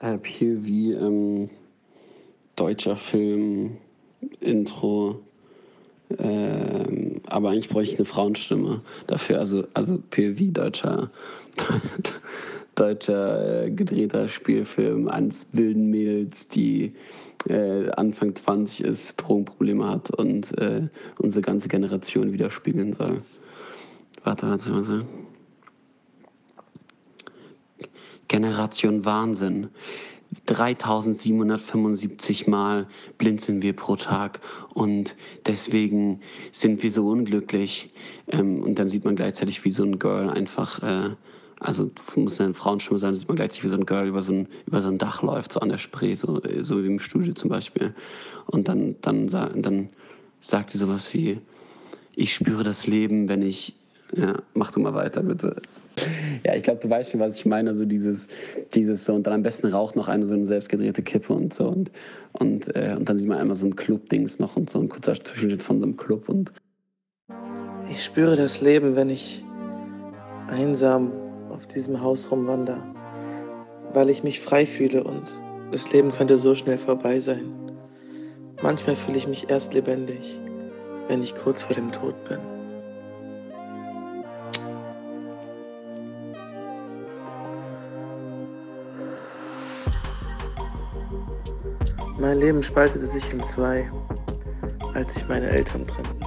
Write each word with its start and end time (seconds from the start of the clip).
Äh, 0.00 0.18
POV, 0.18 0.66
ähm, 0.66 1.50
deutscher 2.54 2.96
Film, 2.96 3.78
Intro. 4.40 5.20
Ähm, 6.18 7.20
aber 7.26 7.50
eigentlich 7.50 7.68
bräuchte 7.68 7.94
ich 7.94 7.98
eine 7.98 8.06
Frauenstimme 8.06 8.82
dafür. 9.08 9.40
Also, 9.40 9.64
also 9.74 9.98
POV, 10.10 10.52
deutscher, 10.52 11.10
deutscher 12.76 13.64
äh, 13.64 13.70
gedrehter 13.70 14.28
Spielfilm 14.28 15.08
ans 15.08 15.46
wilden 15.52 15.90
Mädels, 15.90 16.48
die 16.48 16.94
äh, 17.48 17.90
Anfang 17.90 18.34
20 18.34 18.84
ist, 18.84 19.16
Drogenprobleme 19.16 19.88
hat 19.88 20.10
und 20.10 20.56
äh, 20.58 20.88
unsere 21.18 21.42
ganze 21.42 21.68
Generation 21.68 22.32
widerspiegeln 22.32 22.94
soll. 22.94 23.22
Warte, 24.22 24.48
warte, 24.48 24.72
warte. 24.72 25.04
Generation 28.28 29.04
Wahnsinn. 29.04 29.68
3775 30.46 32.46
Mal 32.46 32.86
blinzeln 33.16 33.62
wir 33.62 33.74
pro 33.74 33.96
Tag 33.96 34.40
und 34.74 35.16
deswegen 35.46 36.20
sind 36.52 36.82
wir 36.82 36.90
so 36.90 37.08
unglücklich. 37.08 37.90
Ähm, 38.28 38.62
und 38.62 38.78
dann 38.78 38.88
sieht 38.88 39.04
man 39.04 39.16
gleichzeitig, 39.16 39.64
wie 39.64 39.70
so 39.70 39.84
ein 39.84 39.98
Girl 39.98 40.28
einfach, 40.28 40.82
äh, 40.82 41.10
also 41.60 41.90
muss 42.14 42.40
eine 42.40 42.54
Frauenstimme 42.54 42.98
sein, 42.98 43.14
sieht 43.14 43.28
man 43.28 43.36
gleichzeitig, 43.36 43.64
wie 43.64 43.68
so 43.68 43.78
ein 43.78 43.86
Girl 43.86 44.06
über 44.06 44.22
so 44.22 44.32
ein, 44.32 44.48
über 44.66 44.82
so 44.82 44.88
ein 44.88 44.98
Dach 44.98 45.22
läuft, 45.22 45.52
so 45.52 45.60
an 45.60 45.70
der 45.70 45.78
Spree, 45.78 46.14
so, 46.14 46.40
so 46.60 46.82
wie 46.82 46.86
im 46.86 46.98
Studio 46.98 47.32
zum 47.32 47.48
Beispiel. 47.48 47.94
Und 48.46 48.68
dann, 48.68 48.96
dann, 49.00 49.28
dann 49.28 49.88
sagt 50.40 50.70
sie 50.70 50.78
sowas 50.78 51.12
wie, 51.14 51.38
ich 52.14 52.34
spüre 52.34 52.64
das 52.64 52.86
Leben, 52.86 53.28
wenn 53.28 53.42
ich, 53.42 53.74
ja, 54.14 54.34
mach 54.54 54.72
du 54.72 54.80
mal 54.80 54.94
weiter 54.94 55.22
bitte. 55.22 55.62
Ja, 56.44 56.54
ich 56.54 56.62
glaube, 56.62 56.80
du 56.80 56.88
weißt 56.88 57.10
schon, 57.10 57.20
was 57.20 57.36
ich 57.36 57.46
meine. 57.46 57.74
So 57.74 57.84
dieses, 57.84 58.28
dieses 58.74 59.04
so, 59.04 59.14
und 59.14 59.26
dann 59.26 59.34
am 59.34 59.42
besten 59.42 59.66
raucht 59.68 59.96
noch 59.96 60.08
eine 60.08 60.26
so 60.26 60.34
eine 60.34 60.46
selbstgedrehte 60.46 61.02
Kippe 61.02 61.32
und 61.32 61.52
so. 61.52 61.66
Und, 61.68 61.90
und, 62.32 62.74
äh, 62.76 62.94
und 62.96 63.08
dann 63.08 63.18
sieht 63.18 63.28
man 63.28 63.38
einmal 63.38 63.56
so 63.56 63.66
ein 63.66 63.76
Club-Dings 63.76 64.38
noch 64.38 64.56
und 64.56 64.70
so 64.70 64.80
ein 64.80 64.88
kurzer 64.88 65.14
Zwischenschnitt 65.14 65.62
von 65.62 65.78
so 65.78 65.84
einem 65.84 65.96
Club. 65.96 66.28
Und 66.28 66.52
ich 67.90 68.04
spüre 68.04 68.36
das 68.36 68.60
Leben, 68.60 68.96
wenn 68.96 69.10
ich 69.10 69.44
einsam 70.48 71.12
auf 71.50 71.66
diesem 71.66 72.02
Haus 72.02 72.30
rumwander, 72.30 72.78
weil 73.92 74.10
ich 74.10 74.22
mich 74.22 74.40
frei 74.40 74.66
fühle 74.66 75.04
und 75.04 75.30
das 75.70 75.92
Leben 75.92 76.12
könnte 76.12 76.36
so 76.36 76.54
schnell 76.54 76.78
vorbei 76.78 77.18
sein. 77.18 77.44
Manchmal 78.62 78.96
fühle 78.96 79.18
ich 79.18 79.28
mich 79.28 79.50
erst 79.50 79.74
lebendig, 79.74 80.40
wenn 81.08 81.22
ich 81.22 81.34
kurz 81.34 81.62
vor 81.62 81.74
dem 81.74 81.92
Tod 81.92 82.14
bin. 82.28 82.57
Mein 92.20 92.38
Leben 92.38 92.64
spaltete 92.64 93.06
sich 93.06 93.32
in 93.32 93.40
zwei, 93.40 93.88
als 94.94 95.14
sich 95.14 95.28
meine 95.28 95.48
Eltern 95.48 95.86
trennten. 95.86 96.24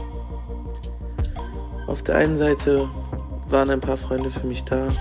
Auf 1.88 2.02
der 2.04 2.16
einen 2.16 2.38
Seite 2.38 2.90
waren 3.50 3.70
ein 3.70 3.82
paar 3.82 3.98
Freunde 3.98 4.32
für 4.32 4.48
mich 4.48 4.64
da, 4.64 4.94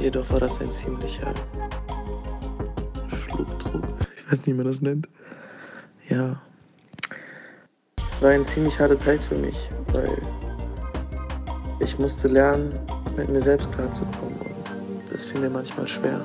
jedoch 0.00 0.28
war 0.30 0.40
das 0.40 0.60
ein 0.60 0.72
ziemlicher 0.72 1.32
Schlugtrug. 3.16 3.84
Ich 4.16 4.24
weiß 4.24 4.38
nicht, 4.38 4.46
wie 4.48 4.54
man 4.54 4.66
das 4.66 4.80
nennt. 4.80 5.08
Ja. 6.08 6.42
Es 8.08 8.20
war 8.20 8.30
eine 8.30 8.42
ziemlich 8.42 8.80
harte 8.80 8.96
Zeit 8.96 9.22
für 9.22 9.36
mich, 9.36 9.70
weil 9.92 10.20
ich 11.78 11.96
musste 11.96 12.26
lernen, 12.26 12.76
mit 13.16 13.28
mir 13.28 13.40
selbst 13.40 13.70
klarzukommen 13.70 14.34
und 14.40 15.12
das 15.12 15.24
fiel 15.24 15.40
mir 15.40 15.50
manchmal 15.50 15.86
schwer. 15.86 16.20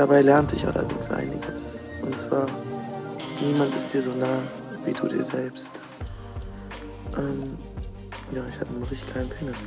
Dabei 0.00 0.22
lernte 0.22 0.56
ich 0.56 0.66
allerdings 0.66 1.10
einiges. 1.10 1.80
Und 2.00 2.16
zwar, 2.16 2.46
niemand 3.42 3.76
ist 3.76 3.92
dir 3.92 4.00
so 4.00 4.10
nah 4.12 4.40
wie 4.86 4.94
du 4.94 5.06
dir 5.06 5.22
selbst. 5.22 5.72
Ähm, 7.18 7.58
ja, 8.34 8.42
ich 8.48 8.58
hatte 8.58 8.70
einen 8.70 8.82
richtig 8.84 9.12
kleinen 9.12 9.28
Penis. 9.28 9.58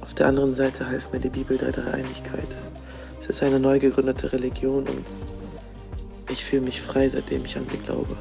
Auf 0.00 0.14
der 0.14 0.28
anderen 0.28 0.54
Seite 0.54 0.88
half 0.88 1.10
mir 1.12 1.18
die 1.18 1.28
Bibel 1.28 1.58
der 1.58 1.72
Dreieinigkeit. 1.72 2.54
Es 3.20 3.26
ist 3.30 3.42
eine 3.42 3.58
neu 3.58 3.80
gegründete 3.80 4.32
Religion 4.32 4.86
und 4.86 5.18
ich 6.30 6.44
fühle 6.44 6.62
mich 6.62 6.80
frei, 6.80 7.08
seitdem 7.08 7.44
ich 7.46 7.56
an 7.56 7.66
sie 7.68 7.78
glaube. 7.78 8.16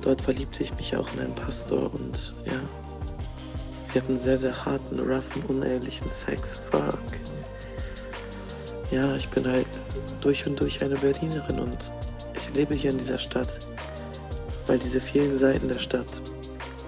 Dort 0.00 0.20
verliebte 0.20 0.62
ich 0.62 0.72
mich 0.76 0.96
auch 0.96 1.12
in 1.14 1.18
einen 1.18 1.34
Pastor 1.34 1.92
und 1.92 2.36
ja, 2.44 2.52
wir 3.92 4.00
hatten 4.00 4.16
sehr, 4.16 4.38
sehr 4.38 4.64
harten, 4.64 5.00
roughen, 5.00 5.42
unehrlichen 5.48 6.08
Sex. 6.08 6.54
Fuck. 6.70 7.21
Ja, 8.92 9.16
ich 9.16 9.26
bin 9.30 9.48
halt 9.48 9.66
durch 10.20 10.46
und 10.46 10.60
durch 10.60 10.84
eine 10.84 10.96
Berlinerin 10.96 11.58
und 11.58 11.90
ich 12.36 12.54
lebe 12.54 12.74
hier 12.74 12.90
in 12.90 12.98
dieser 12.98 13.16
Stadt, 13.16 13.48
weil 14.66 14.78
diese 14.78 15.00
vielen 15.00 15.38
Seiten 15.38 15.66
der 15.66 15.78
Stadt 15.78 16.20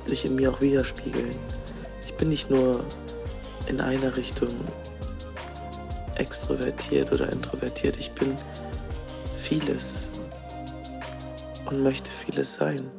sich 0.05 0.27
in 0.27 0.35
mir 0.35 0.51
auch 0.51 0.61
widerspiegeln. 0.61 1.35
Ich 2.05 2.13
bin 2.13 2.29
nicht 2.29 2.51
nur 2.51 2.85
in 3.69 3.81
einer 3.81 4.15
Richtung 4.19 4.51
extrovertiert 6.17 7.11
oder 7.11 7.33
introvertiert, 7.33 7.97
ich 7.97 8.11
bin 8.13 8.37
vieles 9.35 10.07
und 11.65 11.83
möchte 11.83 12.11
vieles 12.11 12.53
sein. 12.53 12.91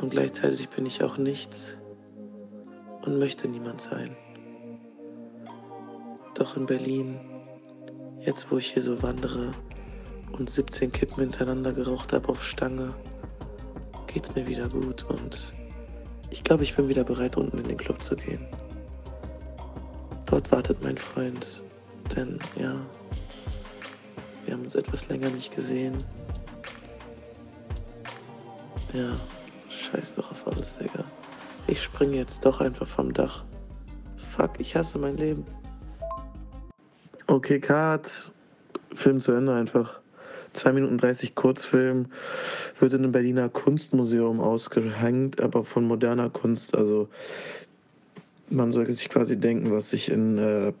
Und 0.00 0.10
gleichzeitig 0.10 0.68
bin 0.70 0.86
ich 0.86 1.04
auch 1.04 1.18
nichts 1.18 1.76
und 3.02 3.20
möchte 3.20 3.46
niemand 3.46 3.82
sein. 3.82 4.16
Doch 6.34 6.56
in 6.56 6.66
Berlin 6.66 7.31
Jetzt, 8.24 8.50
wo 8.50 8.58
ich 8.58 8.72
hier 8.72 8.82
so 8.82 9.02
wandere 9.02 9.52
und 10.38 10.48
17 10.48 10.92
Kippen 10.92 11.20
hintereinander 11.20 11.72
geraucht 11.72 12.12
habe 12.12 12.28
auf 12.28 12.44
Stange, 12.44 12.94
geht's 14.06 14.32
mir 14.36 14.46
wieder 14.46 14.68
gut 14.68 15.02
und 15.04 15.52
ich 16.30 16.44
glaube, 16.44 16.62
ich 16.62 16.76
bin 16.76 16.88
wieder 16.88 17.02
bereit, 17.02 17.36
unten 17.36 17.58
in 17.58 17.64
den 17.64 17.76
Club 17.76 18.00
zu 18.00 18.14
gehen. 18.14 18.46
Dort 20.26 20.52
wartet 20.52 20.80
mein 20.82 20.96
Freund, 20.96 21.64
denn 22.14 22.38
ja, 22.56 22.76
wir 24.44 24.54
haben 24.54 24.62
uns 24.62 24.76
etwas 24.76 25.08
länger 25.08 25.30
nicht 25.30 25.54
gesehen. 25.54 26.04
Ja, 28.92 29.18
scheiß 29.68 30.14
doch 30.14 30.30
auf 30.30 30.46
alles, 30.46 30.78
Digga. 30.78 31.04
Ich 31.66 31.82
springe 31.82 32.16
jetzt 32.16 32.44
doch 32.44 32.60
einfach 32.60 32.86
vom 32.86 33.12
Dach. 33.12 33.44
Fuck, 34.36 34.60
ich 34.60 34.76
hasse 34.76 34.98
mein 34.98 35.16
Leben. 35.16 35.44
Okay, 37.32 37.60
Cut. 37.60 38.30
Film 38.94 39.18
zu 39.18 39.32
Ende 39.32 39.54
einfach. 39.54 40.00
2 40.52 40.72
Minuten 40.74 40.98
30 40.98 41.34
Kurzfilm. 41.34 42.08
Wird 42.78 42.92
in 42.92 42.98
einem 42.98 43.12
Berliner 43.12 43.48
Kunstmuseum 43.48 44.38
ausgehängt, 44.38 45.40
aber 45.40 45.64
von 45.64 45.86
moderner 45.86 46.28
Kunst. 46.28 46.76
Also 46.76 47.08
man 48.50 48.70
sollte 48.70 48.92
sich 48.92 49.08
quasi 49.08 49.38
denken, 49.38 49.72
was 49.72 49.88
sich 49.88 50.10
in, 50.10 50.36
äh, 50.36 50.74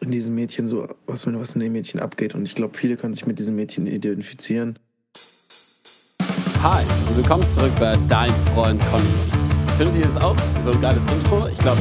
in 0.00 0.10
diesem 0.10 0.34
Mädchen 0.34 0.66
so, 0.66 0.88
was, 1.06 1.32
was 1.32 1.54
in 1.54 1.60
dem 1.60 1.74
Mädchen 1.74 2.00
abgeht. 2.00 2.34
Und 2.34 2.44
ich 2.44 2.56
glaube, 2.56 2.76
viele 2.76 2.96
können 2.96 3.14
sich 3.14 3.24
mit 3.24 3.38
diesem 3.38 3.54
Mädchen 3.54 3.86
identifizieren. 3.86 4.80
Hi 6.60 6.82
und 7.08 7.16
willkommen 7.16 7.46
zurück 7.46 7.70
bei 7.78 7.96
Dein 8.08 8.32
Freund 8.52 8.84
Conny. 8.90 9.04
Findet 9.76 9.94
ihr 9.94 10.02
das 10.02 10.16
auch? 10.16 10.36
So 10.64 10.72
ein 10.72 10.80
geiles 10.80 11.04
Intro? 11.04 11.46
Ich 11.46 11.58
glaube, 11.58 11.80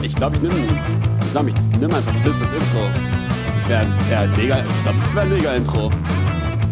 ich, 0.00 0.14
glaub, 0.14 0.34
ich 0.34 0.40
nehme 0.40 1.11
Sag 1.32 1.48
ich, 1.48 1.54
nimm 1.80 1.92
einfach 1.94 2.12
das 2.26 2.36
Intro. 2.36 2.90
Wäre 3.66 3.86
wär 4.10 4.28
mega, 4.36 4.58
ich 4.58 4.82
glaube, 4.82 4.98
das 5.02 5.14
wäre 5.14 5.26
mega 5.26 5.52
Intro. 5.54 5.90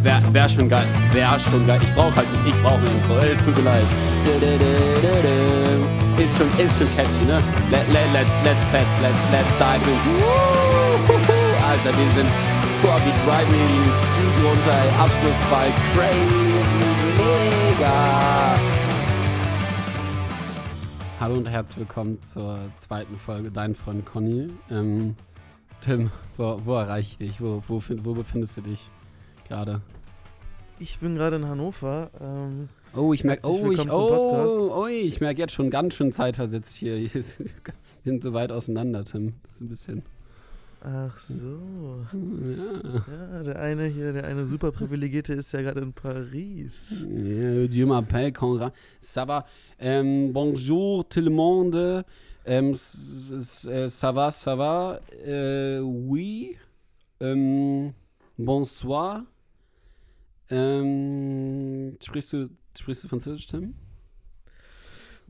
Wäre 0.02 0.20
wär 0.32 0.48
schon 0.50 0.68
geil, 0.68 0.84
wäre 1.12 1.38
schon 1.40 1.66
geil. 1.66 1.80
Ich 1.82 1.94
brauche 1.94 2.14
halt, 2.14 2.26
ich 2.44 2.54
brauche 2.62 2.76
ein 2.76 2.86
Intro, 2.86 3.16
es 3.24 3.38
tut 3.38 3.56
mir 3.56 3.64
leid. 3.64 3.86
Ist 6.18 6.36
schon, 6.36 6.48
ist 6.58 6.76
schon 6.76 6.88
catchy, 6.94 7.24
ne? 7.26 7.40
Let, 7.70 7.88
let, 7.90 8.04
let's, 8.12 8.30
let's, 8.44 8.60
let's, 8.72 8.92
let's, 9.00 9.18
let's 9.32 9.48
dive 9.56 9.80
in. 9.88 9.96
Alter, 11.64 11.96
wir 11.96 12.10
sind, 12.14 12.28
boah, 12.82 13.00
wie 13.06 13.14
drive 13.24 13.48
mir 13.48 13.64
die 13.64 13.88
Flügel 14.12 14.44
runter, 14.46 14.76
ey. 14.76 14.90
Abschlussball, 15.00 15.72
crazy, 15.94 16.60
mega. 17.16 18.69
Hallo 21.20 21.34
und 21.34 21.46
herzlich 21.46 21.80
willkommen 21.80 22.22
zur 22.22 22.58
zweiten 22.78 23.18
Folge 23.18 23.50
Dein 23.50 23.74
Freund 23.74 24.06
Conny. 24.06 24.48
Ähm, 24.70 25.14
Tim, 25.82 26.10
wo, 26.38 26.58
wo 26.64 26.76
erreiche 26.76 27.10
ich 27.10 27.18
dich? 27.18 27.40
Wo, 27.42 27.62
wo, 27.68 27.82
wo 28.04 28.14
befindest 28.14 28.56
du 28.56 28.62
dich 28.62 28.88
gerade? 29.46 29.82
Ich 30.78 30.98
bin 30.98 31.16
gerade 31.16 31.36
in 31.36 31.46
Hannover. 31.46 32.10
Ähm, 32.18 32.70
oh, 32.96 33.12
ich 33.12 33.22
merke 33.22 33.46
oh, 33.46 33.70
ich, 33.70 33.92
oh, 33.92 34.72
oh, 34.74 34.86
ich 34.86 35.20
merk 35.20 35.36
jetzt 35.36 35.52
schon 35.52 35.68
ganz 35.68 35.92
schön 35.92 36.10
zeitversetzt 36.10 36.74
hier. 36.74 36.96
Wir 37.12 37.22
sind 38.02 38.22
so 38.22 38.32
weit 38.32 38.50
auseinander, 38.50 39.04
Tim. 39.04 39.34
Das 39.42 39.56
ist 39.56 39.60
ein 39.60 39.68
bisschen. 39.68 40.02
Ach 40.82 41.16
so. 41.18 42.06
Ja. 42.12 43.02
ja. 43.36 43.42
der 43.42 43.60
eine 43.60 43.86
hier, 43.86 44.14
der 44.14 44.24
eine 44.24 44.46
super 44.46 44.72
Privilegierte 44.72 45.34
ist 45.34 45.52
ja 45.52 45.60
gerade 45.60 45.80
in 45.80 45.92
Paris. 45.92 47.04
Ja, 47.06 47.66
Dieu 47.66 47.86
m'appelle 47.86 48.32
Conrad. 48.32 48.72
Ça 49.00 49.26
va. 49.26 49.44
Ähm, 49.78 50.32
bonjour 50.32 51.06
tout 51.06 51.20
le 51.20 51.30
monde. 51.30 52.04
Ähm, 52.46 52.72
äh, 52.72 53.88
ça 53.88 54.12
va, 54.12 54.30
ça 54.30 54.56
va, 54.56 55.00
äh, 55.26 55.80
oui, 55.80 56.56
ähm, 57.20 57.92
bonsoir. 58.38 59.24
Ähm, 60.48 61.96
sprichst 62.02 62.32
du, 62.32 62.48
sprichst 62.76 63.04
du 63.04 63.08
Französisch, 63.08 63.46
Tim? 63.46 63.74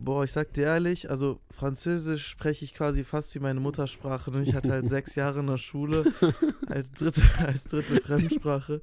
Boah, 0.03 0.25
ich 0.25 0.33
sag 0.33 0.55
dir 0.55 0.65
ehrlich, 0.65 1.11
also 1.11 1.41
Französisch 1.51 2.27
spreche 2.27 2.65
ich 2.65 2.73
quasi 2.73 3.05
fast 3.05 3.35
wie 3.35 3.39
meine 3.39 3.61
Muttersprache. 3.61 4.31
Ne? 4.31 4.43
Ich 4.43 4.55
hatte 4.55 4.73
halt 4.73 4.89
sechs 4.89 5.15
Jahre 5.15 5.41
in 5.41 5.47
der 5.47 5.59
Schule 5.59 6.13
als 6.69 6.91
dritte, 6.93 7.21
als 7.39 7.65
dritte 7.65 8.01
Fremdsprache. 8.01 8.81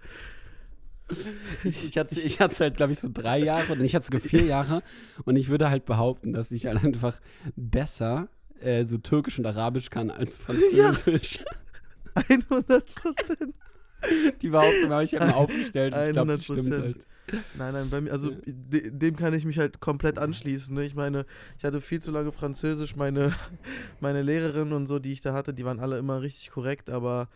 Ich 1.63 1.97
hatte, 1.97 2.19
ich 2.19 2.39
hatte 2.39 2.65
halt, 2.65 2.77
glaube 2.77 2.91
ich, 2.91 2.99
so 2.99 3.09
drei 3.11 3.39
Jahre 3.39 3.73
und 3.73 3.81
ich 3.81 3.95
hatte 3.95 4.05
sogar 4.05 4.21
vier 4.21 4.43
Jahre 4.43 4.83
und 5.25 5.37
ich 5.37 5.49
würde 5.49 5.69
halt 5.69 5.85
behaupten, 5.85 6.33
dass 6.33 6.51
ich 6.51 6.67
halt 6.67 6.83
einfach 6.83 7.19
besser 7.55 8.27
äh, 8.59 8.85
so 8.85 8.97
Türkisch 8.99 9.39
und 9.39 9.45
Arabisch 9.45 9.89
kann 9.89 10.11
als 10.11 10.37
Französisch. 10.37 11.39
100 12.13 12.95
Prozent. 12.95 13.55
Die 14.41 14.49
Behauptung 14.49 14.91
habe 14.91 15.03
ich 15.03 15.13
halt 15.13 15.23
mal 15.23 15.33
aufgestellt. 15.33 15.93
Ich 15.95 16.11
glaube, 16.11 16.31
das 16.31 16.41
100%. 16.41 16.43
stimmt 16.43 16.71
halt. 16.83 17.07
Nein, 17.57 17.73
nein, 17.73 17.89
bei 17.89 17.99
mir, 18.01 18.11
also 18.11 18.31
Ja. 18.31 18.37
de, 18.45 18.89
dem 18.91 19.15
kann 19.17 19.33
ich 19.33 19.43
mich 19.43 19.57
halt 19.59 19.79
komplett 19.81 20.17
anschließen. 20.17 20.73
Ne? 20.73 20.85
Ich 20.85 20.95
meine, 20.95 21.25
ich 21.57 21.65
hatte 21.65 21.81
viel 21.81 21.99
zu 21.99 22.11
lange 22.11 22.31
Französisch. 22.31 22.95
Meine, 22.95 23.33
meine 23.99 24.21
Lehrerinnen 24.21 24.73
und 24.73 24.85
so, 24.87 24.99
die 24.99 25.11
ich 25.11 25.21
da 25.21 25.33
hatte, 25.33 25.53
die 25.53 25.65
waren 25.65 25.79
alle 25.79 25.97
immer 25.97 26.21
richtig 26.21 26.51
korrekt, 26.51 26.89
aber 26.89 27.27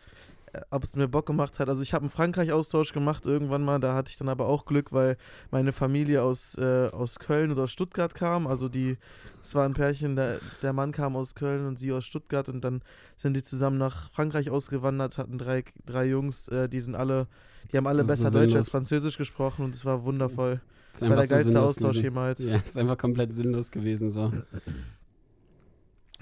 ob 0.70 0.84
es 0.84 0.96
mir 0.96 1.08
Bock 1.08 1.26
gemacht 1.26 1.60
hat. 1.60 1.70
Also 1.70 1.82
ich 1.82 1.94
habe 1.94 2.04
einen 2.04 2.10
Frankreich-Austausch 2.10 2.94
gemacht 2.94 3.26
irgendwann 3.26 3.64
mal, 3.64 3.80
da 3.80 3.94
hatte 3.94 4.10
ich 4.10 4.18
dann 4.18 4.30
aber 4.30 4.48
auch 4.48 4.66
Glück, 4.66 4.92
weil 4.92 5.18
meine 5.50 5.72
Familie 5.72 6.24
aus, 6.24 6.56
äh, 6.58 6.90
aus 6.92 7.20
Köln 7.20 7.52
oder 7.52 7.64
aus 7.64 7.72
Stuttgart 7.72 8.14
kam. 8.14 8.48
Also 8.48 8.70
die, 8.70 8.98
es 9.44 9.56
war 9.56 9.66
ein 9.66 9.74
Pärchen, 9.74 10.16
der, 10.16 10.40
der 10.62 10.74
Mann 10.74 10.92
kam 10.92 11.16
aus 11.16 11.36
Köln 11.36 11.66
und 11.66 11.80
sie 11.80 11.92
aus 11.92 12.06
Stuttgart 12.06 12.50
und 12.50 12.64
dann 12.64 12.82
sind 13.18 13.36
die 13.36 13.44
zusammen 13.44 13.78
nach 13.78 14.12
Frankreich 14.12 14.50
ausgewandert, 14.50 15.18
hatten 15.18 15.38
drei, 15.38 15.64
drei 15.86 16.06
Jungs, 16.06 16.48
äh, 16.50 16.68
die 16.68 16.80
sind 16.80 16.96
alle, 16.96 17.28
die 17.72 17.78
haben 17.78 17.88
alle 17.88 18.02
ist 18.02 18.08
so 18.08 18.14
besser 18.14 18.32
Deutsch 18.32 18.56
als. 18.56 18.70
Französisch 18.70 19.18
gesprochen 19.18 19.66
und 19.66 19.76
es 19.76 19.86
war 19.86 20.04
wundervoll. 20.04 20.62
Das 20.94 21.02
war 21.02 21.16
der 21.16 21.22
so 21.22 21.30
geilste 21.30 21.52
sinnlos 21.52 21.70
Austausch 21.70 21.90
gewesen. 21.92 22.04
jemals. 22.04 22.44
Ja, 22.44 22.58
ist 22.58 22.78
einfach 22.78 22.98
komplett 22.98 23.34
sinnlos 23.34 23.72
gewesen 23.72 24.10
so. 24.10 24.32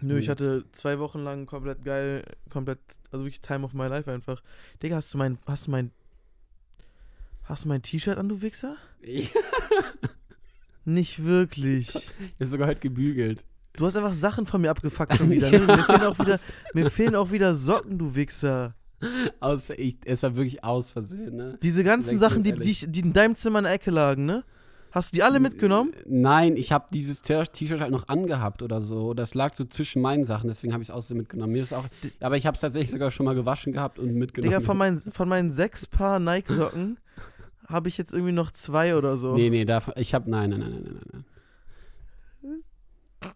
Nö, 0.01 0.18
ich 0.19 0.30
hatte 0.30 0.66
zwei 0.72 1.00
Wochen 1.00 1.19
lang 1.19 1.46
komplett 1.46 1.84
geil, 1.84 2.24
komplett, 2.50 2.80
also 3.12 3.25
wirklich 3.25 3.42
Time 3.42 3.66
of 3.66 3.74
my 3.74 3.88
life 3.88 4.10
einfach. 4.12 4.42
Digga, 4.81 4.98
hast 4.98 5.13
du 5.13 5.18
mein, 5.18 5.38
hast 5.46 5.68
du 5.68 5.72
mein, 5.72 5.92
hast 7.44 7.66
du 7.66 7.69
mein 7.69 7.81
T-Shirt 7.81 8.18
an, 8.18 8.30
du 8.30 8.42
Wichser? 8.42 8.75
Ich 9.01 9.34
Nicht 10.86 11.24
wirklich. 11.24 11.94
habe 12.40 12.46
sogar 12.46 12.68
heute 12.68 12.80
gebügelt. 12.81 13.46
Du 13.74 13.86
hast 13.86 13.96
einfach 13.96 14.13
Sachen 14.13 14.46
von 14.46 14.62
mir 14.62 14.72
abgefuckt 14.72 15.16
schon 15.18 15.30
wieder. 15.30 15.51
Ne? 15.51 15.60
Mir, 15.60 15.84
fehlen 15.84 16.04
auch 16.04 16.19
wieder 16.19 16.40
mir 16.74 16.90
fehlen 16.90 17.16
auch 17.16 17.31
wieder 17.31 17.54
Socken, 17.56 17.98
du 17.98 18.16
Wichser. 18.16 18.75
Aus, 19.40 19.69
ich, 19.69 19.98
es 20.06 20.24
war 20.24 20.36
wirklich 20.36 20.63
aus 20.63 20.92
Versehen, 20.92 21.36
ne? 21.38 21.57
Diese 21.63 21.84
ganzen 21.86 22.18
Sachen, 22.18 22.44
die, 22.44 22.51
die, 22.54 22.72
ich- 22.72 22.86
die 22.90 23.00
in 23.00 23.13
deinem 23.13 23.36
Zimmer 23.36 23.60
in 23.60 23.63
der 23.63 23.74
Ecke 23.74 23.92
lagen, 23.92 24.25
ne? 24.25 24.44
Hast 24.91 25.13
du 25.13 25.18
die 25.18 25.24
alle 25.24 25.39
mitgenommen? 25.39 25.94
Nein, 26.07 26.57
ich 26.57 26.71
habe 26.71 26.88
dieses 26.91 27.21
T-Shirt 27.21 27.80
halt 27.80 27.91
noch 27.91 28.07
angehabt 28.07 28.63
oder 28.63 28.81
so. 28.81 29.13
Das 29.13 29.36
lag 29.36 29.53
so 29.53 29.63
zwischen 29.65 30.01
meinen 30.01 30.25
Sachen, 30.25 30.47
deswegen 30.47 30.74
habe 30.74 30.81
ich 30.81 30.89
es 30.89 30.95
außerdem 30.95 31.18
mitgenommen. 31.18 31.53
Mir 31.53 31.62
ist 31.62 31.74
auch, 31.74 31.86
aber 32.19 32.38
ich 32.38 32.45
habe 32.45 32.56
es 32.56 32.62
tatsächlich 32.62 32.91
sogar 32.91 33.12
schon 33.12 33.25
mal 33.25 33.36
gewaschen 33.36 33.71
gehabt 33.71 34.00
und 34.00 34.13
mitgenommen. 34.15 34.51
Digga, 34.51 34.65
von 34.65 34.77
meinen, 34.77 35.00
von 35.00 35.30
meinen 35.30 35.51
sechs 35.51 35.86
Paar 35.86 36.19
Nike-Socken 36.19 36.97
habe 37.68 37.88
ich 37.88 37.97
jetzt 37.97 38.13
irgendwie 38.13 38.31
noch 38.31 38.51
zwei 38.51 38.95
oder 38.95 39.18
so. 39.18 39.36
Nee, 39.36 39.50
nee, 39.50 39.65
davon, 39.65 39.94
ich 39.97 40.13
habe, 40.13 40.30
nein, 40.30 40.50
nein, 40.50 40.59
nein, 40.59 40.71
nein, 40.71 40.83
nein, 40.83 41.03
nein. 41.12 41.25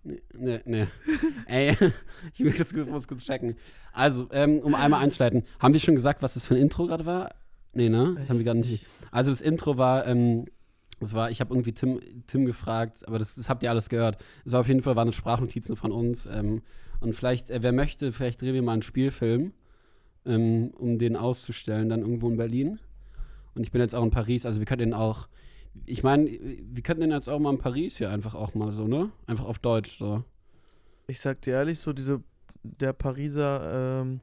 Nee, 0.04 0.22
nee, 0.34 0.60
nee. 0.66 0.88
Ey, 1.46 1.78
ich 2.34 2.40
will 2.40 2.54
jetzt 2.56 2.74
kurz, 2.74 2.90
muss 2.90 3.08
kurz 3.08 3.24
checken. 3.24 3.56
Also, 3.92 4.28
ähm, 4.32 4.60
um 4.60 4.76
einmal 4.76 5.02
einzuleiten, 5.02 5.44
haben 5.60 5.74
wir 5.74 5.80
schon 5.80 5.96
gesagt, 5.96 6.22
was 6.22 6.34
das 6.34 6.46
für 6.46 6.56
ein 6.56 6.62
Intro 6.62 6.88
gerade 6.88 7.06
war? 7.06 7.36
Nee, 7.74 7.90
ne? 7.90 8.16
Das 8.18 8.30
haben 8.30 8.38
wir 8.38 8.46
gar 8.46 8.54
nicht. 8.54 8.86
Also, 9.12 9.30
das 9.30 9.42
Intro 9.42 9.78
war, 9.78 10.08
ähm, 10.08 10.46
das 11.00 11.14
war, 11.14 11.32
ich 11.32 11.40
habe 11.42 11.54
irgendwie 11.54 11.74
Tim, 11.74 12.00
Tim 12.28 12.46
gefragt, 12.46 13.08
aber 13.08 13.20
das, 13.20 13.36
das 13.36 13.50
habt 13.50 13.64
ihr 13.64 13.70
alles 13.70 13.90
gehört. 13.90 14.18
Es 14.46 14.52
war 14.52 14.62
auf 14.62 14.68
jeden 14.68 14.82
Fall, 14.82 14.96
waren 14.96 15.08
es 15.08 15.16
Sprachnotizen 15.16 15.76
von 15.76 15.92
uns. 15.92 16.26
Ähm, 16.26 16.62
und 17.00 17.14
vielleicht, 17.14 17.50
äh, 17.50 17.62
wer 17.62 17.72
möchte, 17.72 18.12
vielleicht 18.12 18.42
drehen 18.42 18.54
wir 18.54 18.62
mal 18.62 18.74
einen 18.74 18.82
Spielfilm, 18.82 19.54
ähm, 20.26 20.72
um 20.78 20.98
den 20.98 21.16
auszustellen, 21.16 21.90
dann 21.90 22.02
irgendwo 22.02 22.30
in 22.30 22.38
Berlin. 22.38 22.80
Und 23.56 23.64
ich 23.64 23.72
bin 23.72 23.82
jetzt 23.82 23.94
auch 23.94 24.04
in 24.04 24.12
Paris, 24.12 24.46
also 24.46 24.60
wir 24.60 24.66
können 24.66 24.80
den 24.80 24.94
auch, 24.94 25.28
ich 25.86 26.04
meine, 26.04 26.30
wir 26.30 26.84
könnten 26.84 27.02
den 27.02 27.12
jetzt 27.12 27.30
auch 27.30 27.40
mal 27.40 27.52
in 27.52 27.60
Paris 27.60 27.98
hier 27.98 28.10
einfach 28.10 28.36
auch 28.36 28.54
mal 28.54 28.72
so, 28.74 28.88
ne? 28.88 29.12
Einfach 29.28 29.46
auf 29.46 29.60
Deutsch 29.60 29.98
so. 29.98 30.24
Ich 31.08 31.20
sag 31.20 31.42
dir 31.42 31.54
ehrlich, 31.54 31.80
so 31.80 31.94
diese, 31.94 32.24
der 32.64 32.94
Pariser, 32.94 34.02
ähm, 34.02 34.22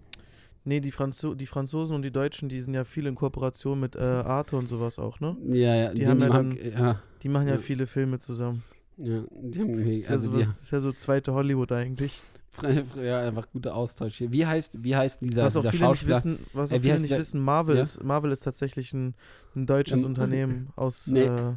nee, 0.70 0.81
die, 0.81 0.90
Franzo 0.93 1.34
die 1.34 1.46
Franzosen 1.46 1.94
und 1.96 2.02
die 2.02 2.11
Deutschen, 2.12 2.49
die 2.49 2.61
sind 2.61 2.75
ja 2.75 2.84
viel 2.84 3.06
in 3.06 3.14
Kooperation 3.17 3.78
mit 3.81 3.96
äh, 3.96 4.00
Arte 4.00 4.56
und 4.56 4.67
sowas 4.69 4.99
auch, 4.99 5.19
ne? 5.20 5.37
Ja, 5.49 5.75
ja, 5.82 5.93
Die 5.94 6.06
haben 6.06 6.20
ja 6.22 6.28
dann- 6.28 6.56
ja, 6.56 7.02
Die 7.22 7.28
machen 7.28 7.49
ja, 7.49 7.55
Ja. 7.55 7.61
viele 7.61 7.87
Filme 7.87 8.19
zusammen. 8.19 8.62
ja, 8.96 9.22
die 9.43 9.58
haben, 9.61 9.72
Das 9.72 9.87
ist, 9.88 10.05
ja 10.05 10.11
also 10.11 10.26
so, 10.31 10.38
die, 10.38 10.44
das 10.44 10.62
ist 10.62 10.70
ja 10.70 10.81
so 10.81 10.93
zweite 10.93 11.34
Hollywood 11.34 11.72
eigentlich. 11.72 12.22
ja, 12.96 13.20
einfach 13.28 13.46
guter 13.52 13.75
Austausch 13.75 14.17
hier. 14.19 14.31
Wie 14.32 14.44
heißt, 14.46 14.82
wie 14.82 14.94
heißt 14.96 15.20
dieser, 15.22 15.44
was 15.44 15.56
auch 15.56 15.61
dieser 15.62 15.72
viele 15.72 15.88
nicht 15.90 16.00
Schauspieler? 16.00 16.17
wissen, 16.17 16.46
was 16.52 16.70
Ey, 16.72 16.78
auch 16.78 16.82
wie 16.82 16.88
viele 16.88 17.00
nicht 17.00 17.11
der- 17.12 17.19
wissen, 17.20 17.40
Marvel, 17.40 17.76
Ja? 17.76 17.82
ist, 17.82 18.02
Marvel 18.05 18.31
ist 18.32 18.40
tatsächlich 18.44 18.93
ein, 18.93 19.14
ein 19.56 19.67
deutsches 19.67 20.00
Ähm, 20.00 20.06
Unternehmen 20.06 20.69
aus, 20.76 21.06
nee. 21.12 21.22
äh, 21.25 21.55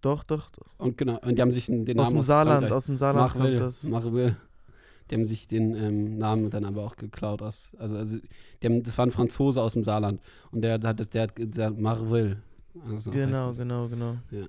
doch, 0.00 0.22
doch, 0.24 0.50
Und 0.78 0.98
genau, 0.98 1.18
und 1.20 1.36
die 1.38 1.42
haben 1.42 1.52
sich 1.52 1.66
den, 1.66 1.84
den 1.86 1.98
aus 1.98 2.08
Namen 2.08 2.18
dem 2.20 2.24
Saarland, 2.26 2.58
Frankreich- 2.66 2.76
aus 2.76 2.86
dem 2.86 2.96
Saarland 2.98 3.34
will, 3.34 3.40
kommt 3.58 3.60
das. 3.60 3.82
Mach 3.84 4.12
will. 4.12 4.36
Die 5.10 5.14
haben 5.16 5.26
sich 5.26 5.46
den 5.48 5.74
ähm, 5.74 6.18
Namen 6.18 6.50
dann 6.50 6.64
aber 6.64 6.82
auch 6.84 6.96
geklaut 6.96 7.42
aus. 7.42 7.72
Also, 7.78 7.96
also 7.96 8.18
haben, 8.62 8.82
das 8.82 8.96
war 8.96 9.06
ein 9.06 9.10
Franzose 9.10 9.60
aus 9.60 9.74
dem 9.74 9.84
Saarland. 9.84 10.20
Und 10.50 10.62
der 10.62 10.80
hat 10.80 11.00
das, 11.00 11.10
der 11.10 11.24
hat 11.24 11.36
gesagt, 11.36 11.78
Marvel. 11.78 12.42
Also 12.88 13.10
Genau, 13.10 13.46
das. 13.46 13.58
genau, 13.58 13.88
genau. 13.88 14.16
Äh, 14.32 14.46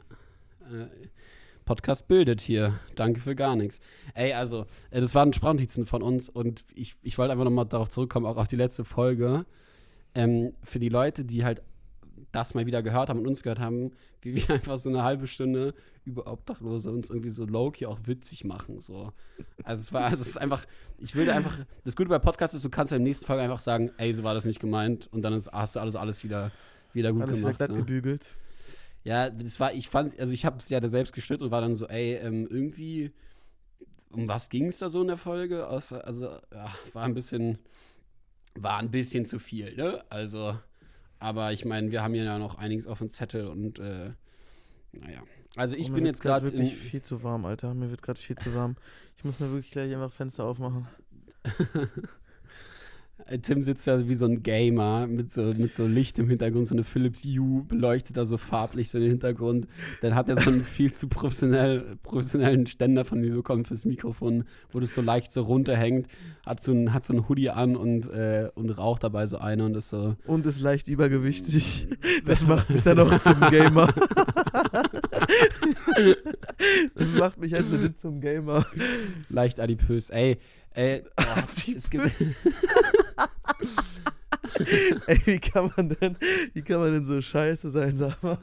Podcast 1.66 2.08
bildet 2.08 2.42
hier. 2.42 2.80
Danke 2.96 3.20
für 3.20 3.36
gar 3.36 3.56
nichts. 3.56 3.80
Ey, 4.14 4.34
also, 4.34 4.66
äh, 4.92 5.02
das 5.02 5.14
waren 5.16 5.34
Sprachnotizen 5.34 5.86
von 5.86 6.02
uns 6.02 6.30
und 6.30 6.64
ich, 6.74 6.96
ich 7.02 7.18
wollte 7.18 7.32
einfach 7.34 7.46
nochmal 7.46 7.66
darauf 7.66 7.90
zurückkommen, 7.90 8.26
auch 8.26 8.38
auf 8.38 8.48
die 8.48 8.56
letzte 8.56 8.86
Folge. 8.86 9.46
Ähm, 10.14 10.54
für 10.64 10.80
die 10.80 10.90
Leute, 10.90 11.26
die 11.26 11.44
halt 11.44 11.62
das 12.36 12.54
mal 12.54 12.66
wieder 12.66 12.84
gehört 12.84 13.10
haben 13.10 13.20
und 13.20 13.28
uns 13.28 13.42
gehört 13.42 13.60
haben, 13.60 13.92
wie 14.22 14.36
wir 14.36 14.50
einfach 14.56 14.78
so 14.78 14.90
eine 14.90 15.04
halbe 15.04 15.28
Stunde 15.28 15.74
über 16.04 16.32
Obdachlose 16.32 16.92
uns 16.92 17.10
irgendwie 17.10 17.30
so 17.30 17.46
low-key 17.46 17.86
auch 17.86 18.00
witzig 18.06 18.44
machen. 18.44 18.82
So. 18.82 19.12
Also 19.64 19.82
es 19.82 19.94
war, 19.94 20.06
also 20.06 20.22
es 20.22 20.30
ist 20.30 20.38
einfach, 20.38 20.66
ich 21.00 21.16
will 21.16 21.30
einfach, 21.32 21.58
das 21.84 21.96
Gute 21.96 22.10
bei 22.10 22.20
Podcasts 22.20 22.56
ist, 22.56 22.64
du 22.66 22.70
kannst 22.70 22.94
in 22.94 23.00
der 23.00 23.04
nächsten 23.04 23.26
Folge 23.26 23.42
einfach 23.42 23.60
sagen, 23.60 23.92
ey, 23.98 24.14
so 24.14 24.24
war 24.24 24.34
das 24.34 24.46
nicht 24.46 24.60
gemeint 24.60 25.08
und 25.12 25.24
dann 25.24 25.34
ist, 25.34 25.52
hast 25.52 25.76
du 25.76 25.80
alles, 25.80 25.96
alles 25.96 26.24
wieder, 26.24 26.52
wieder 26.94 27.12
gut 27.12 27.24
Alles 27.24 27.40
gemacht. 27.40 27.58
glatt 27.58 27.70
so. 27.70 27.76
gebügelt. 27.76 28.30
Ja, 29.04 29.30
das 29.30 29.60
war, 29.60 29.74
ich 29.74 29.88
fand, 29.90 30.20
also 30.20 30.34
ich 30.34 30.46
habe 30.46 30.58
es 30.60 30.70
ja 30.70 30.80
da 30.80 30.90
selbst 30.90 31.14
geschnitten 31.14 31.44
und 31.44 31.52
war 31.52 31.62
dann 31.62 31.76
so, 31.76 31.88
ey, 31.88 32.16
ähm, 32.16 32.48
irgendwie, 32.50 33.12
um 34.10 34.28
was 34.28 34.50
ging 34.50 34.66
es 34.68 34.80
da 34.80 34.90
so 34.90 35.02
in 35.02 35.08
der 35.08 35.18
Folge? 35.18 35.68
Außer, 35.68 36.06
also, 36.06 36.26
ja, 36.52 36.74
war 36.94 37.04
ein 37.04 37.14
bisschen, 37.14 37.60
war 38.56 38.78
ein 38.78 38.90
bisschen 38.90 39.26
zu 39.26 39.38
viel, 39.40 39.76
ne? 39.76 40.04
Also, 40.10 40.58
aber 41.26 41.52
ich 41.52 41.66
meine, 41.66 41.92
wir 41.92 42.04
haben 42.04 42.14
ja 42.14 42.38
noch 42.38 42.56
einiges 42.56 42.86
auf 42.88 43.00
dem 43.00 43.10
Zettel 43.10 43.48
und, 43.48 43.80
äh, 43.80 44.12
naja. 44.94 45.24
Also 45.56 45.76
ich 45.76 45.90
Oh, 45.90 45.94
bin 45.94 46.06
jetzt 46.06 46.22
gerade 46.22 46.46
wirklich 46.46 46.76
viel 46.76 47.02
zu 47.02 47.24
warm, 47.24 47.46
Alter. 47.46 47.74
Mir 47.74 47.90
wird 47.90 48.02
gerade 48.02 48.20
viel 48.20 48.38
zu 48.38 48.54
warm. 48.54 48.76
Ich 49.18 49.24
muss 49.24 49.40
mir 49.40 49.50
wirklich 49.52 49.72
gleich 49.72 49.94
einfach 49.94 50.12
Fenster 50.12 50.46
aufmachen. 50.46 50.88
Äh, 53.28 53.40
Tim 53.40 53.64
sitzt 53.64 53.88
ja 53.88 54.08
wie 54.08 54.16
so 54.16 54.26
ein 54.26 54.44
Gamer 54.44 55.08
mit 55.08 55.32
so, 55.32 55.54
mit 55.58 55.74
so 55.74 55.88
Licht 55.88 56.20
im 56.20 56.28
Hintergrund, 56.28 56.68
so 56.68 56.76
eine 56.76 56.84
Philips 56.84 57.24
Hue 57.24 57.64
beleuchtet 57.64 58.18
da 58.18 58.26
so 58.26 58.38
farblich 58.38 58.90
so 58.90 59.00
den 59.00 59.10
Hintergrund. 59.10 59.68
Dann 60.02 60.16
hat 60.16 60.30
er 60.30 60.36
so 60.36 60.50
einen 60.50 60.64
viel 60.64 60.94
zu 60.94 61.08
professionell, 61.08 61.98
professionellen 62.04 62.68
Ständer 62.68 63.06
von 63.06 63.22
mir 63.22 63.34
bekommen 63.34 63.66
fürs 63.66 63.86
Mikrofon, 63.86 64.44
wo 64.72 64.80
das 64.80 64.94
so 64.94 65.02
leicht 65.02 65.32
so 65.32 65.44
runterhängt. 65.44 66.08
Hat 66.46 66.62
so 66.62 66.72
ein, 66.74 66.94
hat 66.94 67.06
so 67.06 67.14
ein 67.14 67.28
Hoodie 67.30 67.50
an 67.50 67.76
und, 67.76 68.10
äh, 68.10 68.50
und 68.54 68.70
raucht 68.72 69.04
dabei 69.04 69.26
so 69.26 69.38
eine 69.38 69.66
und 69.66 69.76
ist 69.78 69.90
so. 69.90 70.16
Und 70.28 70.46
ist 70.46 70.62
leicht 70.62 70.88
übergewichtig. 70.88 71.88
Das 72.26 72.46
macht 72.46 72.70
mich 72.70 72.82
dann 72.82 73.00
auch 73.00 73.20
zum 73.20 73.40
Gamer. 73.50 73.88
Das 76.96 77.08
macht 77.14 77.40
mich 77.40 77.54
halt 77.54 77.70
legit 77.72 78.00
zum 78.00 78.20
Gamer. 78.20 78.66
leicht 79.30 79.60
adipös. 79.60 80.10
Ey, 80.10 80.38
ey, 80.76 81.04
oh, 81.20 81.24
es 81.76 81.90
gibt. 81.90 82.06
Ey, 85.08 85.22
wie 85.26 85.40
kann 85.40 85.72
man 85.76 85.90
denn, 85.90 86.16
wie 86.54 86.62
kann 86.62 86.80
man 86.80 86.94
denn 86.94 87.04
so 87.04 87.20
scheiße 87.20 87.72
sein, 87.72 87.98
sag 87.98 88.24
mal? 88.24 88.38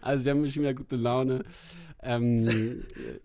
Also 0.00 0.24
wir 0.24 0.32
haben 0.32 0.48
schon 0.48 0.62
wieder 0.62 0.72
gute 0.74 0.96
Laune. 0.96 1.44
Ähm, 2.00 2.84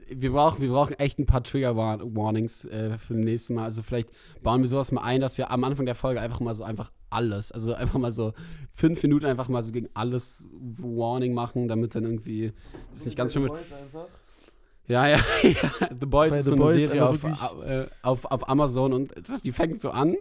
wir, 0.10 0.32
brauchen, 0.32 0.62
wir 0.62 0.70
brauchen 0.70 0.98
echt 1.00 1.20
ein 1.20 1.25
paar 1.25 1.44
Trigger-Warnings 1.44 2.66
äh, 2.66 2.98
für 2.98 3.13
das 3.13 3.24
nächste 3.24 3.54
Mal. 3.54 3.66
Also 3.66 3.84
vielleicht 3.84 4.10
bauen 4.42 4.62
wir 4.62 4.68
sowas 4.68 4.92
mal 4.92 5.04
ein, 5.04 5.22
dass 5.22 5.38
wir 5.38 5.52
am 5.52 5.63
Anfang 5.63 5.86
der 5.86 5.96
Folge 5.96 6.20
einfach 6.20 6.40
mal 6.40 6.56
so 6.56 6.63
einfach 6.63 6.92
alles, 7.10 7.52
also 7.52 7.74
einfach 7.74 8.00
mal 8.00 8.12
so 8.12 8.34
fünf 8.74 9.02
Minuten 9.04 9.25
einfach 9.25 9.48
mal 9.48 9.62
so 9.62 9.72
gegen 9.72 9.90
alles 9.94 10.50
Warning 10.52 11.34
machen, 11.34 11.68
damit 11.68 11.94
dann 11.94 12.04
irgendwie 12.04 12.52
das 12.92 13.06
nicht 13.06 13.16
ganz 13.16 13.34
schön 13.34 13.44
wird. 13.44 13.54
Ja, 14.88 15.08
ja, 15.08 15.18
ja. 15.44 15.90
The 15.98 16.06
Boys 16.06 16.34
Bei 16.34 16.40
ist 16.40 16.44
The 16.46 16.50
so 16.50 16.56
eine 16.56 16.62
Boys 16.63 16.75
Serie 16.75 17.08
auf, 17.08 17.24
äh, 17.63 17.86
auf, 18.02 18.25
auf 18.25 18.50
Amazon 18.50 18.92
und 18.94 19.12
das, 19.30 19.42
die 19.42 19.52
fängt 19.54 19.80
so 19.80 19.92
an 19.92 20.16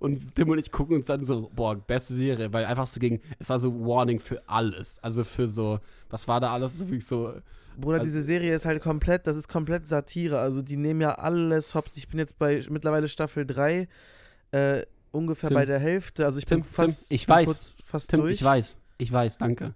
und 0.00 0.34
Tim 0.34 0.50
und 0.50 0.58
ich 0.58 0.70
gucken 0.70 0.96
uns 0.96 1.06
dann 1.06 1.24
so, 1.24 1.50
boah, 1.54 1.74
beste 1.76 2.12
Serie, 2.12 2.52
weil 2.52 2.66
einfach 2.66 2.86
so 2.86 3.00
gegen, 3.00 3.20
es 3.38 3.48
war 3.48 3.58
so 3.58 3.72
Warning 3.86 4.18
für 4.20 4.42
alles. 4.46 4.98
Also 5.02 5.24
für 5.24 5.48
so, 5.48 5.78
was 6.10 6.28
war 6.28 6.40
da 6.40 6.52
alles? 6.52 6.78
So 6.78 6.86
wirklich 6.88 7.06
so, 7.06 7.32
Bruder, 7.80 7.94
Also- 8.00 8.04
diese 8.04 8.22
Serie 8.22 8.54
ist 8.54 8.66
halt 8.66 8.82
komplett, 8.82 9.26
das 9.26 9.34
ist 9.36 9.48
komplett 9.48 9.88
Satire. 9.88 10.38
Also 10.38 10.60
die 10.60 10.76
nehmen 10.76 11.00
ja 11.00 11.14
alles 11.14 11.74
hops. 11.74 11.96
Ich 11.96 12.06
bin 12.08 12.18
jetzt 12.18 12.38
bei 12.38 12.62
mittlerweile 12.68 13.08
Staffel 13.08 13.46
3, 13.46 13.88
äh, 14.50 14.82
ungefähr 15.10 15.48
Tim. 15.48 15.54
bei 15.54 15.64
der 15.64 15.78
Hälfte. 15.78 16.26
Also 16.26 16.38
ich 16.38 16.44
Tim, 16.44 16.58
bin 16.60 16.64
fast, 16.64 17.08
Tim, 17.08 17.14
ich 17.14 17.26
bin 17.26 17.34
weiß. 17.34 17.46
kurz 17.46 17.76
fast 17.84 18.10
Tim, 18.10 18.20
durch. 18.20 18.34
ich 18.34 18.44
weiß, 18.44 18.76
ich 18.98 19.10
weiß, 19.10 19.38
danke. 19.38 19.74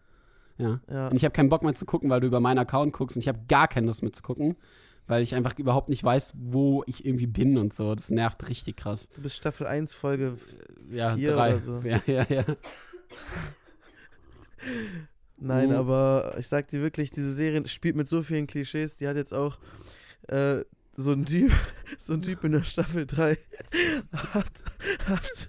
Ja. 0.58 0.80
Ja. 0.90 1.08
Und 1.08 1.16
ich 1.16 1.24
habe 1.24 1.32
keinen 1.32 1.48
Bock 1.48 1.62
mehr 1.62 1.74
zu 1.74 1.84
gucken, 1.84 2.08
weil 2.10 2.20
du 2.20 2.26
über 2.26 2.40
meinen 2.40 2.58
Account 2.58 2.92
guckst 2.92 3.16
und 3.16 3.22
ich 3.22 3.28
habe 3.28 3.40
gar 3.48 3.68
keine 3.68 3.86
Lust 3.88 4.02
mehr 4.02 4.12
zu 4.12 4.22
gucken, 4.22 4.56
weil 5.06 5.22
ich 5.22 5.34
einfach 5.34 5.58
überhaupt 5.58 5.88
nicht 5.88 6.02
weiß, 6.02 6.34
wo 6.36 6.82
ich 6.86 7.04
irgendwie 7.04 7.26
bin 7.26 7.58
und 7.58 7.74
so. 7.74 7.94
Das 7.94 8.10
nervt 8.10 8.48
richtig 8.48 8.76
krass. 8.76 9.08
Du 9.14 9.22
bist 9.22 9.36
Staffel 9.36 9.66
1, 9.66 9.92
Folge. 9.92 10.36
Ja, 10.90 11.14
Vier 11.16 11.32
drei. 11.34 11.50
oder 11.50 11.58
so. 11.60 11.80
Ja, 11.84 12.00
ja, 12.06 12.26
ja. 12.28 12.44
Nein, 15.38 15.68
Mhm. 15.68 15.74
aber 15.76 16.34
ich 16.38 16.48
sag 16.48 16.68
dir 16.68 16.80
wirklich, 16.80 17.10
diese 17.10 17.32
Serie 17.32 17.66
spielt 17.68 17.94
mit 17.96 18.08
so 18.08 18.22
vielen 18.22 18.46
Klischees. 18.46 18.96
Die 18.96 19.06
hat 19.06 19.16
jetzt 19.16 19.34
auch 19.34 19.58
äh, 20.28 20.64
so 20.94 21.12
ein 21.12 21.26
Typ, 21.26 21.52
so 21.98 22.14
ein 22.14 22.22
Typ 22.22 22.42
in 22.44 22.52
der 22.52 22.62
Staffel 22.62 23.06
3 23.06 23.36
hat, 24.12 24.46
hat, 25.08 25.48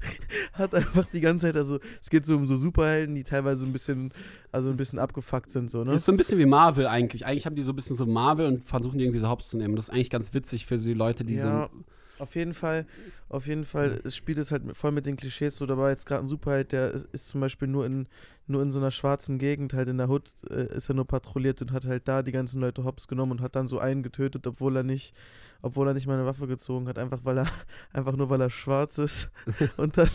hat 0.53 0.75
einfach 0.75 1.05
die 1.13 1.21
ganze 1.21 1.47
Zeit, 1.47 1.55
also 1.55 1.79
es 2.01 2.09
geht 2.09 2.25
so 2.25 2.35
um 2.35 2.45
so 2.45 2.55
Superhelden, 2.55 3.15
die 3.15 3.23
teilweise 3.23 3.65
ein 3.65 3.73
bisschen, 3.73 4.13
also 4.51 4.69
ein 4.69 4.77
bisschen 4.77 4.99
abgefuckt 4.99 5.51
sind, 5.51 5.69
so, 5.69 5.83
ne? 5.83 5.93
Ist 5.93 6.05
so 6.05 6.11
ein 6.11 6.17
bisschen 6.17 6.39
wie 6.39 6.45
Marvel 6.45 6.87
eigentlich. 6.87 7.25
Eigentlich 7.25 7.45
haben 7.45 7.55
die 7.55 7.61
so 7.61 7.71
ein 7.71 7.75
bisschen 7.75 7.95
so 7.95 8.05
Marvel 8.05 8.47
und 8.47 8.65
versuchen 8.65 8.97
die 8.97 9.05
irgendwie 9.05 9.19
so 9.19 9.29
hops 9.29 9.49
zu 9.49 9.57
nehmen. 9.57 9.75
Das 9.75 9.85
ist 9.85 9.89
eigentlich 9.91 10.09
ganz 10.09 10.33
witzig 10.33 10.65
für 10.65 10.77
so 10.77 10.87
die 10.87 10.93
Leute, 10.93 11.23
die 11.23 11.35
Ja, 11.35 11.69
so. 11.71 11.83
Auf 12.19 12.35
jeden 12.35 12.53
Fall, 12.53 12.85
auf 13.29 13.47
jeden 13.47 13.65
Fall, 13.65 13.99
es 14.03 14.15
spielt 14.15 14.37
es 14.37 14.51
halt 14.51 14.63
voll 14.75 14.91
mit 14.91 15.05
den 15.05 15.17
Klischees. 15.17 15.57
So, 15.57 15.65
da 15.65 15.77
war 15.77 15.89
jetzt 15.89 16.05
gerade 16.05 16.23
ein 16.23 16.27
Superheld, 16.27 16.71
der 16.71 16.91
ist, 16.91 17.07
ist 17.11 17.27
zum 17.27 17.41
Beispiel 17.41 17.67
nur 17.67 17.85
in, 17.85 18.07
nur 18.47 18.61
in 18.61 18.71
so 18.71 18.79
einer 18.79 18.91
schwarzen 18.91 19.37
Gegend, 19.37 19.73
halt 19.73 19.89
in 19.89 19.97
der 19.97 20.09
Hood, 20.09 20.33
äh, 20.49 20.75
ist 20.75 20.89
er 20.89 20.95
nur 20.95 21.05
patrouilliert 21.05 21.61
und 21.61 21.71
hat 21.71 21.85
halt 21.85 22.07
da 22.07 22.23
die 22.23 22.31
ganzen 22.31 22.61
Leute 22.61 22.83
hops 22.83 23.07
genommen 23.07 23.33
und 23.33 23.41
hat 23.41 23.55
dann 23.55 23.67
so 23.67 23.79
einen 23.79 24.03
getötet, 24.03 24.47
obwohl 24.47 24.75
er 24.77 24.83
nicht, 24.83 25.13
obwohl 25.61 25.87
er 25.87 25.93
nicht 25.93 26.07
mal 26.07 26.15
eine 26.15 26.25
Waffe 26.25 26.47
gezogen 26.47 26.87
hat, 26.87 26.97
einfach 26.97 27.19
weil 27.23 27.39
er, 27.39 27.47
einfach 27.93 28.15
nur 28.15 28.29
weil 28.29 28.41
er 28.41 28.49
schwarz 28.49 28.97
ist. 28.97 29.29
Und 29.77 29.97
dann, 29.97 30.09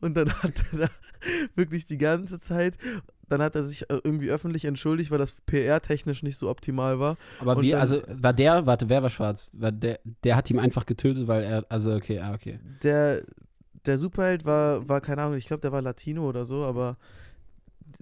und 0.00 0.16
dann 0.16 0.32
hat 0.42 0.52
er 0.72 0.78
da 0.78 0.88
wirklich 1.54 1.86
die 1.86 1.98
ganze 1.98 2.38
Zeit, 2.40 2.76
dann 3.28 3.40
hat 3.42 3.54
er 3.54 3.64
sich 3.64 3.82
äh, 3.90 4.00
irgendwie 4.04 4.30
öffentlich 4.30 4.64
entschuldigt, 4.64 5.10
weil 5.10 5.18
das 5.18 5.32
PR-technisch 5.46 6.22
nicht 6.22 6.36
so 6.36 6.48
optimal 6.50 6.98
war. 6.98 7.16
Aber 7.40 7.56
Und 7.56 7.62
wie, 7.62 7.70
dann- 7.70 7.80
also 7.80 8.02
war 8.08 8.32
der, 8.32 8.66
warte, 8.66 8.88
wer 8.88 9.02
war 9.02 9.10
schwarz? 9.10 9.50
War 9.54 9.72
der, 9.72 10.00
der 10.24 10.36
hat 10.36 10.50
ihn 10.50 10.58
einfach 10.58 10.86
getötet, 10.86 11.28
weil 11.28 11.42
er, 11.44 11.64
also 11.68 11.94
okay, 11.94 12.18
ah, 12.18 12.34
okay. 12.34 12.58
der, 12.82 13.22
der 13.86 13.98
Superheld 13.98 14.44
war, 14.44 14.88
war, 14.88 15.00
keine 15.00 15.22
Ahnung, 15.22 15.36
ich 15.36 15.46
glaube, 15.46 15.60
der 15.60 15.72
war 15.72 15.82
Latino 15.82 16.28
oder 16.28 16.44
so, 16.44 16.64
aber 16.64 16.96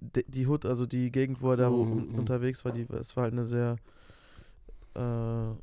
die, 0.01 0.25
die 0.27 0.47
Hood, 0.47 0.65
also 0.67 0.87
die 0.87 1.11
Gegend, 1.13 1.43
wo 1.43 1.51
er 1.51 1.57
da 1.57 1.69
un- 1.69 2.09
mhm. 2.13 2.15
unterwegs 2.19 2.65
war, 2.65 2.73
die, 2.73 2.87
es 2.99 3.17
war 3.17 3.25
halt 3.25 3.33
eine 3.35 3.45
sehr. 3.45 3.77
Äh, 4.95 5.01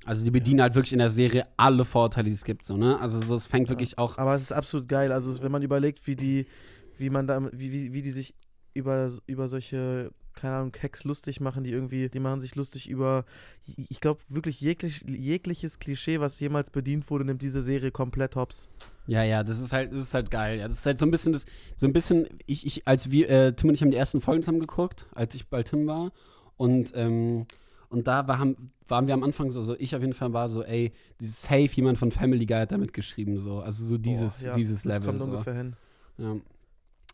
Also 0.06 0.24
die 0.24 0.32
bedienen 0.32 0.62
halt 0.62 0.76
wirklich 0.76 0.94
in 0.94 1.00
der 1.00 1.10
Serie 1.10 1.46
alle 1.58 1.86
Vorteile, 1.86 2.28
die 2.30 2.34
es 2.36 2.46
gibt, 2.46 2.66
so, 2.66 2.78
ne? 2.78 3.00
Also 3.00 3.20
so, 3.22 3.36
es 3.36 3.46
fängt 3.48 3.68
Ja. 3.68 3.72
wirklich 3.72 3.98
auch. 3.98 4.18
aber 4.18 4.36
es 4.36 4.42
ist 4.44 4.52
absolut 4.52 4.88
geil. 4.88 5.12
Also, 5.12 5.42
wenn 5.42 5.52
man 5.52 5.62
überlegt, 5.64 6.08
wie 6.08 6.16
die, 6.16 6.46
wie 6.98 7.10
man 7.10 7.28
da, 7.28 7.42
wie, 7.52 7.72
wie, 7.72 7.94
wie 7.94 8.02
die 8.02 8.12
sich 8.12 8.34
über, 8.74 9.12
über 9.26 9.48
solche, 9.48 10.12
keine 10.34 10.56
Ahnung, 10.56 10.72
Hacks 10.82 11.04
lustig 11.04 11.40
machen, 11.42 11.64
die 11.64 11.72
irgendwie, 11.72 12.10
die 12.10 12.20
machen 12.20 12.40
sich 12.40 12.56
lustig 12.56 12.88
über, 12.88 13.26
ich 13.76 14.00
glaube, 14.00 14.22
wirklich 14.30 14.62
jeglich, 14.62 15.02
jegliches 15.08 15.80
Klischee, 15.80 16.20
was 16.20 16.40
jemals 16.40 16.70
bedient 16.70 17.10
wurde, 17.10 17.26
nimmt 17.26 17.42
diese 17.42 17.62
Serie 17.64 17.92
komplett 17.92 18.36
hops. 18.36 18.70
Ja, 19.08 19.24
ja, 19.24 19.44
das 19.44 19.60
ist 19.60 19.74
halt, 19.74 19.92
das 19.94 20.00
ist 20.02 20.14
halt 20.14 20.30
geil. 20.32 20.60
Ja, 20.60 20.68
das 20.68 20.80
ist 20.80 20.86
halt 20.86 21.00
so 21.00 21.06
ein 21.06 21.12
bisschen 21.12 21.34
das, 21.34 21.46
so 21.76 21.88
ein 21.88 21.94
bisschen, 21.94 22.28
ich, 22.46 22.66
ich, 22.66 22.88
als 22.88 23.10
wir, 23.10 23.30
äh, 23.30 23.54
Tim 23.54 23.70
und 23.70 23.76
ich 23.76 23.82
haben 23.82 23.90
die 23.92 23.98
ersten 23.98 24.22
Folgen 24.22 24.44
zusammen 24.44 24.60
geguckt, 24.60 25.06
als 25.16 25.34
ich 25.34 25.48
bei 25.48 25.64
Tim 25.64 25.88
war. 25.88 26.12
Und, 26.56 26.92
ähm, 26.96 27.46
und 27.90 28.08
da 28.08 28.28
war, 28.28 28.46
waren 28.88 29.08
wir 29.08 29.14
am 29.14 29.24
Anfang 29.24 29.50
so, 29.52 29.64
so, 29.64 29.76
ich 29.80 29.96
auf 29.96 30.02
jeden 30.02 30.14
Fall 30.14 30.34
war 30.34 30.50
so, 30.50 30.64
ey, 30.64 30.92
dieses 31.20 31.42
Safe, 31.42 31.68
jemand 31.68 31.98
von 31.98 32.12
Family 32.12 32.46
Guy 32.46 32.58
hat 32.58 32.72
da 32.72 32.78
mitgeschrieben, 32.78 33.38
so. 33.38 33.60
Also 33.60 33.86
so 33.86 33.98
dieses, 33.98 34.40
Boah, 34.42 34.48
ja, 34.48 34.56
dieses 34.56 34.84
Das 34.84 34.94
Level. 35.00 35.08
kommt 35.08 35.20
So. 35.22 35.26
ungefähr 35.26 35.54
hin. 35.56 35.76
Ja. 36.18 36.36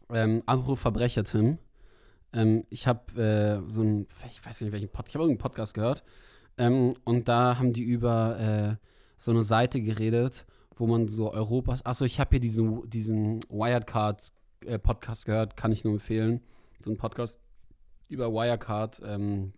Ähm, 0.10 0.44
apropos 0.46 0.80
Verbrecher, 0.80 1.24
Tim. 1.24 1.58
Ähm, 2.34 2.66
ich 2.70 2.88
habe 2.88 3.22
äh, 3.22 3.60
so 3.70 3.82
ein, 3.82 4.08
ich 4.30 4.44
weiß 4.46 4.62
nicht 4.62 4.72
welchen 4.72 4.90
Podcast, 4.90 5.10
ich 5.10 5.16
habe 5.16 5.24
irgendeinen 5.26 5.44
Podcast 5.44 5.74
gehört. 5.74 6.04
Ähm, 6.58 6.96
und 7.04 7.28
da 7.28 7.58
haben 7.58 7.74
die 7.74 7.84
über 7.84 8.40
äh, 8.40 8.86
so 9.18 9.32
eine 9.32 9.44
Seite 9.44 9.82
geredet, 9.82 10.46
wo 10.76 10.88
man 10.88 11.08
so 11.08 11.32
Europas, 11.32 11.86
achso, 11.86 12.06
ich 12.06 12.20
habe 12.20 12.32
hier 12.32 12.40
diesen, 12.40 12.90
diesen 12.90 13.42
Wirecard 13.50 14.28
äh, 14.66 14.80
Podcast 14.80 15.26
gehört, 15.26 15.56
kann 15.56 15.72
ich 15.72 15.84
nur 15.84 15.94
empfehlen. 15.94 16.42
So 16.80 16.92
ein 16.92 16.98
Podcast 16.98 17.40
über 18.10 18.32
Wirecard, 18.32 19.02
ähm, 19.06 19.54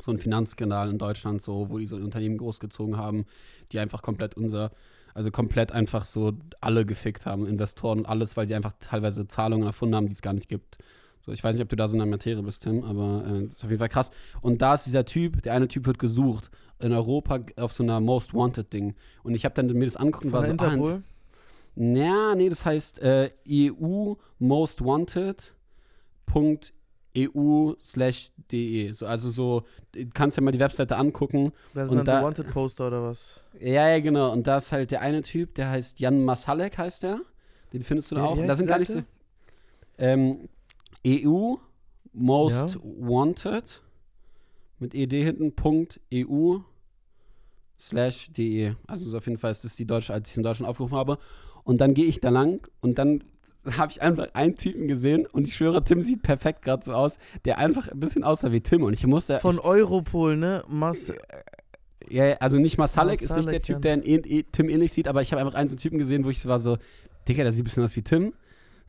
so 0.00 0.10
ein 0.10 0.18
Finanzskandal 0.18 0.90
in 0.90 0.98
Deutschland, 0.98 1.42
so, 1.42 1.70
wo 1.70 1.78
die 1.78 1.86
so 1.86 1.96
ein 1.96 2.02
Unternehmen 2.02 2.38
großgezogen 2.38 2.96
haben, 2.96 3.26
die 3.72 3.78
einfach 3.78 4.02
komplett 4.02 4.36
unser, 4.36 4.70
also 5.14 5.30
komplett 5.30 5.72
einfach 5.72 6.04
so 6.04 6.32
alle 6.60 6.84
gefickt 6.84 7.26
haben, 7.26 7.46
Investoren 7.46 8.00
und 8.00 8.06
alles, 8.06 8.36
weil 8.36 8.46
die 8.46 8.54
einfach 8.54 8.74
teilweise 8.80 9.26
Zahlungen 9.28 9.66
erfunden 9.66 9.94
haben, 9.94 10.06
die 10.06 10.12
es 10.12 10.22
gar 10.22 10.34
nicht 10.34 10.48
gibt. 10.48 10.78
So, 11.20 11.32
ich 11.32 11.42
weiß 11.42 11.56
nicht, 11.56 11.62
ob 11.62 11.68
du 11.68 11.76
da 11.76 11.88
so 11.88 11.94
in 11.94 11.98
der 11.98 12.06
Materie 12.06 12.42
bist, 12.42 12.62
Tim, 12.62 12.84
aber 12.84 13.24
äh, 13.26 13.46
das 13.46 13.56
ist 13.56 13.64
auf 13.64 13.70
jeden 13.70 13.80
Fall 13.80 13.88
krass. 13.88 14.10
Und 14.42 14.62
da 14.62 14.74
ist 14.74 14.86
dieser 14.86 15.04
Typ, 15.04 15.42
der 15.42 15.54
eine 15.54 15.66
Typ 15.66 15.86
wird 15.86 15.98
gesucht 15.98 16.50
in 16.78 16.92
Europa 16.92 17.40
auf 17.56 17.72
so 17.72 17.82
einer 17.82 18.00
Most 18.00 18.34
Wanted 18.34 18.72
Ding. 18.72 18.94
Und 19.22 19.34
ich 19.34 19.44
habe 19.44 19.54
dann 19.54 19.66
mir 19.66 19.86
das 19.86 19.96
angeguckt 19.96 20.26
und 20.26 20.32
war 20.32 20.42
der 20.42 20.50
so, 20.50 20.64
ah, 20.64 20.72
Interpol? 20.72 21.02
ja, 21.74 22.34
nee, 22.34 22.48
das 22.48 22.64
heißt 22.64 23.00
äh, 23.02 23.30
EU 23.48 24.14
Most 24.38 24.84
Wanted. 24.84 25.54
Slash 27.82 28.30
de. 28.52 28.92
So, 28.92 29.06
also 29.06 29.30
so, 29.30 29.62
du 29.92 30.06
kannst 30.12 30.36
ja 30.36 30.42
mal 30.42 30.50
die 30.52 30.60
Webseite 30.60 30.96
angucken. 30.96 31.52
Da 31.74 31.86
sind 31.86 31.98
dann 31.98 32.04
da- 32.06 32.20
so 32.20 32.26
Wanted-Poster 32.26 32.86
oder 32.88 33.02
was? 33.02 33.42
Ja, 33.60 33.88
ja, 33.88 34.00
genau. 34.00 34.32
Und 34.32 34.46
da 34.46 34.58
ist 34.58 34.72
halt 34.72 34.90
der 34.90 35.00
eine 35.00 35.22
Typ, 35.22 35.54
der 35.54 35.70
heißt 35.70 35.98
Jan 36.00 36.24
Masalek, 36.24 36.78
heißt 36.78 37.02
der. 37.02 37.20
Den 37.72 37.82
findest 37.82 38.10
du 38.10 38.16
da 38.16 38.22
Wie- 38.22 38.26
auch. 38.42 38.46
Da 38.46 38.54
sind 38.54 38.66
gar 38.66 38.78
nicht 38.78 38.92
so. 38.92 39.02
Ähm, 39.98 40.48
EU 41.06 41.54
Most 42.12 42.74
Ja. 42.74 42.80
Wanted 42.82 43.82
mit 44.78 44.94
ed 44.94 45.12
hinten 45.12 45.54
Punkt 45.54 46.00
EU 46.12 46.58
slash 47.78 48.30
de. 48.32 48.74
Also 48.86 49.10
so 49.10 49.16
auf 49.18 49.26
jeden 49.26 49.38
Fall 49.38 49.50
ist 49.50 49.64
das 49.64 49.76
die 49.76 49.86
deutsche, 49.86 50.12
als 50.12 50.28
ich 50.28 50.32
es 50.32 50.36
in 50.38 50.42
Deutschland 50.42 50.68
aufgerufen 50.68 50.96
habe. 50.96 51.18
Und 51.64 51.80
dann 51.80 51.94
gehe 51.94 52.06
ich 52.06 52.20
da 52.20 52.28
lang 52.30 52.66
und 52.80 52.98
dann 52.98 53.24
habe 53.76 53.90
ich 53.90 54.02
einfach 54.02 54.28
einen 54.34 54.56
Typen 54.56 54.88
gesehen 54.88 55.26
und 55.26 55.48
ich 55.48 55.54
schwöre, 55.54 55.82
Tim 55.82 56.02
sieht 56.02 56.22
perfekt 56.22 56.62
gerade 56.62 56.84
so 56.84 56.92
aus, 56.92 57.18
der 57.44 57.58
einfach 57.58 57.88
ein 57.88 58.00
bisschen 58.00 58.24
aussah 58.24 58.52
wie 58.52 58.60
Tim 58.60 58.82
und 58.82 58.92
ich 58.92 59.06
musste 59.06 59.38
Von 59.40 59.58
Europol, 59.58 60.36
ne? 60.36 60.64
Mas 60.68 61.12
Ja, 62.08 62.34
also 62.34 62.58
nicht 62.58 62.78
Masalek 62.78 63.22
ist 63.22 63.36
nicht 63.36 63.50
der 63.50 63.62
Typ, 63.62 63.82
der 63.82 63.94
in, 63.94 64.22
in, 64.22 64.44
Tim 64.52 64.68
ähnlich 64.68 64.92
sieht, 64.92 65.08
aber 65.08 65.22
ich 65.22 65.32
habe 65.32 65.40
einfach 65.40 65.54
einen 65.54 65.68
so 65.68 65.74
einen 65.74 65.80
Typen 65.80 65.98
gesehen, 65.98 66.24
wo 66.24 66.30
ich 66.30 66.46
war 66.46 66.58
so, 66.58 66.78
Digga, 67.28 67.42
der 67.42 67.52
sieht 67.52 67.62
ein 67.62 67.64
bisschen 67.64 67.84
aus 67.84 67.96
wie 67.96 68.02
Tim. 68.02 68.32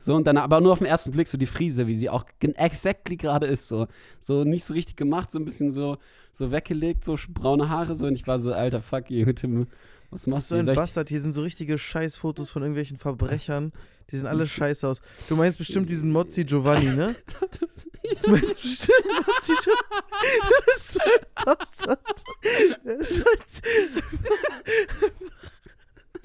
So, 0.00 0.14
und 0.14 0.26
dann 0.28 0.36
aber 0.36 0.60
nur 0.60 0.72
auf 0.72 0.78
den 0.78 0.86
ersten 0.86 1.10
Blick 1.10 1.26
so 1.26 1.36
die 1.36 1.46
Frise, 1.46 1.88
wie 1.88 1.96
sie 1.96 2.08
auch 2.08 2.24
exactly 2.40 3.16
gerade 3.16 3.46
ist, 3.46 3.66
so. 3.66 3.88
So 4.20 4.44
nicht 4.44 4.64
so 4.64 4.74
richtig 4.74 4.96
gemacht, 4.96 5.32
so 5.32 5.40
ein 5.40 5.44
bisschen 5.44 5.72
so, 5.72 5.98
so 6.32 6.52
weggelegt, 6.52 7.04
so 7.04 7.16
braune 7.30 7.68
Haare, 7.68 7.96
so. 7.96 8.06
Und 8.06 8.14
ich 8.14 8.26
war 8.26 8.38
so, 8.38 8.52
alter, 8.52 8.80
fuck 8.80 9.10
you, 9.10 9.32
Tim, 9.32 9.66
was 10.10 10.26
machst 10.26 10.48
so 10.48 10.54
du? 10.54 10.60
ein 10.60 10.64
Soll 10.66 10.74
ich- 10.74 10.78
Bastard. 10.78 11.08
Hier 11.08 11.20
sind 11.20 11.32
so 11.32 11.42
richtige 11.42 11.78
Scheißfotos 11.78 12.50
von 12.50 12.62
irgendwelchen 12.62 12.98
Verbrechern. 12.98 13.72
Die 14.10 14.16
sehen 14.16 14.26
alle 14.26 14.46
scheiße 14.46 14.88
aus. 14.88 15.02
Du 15.28 15.36
meinst 15.36 15.58
bestimmt 15.58 15.90
diesen 15.90 16.10
Mozzi 16.12 16.44
Giovanni, 16.44 16.86
ne? 16.86 17.14
Du 18.22 18.30
meinst 18.30 18.62
bestimmt 18.62 19.04
Mozzi 19.26 19.52
Giovanni. 19.62 20.02
Das 20.66 20.76
ist 20.76 20.92
so 20.92 21.00
ein 21.00 21.44
Bastard. 21.44 22.00
Das 22.84 23.10
ist 23.10 23.24
halt 23.24 23.40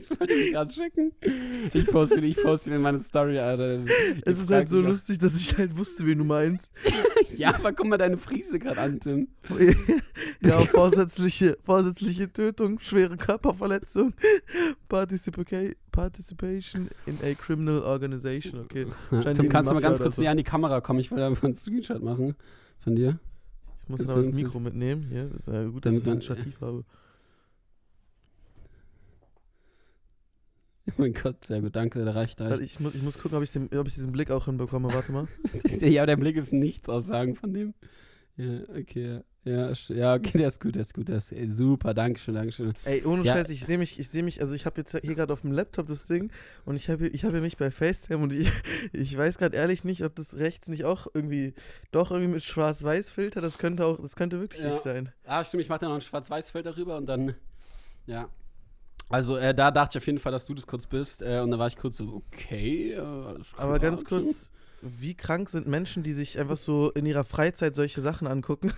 Ich 0.10 0.19
wollte 0.19 0.33
ihn 0.33 0.51
gerade 0.53 0.74
schicken. 0.74 1.12
Ich 1.74 1.88
poste 1.88 2.19
ihn, 2.19 2.25
ich 2.25 2.41
poste 2.41 2.69
ihn 2.69 2.75
in 2.75 2.81
meine 2.81 3.00
Story, 3.00 3.39
Alter. 3.39 3.83
es 4.25 4.38
Ihr 4.38 4.43
ist 4.43 4.50
halt 4.50 4.69
so 4.69 4.81
lustig, 4.81 5.19
dass 5.19 5.36
ich 5.36 5.57
halt 5.57 5.77
wusste, 5.77 6.05
wen 6.05 6.19
du 6.19 6.24
meinst. 6.24 6.72
Ja, 7.38 7.55
aber 7.55 7.74
guck 7.74 7.88
mal 7.88 7.98
deine 7.98 8.17
Frise 8.17 8.60
gerade 8.60 8.79
an, 8.79 9.00
Tim. 9.00 9.27
ja, 10.41 10.60
vorsätzliche, 10.60 11.57
vorsätzliche 11.63 12.31
Tötung, 12.31 12.79
schwere 12.79 13.17
Körperverletzung, 13.17 14.13
Participa 14.88 15.43
Participation 15.91 16.89
in 17.05 17.17
a 17.24 17.33
criminal 17.33 17.81
organization. 17.81 18.62
Okay. 18.62 18.86
Ja, 19.12 19.33
Tim, 19.33 19.50
kannst 19.50 19.72
du 19.72 19.74
mal 19.74 19.81
ganz 19.81 20.00
kurz 20.00 20.17
so. 20.17 20.22
näher 20.22 20.31
an 20.31 20.38
die 20.38 20.43
Kamera 20.43 20.79
kommen? 20.81 21.00
Ich 21.00 21.12
will 21.12 21.22
einfach 21.22 21.43
einen 21.43 21.55
Screenshot 21.55 22.03
machen 22.03 22.36
von 22.79 22.95
dir. 22.95 23.19
Ich 23.81 23.89
muss 23.89 24.00
Kannst 24.00 24.12
aber 24.12 24.24
das 24.24 24.33
Mikro 24.33 24.60
mitnehmen. 24.60 25.07
Hier, 25.10 25.25
das 25.25 25.48
ist 25.48 25.53
ja 25.53 25.65
gut, 25.65 25.86
dass 25.86 25.95
ich 25.95 26.07
ein 26.07 26.22
Stativ 26.22 26.62
habe. 26.62 26.86
Oh 30.88 30.92
mein 30.98 31.13
Gott, 31.13 31.46
sehr 31.46 31.62
gut, 31.62 31.75
danke, 31.75 32.04
der 32.04 32.16
reicht 32.16 32.40
da. 32.40 32.58
Ich, 32.60 32.80
muss, 32.80 32.96
ich 32.96 33.02
muss 33.02 33.18
gucken, 33.18 33.38
ob 33.38 33.44
ich, 33.44 33.52
den, 33.52 33.70
ob 33.78 33.88
ich 33.88 33.94
diesen 33.94 34.12
Blick 34.12 34.32
auch 34.32 34.46
hinbekomme. 34.46 34.94
Warte 34.94 35.12
mal. 35.12 35.28
ja, 35.80 36.06
der 36.06 36.18
Blick 36.18 36.36
ist 36.36 36.54
nichts 36.54 36.90
aussagen 36.90 37.36
von 37.36 37.54
dem. 37.54 37.74
Ja, 38.36 38.62
okay. 38.78 39.22
Ja, 39.46 39.74
ja, 39.90 40.16
okay, 40.16 40.38
der 40.38 40.48
ist 40.48 40.62
gut, 40.62 40.75
der 40.75 40.84
ist 40.84 40.94
gut, 40.94 41.10
der 41.10 41.18
ist 41.18 41.34
super, 41.52 41.94
danke 41.94 42.18
schön, 42.18 42.36
danke 42.36 42.54
schön. 42.54 42.74
Ey, 42.86 43.04
ohne 43.04 43.24
ja. 43.24 43.34
Scheiß, 43.34 43.50
ich 43.50 43.66
sehe 43.66 43.78
mich, 43.78 44.00
ich 44.00 44.08
sehe 44.08 44.24
mich, 44.24 44.40
also 44.40 44.56
ich 44.56 44.66
habe 44.66 44.80
jetzt 44.80 44.98
hier 44.98 45.16
gerade 45.16 45.34
auf 45.34 45.42
dem 45.42 45.52
Laptop 45.52 45.88
das 45.88 46.06
Ding 46.06 46.32
und 46.63 46.78
ich 46.78 46.90
habe 46.90 47.08
ich 47.10 47.25
hab 47.25 47.34
mich 47.34 47.58
bei 47.58 47.70
FaceTime 47.70 48.24
und 48.24 48.32
ich, 48.32 48.50
ich 48.94 49.18
weiß 49.18 49.38
gerade 49.38 49.58
ehrlich 49.58 49.84
nicht, 49.84 50.06
ob 50.06 50.16
das 50.16 50.38
rechts 50.38 50.70
nicht 50.70 50.86
auch 50.86 51.08
irgendwie, 51.13 51.54
doch 51.92 52.12
irgendwie 52.12 52.36
mit 52.36 52.44
Schwarz-Weiß-Filter, 52.44 53.42
das 53.42 53.58
könnte 53.58 53.86
auch, 53.86 54.00
das 54.02 54.16
könnte 54.16 54.40
wirklich 54.40 54.63
ja. 54.63 54.70
nicht 54.72 54.84
sein. 54.84 55.12
Ah, 55.25 55.44
stimmt, 55.44 55.63
ich 55.63 55.70
mache 55.70 55.82
da 55.82 55.88
noch 55.88 55.96
einen 55.96 56.02
Schwarz-Weiß-Filter 56.02 56.78
rüber 56.78 56.96
und 56.96 57.06
dann, 57.06 57.36
ja. 58.06 58.30
Also 59.10 59.38
äh, 59.38 59.53
da 59.53 59.72
dachte 59.72 59.98
ich 59.98 60.03
auf 60.03 60.07
jeden 60.07 60.19
Fall, 60.19 60.31
dass 60.31 60.45
du 60.45 60.53
das 60.53 60.65
kurz 60.65 60.88
bist 60.88 61.22
äh, 61.22 61.39
und 61.41 61.51
da 61.51 61.60
war 61.60 61.67
ich 61.67 61.77
kurz 61.77 61.98
so, 61.98 62.24
okay. 62.31 62.93
Äh, 62.93 63.36
Aber 63.57 63.79
ganz 63.79 64.05
kurz, 64.05 64.50
wie 64.81 65.13
krank 65.13 65.50
sind 65.50 65.65
Menschen, 65.65 66.03
die 66.03 66.12
sich 66.12 66.39
einfach 66.39 66.57
so 66.57 66.91
in 66.91 67.05
ihrer 67.05 67.24
Freizeit 67.24 67.74
solche 67.74 68.01
Sachen 68.01 68.27
angucken? 68.27 68.74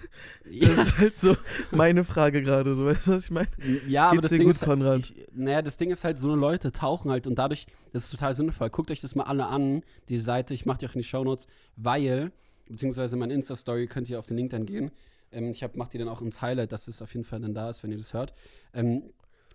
Ja. 0.50 0.70
Das 0.76 0.88
ist 0.88 0.98
halt 0.98 1.16
so 1.16 1.38
meine 1.72 2.04
Frage 2.04 2.42
gerade, 2.42 2.76
so 2.76 2.86
weißt 2.86 3.08
du, 3.08 3.12
was 3.12 3.26
ich 3.26 3.32
meine? 3.32 3.48
Ja, 3.88 4.12
Geht's 4.12 4.18
aber 4.18 4.22
das 4.22 4.32
Ding 4.32 4.44
gut, 4.44 4.52
ist, 4.52 4.64
Konrad? 4.64 5.00
Ich, 5.00 5.16
naja, 5.34 5.62
das 5.62 5.78
Ding 5.78 5.90
ist 5.90 6.04
halt, 6.04 6.20
so 6.20 6.32
eine 6.32 6.40
Leute 6.40 6.72
tauchen 6.72 7.10
halt 7.10 7.26
und 7.28 7.36
dadurch, 7.36 7.66
das 7.92 8.06
ist 8.06 8.12
total 8.12 8.34
sinnvoll. 8.34 8.70
Guckt 8.70 8.92
euch 8.92 9.02
das 9.02 9.16
mal 9.16 9.24
alle 9.24 9.48
an, 9.48 9.84
die 10.10 10.20
Seite, 10.20 10.54
ich 10.54 10.66
mache 10.66 10.80
die 10.80 10.88
auch 10.88 10.94
in 10.94 11.00
die 11.00 11.08
Shownotes, 11.08 11.48
weil, 11.76 12.32
beziehungsweise 12.70 13.16
mein 13.16 13.32
Insta-Story 13.32 13.88
könnt 13.88 14.10
ihr 14.10 14.20
auf 14.20 14.28
den 14.28 14.38
Link 14.38 14.52
dann 14.52 14.66
gehen. 14.66 14.92
Ähm, 15.32 15.50
ich 15.50 15.64
hab, 15.64 15.76
mach 15.76 15.88
die 15.88 15.98
dann 15.98 16.10
auch 16.10 16.22
ins 16.22 16.42
Highlight, 16.42 16.72
dass 16.72 16.88
es 16.88 17.02
auf 17.02 17.14
jeden 17.14 17.26
Fall 17.26 17.40
dann 17.40 17.54
da 17.54 17.70
ist, 17.70 17.84
wenn 17.84 17.92
ihr 17.92 17.98
das 17.98 18.14
hört. 18.14 18.34
Ähm, 18.74 19.04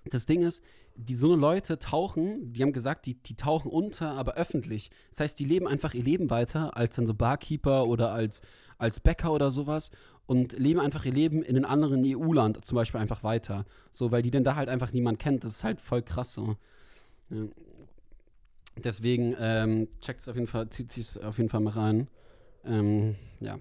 das 0.04 0.26
Ding 0.26 0.42
ist, 0.42 0.64
die 0.97 1.14
so 1.14 1.35
Leute 1.35 1.78
tauchen, 1.78 2.52
die 2.52 2.62
haben 2.62 2.73
gesagt, 2.73 3.07
die, 3.07 3.14
die 3.14 3.37
tauchen 3.37 3.71
unter, 3.71 4.12
aber 4.12 4.35
öffentlich. 4.35 4.90
Das 5.11 5.21
heißt, 5.21 5.38
die 5.38 5.45
leben 5.45 5.66
einfach 5.66 5.95
ihr 5.95 6.02
Leben 6.02 6.30
weiter 6.30 6.76
als 6.76 6.97
dann 6.97 7.07
so 7.07 7.14
Barkeeper 7.14 7.87
oder 7.87 8.12
als, 8.12 8.40
als 8.78 9.00
Bäcker 9.00 9.33
oder 9.33 9.50
sowas 9.50 9.90
und 10.26 10.52
leben 10.52 10.80
einfach 10.80 11.04
ihr 11.04 11.12
Leben 11.12 11.42
in 11.42 11.57
einem 11.57 11.64
anderen 11.64 12.02
EU-Land 12.04 12.64
zum 12.64 12.76
Beispiel 12.76 13.00
einfach 13.00 13.23
weiter. 13.23 13.64
So, 13.90 14.11
weil 14.11 14.23
die 14.23 14.30
denn 14.30 14.45
da 14.45 14.57
halt 14.57 14.69
einfach 14.69 14.92
niemand 14.92 15.19
kennt. 15.19 15.45
Das 15.45 15.52
ist 15.52 15.64
halt 15.64 15.80
voll 15.80 16.02
krass 16.02 16.35
so. 16.35 16.57
Ja. 17.30 17.47
Deswegen 18.76 19.35
ähm, 19.38 19.88
checkt 20.00 20.21
es 20.21 20.28
auf 20.28 20.37
jeden 20.37 20.47
Fall, 20.47 20.69
zieht 20.71 20.92
sich 20.92 21.23
auf 21.23 21.38
jeden 21.38 21.50
Fall 21.50 21.61
mal 21.61 21.73
rein. 21.73 22.09
Ähm, 22.64 23.16
ja. 23.40 23.59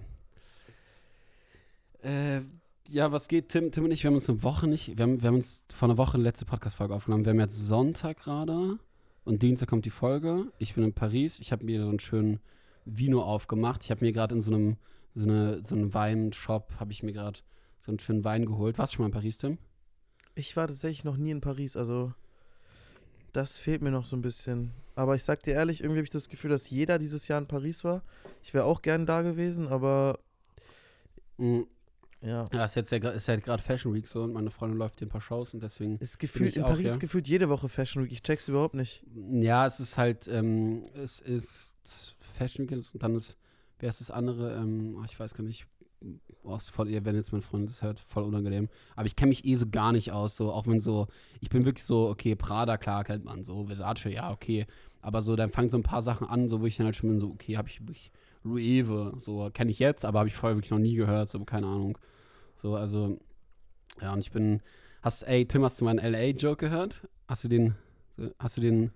Äh, 2.02 2.42
ja, 2.90 3.12
was 3.12 3.28
geht? 3.28 3.48
Tim, 3.48 3.70
Tim 3.70 3.84
und 3.84 3.90
ich, 3.92 4.02
wir 4.02 4.08
haben 4.08 4.16
uns 4.16 4.28
eine 4.28 4.42
Woche 4.42 4.66
nicht, 4.66 4.98
wir 4.98 5.02
haben, 5.02 5.22
wir 5.22 5.28
haben 5.28 5.36
uns 5.36 5.64
vor 5.72 5.88
einer 5.88 5.98
Woche 5.98 6.14
eine 6.14 6.24
letzte 6.24 6.44
Podcast-Folge 6.44 6.94
aufgenommen. 6.94 7.24
Wir 7.24 7.30
haben 7.30 7.40
jetzt 7.40 7.56
Sonntag 7.56 8.18
gerade 8.18 8.78
und 9.24 9.42
Dienstag 9.42 9.68
kommt 9.68 9.84
die 9.84 9.90
Folge. 9.90 10.46
Ich 10.58 10.74
bin 10.74 10.84
in 10.84 10.92
Paris. 10.92 11.40
Ich 11.40 11.52
habe 11.52 11.64
mir 11.64 11.82
so 11.82 11.88
einen 11.88 12.00
schönen 12.00 12.40
Vino 12.84 13.22
aufgemacht. 13.22 13.84
Ich 13.84 13.90
habe 13.90 14.04
mir 14.04 14.12
gerade 14.12 14.34
in 14.34 14.42
so 14.42 14.52
einem, 14.52 14.76
so, 15.14 15.24
eine, 15.24 15.64
so 15.64 15.74
einem 15.74 15.94
Weinshop, 15.94 16.72
habe 16.80 16.92
ich 16.92 17.02
mir 17.02 17.12
gerade 17.12 17.40
so 17.78 17.92
einen 17.92 18.00
schönen 18.00 18.24
Wein 18.24 18.44
geholt. 18.44 18.78
Warst 18.78 18.92
du 18.92 18.96
schon 18.96 19.04
mal 19.04 19.08
in 19.08 19.14
Paris, 19.14 19.38
Tim? 19.38 19.58
Ich 20.34 20.56
war 20.56 20.66
tatsächlich 20.66 21.04
noch 21.04 21.16
nie 21.16 21.30
in 21.30 21.40
Paris, 21.40 21.76
also 21.76 22.12
das 23.32 23.56
fehlt 23.56 23.82
mir 23.82 23.90
noch 23.90 24.04
so 24.04 24.16
ein 24.16 24.22
bisschen. 24.22 24.72
Aber 24.96 25.14
ich 25.14 25.22
sag 25.22 25.42
dir 25.42 25.54
ehrlich, 25.54 25.80
irgendwie 25.80 25.98
habe 25.98 26.04
ich 26.04 26.10
das 26.10 26.28
Gefühl, 26.28 26.50
dass 26.50 26.70
jeder 26.70 26.98
dieses 26.98 27.28
Jahr 27.28 27.38
in 27.38 27.46
Paris 27.46 27.84
war. 27.84 28.02
Ich 28.42 28.52
wäre 28.54 28.64
auch 28.64 28.82
gern 28.82 29.06
da 29.06 29.22
gewesen, 29.22 29.68
aber 29.68 30.18
mhm. 31.36 31.66
Ja. 32.22 32.44
Ja, 32.52 32.64
ist 32.64 32.76
jetzt 32.76 32.90
ja, 32.92 32.98
ist 32.98 33.28
ja 33.28 33.36
gerade 33.36 33.62
Fashion 33.62 33.94
Week 33.94 34.06
so 34.06 34.22
und 34.22 34.34
meine 34.34 34.50
Freundin 34.50 34.78
läuft 34.78 34.98
hier 34.98 35.06
ein 35.06 35.10
paar 35.10 35.22
Shows 35.22 35.54
und 35.54 35.62
deswegen. 35.62 35.96
Ist 35.98 36.18
gefühlt 36.18 36.56
in 36.56 36.64
auch, 36.64 36.68
Paris 36.68 36.92
ja. 36.92 36.96
gefühlt 36.98 37.28
jede 37.28 37.48
Woche 37.48 37.68
Fashion 37.68 38.04
Week. 38.04 38.12
Ich 38.12 38.22
check's 38.22 38.48
überhaupt 38.48 38.74
nicht. 38.74 39.02
Ja, 39.14 39.64
es 39.66 39.80
ist 39.80 39.96
halt, 39.96 40.28
ähm, 40.28 40.84
es 40.94 41.20
ist 41.20 42.16
Fashion 42.20 42.68
Week 42.68 42.76
und 42.76 43.02
dann 43.02 43.14
ist, 43.14 43.38
wer 43.78 43.88
ist 43.88 44.00
das 44.00 44.10
andere? 44.10 44.54
Ähm, 44.54 44.96
oh, 45.00 45.04
ich 45.06 45.18
weiß 45.18 45.34
gar 45.34 45.44
nicht. 45.44 45.66
Oh, 46.42 46.58
voll, 46.58 46.88
wenn 46.88 47.14
jetzt 47.14 47.32
mein 47.32 47.42
Freund 47.42 47.68
das 47.68 47.82
hört, 47.82 48.00
voll 48.00 48.22
unangenehm. 48.22 48.68
Aber 48.96 49.06
ich 49.06 49.16
kenne 49.16 49.28
mich 49.28 49.44
eh 49.44 49.54
so 49.56 49.66
gar 49.68 49.92
nicht 49.92 50.12
aus, 50.12 50.34
so, 50.34 50.50
auch 50.50 50.66
wenn 50.66 50.80
so, 50.80 51.08
ich 51.40 51.50
bin 51.50 51.66
wirklich 51.66 51.84
so, 51.84 52.08
okay, 52.08 52.34
Prada, 52.34 52.78
klar, 52.78 53.04
kennt 53.04 53.26
man 53.26 53.44
so, 53.44 53.66
Versace, 53.66 54.06
ja, 54.06 54.30
okay. 54.30 54.66
Aber 55.02 55.20
so, 55.20 55.36
dann 55.36 55.50
fangen 55.50 55.68
so 55.68 55.76
ein 55.76 55.82
paar 55.82 56.00
Sachen 56.00 56.26
an, 56.26 56.48
so, 56.48 56.62
wo 56.62 56.66
ich 56.66 56.78
dann 56.78 56.86
halt 56.86 56.96
schon 56.96 57.10
bin, 57.10 57.20
so, 57.20 57.28
okay, 57.28 57.58
habe 57.58 57.68
ich 57.68 57.80
wirklich 57.82 58.10
Loewe, 58.42 59.12
so 59.18 59.50
kenne 59.52 59.70
ich 59.70 59.78
jetzt, 59.78 60.06
aber 60.06 60.20
habe 60.20 60.28
ich 60.28 60.34
vorher 60.34 60.56
wirklich 60.56 60.70
noch 60.70 60.78
nie 60.78 60.94
gehört, 60.94 61.28
so 61.28 61.44
keine 61.44 61.66
Ahnung. 61.66 61.98
So, 62.60 62.76
also, 62.76 63.18
ja, 64.02 64.12
und 64.12 64.18
ich 64.18 64.32
bin, 64.32 64.60
hast, 65.02 65.22
ey, 65.22 65.46
Tim, 65.46 65.64
hast 65.64 65.80
du 65.80 65.86
meinen 65.86 65.98
LA-Joke 65.98 66.56
gehört? 66.56 67.08
Hast 67.26 67.44
du 67.44 67.48
den, 67.48 67.74
hast 68.38 68.58
du 68.58 68.60
den 68.60 68.90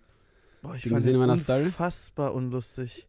Boah, 0.61 0.75
ich 0.75 0.89
fand 0.89 1.05
den 1.05 1.17
unfassbar 1.17 2.31
Story? 2.31 2.37
unlustig. 2.37 3.07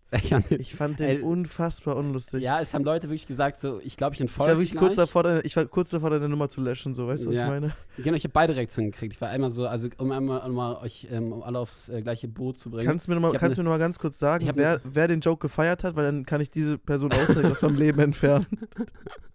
ich 0.50 0.76
fand 0.76 1.00
den 1.00 1.24
unfassbar 1.24 1.96
unlustig. 1.98 2.42
Ja, 2.42 2.60
es 2.60 2.74
haben 2.74 2.84
Leute 2.84 3.08
wirklich 3.08 3.28
gesagt, 3.28 3.60
so, 3.60 3.82
ich 3.82 3.98
glaube, 3.98 4.16
ich 4.16 4.22
entfolge 4.22 4.62
ich, 4.62 4.76
war 4.76 4.82
kurz 4.82 4.96
davor, 4.96 5.24
deine, 5.24 5.42
ich 5.42 5.56
war 5.58 5.66
kurz 5.66 5.90
davor, 5.90 6.10
deine 6.10 6.30
Nummer 6.30 6.48
zu 6.48 6.62
löschen, 6.62 6.94
so, 6.94 7.08
weißt 7.08 7.26
du, 7.26 7.30
was 7.30 7.38
ja. 7.38 7.46
ich 7.46 7.50
meine? 7.50 7.74
Genau, 7.98 8.16
ich 8.16 8.24
habe 8.24 8.34
beide 8.34 8.56
Reaktionen 8.56 8.92
gekriegt. 8.92 9.14
Ich 9.14 9.22
war 9.22 9.30
einmal 9.30 9.50
so, 9.50 9.68
also 9.68 9.90
um 9.98 10.12
einmal, 10.12 10.42
einmal 10.42 10.76
euch 10.78 11.08
ähm, 11.12 11.34
um 11.34 11.44
alle 11.44 11.60
aufs 11.60 11.90
äh, 11.90 12.02
gleiche 12.02 12.30
Boot 12.30 12.60
zu 12.60 12.70
bringen. 12.70 12.86
Kannst 12.86 13.08
du 13.08 13.12
mir 13.12 13.16
nochmal 13.16 13.32
ne, 13.34 13.64
noch 13.64 13.80
ganz 13.80 14.00
kurz 14.00 14.20
sagen, 14.20 14.50
wer, 14.56 14.82
wer 14.86 15.08
den 15.08 15.22
Joke 15.22 15.48
gefeiert 15.48 15.84
hat, 15.84 15.96
weil 15.96 16.06
dann 16.06 16.26
kann 16.26 16.40
ich 16.40 16.50
diese 16.50 16.78
Person 16.78 17.12
auch 17.12 17.26
direkt 17.26 17.52
aus 17.52 17.62
meinem 17.62 17.78
Leben 17.78 18.00
entfernen. 18.00 18.46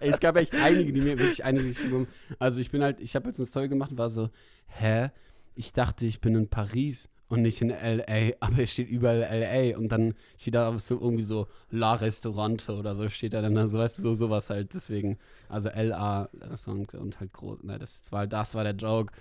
Ey, 0.00 0.10
es 0.10 0.20
gab 0.20 0.36
echt 0.36 0.54
einige, 0.54 0.92
die 0.92 1.00
mir 1.00 1.18
wirklich 1.18 1.44
einige 1.44 1.68
geschrieben 1.68 1.94
haben. 1.94 2.08
Also 2.38 2.60
ich 2.60 2.70
bin 2.70 2.82
halt, 2.82 3.00
ich 3.00 3.14
habe 3.14 3.28
jetzt 3.28 3.38
eine 3.38 3.46
Story 3.46 3.68
gemacht 3.68 3.90
und 3.90 3.98
war 3.98 4.10
so, 4.10 4.30
hä? 4.66 5.10
ich 5.54 5.72
dachte, 5.72 6.06
ich 6.06 6.20
bin 6.20 6.34
in 6.34 6.48
Paris 6.48 7.08
und 7.28 7.42
nicht 7.42 7.60
in 7.62 7.70
LA, 7.70 8.34
aber 8.40 8.58
es 8.58 8.72
steht 8.72 8.88
überall 8.88 9.20
LA 9.20 9.76
und 9.76 9.88
dann 9.88 10.14
steht 10.38 10.54
da 10.54 10.78
so 10.78 11.00
irgendwie 11.00 11.22
so 11.22 11.48
La 11.70 11.94
Restaurante 11.94 12.74
oder 12.74 12.94
so 12.94 13.08
steht 13.08 13.32
da 13.32 13.40
dann, 13.40 13.56
also 13.56 13.78
weißt 13.78 13.98
du, 13.98 14.02
so 14.02 14.14
sowas 14.14 14.50
halt, 14.50 14.74
deswegen, 14.74 15.18
also 15.48 15.70
LA 15.70 16.28
Restaurant 16.40 16.94
und 16.94 17.20
halt 17.20 17.32
groß, 17.32 17.62
ne, 17.62 17.78
das 17.78 18.10
war, 18.12 18.26
das 18.26 18.54
war 18.54 18.64
der 18.64 18.74
Joke. 18.74 19.12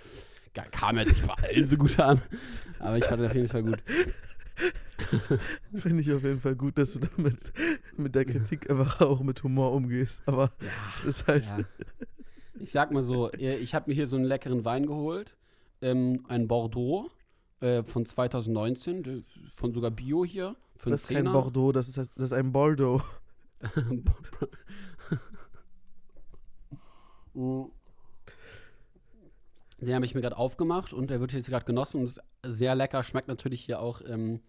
Kam 0.72 0.98
jetzt 0.98 1.24
allen 1.30 1.66
so 1.66 1.78
gut 1.78 1.98
an, 1.98 2.22
aber 2.80 2.98
ich 2.98 3.06
fand 3.06 3.22
ihn 3.22 3.28
auf 3.28 3.36
jeden 3.36 3.48
Fall 3.48 3.64
gut. 3.64 3.82
Finde 5.74 6.02
ich 6.02 6.13
auf 6.13 6.24
jeden 6.24 6.39
Fall 6.39 6.56
gut, 6.56 6.78
dass 6.78 6.93
du 6.93 7.00
damit 7.00 7.52
mit 7.97 8.15
der 8.15 8.26
Kritik 8.26 8.69
einfach 8.69 9.02
auch 9.02 9.21
mit 9.21 9.43
Humor 9.43 9.74
umgehst, 9.74 10.21
aber 10.26 10.52
ja, 10.62 10.71
es 10.95 11.06
ist 11.06 11.28
halt. 11.28 11.45
Ja. 11.45 11.60
Ich 12.60 12.71
sag 12.71 12.91
mal 12.91 13.02
so, 13.02 13.32
ich 13.34 13.74
habe 13.74 13.89
mir 13.89 13.95
hier 13.95 14.06
so 14.06 14.17
einen 14.17 14.26
leckeren 14.26 14.65
Wein 14.65 14.86
geholt 14.86 15.36
ähm, 15.82 16.24
ein 16.28 16.47
Bordeaux 16.47 17.10
äh, 17.60 17.84
von 17.84 18.06
2019, 18.06 19.26
von 19.56 19.74
sogar 19.74 19.91
Bio 19.91 20.24
hier. 20.24 20.56
das 20.84 21.02
ist 21.02 21.10
kein 21.10 21.26
Bordeaux, 21.26 21.71
das 21.71 21.88
ist, 21.88 21.97
das 21.97 22.12
ist 22.17 22.34
ein 22.34 22.52
Bordeaux. 22.52 23.02
Den 29.80 29.95
habe 29.95 30.06
ich 30.06 30.13
mir 30.13 30.21
gerade 30.21 30.38
aufgemacht 30.38 30.93
und 30.93 31.10
der 31.10 31.19
wird 31.19 31.34
jetzt 31.34 31.50
gerade 31.50 31.65
genossen 31.65 32.02
und 32.02 32.06
ist 32.06 32.21
sehr 32.43 32.76
lecker. 32.76 33.04
Schmeckt 33.04 33.28
natürlich 33.28 33.63
hier 33.63 33.80
auch 33.80 34.02
ähm, 34.06 34.39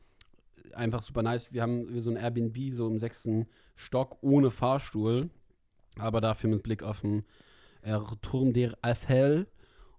einfach 0.76 1.02
super 1.02 1.22
nice. 1.22 1.52
Wir 1.52 1.62
haben 1.62 1.98
so 2.00 2.10
ein 2.10 2.16
Airbnb 2.16 2.72
so 2.72 2.86
im 2.86 2.98
sechsten 2.98 3.46
Stock 3.76 4.18
ohne 4.22 4.50
Fahrstuhl, 4.50 5.30
aber 5.98 6.20
dafür 6.20 6.50
mit 6.50 6.62
Blick 6.62 6.82
auf 6.82 7.00
den 7.00 7.24
äh, 7.82 7.98
Turm 8.20 8.52
der 8.52 8.76
Eiffel. 8.82 9.46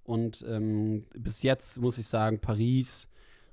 Und 0.04 0.44
ähm, 0.48 1.06
bis 1.18 1.44
jetzt 1.44 1.80
muss 1.80 1.98
ich 1.98 2.08
sagen, 2.08 2.40
Paris 2.40 3.08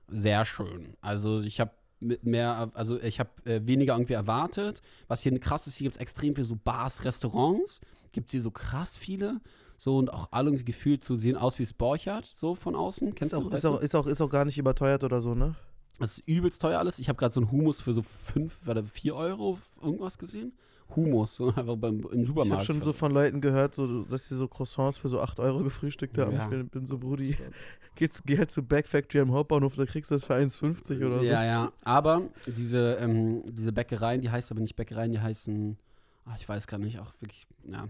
sehr 0.09 0.44
schön. 0.44 0.96
Also 1.00 1.40
ich 1.40 1.61
habe 1.61 1.72
mit 2.00 2.24
mehr, 2.24 2.70
also 2.74 3.00
ich 3.00 3.20
habe 3.20 3.30
äh, 3.44 3.61
weniger 3.66 3.94
irgendwie 3.94 4.14
erwartet. 4.14 4.83
Was 5.06 5.22
hier 5.22 5.38
krass 5.38 5.66
ist, 5.66 5.76
hier 5.76 5.85
gibt 5.85 5.96
es 5.96 6.00
extrem 6.00 6.35
viele 6.35 6.44
so 6.44 6.56
Bars, 6.56 7.04
Restaurants. 7.04 7.80
Gibt 8.12 8.28
es 8.28 8.33
hier 8.33 8.40
so 8.40 8.50
krass 8.50 8.96
viele. 8.96 9.40
So 9.76 9.96
und 9.96 10.12
auch 10.12 10.28
alle 10.30 10.48
irgendwie 10.48 10.64
gefühlt 10.64 11.02
zu 11.04 11.16
sehen 11.16 11.37
aus 11.37 11.59
wie 11.59 11.62
es 11.62 11.72
Borchardt, 11.72 12.26
so 12.26 12.54
von 12.54 12.74
außen. 12.74 13.14
Kennst 13.14 13.33
ist 13.33 13.40
du 13.40 13.48
auch, 13.48 13.52
ist, 13.52 13.64
auch, 13.64 13.80
ist, 13.80 13.94
auch, 13.94 14.06
ist 14.06 14.20
auch 14.20 14.28
gar 14.28 14.44
nicht 14.44 14.59
überteuert 14.59 15.04
oder 15.04 15.20
so, 15.20 15.35
ne? 15.35 15.54
Das 16.00 16.18
ist 16.18 16.26
übelst 16.26 16.60
teuer 16.62 16.78
alles. 16.78 16.98
Ich 16.98 17.08
habe 17.08 17.18
gerade 17.18 17.34
so 17.34 17.40
einen 17.40 17.52
Humus 17.52 17.80
für 17.80 17.92
so 17.92 18.02
5 18.02 18.66
oder 18.66 18.82
4 18.84 19.14
Euro 19.14 19.58
irgendwas 19.82 20.18
gesehen. 20.18 20.52
Humus, 20.96 21.36
so 21.36 21.48
einfach 21.48 21.76
beim, 21.76 22.00
im 22.10 22.24
Supermarkt. 22.24 22.46
Ich 22.46 22.52
habe 22.52 22.64
schon 22.64 22.82
so 22.82 22.92
von 22.92 23.12
Leuten 23.12 23.40
gehört, 23.40 23.74
so, 23.74 24.02
dass 24.04 24.28
sie 24.28 24.34
so 24.34 24.48
Croissants 24.48 24.98
für 24.98 25.08
so 25.08 25.20
8 25.20 25.38
Euro 25.40 25.62
gefrühstückt 25.62 26.18
haben. 26.18 26.32
Ja. 26.32 26.44
Ich 26.44 26.50
bin, 26.50 26.68
bin, 26.68 26.86
so, 26.86 26.98
Brudi, 26.98 27.36
geht's, 27.94 28.22
geh 28.24 28.38
halt 28.38 28.50
zu 28.50 28.62
Back 28.62 28.88
Factory 28.88 29.20
am 29.20 29.32
Hauptbahnhof, 29.32 29.76
da 29.76 29.84
kriegst 29.84 30.10
du 30.10 30.14
das 30.14 30.24
für 30.24 30.34
1,50 30.34 31.06
oder 31.06 31.20
so. 31.20 31.24
Ja, 31.24 31.44
ja, 31.44 31.72
aber 31.84 32.22
diese, 32.46 32.94
ähm, 32.94 33.42
diese 33.46 33.72
Bäckereien, 33.72 34.22
die 34.22 34.30
heißen 34.30 34.56
aber 34.56 34.62
nicht 34.62 34.76
Bäckereien, 34.76 35.12
die 35.12 35.20
heißen, 35.20 35.76
ach, 36.24 36.36
ich 36.38 36.48
weiß 36.48 36.66
gar 36.66 36.78
nicht, 36.78 36.98
auch 36.98 37.12
wirklich, 37.20 37.46
ja, 37.70 37.88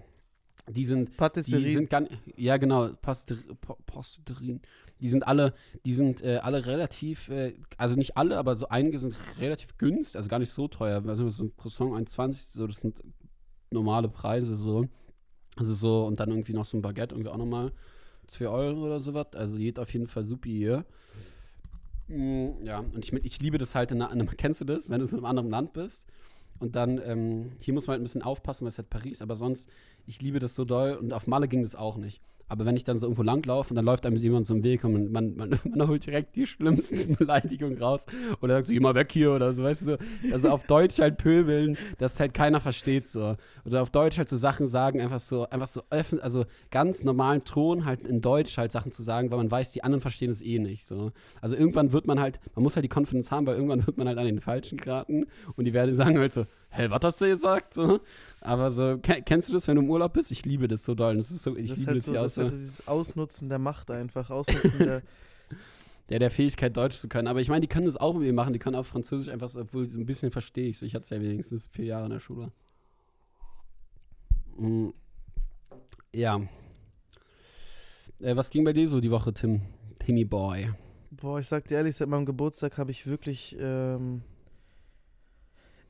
die 0.69 0.85
sind, 0.85 1.17
Patisserie. 1.17 1.65
die 1.65 1.73
sind 1.73 1.91
gar, 1.91 2.05
ja 2.37 2.57
genau, 2.57 2.91
Patisserien. 3.03 4.61
Die 5.01 5.09
sind 5.09 5.27
alle, 5.27 5.55
die 5.87 5.95
sind 5.95 6.23
äh, 6.23 6.41
alle 6.43 6.67
relativ, 6.67 7.29
äh, 7.29 7.55
also 7.79 7.97
nicht 7.97 8.17
alle, 8.17 8.37
aber 8.37 8.55
so 8.55 8.69
einige 8.69 8.99
sind 8.99 9.15
relativ 9.41 9.79
günstig, 9.79 10.17
also 10.17 10.29
gar 10.29 10.39
nicht 10.39 10.51
so 10.51 10.69
teuer. 10.69 11.03
Also 11.07 11.31
so 11.31 11.45
ein 11.45 11.57
Croissant 11.57 11.93
1,20, 11.93 12.53
so 12.53 12.67
das 12.67 12.77
sind 12.77 13.03
normale 13.71 14.09
Preise 14.09 14.57
so. 14.57 14.87
Also 15.57 15.73
so 15.73 16.07
und 16.07 16.21
dann 16.21 16.31
irgendwie 16.31 16.53
noch 16.53 16.67
so 16.67 16.77
ein 16.77 16.83
Baguette 16.83 17.15
irgendwie 17.15 17.31
auch 17.31 17.37
nochmal 17.37 17.73
2 18.27 18.49
Euro 18.49 18.87
oder 18.87 19.01
sowas. 19.01 19.29
Also 19.35 19.57
geht 19.57 19.79
auf 19.79 19.93
jeden 19.93 20.07
Fall 20.07 20.25
super 20.25 20.49
hier. 20.49 20.85
Mm, 22.09 22.65
ja, 22.65 22.81
und 22.81 23.05
ich, 23.05 23.13
ich 23.13 23.41
liebe 23.41 23.59
das 23.59 23.75
halt 23.75 23.91
in 23.93 24.03
einer, 24.03 24.27
kennst 24.27 24.61
du 24.61 24.65
das, 24.65 24.89
wenn 24.89 25.01
du 25.01 25.07
in 25.07 25.15
einem 25.15 25.25
anderen 25.25 25.51
Land 25.51 25.73
bist 25.73 26.05
Und 26.61 26.77
dann, 26.77 27.01
ähm, 27.05 27.53
hier 27.59 27.75
muss 27.75 27.87
man 27.87 27.95
halt 27.95 28.03
ein 28.03 28.05
bisschen 28.05 28.23
aufpassen, 28.23 28.65
weil 28.65 28.69
es 28.69 28.79
halt 28.79 28.91
Paris, 28.91 29.23
aber 29.23 29.35
sonst, 29.35 29.69
ich 30.07 30.21
liebe 30.23 30.39
das 30.39 30.55
so 30.55 30.65
doll 30.65 30.93
und 30.93 31.13
auf 31.13 31.27
Malle 31.27 31.49
ging 31.49 31.63
das 31.63 31.75
auch 31.75 31.97
nicht. 31.97 32.23
Aber 32.51 32.67
wenn 32.67 32.77
ich 32.77 32.83
dann 32.83 32.99
so 32.99 33.07
irgendwo 33.07 33.23
langlaufe 33.23 33.71
und 33.71 33.77
dann 33.77 33.85
läuft 33.85 34.05
einem 34.05 34.17
jemand 34.17 34.45
so 34.45 34.55
im 34.55 34.65
Weg 34.65 34.83
und 34.83 35.13
man, 35.13 35.37
man, 35.37 35.59
man 35.65 35.89
holt 35.89 36.05
direkt 36.05 36.35
die 36.35 36.47
schlimmsten 36.47 37.15
Beleidigungen 37.19 37.79
raus 37.79 38.07
oder 38.43 38.57
sagt 38.57 38.67
so, 38.67 38.75
mal 38.75 38.95
weg 38.97 39.13
hier 39.13 39.33
oder 39.33 39.55
so, 39.55 39.63
weißt 39.63 39.83
du 39.83 39.85
so. 39.85 39.97
Also 40.33 40.51
auf 40.51 40.67
Deutsch 40.67 40.99
halt 40.99 41.17
pöbeln, 41.17 41.79
dass 41.99 42.19
halt 42.19 42.35
keiner 42.35 42.61
versteht 42.61 43.09
so. 43.09 43.37
Oder 43.65 43.83
auf 43.83 43.91
Deutsch 43.91 44.19
halt 44.19 44.29
so 44.29 44.37
Sachen 44.37 44.67
sagen, 44.67 45.01
einfach 45.01 45.21
so, 45.21 45.49
einfach 45.49 45.69
so 45.69 45.83
öffnen, 45.91 46.21
also 46.21 46.45
ganz 46.73 47.05
normalen 47.05 47.45
Ton 47.45 47.85
halt 47.85 48.07
in 48.07 48.21
Deutsch 48.21 48.59
halt 48.59 48.73
Sachen 48.73 48.91
zu 48.91 49.05
sagen, 49.05 49.31
weil 49.31 49.39
man 49.39 49.51
weiß, 49.51 49.71
die 49.71 49.85
anderen 49.85 50.01
verstehen 50.01 50.31
es 50.31 50.43
eh 50.43 50.59
nicht 50.59 50.87
so. 50.87 51.13
Also 51.41 51.55
irgendwann 51.55 51.93
wird 51.93 52.09
man 52.09 52.19
halt, 52.19 52.41
man 52.57 52.65
muss 52.65 52.75
halt 52.75 52.85
die 52.85 52.93
Confidence 52.93 53.31
haben, 53.31 53.47
weil 53.47 53.55
irgendwann 53.55 53.87
wird 53.87 53.97
man 53.97 54.09
halt 54.09 54.19
an 54.19 54.27
den 54.27 54.41
Falschen 54.41 54.77
geraten 54.77 55.27
und 55.55 55.67
die 55.67 55.73
werden 55.73 55.95
sagen 55.95 56.19
halt 56.19 56.33
so, 56.33 56.47
hä, 56.71 56.87
was 56.89 57.01
hast 57.03 57.21
du 57.21 57.27
gesagt? 57.27 57.75
So. 57.75 58.01
Aber 58.41 58.71
so, 58.71 58.99
kennst 58.99 59.49
du 59.49 59.53
das, 59.53 59.69
wenn 59.69 59.77
du 59.77 59.83
im 59.83 59.91
Urlaub 59.91 60.15
bist? 60.15 60.33
Ich 60.33 60.45
liebe 60.47 60.67
das 60.67 60.85
so 60.85 60.95
doll. 60.95 61.17
Das 61.17 61.31
ist 61.31 61.43
so, 61.43 61.57
ich 61.57 61.69
das 61.69 61.79
liebe 61.79 61.89
halt 61.89 61.99
das 61.99 62.05
so, 62.05 62.13
hier 62.13 62.21
das 62.23 62.39
aus. 62.39 62.45
halt 62.45 62.53
dieses 62.53 62.89
Ausnutzen 62.89 63.49
der 63.49 63.59
Macht 63.59 63.91
einfach. 63.91 64.31
Ausnutzen 64.31 64.79
der. 64.79 65.03
Der, 66.09 66.19
der 66.19 66.33
Fähigkeit, 66.33 66.77
Deutsch 66.77 66.97
zu 66.99 67.07
können. 67.07 67.29
Aber 67.29 67.41
ich 67.41 67.49
meine, 67.49 67.61
die 67.61 67.69
können 67.69 67.87
das 67.87 67.97
auch 67.97 68.15
mit 68.15 68.23
mir 68.23 68.33
machen. 68.33 68.53
Die 68.53 68.59
können 68.59 68.75
auch 68.75 68.85
Französisch 68.85 69.29
einfach, 69.29 69.49
so, 69.49 69.61
obwohl 69.61 69.89
so 69.89 69.97
ein 69.97 70.07
bisschen 70.07 70.33
verstehe 70.33 70.67
ich 70.67 70.77
so. 70.77 70.85
Ich 70.85 70.97
hatte 70.97 71.05
es 71.05 71.11
ja 71.11 71.21
wenigstens 71.21 71.69
vier 71.69 71.85
Jahre 71.85 72.07
in 72.07 72.11
der 72.11 72.19
Schule. 72.19 72.51
Mhm. 74.59 74.93
Ja. 76.13 76.41
Äh, 78.19 78.35
was 78.35 78.51
ging 78.51 78.65
bei 78.65 78.73
dir 78.73 78.89
so 78.89 79.01
die 79.01 79.13
Woche, 79.13 79.33
Tim? 79.33 79.63
Timmy 80.01 80.25
Boy. 80.25 80.73
Boah, 81.13 81.39
ich 81.39 81.47
sag 81.47 81.69
dir 81.69 81.77
ehrlich, 81.77 81.95
seit 81.95 82.09
meinem 82.09 82.27
Geburtstag 82.27 82.77
habe 82.77 82.91
ich 82.91 83.07
wirklich. 83.07 83.57
Ähm 83.61 84.23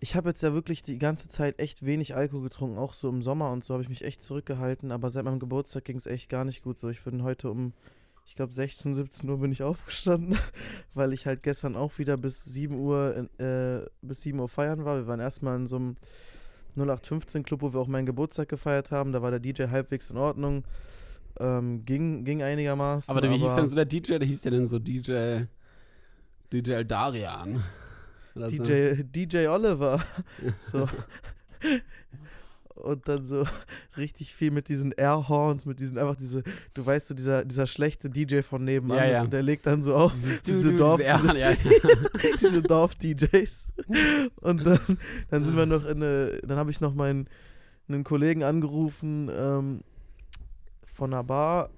ich 0.01 0.17
habe 0.17 0.31
jetzt 0.31 0.43
ja 0.43 0.55
wirklich 0.55 0.83
die 0.83 0.99
ganze 0.99 1.29
Zeit 1.29 1.59
echt 1.59 1.85
wenig 1.85 2.17
Alkohol 2.17 2.43
getrunken, 2.43 2.79
auch 2.79 2.95
so 2.95 3.09
im 3.09 3.23
Sommer 3.23 3.51
und 3.53 3.63
so 3.63 3.75
habe 3.75 3.83
ich 3.83 3.91
mich 3.91 4.03
echt 4.03 4.23
zurückgehalten, 4.23 4.93
aber 4.93 5.11
seit 5.11 5.25
meinem 5.25 5.39
Geburtstag 5.39 5.85
ging 5.85 5.97
es 5.97 6.07
echt 6.07 6.31
gar 6.31 6.45
nicht 6.45 6.63
gut 6.63 6.79
so. 6.79 6.89
Ich 6.89 7.05
bin 7.05 7.23
heute 7.23 7.51
um, 7.51 7.75
ich 8.25 8.35
glaube 8.35 8.55
16, 8.55 8.95
17 8.95 9.29
Uhr 9.29 9.39
bin 9.39 9.53
ich 9.53 9.63
aufgestanden, 9.63 10.39
weil 10.95 11.13
ich 11.13 11.27
halt 11.27 11.43
gestern 11.43 11.77
auch 11.77 11.99
wieder 11.99 12.17
bis 12.17 12.45
7 12.45 12.75
Uhr, 12.75 13.29
äh, 13.39 13.81
bis 14.01 14.23
7 14.23 14.39
Uhr 14.41 14.49
feiern 14.49 14.87
war. 14.87 14.97
Wir 14.97 15.07
waren 15.07 15.21
erstmal 15.21 15.57
in 15.57 15.67
so 15.67 15.77
einem 15.77 15.97
0815 16.77 17.43
Club, 17.43 17.61
wo 17.61 17.73
wir 17.75 17.81
auch 17.81 17.87
meinen 17.87 18.07
Geburtstag 18.07 18.49
gefeiert 18.49 18.91
haben. 18.91 19.13
Da 19.13 19.21
war 19.21 19.31
der 19.31 19.41
DJ 19.41 19.65
halbwegs 19.65 20.11
in 20.11 20.17
Ordnung. 20.17 20.65
Ähm, 21.39 21.85
ging, 21.85 22.25
ging 22.25 22.43
einigermaßen. 22.43 23.15
Aber, 23.15 23.29
wie 23.29 23.37
hieß 23.37 23.55
denn 23.55 23.69
so 23.69 23.77
der 23.77 23.85
DJ? 23.85 24.19
Der 24.19 24.27
hieß 24.27 24.45
ja 24.45 24.51
dann 24.51 24.67
so 24.67 24.79
DJ, 24.79 25.43
DJ 26.53 26.85
Darian. 26.85 27.63
DJ, 28.35 28.95
so. 28.97 29.03
DJ 29.03 29.47
Oliver. 29.49 30.05
so. 30.73 30.89
Und 32.75 33.09
dann 33.09 33.27
so 33.27 33.45
richtig 33.99 34.35
viel 34.35 34.51
mit 34.51 34.69
diesen 34.69 34.93
Airhorns, 34.93 35.67
mit 35.67 35.81
diesen 35.81 35.99
einfach 35.99 36.17
diese, 36.17 36.43
du 36.73 36.87
weißt 36.87 37.09
so, 37.09 37.15
dieser, 37.15 37.45
dieser 37.45 37.67
schlechte 37.67 38.09
DJ 38.09 38.41
von 38.41 38.65
nebenan, 38.65 38.97
ja, 38.97 39.07
ja. 39.07 39.23
und 39.23 39.33
der 39.33 39.43
legt 39.43 39.67
dann 39.67 39.83
so 39.83 39.95
auf 39.95 40.13
Dieses, 40.13 40.43
diese 40.43 40.63
du, 40.63 40.71
du, 40.71 40.77
Dorf, 40.77 41.01
diese, 41.01 41.29
diese, 41.29 41.39
ja, 41.39 41.57
diese 42.41 42.63
Dorf-DJs. 42.63 43.67
Und 44.41 44.67
dann, 44.67 44.99
dann 45.29 45.45
sind 45.45 45.57
wir 45.57 45.67
noch 45.67 45.85
in 45.85 46.03
eine, 46.03 46.39
dann 46.43 46.57
habe 46.57 46.71
ich 46.71 46.81
noch 46.81 46.95
meinen 46.95 47.29
einen 47.89 48.05
Kollegen 48.05 48.43
angerufen 48.43 49.31
ähm, 49.35 49.81
von 50.85 51.13
einer 51.13 51.25
Bar 51.25 51.71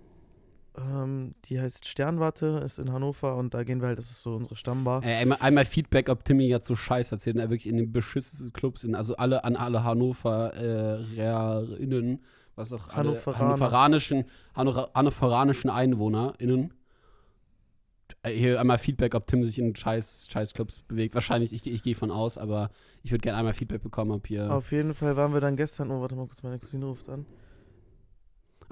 ähm, 0.79 1.35
die 1.45 1.61
heißt 1.61 1.87
Sternwarte, 1.87 2.63
ist 2.65 2.79
in 2.79 2.91
Hannover 2.93 3.37
und 3.37 3.53
da 3.53 3.63
gehen 3.63 3.83
wir 3.83 3.89
halt, 3.89 3.99
das 3.99 4.11
ist 4.11 4.23
so 4.23 4.35
unsere 4.35 4.57
Stammbar. 4.57 5.05
Äh, 5.05 5.17
einmal, 5.17 5.37
einmal, 5.41 5.67
Feedback, 5.67 6.09
ob 6.09 6.25
Timmy 6.25 6.47
jetzt 6.47 6.67
so 6.67 6.77
scheiß 6.77 7.13
erzählt, 7.13 7.37
er 7.37 7.51
wirklich 7.51 7.69
in 7.69 7.77
den 7.77 7.93
beschissensten 7.93 8.55
Clubs, 8.55 8.83
in, 8.83 8.95
also 8.95 9.15
alle 9.17 9.45
an 9.45 9.57
alle 9.57 9.85
Hannovererinnen, 9.85 12.15
äh, 12.15 12.19
was 12.55 12.73
auch 12.73 12.89
alle 12.89 13.23
hannoveranischen, 13.25 14.25
hannoveranischen 14.55 15.69
EinwohnerInnen. 15.69 16.73
Äh, 18.23 18.31
hier 18.31 18.59
einmal 18.59 18.79
Feedback, 18.79 19.15
ob 19.15 19.27
Tim 19.27 19.45
sich 19.45 19.59
in 19.59 19.77
scheiß, 19.77 20.29
scheiß 20.31 20.55
Clubs 20.55 20.79
bewegt. 20.79 21.15
Wahrscheinlich, 21.15 21.53
ich, 21.53 21.67
ich 21.67 21.83
gehe 21.83 21.95
von 21.95 22.11
aus, 22.11 22.39
aber 22.39 22.71
ich 23.03 23.11
würde 23.11 23.21
gerne 23.21 23.39
einmal 23.39 23.53
Feedback 23.53 23.83
bekommen, 23.83 24.13
ob 24.13 24.27
hier. 24.27 24.51
Auf 24.51 24.73
jeden 24.73 24.95
Fall 24.95 25.17
waren 25.17 25.35
wir 25.35 25.41
dann 25.41 25.57
gestern, 25.57 25.91
oh, 25.91 26.01
warte 26.01 26.17
mal 26.17 26.27
kurz, 26.27 26.43
meine 26.43 26.59
Cousine 26.59 26.87
ruft 26.87 27.11
an. 27.11 27.27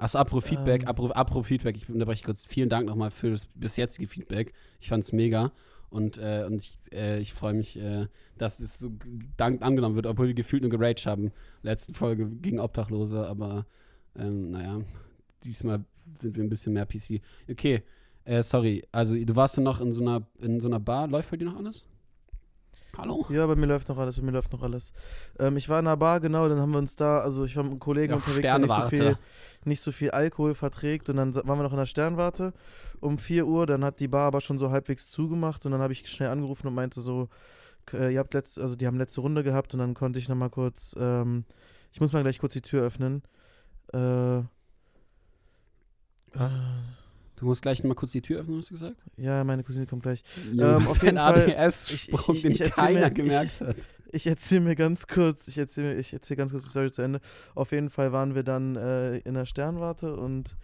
Achso, 0.01 0.17
apro 0.17 0.41
Feedback, 0.41 0.81
ähm. 0.81 0.87
apro, 0.87 1.11
apro 1.11 1.43
Feedback, 1.43 1.77
ich 1.77 1.87
unterbreche 1.87 2.23
kurz. 2.23 2.43
Vielen 2.43 2.69
Dank 2.69 2.87
nochmal 2.87 3.11
für 3.11 3.29
das 3.29 3.45
bis 3.53 3.77
jetzige 3.77 4.07
Feedback. 4.07 4.51
Ich 4.79 4.89
fand 4.89 5.03
es 5.03 5.11
mega. 5.11 5.51
Und, 5.91 6.17
äh, 6.17 6.43
und 6.47 6.55
ich, 6.55 6.79
äh, 6.91 7.19
ich 7.19 7.33
freue 7.33 7.53
mich, 7.53 7.77
äh, 7.77 8.07
dass 8.35 8.61
es 8.61 8.79
so 8.79 8.91
dank 9.37 9.61
angenommen 9.61 9.95
wird, 9.95 10.07
obwohl 10.07 10.27
wir 10.27 10.33
gefühlt 10.33 10.63
nur 10.63 10.71
geraged 10.71 11.05
haben. 11.05 11.31
Letzte 11.61 11.93
Folge 11.93 12.27
gegen 12.27 12.59
Obdachlose, 12.59 13.27
aber 13.27 13.67
ähm, 14.17 14.49
naja, 14.49 14.81
diesmal 15.43 15.85
sind 16.15 16.35
wir 16.35 16.43
ein 16.43 16.49
bisschen 16.49 16.73
mehr 16.73 16.87
PC. 16.87 17.21
Okay, 17.47 17.83
äh, 18.25 18.41
sorry. 18.41 18.83
Also 18.91 19.13
du 19.13 19.35
warst 19.35 19.57
dann 19.57 19.65
noch 19.65 19.81
in 19.81 19.91
so 19.91 20.01
einer 20.01 20.25
in 20.39 20.59
so 20.59 20.67
einer 20.67 20.79
Bar. 20.79 21.09
Läuft 21.09 21.29
bei 21.29 21.37
dir 21.37 21.45
noch 21.45 21.57
alles? 21.57 21.85
Hallo? 22.97 23.25
Ja, 23.29 23.47
bei 23.47 23.55
mir 23.55 23.67
läuft 23.67 23.87
noch 23.89 23.97
alles, 23.97 24.17
bei 24.17 24.21
mir 24.21 24.31
läuft 24.31 24.51
noch 24.51 24.61
alles. 24.61 24.91
Ähm, 25.39 25.57
ich 25.57 25.69
war 25.69 25.79
in 25.79 25.87
einer 25.87 25.97
Bar, 25.97 26.19
genau, 26.19 26.47
dann 26.49 26.59
haben 26.59 26.71
wir 26.71 26.79
uns 26.79 26.95
da, 26.95 27.19
also 27.19 27.45
ich 27.45 27.55
war 27.55 27.63
mit 27.63 27.71
einem 27.71 27.79
Kollegen 27.79 28.11
ja, 28.11 28.17
unterwegs, 28.17 28.41
der 28.41 28.59
nicht 28.59 28.73
so, 28.73 28.89
viel, 28.89 29.17
nicht 29.63 29.81
so 29.81 29.91
viel 29.91 30.11
Alkohol 30.11 30.53
verträgt 30.55 31.09
und 31.09 31.15
dann 31.17 31.33
waren 31.33 31.57
wir 31.57 31.63
noch 31.63 31.71
in 31.71 31.77
der 31.77 31.85
Sternwarte 31.85 32.53
um 32.99 33.17
4 33.17 33.47
Uhr, 33.47 33.65
dann 33.65 33.83
hat 33.85 33.99
die 33.99 34.07
Bar 34.07 34.27
aber 34.27 34.41
schon 34.41 34.57
so 34.57 34.71
halbwegs 34.71 35.09
zugemacht 35.09 35.65
und 35.65 35.71
dann 35.71 35.81
habe 35.81 35.93
ich 35.93 36.07
schnell 36.07 36.29
angerufen 36.29 36.67
und 36.67 36.75
meinte 36.75 37.01
so, 37.01 37.29
äh, 37.93 38.13
ihr 38.13 38.19
habt 38.19 38.33
letzte, 38.33 38.61
also 38.61 38.75
die 38.75 38.87
haben 38.87 38.97
letzte 38.97 39.21
Runde 39.21 39.43
gehabt 39.43 39.73
und 39.73 39.79
dann 39.79 39.93
konnte 39.93 40.19
ich 40.19 40.27
nochmal 40.27 40.49
kurz, 40.49 40.95
ähm, 40.99 41.45
ich 41.93 42.01
muss 42.01 42.13
mal 42.13 42.21
gleich 42.21 42.39
kurz 42.39 42.53
die 42.53 42.61
Tür 42.61 42.83
öffnen. 42.83 43.23
Äh, 43.93 44.41
Was? 46.33 46.59
Äh, 46.59 47.00
Du 47.41 47.47
musst 47.47 47.63
gleich 47.63 47.83
mal 47.83 47.95
kurz 47.95 48.11
die 48.11 48.21
Tür 48.21 48.41
öffnen, 48.41 48.59
hast 48.59 48.69
du 48.69 48.75
gesagt? 48.75 49.03
Ja, 49.17 49.43
meine 49.43 49.63
Cousine 49.63 49.87
kommt 49.87 50.03
gleich. 50.03 50.23
Ja, 50.53 50.77
ähm, 50.77 50.87
auf 50.87 51.01
jeden 51.01 51.17
Fall. 51.17 51.51
ADS-Sprung, 51.57 52.39
den 52.39 52.53
keiner 52.69 52.99
mir, 52.99 53.11
gemerkt 53.11 53.53
ich, 53.55 53.61
hat. 53.67 53.75
Ich 54.11 54.27
erzähle 54.27 54.61
mir 54.61 54.75
ganz 54.75 55.07
kurz, 55.07 55.47
ich 55.47 55.57
erzähle 55.57 55.95
ich 55.95 56.13
erzähl 56.13 56.37
ganz 56.37 56.51
kurz 56.51 56.65
die 56.65 56.69
Story 56.69 56.91
zu 56.91 57.01
Ende. 57.01 57.19
Auf 57.55 57.71
jeden 57.71 57.89
Fall 57.89 58.11
waren 58.11 58.35
wir 58.35 58.43
dann 58.43 58.75
äh, 58.75 59.17
in 59.17 59.33
der 59.33 59.45
Sternwarte 59.45 60.15
und 60.15 60.55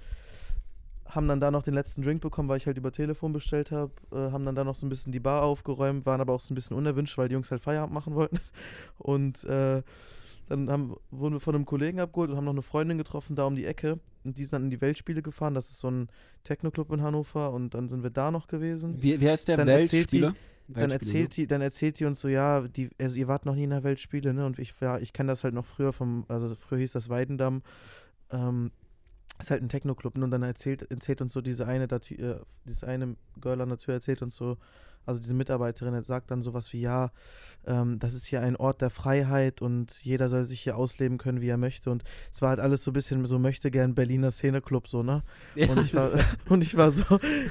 haben 1.07 1.27
dann 1.27 1.39
da 1.39 1.49
noch 1.49 1.63
den 1.63 1.73
letzten 1.73 2.03
Drink 2.03 2.21
bekommen, 2.21 2.47
weil 2.47 2.57
ich 2.57 2.67
halt 2.67 2.77
über 2.77 2.91
Telefon 2.91 3.33
bestellt 3.33 3.71
habe. 3.71 3.91
Äh, 4.11 4.31
haben 4.31 4.45
dann 4.45 4.53
da 4.53 4.63
noch 4.63 4.75
so 4.75 4.85
ein 4.85 4.89
bisschen 4.89 5.11
die 5.11 5.19
Bar 5.19 5.41
aufgeräumt, 5.41 6.05
waren 6.05 6.21
aber 6.21 6.33
auch 6.33 6.41
so 6.41 6.53
ein 6.53 6.55
bisschen 6.55 6.77
unerwünscht, 6.77 7.17
weil 7.17 7.27
die 7.27 7.33
Jungs 7.33 7.49
halt 7.49 7.63
Feierabend 7.63 7.95
machen 7.95 8.13
wollten. 8.13 8.39
Und 8.99 9.43
äh, 9.45 9.81
dann 10.49 10.69
haben, 10.69 10.95
wurden 11.11 11.35
wir 11.35 11.39
von 11.39 11.55
einem 11.55 11.65
Kollegen 11.65 11.99
abgeholt 11.99 12.29
und 12.29 12.37
haben 12.37 12.45
noch 12.45 12.53
eine 12.53 12.61
Freundin 12.61 12.97
getroffen, 12.97 13.35
da 13.35 13.45
um 13.45 13.55
die 13.55 13.65
Ecke. 13.65 13.99
Und 14.23 14.37
die 14.37 14.43
sind 14.45 14.53
dann 14.53 14.63
in 14.63 14.69
die 14.69 14.81
Weltspiele 14.81 15.21
gefahren. 15.21 15.53
Das 15.53 15.69
ist 15.69 15.79
so 15.79 15.89
ein 15.89 16.09
Techno-Club 16.43 16.91
in 16.91 17.01
Hannover. 17.01 17.51
Und 17.51 17.73
dann 17.73 17.89
sind 17.89 18.03
wir 18.03 18.09
da 18.09 18.31
noch 18.31 18.47
gewesen. 18.47 19.01
Wie, 19.01 19.19
wie 19.19 19.29
heißt 19.29 19.47
der 19.47 19.57
dann 19.57 19.67
Weltspieler? 19.67 20.33
Dann 20.69 20.91
erzählt, 20.91 21.29
ne? 21.29 21.35
die, 21.35 21.47
dann 21.47 21.61
erzählt 21.61 21.99
die 21.99 22.05
uns 22.05 22.19
so, 22.19 22.27
ja, 22.27 22.67
die, 22.67 22.89
also 22.99 23.15
ihr 23.15 23.27
wart 23.29 23.45
noch 23.45 23.55
nie 23.55 23.63
in 23.63 23.69
der 23.69 23.83
Weltspiele, 23.83 24.33
ne? 24.33 24.45
Und 24.45 24.59
ich, 24.59 24.73
ja, 24.81 24.99
ich 24.99 25.13
kenne 25.13 25.31
das 25.31 25.45
halt 25.45 25.53
noch 25.53 25.65
früher 25.65 25.93
vom, 25.93 26.25
also 26.27 26.53
früher 26.55 26.79
hieß 26.79 26.91
das 26.91 27.07
Weidendamm. 27.07 27.61
Ähm, 28.31 28.71
ist 29.39 29.51
halt 29.51 29.61
ein 29.61 29.69
Techno-Club. 29.69 30.17
Ne? 30.17 30.25
Und 30.25 30.31
dann 30.31 30.43
erzählt, 30.43 30.89
erzählt 30.89 31.21
uns 31.21 31.33
so 31.33 31.41
diese 31.41 31.67
eine, 31.67 31.85
äh, 31.85 32.35
dieses 32.65 32.83
eine 32.83 33.15
Girl 33.39 33.61
an 33.61 33.69
der 33.69 33.77
Tür 33.77 33.95
erzählt 33.95 34.21
uns 34.21 34.35
so, 34.35 34.57
also 35.07 35.19
diese 35.21 35.33
Mitarbeiterin 35.33 36.01
sagt 36.03 36.31
dann 36.31 36.41
sowas 36.41 36.71
wie, 36.73 36.81
ja, 36.81 37.11
ähm, 37.65 37.97
das 37.99 38.13
ist 38.13 38.25
hier 38.25 38.41
ein 38.41 38.55
Ort 38.55 38.81
der 38.81 38.89
Freiheit 38.89 39.61
und 39.61 40.03
jeder 40.03 40.29
soll 40.29 40.43
sich 40.43 40.61
hier 40.61 40.77
ausleben 40.77 41.17
können, 41.17 41.41
wie 41.41 41.47
er 41.47 41.57
möchte. 41.57 41.89
Und 41.89 42.03
es 42.31 42.41
war 42.41 42.49
halt 42.49 42.59
alles 42.59 42.83
so 42.83 42.91
ein 42.91 42.93
bisschen 42.93 43.25
so 43.25 43.39
möchte 43.39 43.71
gern 43.71 43.95
Berliner 43.95 44.31
Szeneclub, 44.31 44.87
so, 44.87 45.03
ne? 45.03 45.23
Ja, 45.55 45.69
und, 45.69 45.79
ich 45.79 45.93
war, 45.93 46.11
und 46.49 46.63
ich 46.63 46.75
war 46.75 46.91
so, 46.91 47.03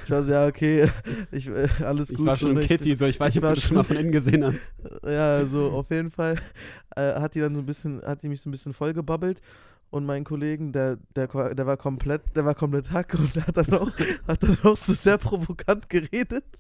ich 0.05 0.11
war 0.11 0.23
so, 0.23 0.33
ja, 0.33 0.47
okay, 0.47 0.89
ich, 1.33 1.49
äh, 1.49 1.69
alles 1.83 2.11
gut. 2.11 2.21
Ich 2.21 2.27
war 2.27 2.37
schon 2.37 2.59
ein 2.59 2.67
Kitty, 2.67 2.95
so, 2.95 3.07
ich 3.07 3.19
weiß 3.19 3.35
nicht, 3.35 3.45
ob 3.45 3.55
du 3.55 3.61
schon 3.61 3.77
mal 3.77 3.85
von 3.85 3.97
innen 3.97 4.13
gesehen 4.13 4.45
hast. 4.45 4.75
Ja, 5.07 5.47
so, 5.47 5.71
auf 5.71 5.91
jeden 5.91 6.11
Fall 6.11 6.37
äh, 6.97 7.15
hat 7.15 7.35
die 7.35 7.41
dann 7.41 7.55
so 7.55 7.61
ein 7.61 7.67
bisschen, 7.67 8.03
hat 8.03 8.23
die 8.23 8.29
mich 8.29 8.41
so 8.41 8.49
ein 8.49 8.53
bisschen 8.53 8.73
vollgebabbelt 8.73 9.41
und 9.91 10.05
meinen 10.05 10.25
Kollegen, 10.25 10.73
der, 10.73 10.99
der, 11.15 11.55
der 11.55 11.67
war 11.67 11.77
komplett, 11.77 12.23
der 12.35 12.45
war 12.45 12.55
komplett 12.55 12.91
hack 12.91 13.15
und 13.15 13.35
hat 13.47 13.57
dann 13.57 13.75
auch, 13.75 13.91
hat 14.27 14.43
dann 14.43 14.59
auch 14.65 14.77
so 14.77 14.95
sehr 14.95 15.19
provokant 15.19 15.89
geredet. 15.89 16.45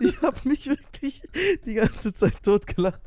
Ich 0.00 0.22
habe 0.22 0.36
mich 0.48 0.66
wirklich 0.66 1.22
die 1.64 1.74
ganze 1.74 2.12
Zeit 2.12 2.42
totgelacht. 2.42 3.00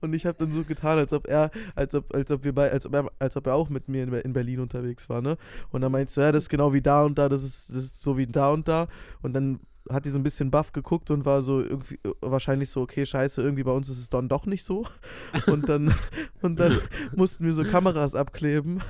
Und 0.00 0.12
ich 0.12 0.26
habe 0.26 0.38
dann 0.38 0.52
so 0.52 0.64
getan, 0.64 0.98
als 0.98 1.12
ob 1.12 1.26
er, 1.26 1.50
als 1.74 1.94
ob, 1.94 2.14
als 2.14 2.30
ob 2.30 2.44
wir 2.44 2.54
bei, 2.54 2.70
als 2.70 2.86
ob 2.86 2.94
er, 2.94 3.06
als 3.18 3.36
ob 3.36 3.46
er 3.46 3.54
auch 3.54 3.68
mit 3.68 3.88
mir 3.88 4.02
in 4.24 4.32
Berlin 4.32 4.60
unterwegs 4.60 5.08
war, 5.08 5.20
ne? 5.20 5.36
Und 5.70 5.80
dann 5.80 5.92
meinst 5.92 6.16
du, 6.16 6.20
ja, 6.20 6.32
das 6.32 6.44
ist 6.44 6.48
genau 6.48 6.72
wie 6.72 6.82
da 6.82 7.04
und 7.04 7.18
da, 7.18 7.28
das 7.28 7.42
ist, 7.42 7.70
das 7.70 7.78
ist 7.78 8.02
so 8.02 8.16
wie 8.16 8.26
da 8.26 8.50
und 8.50 8.68
da. 8.68 8.86
Und 9.22 9.34
dann 9.34 9.60
hat 9.90 10.04
die 10.04 10.10
so 10.10 10.18
ein 10.18 10.22
bisschen 10.22 10.50
baff 10.50 10.72
geguckt 10.72 11.10
und 11.10 11.24
war 11.24 11.42
so 11.42 11.60
irgendwie 11.60 11.98
wahrscheinlich 12.20 12.70
so, 12.70 12.80
okay, 12.80 13.04
scheiße, 13.04 13.42
irgendwie 13.42 13.64
bei 13.64 13.72
uns 13.72 13.88
ist 13.88 13.98
es 13.98 14.08
dann 14.08 14.28
doch 14.28 14.46
nicht 14.46 14.64
so. 14.64 14.86
Und 15.46 15.68
dann, 15.68 15.94
und 16.42 16.58
dann 16.58 16.80
mussten 17.14 17.44
wir 17.44 17.52
so 17.52 17.64
Kameras 17.64 18.14
abkleben. 18.14 18.82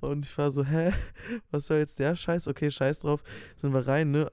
Und 0.00 0.26
ich 0.26 0.38
war 0.38 0.50
so, 0.50 0.64
hä, 0.64 0.92
was 1.50 1.66
soll 1.66 1.78
jetzt 1.78 1.98
der 1.98 2.16
Scheiß? 2.16 2.48
Okay, 2.48 2.70
scheiß 2.70 3.00
drauf. 3.00 3.22
Sind 3.56 3.72
wir 3.72 3.86
rein, 3.86 4.10
ne? 4.10 4.30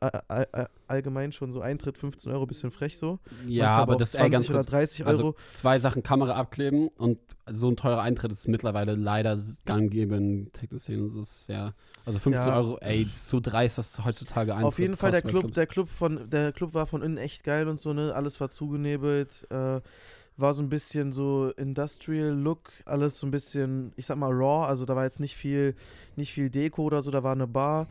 Allgemein 0.87 1.31
schon 1.31 1.51
so 1.51 1.61
Eintritt 1.61 1.97
15 1.97 2.31
Euro, 2.31 2.45
bisschen 2.45 2.71
frech 2.71 2.97
so. 2.97 3.19
Ja, 3.47 3.65
Manchmal 3.65 3.81
aber 3.81 3.95
das 3.97 4.11
20 4.11 4.31
ganz 4.31 4.49
oder 4.49 4.59
kurz. 4.59 4.69
30 4.69 5.01
Euro. 5.01 5.09
Also 5.09 5.35
zwei 5.53 5.79
Sachen 5.79 6.03
Kamera 6.03 6.33
abkleben 6.35 6.89
und 6.97 7.19
so 7.51 7.69
ein 7.69 7.75
teurer 7.75 8.01
Eintritt 8.01 8.31
ist 8.31 8.47
mittlerweile 8.47 8.95
leider 8.95 9.39
gang 9.65 9.89
gäbe 9.89 10.15
in 10.15 10.51
Techno-Szene. 10.51 11.09
Ist 11.21 11.47
ja, 11.47 11.73
also 12.05 12.19
15 12.19 12.47
Ja. 12.47 12.57
Euro, 12.57 12.77
ey, 12.79 13.03
ist 13.03 13.29
so 13.29 13.39
dreist, 13.39 13.77
was 13.77 14.03
heutzutage 14.03 14.53
Eintritt 14.53 14.67
Auf 14.67 14.79
jeden 14.79 14.95
Fall 14.95 15.11
der 15.11 15.21
Club, 15.21 15.53
der 15.53 15.67
Club 15.67 15.89
von 15.89 16.29
der 16.29 16.51
Club 16.51 16.73
war 16.73 16.87
von 16.87 17.01
innen 17.01 17.17
echt 17.17 17.43
geil 17.43 17.67
und 17.67 17.79
so, 17.79 17.93
ne? 17.93 18.13
Alles 18.13 18.39
war 18.41 18.49
zugenebelt, 18.49 19.45
äh, 19.49 19.81
war 20.37 20.53
so 20.53 20.61
ein 20.61 20.69
bisschen 20.69 21.13
so 21.13 21.51
Industrial 21.55 22.29
Look, 22.33 22.71
alles 22.85 23.19
so 23.19 23.27
ein 23.27 23.31
bisschen, 23.31 23.93
ich 23.95 24.05
sag 24.05 24.17
mal 24.17 24.31
raw, 24.31 24.67
also 24.67 24.85
da 24.85 24.95
war 24.95 25.05
jetzt 25.05 25.19
nicht 25.19 25.35
viel, 25.35 25.75
nicht 26.15 26.33
viel 26.33 26.49
Deko 26.49 26.83
oder 26.83 27.01
so, 27.01 27.09
da 27.11 27.23
war 27.23 27.31
eine 27.31 27.47
Bar. 27.47 27.87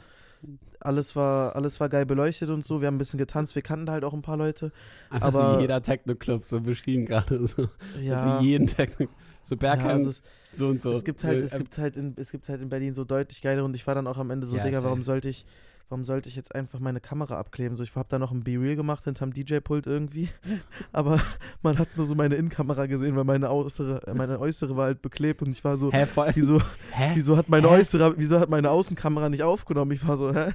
Alles 0.80 1.16
war, 1.16 1.56
alles 1.56 1.80
war 1.80 1.88
geil 1.88 2.04
beleuchtet 2.04 2.50
und 2.50 2.64
so. 2.64 2.80
Wir 2.80 2.88
haben 2.88 2.96
ein 2.96 2.98
bisschen 2.98 3.18
getanzt. 3.18 3.54
Wir 3.54 3.62
kannten 3.62 3.90
halt 3.90 4.04
auch 4.04 4.12
ein 4.12 4.20
paar 4.22 4.36
Leute. 4.36 4.70
Einfach 5.08 5.28
aber- 5.28 5.54
so 5.54 5.60
jeder 5.60 5.80
Techno-Club, 5.80 6.44
so 6.44 6.60
beschrieben 6.60 7.06
gerade. 7.06 7.46
So. 7.46 7.68
Ja, 8.00 8.22
Also 8.22 8.44
jeden 8.44 8.66
Techno 8.66 9.08
so 9.42 9.54
ja 9.54 9.58
Bergheim, 9.60 9.96
also 9.98 10.10
es, 10.10 10.22
so 10.52 10.68
und 10.68 10.80
so. 10.82 10.90
es 10.90 11.04
gibt 11.04 11.22
halt, 11.24 11.38
Äh, 11.40 11.42
es 11.42 11.52
gibt 11.52 11.78
halt 11.78 11.96
in, 11.96 12.14
es 12.16 12.30
gibt 12.32 12.48
halt 12.48 12.60
in 12.62 12.68
Berlin 12.68 12.94
so 12.94 13.04
deutlich 13.04 13.40
geile 13.42 13.62
und 13.64 13.74
ich 13.76 13.86
war 13.86 13.94
dann 13.94 14.06
auch 14.06 14.18
am 14.18 14.30
Ende 14.30 14.46
so, 14.46 14.56
Ja, 14.56 14.64
Digga, 14.64 14.82
warum 14.82 15.02
sollte 15.02 15.28
ich, 15.28 15.44
warum 15.88 16.04
sollte 16.04 16.28
ich 16.28 16.36
jetzt 16.36 16.54
einfach 16.54 16.80
meine 16.80 17.00
Kamera 17.00 17.38
abkleben? 17.38 17.76
So, 17.76 17.82
ich 17.82 17.94
habe 17.94 18.08
da 18.08 18.18
noch 18.18 18.32
ein 18.32 18.42
Be-Real 18.42 18.76
gemacht 18.76 19.04
hinterm 19.04 19.32
DJ-Pult 19.32 19.86
irgendwie, 19.86 20.28
aber 20.92 21.20
man 21.62 21.78
hat 21.78 21.96
nur 21.96 22.06
so 22.06 22.14
meine 22.14 22.34
Innenkamera 22.36 22.86
gesehen, 22.86 23.16
weil 23.16 23.24
meine 23.24 23.50
äußere, 23.50 24.06
äh, 24.06 24.14
meine 24.14 24.38
äußere 24.40 24.76
war 24.76 24.86
halt 24.86 25.02
beklebt 25.02 25.42
und 25.42 25.50
ich 25.50 25.62
war 25.64 25.76
so, 25.76 25.92
Hä, 25.92 26.06
wieso, 26.34 26.60
Hä? 26.92 27.12
wieso 27.14 27.36
hat 27.36 27.48
meine 27.48 27.68
Hä? 27.68 27.80
äußere, 27.80 28.14
wieso 28.16 28.40
hat 28.40 28.50
meine 28.50 28.70
Außenkamera 28.70 29.28
nicht 29.28 29.42
aufgenommen? 29.42 29.92
Ich 29.92 30.06
war 30.06 30.16
so, 30.16 30.34
hä? 30.34 30.52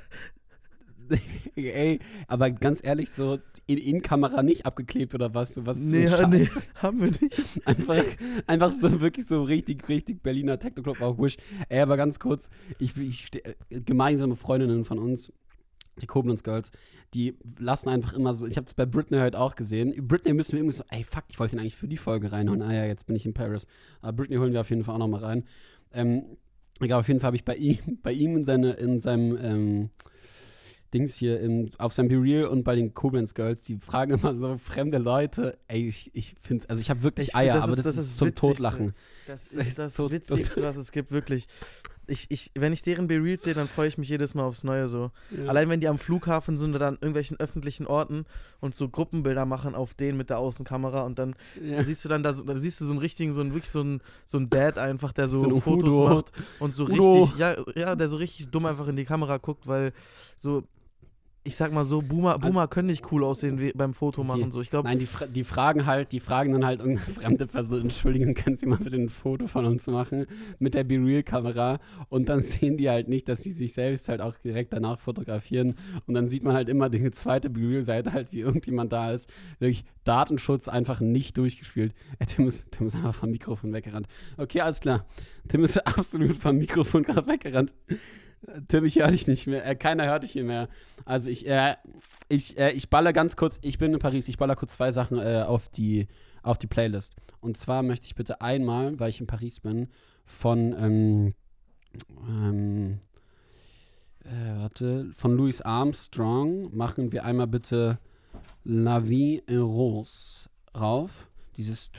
Ey, 1.55 1.99
aber 2.27 2.51
ganz 2.51 2.83
ehrlich, 2.83 3.09
so 3.09 3.39
in 3.67 3.77
Innenkamera 3.77 4.43
nicht 4.43 4.65
abgeklebt 4.65 5.13
oder 5.15 5.33
was? 5.33 5.53
So, 5.53 5.65
was 5.65 5.77
Nee, 5.77 6.07
so 6.07 6.27
nee, 6.27 6.49
haben 6.75 7.01
wir 7.01 7.07
nicht. 7.07 7.45
Einfach, 7.65 8.03
einfach 8.47 8.71
so 8.71 9.01
wirklich 9.01 9.27
so 9.27 9.43
richtig, 9.43 9.87
richtig 9.89 10.23
Berliner 10.23 10.59
Techno-Club 10.59 11.01
auch 11.01 11.17
wish. 11.17 11.37
Ey, 11.69 11.81
aber 11.81 11.97
ganz 11.97 12.19
kurz, 12.19 12.49
ich, 12.79 12.97
ich 12.97 13.29
gemeinsame 13.69 14.35
Freundinnen 14.35 14.85
von 14.85 14.99
uns, 14.99 15.31
die 16.01 16.07
Koblenz 16.07 16.43
Girls, 16.43 16.71
die 17.13 17.37
lassen 17.57 17.89
einfach 17.89 18.13
immer 18.13 18.33
so, 18.33 18.45
ich 18.47 18.57
habe 18.57 18.67
es 18.67 18.73
bei 18.73 18.85
Britney 18.85 19.19
heute 19.19 19.39
auch 19.39 19.55
gesehen. 19.55 19.93
Britney 20.07 20.33
müssen 20.33 20.53
wir 20.53 20.59
irgendwie 20.59 20.75
so, 20.75 20.83
ey, 20.89 21.03
fuck, 21.03 21.23
ich 21.27 21.39
wollte 21.39 21.55
ihn 21.55 21.59
eigentlich 21.59 21.75
für 21.75 21.87
die 21.87 21.97
Folge 21.97 22.31
reinholen. 22.31 22.61
Ah 22.61 22.73
ja, 22.73 22.85
jetzt 22.85 23.07
bin 23.07 23.15
ich 23.15 23.25
in 23.25 23.33
Paris. 23.33 23.67
Aber 24.01 24.13
Britney 24.13 24.37
holen 24.37 24.53
wir 24.53 24.61
auf 24.61 24.69
jeden 24.69 24.83
Fall 24.83 24.95
auch 24.95 24.99
noch 24.99 25.07
mal 25.07 25.23
rein. 25.23 25.43
Ähm, 25.91 26.23
egal, 26.79 26.99
auf 26.99 27.07
jeden 27.07 27.19
Fall 27.19 27.27
habe 27.27 27.35
ich 27.35 27.45
bei 27.45 27.55
ihm, 27.55 27.99
bei 28.03 28.13
ihm 28.13 28.37
in, 28.37 28.45
seine, 28.45 28.73
in 28.73 28.99
seinem 28.99 29.37
ähm, 29.41 29.89
Dings 30.93 31.15
hier 31.15 31.39
im, 31.39 31.71
auf 31.77 31.93
seinem 31.93 32.09
Be 32.09 32.15
Real 32.21 32.45
und 32.45 32.63
bei 32.63 32.75
den 32.75 32.93
Koblenz 32.93 33.33
Girls, 33.33 33.61
die 33.61 33.77
fragen 33.77 34.13
immer 34.15 34.33
so 34.35 34.57
fremde 34.57 34.97
Leute, 34.97 35.57
ey, 35.67 35.87
ich, 35.87 36.09
ich 36.13 36.35
finde 36.41 36.67
also 36.69 36.81
ich 36.81 36.89
habe 36.89 37.03
wirklich 37.03 37.27
Ich 37.27 37.33
find, 37.33 37.43
Eier, 37.43 37.53
das 37.55 37.63
aber 37.63 37.73
ist- 37.73 37.85
das, 37.85 37.95
das 37.95 38.05
ist, 38.05 38.17
zum 38.17 38.27
Witzigste. 38.29 38.47
Totlachen. 38.47 38.93
Das 39.27 39.47
ist 39.51 39.77
das 39.77 39.99
Witzigste, 39.99 40.63
was 40.63 40.75
es 40.75 40.91
gibt, 40.91 41.11
wirklich. 41.11 41.47
Ich, 42.07 42.25
ich, 42.31 42.49
wenn 42.55 42.73
ich 42.73 42.81
deren 42.81 43.05
Be-Reals 43.05 43.43
sehe, 43.43 43.53
dann 43.53 43.67
freue 43.67 43.87
ich 43.87 43.99
mich 43.99 44.09
jedes 44.09 44.33
Mal 44.33 44.41
aufs 44.43 44.63
Neue 44.63 44.89
so. 44.89 45.11
Ja. 45.29 45.45
Allein 45.45 45.69
wenn 45.69 45.79
die 45.79 45.87
am 45.87 45.99
Flughafen 45.99 46.57
sind 46.57 46.73
oder 46.75 46.87
an 46.87 46.95
irgendwelchen 46.95 47.39
öffentlichen 47.39 47.85
Orten 47.85 48.25
und 48.59 48.73
so 48.73 48.89
Gruppenbilder 48.89 49.45
machen 49.45 49.75
auf 49.75 49.93
denen 49.93 50.17
mit 50.17 50.31
der 50.31 50.39
Außenkamera 50.39 51.03
und 51.05 51.19
dann 51.19 51.35
ja. 51.63 51.83
siehst 51.83 52.03
du 52.03 52.09
dann 52.09 52.23
da, 52.23 52.33
so, 52.33 52.43
da 52.43 52.55
siehst 52.57 52.81
du 52.81 52.85
so 52.85 52.91
einen 52.93 52.99
richtigen, 52.99 53.31
so 53.33 53.41
einen 53.41 53.53
wirklich 53.53 53.69
so 53.69 53.81
einen, 53.81 54.01
so 54.25 54.37
einen 54.39 54.49
Dad 54.49 54.79
einfach, 54.79 55.11
der 55.13 55.27
so, 55.27 55.37
So 55.39 55.59
Fotos 55.59 55.93
Udo. 55.93 56.09
macht 56.09 56.31
und 56.57 56.73
so 56.73 56.85
Udo. 56.85 57.21
richtig, 57.25 57.37
ja, 57.39 57.55
ja, 57.75 57.95
der 57.95 58.09
so 58.09 58.17
richtig 58.17 58.49
dumm 58.49 58.65
einfach 58.65 58.87
in 58.87 58.95
die 58.95 59.05
Kamera 59.05 59.37
guckt, 59.37 59.67
weil 59.67 59.93
so, 60.39 60.63
ich 61.43 61.55
sag 61.55 61.71
mal 61.71 61.85
so, 61.85 62.01
Boomer, 62.01 62.37
Boomer 62.37 62.67
können 62.67 62.87
nicht 62.87 63.11
cool 63.11 63.23
aussehen 63.23 63.71
beim 63.73 63.93
Foto 63.93 64.23
machen. 64.23 64.51
So, 64.51 64.59
ich 64.59 64.69
glaube, 64.69 64.87
Nein, 64.89 64.99
die, 64.99 65.05
fra 65.05 65.25
die 65.25 65.43
fragen 65.43 65.85
halt, 65.85 66.11
die 66.11 66.19
fragen 66.19 66.51
dann 66.51 66.65
halt 66.65 66.79
irgendeine 66.79 67.09
fremde 67.13 67.47
Person, 67.47 67.81
Entschuldigung, 67.81 68.33
können 68.33 68.57
Sie 68.57 68.65
mal 68.65 68.77
bitte 68.77 68.97
ein 68.97 69.09
Foto 69.09 69.47
von 69.47 69.65
uns 69.65 69.87
machen 69.87 70.25
mit 70.59 70.73
der 70.73 70.83
Be-Real-Kamera 70.83 71.79
und 72.09 72.27
dann 72.27 72.41
sehen 72.41 72.77
die 72.77 72.89
halt 72.89 73.07
nicht, 73.07 73.29
dass 73.29 73.41
sie 73.41 73.51
sich 73.51 73.73
selbst 73.73 74.09
halt 74.09 74.21
auch 74.21 74.35
direkt 74.37 74.73
danach 74.73 74.99
fotografieren 74.99 75.75
und 76.05 76.13
dann 76.13 76.27
sieht 76.27 76.43
man 76.43 76.53
halt 76.53 76.67
immer 76.67 76.89
die 76.89 77.09
zweite 77.11 77.49
Be-Real-Seite 77.49 78.11
halt, 78.11 78.33
wie 78.33 78.41
irgendjemand 78.41 78.91
da 78.91 79.11
ist. 79.11 79.29
Wirklich 79.59 79.85
Datenschutz 80.03 80.67
einfach 80.67 80.99
nicht 80.99 81.37
durchgespielt. 81.37 81.93
Äh, 82.19 82.25
Tim, 82.25 82.47
ist, 82.47 82.71
Tim 82.71 82.87
ist 82.87 82.95
einfach 82.95 83.15
vom 83.15 83.31
Mikrofon 83.31 83.71
weggerannt. 83.73 84.07
Okay, 84.37 84.61
alles 84.61 84.81
klar. 84.81 85.05
Tim 85.47 85.63
ist 85.63 85.77
absolut 85.87 86.37
vom 86.37 86.57
Mikrofon 86.57 87.03
gerade 87.03 87.27
weggerannt. 87.27 87.73
Tim, 88.67 88.85
ich 88.85 88.97
höre 88.97 89.11
dich 89.11 89.27
nicht 89.27 89.47
mehr. 89.47 89.65
Äh, 89.65 89.75
keiner 89.75 90.05
hört 90.05 90.23
dich 90.23 90.31
hier 90.31 90.43
mehr. 90.43 90.69
Also 91.05 91.29
ich, 91.29 91.47
äh, 91.47 91.75
ich, 92.27 92.57
äh, 92.57 92.71
ich 92.71 92.89
baller 92.89 93.13
ganz 93.13 93.35
kurz, 93.35 93.59
ich 93.61 93.77
bin 93.77 93.93
in 93.93 93.99
Paris, 93.99 94.27
ich 94.27 94.37
baller 94.37 94.55
kurz 94.55 94.73
zwei 94.73 94.91
Sachen 94.91 95.17
äh, 95.17 95.43
auf, 95.45 95.69
die, 95.69 96.07
auf 96.43 96.57
die 96.57 96.67
Playlist. 96.67 97.15
Und 97.41 97.57
zwar 97.57 97.83
möchte 97.83 98.05
ich 98.05 98.15
bitte 98.15 98.41
einmal, 98.41 98.99
weil 98.99 99.09
ich 99.09 99.19
in 99.19 99.27
Paris 99.27 99.59
bin, 99.59 99.89
von, 100.25 100.73
ähm, 100.73 101.33
ähm, 102.27 102.99
äh, 104.23 104.59
warte, 104.59 105.11
von 105.13 105.35
Louis 105.35 105.61
Armstrong 105.61 106.75
machen 106.75 107.11
wir 107.11 107.25
einmal 107.25 107.47
bitte 107.47 107.99
La 108.63 109.07
Vie 109.07 109.41
en 109.47 109.61
Rose 109.61 110.49
rauf. 110.77 111.29
Dieses 111.57 111.91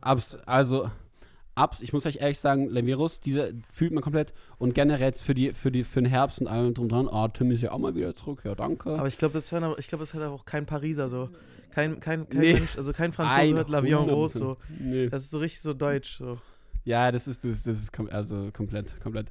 Abs, 0.00 0.34
also, 0.46 0.90
Abs, 1.54 1.80
ich 1.80 1.92
muss 1.92 2.06
euch 2.06 2.16
ehrlich 2.16 2.38
sagen, 2.38 2.68
Levirus, 2.68 3.20
diese 3.20 3.54
fühlt 3.72 3.92
man 3.92 4.02
komplett 4.02 4.32
und 4.58 4.74
generell 4.74 5.12
für, 5.12 5.34
die, 5.34 5.52
für, 5.52 5.70
die, 5.70 5.84
für 5.84 6.02
den 6.02 6.10
Herbst 6.10 6.40
und 6.40 6.46
allem 6.46 6.74
drum 6.74 6.88
dran, 6.88 7.08
oh, 7.08 7.28
Tim 7.28 7.50
ist 7.50 7.62
ja 7.62 7.72
auch 7.72 7.78
mal 7.78 7.94
wieder 7.94 8.14
zurück, 8.14 8.42
ja, 8.44 8.54
danke. 8.54 8.98
Aber 8.98 9.08
ich 9.08 9.18
glaube, 9.18 9.34
das, 9.34 9.52
hören, 9.52 9.74
ich 9.78 9.88
glaub, 9.88 10.00
das 10.00 10.14
hört 10.14 10.24
auch 10.24 10.44
kein 10.44 10.66
Pariser 10.66 11.08
so. 11.08 11.30
Kein, 11.72 12.00
kein, 12.00 12.28
kein 12.28 12.40
nee. 12.40 12.52
Mensch, 12.54 12.76
also 12.76 12.92
kein 12.92 13.12
Franzose 13.12 13.54
hört 13.54 13.70
Lavion 13.70 14.08
Rose 14.08 14.38
so. 14.38 14.56
Nee. 14.78 15.08
Das 15.08 15.22
ist 15.22 15.30
so 15.30 15.38
richtig 15.38 15.62
so 15.62 15.72
deutsch 15.72 16.18
so. 16.18 16.38
Ja, 16.84 17.12
das 17.12 17.28
ist, 17.28 17.44
das, 17.44 17.62
das 17.62 17.78
ist 17.78 17.92
kom 17.92 18.08
also 18.10 18.50
komplett, 18.52 19.00
komplett. 19.00 19.28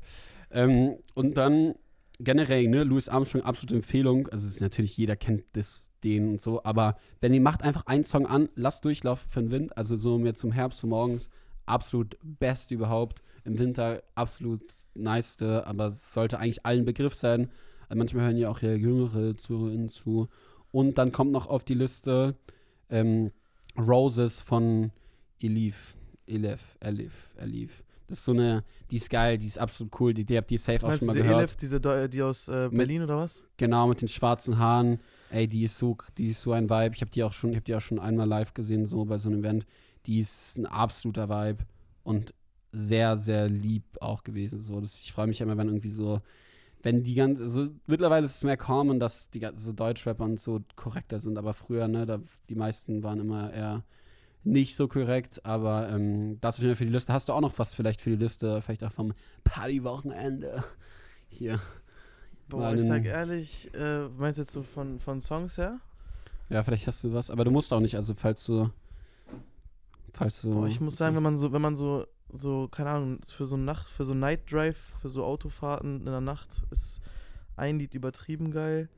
Ähm, 0.49 0.97
und 1.13 1.37
dann 1.37 1.75
generell, 2.23 2.67
ne, 2.67 2.83
Louis 2.83 3.09
Armstrong, 3.09 3.43
absolute 3.43 3.75
Empfehlung. 3.75 4.27
Also 4.29 4.47
es 4.47 4.55
ist 4.55 4.61
natürlich, 4.61 4.95
jeder 4.97 5.15
kennt 5.15 5.43
das, 5.53 5.89
den 6.03 6.29
und 6.29 6.41
so, 6.41 6.63
aber 6.63 6.97
wenn 7.19 7.33
ihr 7.33 7.41
macht 7.41 7.61
einfach 7.61 7.85
einen 7.85 8.05
Song 8.05 8.25
an, 8.25 8.49
lasst 8.55 8.85
durchlaufen 8.85 9.29
für 9.29 9.41
den 9.41 9.51
Wind, 9.51 9.77
also 9.77 9.95
so 9.95 10.17
mir 10.17 10.33
zum 10.33 10.51
Herbst, 10.51 10.79
zum 10.79 10.89
morgens, 10.89 11.29
absolut 11.65 12.17
best 12.23 12.71
überhaupt. 12.71 13.21
Im 13.43 13.57
Winter 13.57 14.03
absolut 14.15 14.61
niceste, 14.93 15.65
aber 15.65 15.87
es 15.87 16.13
sollte 16.13 16.39
eigentlich 16.39 16.65
allen 16.65 16.85
Begriff 16.85 17.15
sein. 17.15 17.49
Also 17.89 17.97
manchmal 17.97 18.25
hören 18.25 18.37
ja 18.37 18.49
auch 18.49 18.61
ja 18.61 18.73
Jüngere 18.73 19.35
zu, 19.35 19.87
zu. 19.87 20.27
Und 20.71 20.97
dann 20.97 21.11
kommt 21.11 21.31
noch 21.31 21.47
auf 21.47 21.63
die 21.63 21.73
Liste 21.73 22.35
ähm, 22.89 23.31
Roses 23.77 24.41
von 24.41 24.91
Elif. 25.39 25.95
Elif, 26.27 26.77
Elif, 26.79 27.33
Elif. 27.37 27.83
Das 28.11 28.19
ist 28.19 28.25
so 28.25 28.33
eine, 28.33 28.65
die 28.91 28.97
ist 28.97 29.09
geil, 29.09 29.37
die 29.37 29.47
ist 29.47 29.57
absolut 29.57 29.97
cool, 30.01 30.13
die, 30.13 30.25
die 30.25 30.35
habt 30.35 30.51
ihr 30.51 30.59
safe 30.59 30.85
auch 30.85 30.91
schon 30.91 31.07
mal 31.07 31.13
diese 31.13 31.23
gehört. 31.23 31.39
Elif, 31.39 31.55
diese 31.55 31.77
Deu- 31.77 32.09
die 32.09 32.21
aus 32.21 32.49
äh, 32.49 32.67
Berlin 32.69 33.03
oder 33.03 33.19
was? 33.19 33.45
Genau, 33.55 33.87
mit 33.87 34.01
den 34.01 34.09
schwarzen 34.09 34.59
Haaren. 34.59 34.99
Ey, 35.29 35.47
die 35.47 35.63
ist 35.63 35.77
so, 35.77 35.95
die 36.17 36.31
ist 36.31 36.41
so 36.41 36.51
ein 36.51 36.69
Vibe. 36.69 36.93
Ich 36.93 36.99
habe 36.99 37.09
die 37.09 37.23
auch 37.23 37.31
schon, 37.31 37.51
ich 37.51 37.55
habe 37.55 37.63
die 37.63 37.73
auch 37.73 37.79
schon 37.79 37.99
einmal 37.99 38.27
live 38.27 38.53
gesehen, 38.53 38.85
so 38.85 39.05
bei 39.05 39.17
so 39.17 39.29
einem 39.29 39.39
Event. 39.39 39.65
Die 40.07 40.19
ist 40.19 40.57
ein 40.57 40.65
absoluter 40.65 41.29
Vibe 41.29 41.63
und 42.03 42.33
sehr, 42.73 43.15
sehr 43.15 43.47
lieb 43.47 43.85
auch 44.01 44.23
gewesen. 44.23 44.61
So, 44.61 44.81
das, 44.81 44.95
ich 44.95 45.13
freue 45.13 45.27
mich 45.27 45.39
immer, 45.39 45.55
wenn 45.55 45.69
irgendwie 45.69 45.89
so, 45.89 46.19
wenn 46.83 47.03
die 47.03 47.15
ganze, 47.15 47.47
so 47.47 47.69
mittlerweile 47.87 48.25
ist 48.25 48.35
es 48.35 48.43
mehr 48.43 48.57
common, 48.57 48.99
dass 48.99 49.29
die 49.29 49.39
ganzen 49.39 49.65
so 49.65 49.71
Deutschrapper 49.71 50.25
und 50.25 50.37
so 50.37 50.59
korrekter 50.75 51.21
sind, 51.21 51.37
aber 51.37 51.53
früher, 51.53 51.87
ne, 51.87 52.05
da, 52.05 52.19
die 52.49 52.55
meisten 52.55 53.03
waren 53.03 53.21
immer 53.21 53.53
eher 53.53 53.85
nicht 54.43 54.75
so 54.75 54.87
korrekt, 54.87 55.45
aber 55.45 55.89
ähm, 55.89 56.39
das 56.41 56.55
auf 56.55 56.61
jeden 56.61 56.71
Fall 56.71 56.77
für 56.77 56.85
die 56.85 56.91
Liste. 56.91 57.13
Hast 57.13 57.29
du 57.29 57.33
auch 57.33 57.41
noch 57.41 57.57
was 57.59 57.73
vielleicht 57.73 58.01
für 58.01 58.09
die 58.09 58.15
Liste, 58.15 58.61
vielleicht 58.61 58.83
auch 58.83 58.91
vom 58.91 59.13
Partywochenende? 59.43 60.63
Hier. 61.29 61.59
Boah, 62.49 62.73
ich 62.73 62.83
sag 62.83 63.05
ehrlich, 63.05 63.73
äh, 63.73 64.09
meinst 64.09 64.37
du 64.37 64.41
jetzt 64.41 64.51
so 64.51 64.63
von, 64.63 64.99
von 64.99 65.21
Songs 65.21 65.57
her? 65.57 65.79
Ja, 66.49 66.63
vielleicht 66.63 66.85
hast 66.87 67.03
du 67.03 67.13
was, 67.13 67.29
aber 67.31 67.45
du 67.45 67.51
musst 67.51 67.71
auch 67.71 67.79
nicht, 67.79 67.95
also 67.95 68.13
falls 68.13 68.43
du. 68.45 68.69
Falls 70.13 70.41
du. 70.41 70.53
Boah, 70.53 70.67
ich 70.67 70.81
muss 70.81 70.97
sagen, 70.97 71.15
wenn 71.15 71.23
man 71.23 71.37
so, 71.37 71.53
wenn 71.53 71.61
man 71.61 71.77
so, 71.77 72.05
so, 72.29 72.67
keine 72.67 72.89
Ahnung, 72.89 73.19
für 73.23 73.45
so 73.45 73.55
Nacht, 73.55 73.87
für 73.87 74.03
so 74.03 74.13
Night 74.13 74.51
Drive, 74.51 74.77
für 75.01 75.07
so 75.07 75.23
Autofahrten 75.23 75.99
in 75.99 76.05
der 76.05 76.19
Nacht 76.19 76.49
ist 76.71 76.99
ein 77.55 77.79
Lied 77.79 77.93
übertrieben 77.93 78.51
geil. 78.51 78.89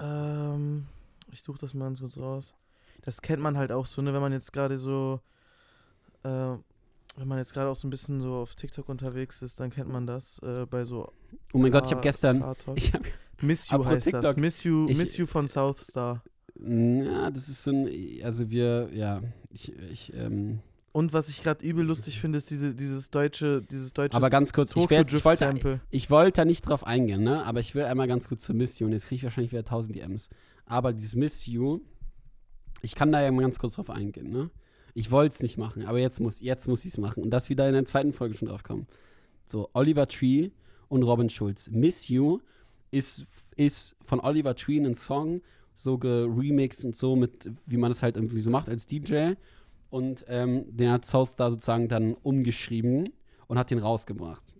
Ähm, 0.00 0.86
ich 1.30 1.42
suche 1.42 1.58
das 1.58 1.74
mal 1.74 1.84
ganz 1.86 2.00
kurz 2.00 2.16
raus. 2.16 2.54
Das 3.02 3.22
kennt 3.22 3.42
man 3.42 3.56
halt 3.56 3.72
auch 3.72 3.86
so, 3.86 4.02
ne, 4.02 4.12
wenn 4.12 4.20
man 4.20 4.32
jetzt 4.32 4.52
gerade 4.52 4.78
so, 4.78 5.20
äh, 6.24 6.28
wenn 6.28 7.26
man 7.28 7.38
jetzt 7.38 7.52
gerade 7.54 7.68
auch 7.70 7.76
so 7.76 7.86
ein 7.86 7.90
bisschen 7.90 8.20
so 8.20 8.34
auf 8.34 8.54
TikTok 8.54 8.88
unterwegs 8.88 9.42
ist, 9.42 9.58
dann 9.60 9.70
kennt 9.70 9.90
man 9.90 10.06
das 10.06 10.38
äh, 10.42 10.66
bei 10.68 10.84
so 10.84 11.12
Oh 11.52 11.58
mein 11.58 11.72
Gott, 11.72 11.86
ich 11.86 11.92
habe 11.92 12.02
gestern. 12.02 12.44
Ich 12.76 12.92
hab, 12.92 13.02
Miss 13.40 13.70
You 13.70 13.84
heißt 13.84 14.06
das. 14.08 14.12
TikTok. 14.24 14.36
Miss 14.36 14.64
You, 14.64 14.86
Ich- 14.88 14.98
Miss 14.98 15.16
You 15.16 15.26
von 15.26 15.46
South 15.48 15.80
Star. 15.84 16.22
ja, 16.60 17.30
das 17.30 17.48
ist 17.48 17.62
so 17.62 17.70
ein. 17.70 17.88
Also 18.24 18.50
wir, 18.50 18.90
ja, 18.92 19.22
ich, 19.50 19.72
ich, 19.78 20.12
ähm, 20.14 20.58
Und 20.92 21.12
was 21.12 21.28
ich 21.28 21.42
gerade 21.42 21.64
übel 21.64 21.84
lustig 21.84 22.20
finde, 22.20 22.38
ist 22.38 22.50
diese, 22.50 22.74
dieses 22.74 23.10
deutsche, 23.10 23.62
dieses 23.62 23.92
deutsche 23.92 24.16
Aber 24.16 24.28
ganz 24.30 24.52
kurz, 24.52 24.74
ich, 24.74 24.90
werd, 24.90 25.12
ich, 25.12 25.24
wollte, 25.24 25.80
ich 25.90 26.10
wollte 26.10 26.40
da 26.40 26.44
nicht 26.44 26.62
drauf 26.62 26.84
eingehen, 26.84 27.22
ne? 27.22 27.44
Aber 27.44 27.60
ich 27.60 27.74
will 27.76 27.84
einmal 27.84 28.08
ganz 28.08 28.26
kurz 28.28 28.42
zur 28.42 28.56
Miss 28.56 28.78
You. 28.80 28.86
Und 28.86 28.92
jetzt 28.92 29.06
kriege 29.06 29.16
ich 29.18 29.22
wahrscheinlich 29.24 29.52
wieder 29.52 29.60
1000 29.60 29.94
DMs. 29.96 30.30
Aber 30.66 30.92
dieses 30.92 31.14
Miss 31.14 31.46
You, 31.46 31.80
ich 32.82 32.94
kann 32.94 33.12
da 33.12 33.22
ja 33.22 33.30
mal 33.30 33.42
ganz 33.42 33.58
kurz 33.58 33.74
drauf 33.74 33.90
eingehen, 33.90 34.30
ne? 34.30 34.50
Ich 34.94 35.10
wollte 35.10 35.34
es 35.34 35.42
nicht 35.42 35.58
machen, 35.58 35.84
aber 35.86 35.98
jetzt 35.98 36.18
muss, 36.18 36.40
jetzt 36.40 36.66
muss 36.66 36.84
ich 36.84 36.92
es 36.92 36.98
machen. 36.98 37.22
Und 37.22 37.30
das 37.30 37.50
wieder 37.50 37.68
in 37.68 37.74
der 37.74 37.84
zweiten 37.84 38.12
Folge 38.12 38.34
schon 38.34 38.48
drauf 38.48 38.64
kommen. 38.64 38.86
So, 39.46 39.70
Oliver 39.72 40.08
Tree 40.08 40.50
und 40.88 41.02
Robin 41.02 41.28
Schulz. 41.28 41.70
Miss 41.70 42.08
You 42.08 42.40
ist, 42.90 43.26
ist 43.56 43.96
von 44.02 44.20
Oliver 44.20 44.56
Tree 44.56 44.78
ein 44.78 44.96
Song, 44.96 45.42
so 45.74 45.98
geremixed 45.98 46.84
und 46.84 46.96
so, 46.96 47.14
mit, 47.14 47.50
wie 47.66 47.76
man 47.76 47.92
es 47.92 48.02
halt 48.02 48.16
irgendwie 48.16 48.40
so 48.40 48.50
macht 48.50 48.68
als 48.68 48.86
DJ. 48.86 49.34
Und 49.90 50.24
ähm, 50.28 50.64
den 50.76 50.90
hat 50.90 51.04
South 51.04 51.36
da 51.36 51.50
sozusagen 51.50 51.88
dann 51.88 52.14
umgeschrieben 52.14 53.10
und 53.46 53.58
hat 53.58 53.70
den 53.70 53.78
rausgebracht. 53.78 54.54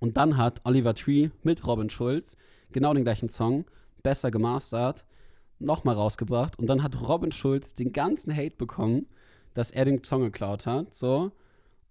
Und 0.00 0.16
dann 0.16 0.36
hat 0.36 0.60
Oliver 0.64 0.94
Tree 0.94 1.30
mit 1.42 1.66
Robin 1.66 1.88
Schulz 1.88 2.36
genau 2.72 2.92
den 2.92 3.04
gleichen 3.04 3.28
Song, 3.28 3.64
besser 4.02 4.30
gemastert, 4.30 5.04
nochmal 5.58 5.94
rausgebracht. 5.94 6.58
Und 6.58 6.66
dann 6.66 6.82
hat 6.82 7.00
Robin 7.08 7.32
Schulz 7.32 7.74
den 7.74 7.92
ganzen 7.92 8.34
Hate 8.36 8.56
bekommen, 8.56 9.06
dass 9.54 9.70
er 9.70 9.84
den 9.84 10.02
Song 10.04 10.22
geklaut 10.22 10.66
hat. 10.66 10.94
So. 10.94 11.32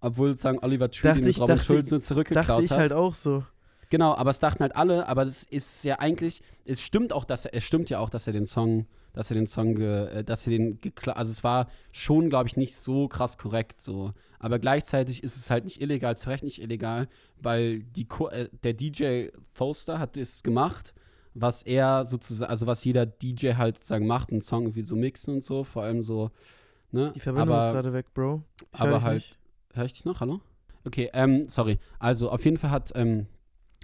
Obwohl 0.00 0.30
sozusagen 0.32 0.58
Oliver 0.62 0.90
Tree 0.90 1.08
Dachte 1.08 1.20
den 1.20 1.30
ich- 1.30 1.40
Robin 1.40 1.56
dachte 1.56 1.64
Schulz 1.66 1.90
nur 1.90 2.00
Dachte 2.00 2.08
zurückgeklaut 2.14 2.62
ich 2.64 2.70
hat. 2.70 2.78
halt 2.78 2.92
auch 2.92 3.14
so. 3.14 3.44
Genau, 3.90 4.14
aber 4.14 4.30
es 4.30 4.38
dachten 4.40 4.60
halt 4.62 4.74
alle, 4.76 5.06
aber 5.08 5.24
das 5.24 5.44
ist 5.44 5.84
ja 5.84 5.98
eigentlich, 5.98 6.42
es 6.64 6.80
stimmt 6.80 7.12
auch, 7.12 7.24
dass 7.24 7.44
er, 7.46 7.54
es 7.54 7.64
stimmt 7.64 7.90
ja 7.90 8.00
auch, 8.00 8.10
dass 8.10 8.26
er 8.26 8.32
den 8.32 8.46
Song, 8.46 8.86
dass 9.12 9.30
er 9.30 9.34
den 9.36 9.46
Song, 9.46 9.74
ge, 9.76 10.06
äh, 10.08 10.24
dass 10.24 10.46
er 10.46 10.50
den 10.50 10.80
gekla 10.80 11.12
also 11.12 11.30
es 11.30 11.44
war 11.44 11.68
schon, 11.92 12.28
glaube 12.28 12.48
ich, 12.48 12.56
nicht 12.56 12.74
so 12.74 13.08
krass 13.08 13.38
korrekt 13.38 13.80
so. 13.80 14.12
Aber 14.40 14.58
gleichzeitig 14.58 15.22
ist 15.22 15.36
es 15.36 15.48
halt 15.50 15.64
nicht 15.64 15.80
illegal, 15.80 16.16
zu 16.16 16.28
Recht 16.28 16.42
nicht 16.44 16.60
illegal, 16.60 17.08
weil 17.40 17.80
die, 17.84 18.06
äh, 18.30 18.48
der 18.64 18.72
DJ 18.72 19.28
Foster 19.52 19.98
hat 19.98 20.16
das 20.16 20.42
gemacht, 20.42 20.92
was 21.34 21.62
er 21.62 22.04
sozusagen, 22.04 22.50
also 22.50 22.66
was 22.66 22.84
jeder 22.84 23.06
DJ 23.06 23.54
halt 23.54 23.76
sozusagen 23.76 24.06
macht, 24.06 24.30
einen 24.30 24.40
Song 24.40 24.62
irgendwie 24.62 24.82
so 24.82 24.96
mixen 24.96 25.34
und 25.34 25.44
so, 25.44 25.64
vor 25.64 25.82
allem 25.82 26.02
so, 26.02 26.30
ne? 26.92 27.12
Die 27.14 27.20
Verbindung 27.20 27.54
aber, 27.54 27.66
ist 27.66 27.72
gerade 27.72 27.92
weg, 27.92 28.14
Bro. 28.14 28.42
Ich 28.72 28.80
hör 28.80 28.88
aber 28.88 28.96
dich 28.98 29.04
halt, 29.04 29.14
nicht. 29.14 29.38
Hör 29.74 29.84
ich 29.84 29.92
dich 29.92 30.04
noch? 30.04 30.20
Hallo? 30.20 30.40
Okay, 30.84 31.10
ähm, 31.12 31.48
sorry. 31.48 31.78
Also 31.98 32.30
auf 32.30 32.44
jeden 32.44 32.56
Fall 32.56 32.70
hat, 32.70 32.92
ähm, 32.94 33.26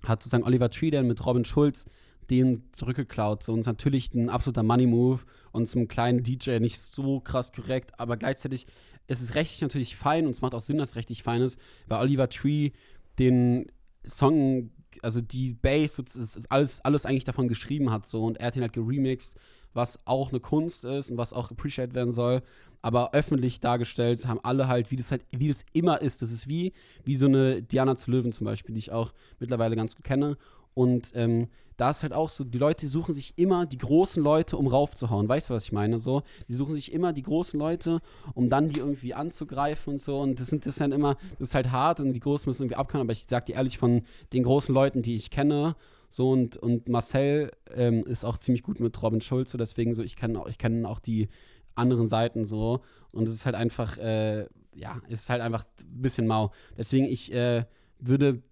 hat 0.04 0.22
sozusagen 0.22 0.44
Oliver 0.44 0.70
Tree 0.70 0.90
dann 0.90 1.06
mit 1.06 1.24
Robin 1.26 1.44
Schulz 1.44 1.86
den 2.30 2.62
zurückgeklaut. 2.72 3.42
So, 3.42 3.52
und 3.52 3.66
natürlich 3.66 4.14
ein 4.14 4.28
absoluter 4.28 4.62
Money-Move 4.62 5.20
und 5.52 5.68
zum 5.68 5.88
kleinen 5.88 6.22
DJ 6.22 6.58
nicht 6.58 6.78
so 6.78 7.20
krass 7.20 7.52
korrekt, 7.52 7.98
aber 7.98 8.16
gleichzeitig 8.16 8.66
ist 9.08 9.20
es 9.20 9.34
rechtlich 9.34 9.60
natürlich 9.60 9.96
fein 9.96 10.26
und 10.26 10.30
es 10.30 10.40
macht 10.40 10.54
auch 10.54 10.60
Sinn, 10.60 10.78
dass 10.78 10.90
es 10.90 10.96
rechtlich 10.96 11.24
fein 11.24 11.42
ist, 11.42 11.60
weil 11.88 12.00
Oliver 12.00 12.28
Tree 12.28 12.70
den 13.18 13.66
Song, 14.06 14.70
also 15.02 15.20
die 15.20 15.54
Bass, 15.54 16.02
alles, 16.48 16.80
alles 16.80 17.06
eigentlich 17.06 17.24
davon 17.24 17.48
geschrieben 17.48 17.90
hat 17.90 18.08
so 18.08 18.24
und 18.24 18.38
er 18.38 18.48
hat 18.48 18.56
ihn 18.56 18.62
halt 18.62 18.72
geremixed, 18.72 19.34
was 19.72 20.04
auch 20.06 20.30
eine 20.30 20.40
Kunst 20.40 20.84
ist 20.84 21.10
und 21.10 21.16
was 21.16 21.32
auch 21.32 21.50
appreciated 21.50 21.94
werden 21.94 22.12
soll 22.12 22.42
aber 22.82 23.12
öffentlich 23.12 23.60
dargestellt 23.60 24.26
haben 24.26 24.40
alle 24.42 24.68
halt, 24.68 24.90
wie 24.90 24.96
das 24.96 25.10
halt, 25.10 25.22
wie 25.30 25.48
das 25.48 25.64
immer 25.72 26.00
ist. 26.00 26.22
Das 26.22 26.32
ist 26.32 26.48
wie, 26.48 26.72
wie 27.04 27.16
so 27.16 27.26
eine 27.26 27.62
Diana 27.62 27.96
zu 27.96 28.10
Löwen 28.10 28.32
zum 28.32 28.46
Beispiel, 28.46 28.74
die 28.74 28.78
ich 28.78 28.92
auch 28.92 29.12
mittlerweile 29.38 29.76
ganz 29.76 29.96
gut 29.96 30.04
kenne. 30.04 30.36
Und 30.80 31.12
ähm, 31.14 31.48
da 31.76 31.90
ist 31.90 32.02
halt 32.02 32.14
auch 32.14 32.30
so, 32.30 32.42
die 32.42 32.56
Leute 32.56 32.88
suchen 32.88 33.12
sich 33.12 33.34
immer 33.36 33.66
die 33.66 33.76
großen 33.76 34.22
Leute, 34.22 34.56
um 34.56 34.66
raufzuhauen. 34.66 35.28
Weißt 35.28 35.50
du, 35.50 35.54
was 35.54 35.64
ich 35.64 35.72
meine? 35.72 35.98
So, 35.98 36.22
die 36.48 36.54
suchen 36.54 36.74
sich 36.74 36.90
immer 36.90 37.12
die 37.12 37.22
großen 37.22 37.60
Leute, 37.60 38.00
um 38.32 38.48
dann 38.48 38.70
die 38.70 38.80
irgendwie 38.80 39.12
anzugreifen 39.12 39.92
und 39.92 39.98
so. 40.00 40.20
Und 40.20 40.40
das 40.40 40.46
sind 40.48 40.64
das 40.64 40.76
dann 40.76 40.92
immer, 40.92 41.16
das 41.38 41.48
ist 41.48 41.54
halt 41.54 41.70
hart 41.70 42.00
und 42.00 42.14
die 42.14 42.20
Großen 42.20 42.48
müssen 42.48 42.62
irgendwie 42.62 42.76
abkommen. 42.76 43.02
Aber 43.02 43.12
ich 43.12 43.26
sag 43.28 43.44
dir 43.44 43.56
ehrlich, 43.56 43.76
von 43.76 44.04
den 44.32 44.42
großen 44.42 44.74
Leuten, 44.74 45.02
die 45.02 45.14
ich 45.14 45.30
kenne, 45.30 45.76
so 46.08 46.30
und, 46.30 46.56
und 46.56 46.88
Marcel 46.88 47.50
ähm, 47.74 48.06
ist 48.06 48.24
auch 48.24 48.38
ziemlich 48.38 48.62
gut 48.62 48.80
mit 48.80 49.00
Robin 49.02 49.20
Schulz, 49.20 49.52
deswegen 49.52 49.92
so, 49.92 50.02
ich 50.02 50.16
kenne 50.16 50.40
auch, 50.40 50.48
ich 50.48 50.56
kenne 50.56 50.88
auch 50.88 50.98
die 50.98 51.28
anderen 51.74 52.08
Seiten 52.08 52.46
so. 52.46 52.80
Und 53.12 53.28
es 53.28 53.34
ist 53.34 53.44
halt 53.44 53.54
einfach, 53.54 53.98
äh, 53.98 54.46
ja, 54.74 54.98
es 55.08 55.20
ist 55.20 55.30
halt 55.30 55.42
einfach 55.42 55.64
ein 55.82 56.00
bisschen 56.00 56.26
mau. 56.26 56.52
Deswegen, 56.78 57.04
ich 57.04 57.32
äh, 57.34 57.64
würde, 58.00 58.42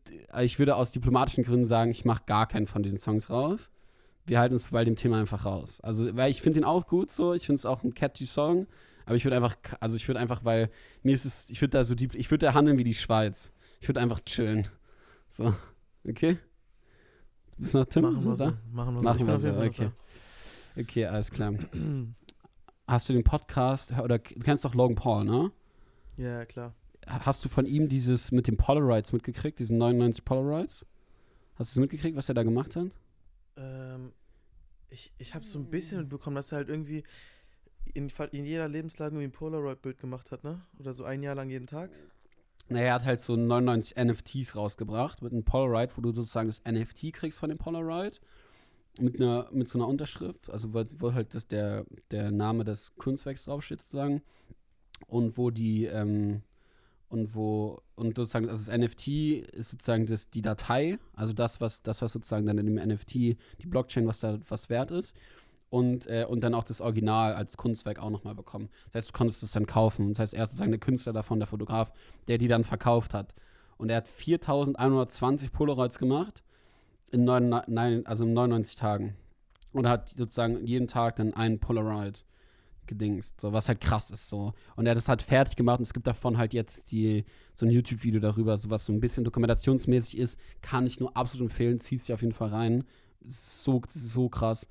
ich 0.41 0.59
würde 0.59 0.77
aus 0.77 0.93
diplomatischen 0.93 1.45
Gründen 1.45 1.67
sagen, 1.67 1.91
ich 1.91 2.05
mache 2.05 2.23
gar 2.27 2.47
keinen 2.47 2.67
von 2.67 2.83
diesen 2.83 2.99
Songs 2.99 3.31
rauf. 3.31 3.71
Wir 4.27 4.39
halten 4.41 4.55
uns 4.55 4.67
bei 4.67 4.85
dem 4.85 4.97
Thema 4.97 5.19
einfach 5.19 5.45
raus. 5.45 5.81
Also, 5.81 6.15
weil 6.17 6.31
ich 6.31 6.43
finde 6.43 6.61
den 6.61 6.65
auch 6.65 6.87
gut 6.87 7.11
so, 7.11 7.33
ich 7.33 7.47
finde 7.47 7.59
es 7.59 7.67
auch 7.67 7.83
ein 7.83 7.95
catchy 7.95 8.27
Song, 8.27 8.67
aber 9.07 9.17
ich 9.17 9.25
würde 9.25 9.37
einfach, 9.37 9.57
also 9.81 9.97
ich 9.97 10.07
würde 10.07 10.21
einfach, 10.21 10.45
weil 10.45 10.71
mir 11.03 11.15
ist 11.15 11.25
es, 11.25 11.49
ich 11.49 11.61
würde 11.63 11.71
da 11.71 11.85
so 11.85 11.95
deep, 11.95 12.15
ich 12.15 12.31
würde 12.31 12.47
da 12.47 12.55
handeln 12.55 12.77
wie 12.77 12.85
die 12.85 12.95
Schweiz. 12.95 13.53
Ich 13.81 13.89
würde 13.89 14.01
einfach 14.01 14.21
chillen. 14.21 14.69
So, 15.29 15.55
okay? 16.07 16.37
Du 17.57 17.63
bist 17.63 17.75
noch 17.75 17.87
Tim? 17.87 18.03
Machen 18.03 18.17
wir 18.17 18.37
so. 18.37 18.45
da? 18.45 18.59
Machen 18.71 18.95
wir 18.95 19.01
so. 19.01 19.09
Machen 19.09 19.27
wir 19.27 19.39
so, 19.39 19.51
okay. 19.51 19.91
Okay, 20.77 21.07
alles 21.07 21.31
klar. 21.31 21.55
Hast 22.87 23.09
du 23.09 23.13
den 23.13 23.25
Podcast, 23.25 23.93
oder 23.93 24.19
du 24.19 24.41
kennst 24.41 24.65
doch 24.65 24.75
Logan 24.75 24.95
Paul, 24.95 25.25
ne? 25.25 25.53
Ja, 26.17 26.45
klar. 26.45 26.75
Hast 27.09 27.44
du 27.44 27.49
von 27.49 27.64
ihm 27.66 27.88
dieses 27.88 28.33
mit 28.33 28.49
den 28.49 28.57
Polaroids 28.57 29.12
mitgekriegt, 29.12 29.59
diesen 29.59 29.79
99 29.79 30.25
Polaroids? 30.25 30.85
Hast 31.55 31.75
du 31.75 31.81
es 31.81 31.81
mitgekriegt, 31.81 32.16
was 32.16 32.29
er 32.29 32.35
da 32.35 32.42
gemacht 32.42 32.77
hat? 32.77 32.88
Ähm, 33.57 34.12
ich 34.90 35.12
ich 35.18 35.35
habe 35.35 35.44
so 35.44 35.59
ein 35.59 35.71
bisschen 35.71 36.01
mitbekommen, 36.01 36.37
dass 36.37 36.53
er 36.53 36.59
halt 36.59 36.68
irgendwie 36.68 37.05
in, 37.94 38.11
in 38.33 38.44
jeder 38.44 38.68
Lebenslage 38.68 39.14
irgendwie 39.14 39.29
ein 39.29 39.33
Polaroid-Bild 39.33 39.99
gemacht 39.99 40.31
hat, 40.31 40.44
ne? 40.44 40.61
Oder 40.79 40.92
so 40.92 41.05
ein 41.05 41.23
Jahr 41.23 41.35
lang 41.35 41.49
jeden 41.49 41.66
Tag. 41.66 41.90
Naja, 42.68 42.87
er 42.87 42.94
hat 42.94 43.07
halt 43.07 43.21
so 43.21 43.35
99 43.35 43.97
NFTs 43.97 44.55
rausgebracht 44.55 45.23
mit 45.23 45.33
einem 45.33 45.44
Polaroid, 45.44 45.97
wo 45.97 46.03
du 46.03 46.12
sozusagen 46.12 46.49
das 46.49 46.62
NFT 46.64 47.12
kriegst 47.12 47.38
von 47.38 47.49
dem 47.49 47.59
Polaroid. 47.59 48.21
Mit, 49.01 49.21
einer, 49.21 49.49
mit 49.53 49.68
so 49.68 49.79
einer 49.79 49.87
Unterschrift, 49.87 50.51
also 50.51 50.75
wo, 50.75 50.85
wo 50.99 51.14
halt 51.14 51.33
das 51.35 51.47
der, 51.47 51.87
der 52.11 52.33
Name 52.33 52.64
des 52.64 52.97
Kunstwerks 52.97 53.44
draufsteht 53.44 53.81
sozusagen. 53.81 54.23
Und 55.07 55.38
wo 55.38 55.51
die, 55.51 55.85
ähm, 55.85 56.42
und 57.09 57.35
wo, 57.35 57.81
und 57.94 58.16
sozusagen, 58.16 58.49
also 58.49 58.71
das 58.71 58.77
NFT 58.77 59.09
ist 59.09 59.71
sozusagen 59.71 60.07
das, 60.07 60.29
die 60.31 60.42
Datei, 60.42 60.99
also 61.14 61.33
das, 61.33 61.61
was, 61.61 61.83
das, 61.83 62.03
was 62.03 62.12
sozusagen 62.12 62.47
dann 62.47 62.59
in 62.59 62.66
dem 62.66 62.75
NFT, 62.75 63.14
die 63.14 63.66
Blockchain, 63.66 64.07
was 64.07 64.21
da 64.21 64.38
was 64.49 64.68
wert 64.68 64.90
ist. 64.90 65.16
Und, 65.71 66.07
äh, 66.07 66.25
und 66.27 66.40
dann 66.40 66.55
auch 66.55 66.64
das 66.64 66.81
Original 66.81 67.35
als 67.35 67.59
Kunstwerk 67.59 67.99
auch 67.99 68.09
nochmal 68.09 68.35
bekommen. 68.35 68.71
Das 68.87 68.94
heißt, 68.94 69.09
du 69.11 69.12
konntest 69.12 69.42
es 69.42 69.53
dann 69.53 69.66
kaufen. 69.66 70.09
Das 70.14 70.18
heißt, 70.18 70.35
er 70.35 70.44
ist 70.44 70.51
sozusagen 70.51 70.71
der 70.71 70.81
Künstler 70.81 71.12
davon, 71.12 71.40
der 71.40 71.47
Fotograf, 71.47 71.92
der 72.27 72.38
die 72.38 72.49
dann 72.49 72.64
verkauft 72.64 73.12
hat. 73.12 73.35
Und 73.77 73.90
er 73.90 73.99
hat 73.99 74.09
4120 74.09 75.53
Polaroids 75.53 75.99
gemacht 75.99 76.42
in, 77.11 77.25
neun, 77.25 77.49
nein, 77.66 78.07
also 78.07 78.25
in 78.25 78.33
99 78.33 78.77
Tagen. 78.77 79.14
Und 79.73 79.87
hat 79.87 80.09
sozusagen 80.09 80.66
jeden 80.66 80.88
Tag 80.88 81.16
dann 81.16 81.35
einen 81.35 81.59
Polaroid 81.59 82.25
gedingst, 82.88 83.40
so 83.40 83.53
was 83.53 83.68
halt 83.68 83.81
krass 83.81 84.11
ist 84.11 84.29
so. 84.29 84.53
Und 84.77 84.87
er 84.87 84.90
hat 84.90 84.96
das 84.96 85.09
halt 85.09 85.22
fertig 85.22 85.57
gemacht 85.57 85.79
und 85.79 85.85
es 85.85 85.94
gibt 85.94 86.07
davon 86.07 86.38
halt 86.38 86.55
jetzt 86.55 86.90
die, 86.90 87.24
so 87.55 87.66
ein 87.66 87.70
YouTube-Video 87.70 88.20
darüber, 88.20 88.57
so 88.57 88.70
was 88.70 88.85
so 88.85 88.92
ein 88.92 89.01
bisschen 89.01 89.24
dokumentationsmäßig 89.24 90.18
ist, 90.18 90.38
kann 90.62 90.87
ich 90.87 90.98
nur 90.98 91.16
absolut 91.16 91.51
empfehlen, 91.51 91.79
zieh's 91.79 92.07
dir 92.07 92.14
auf 92.14 92.22
jeden 92.22 92.35
Fall 92.35 92.48
rein. 92.48 92.85
So, 93.27 93.83
so 93.90 94.29
krass. 94.29 94.68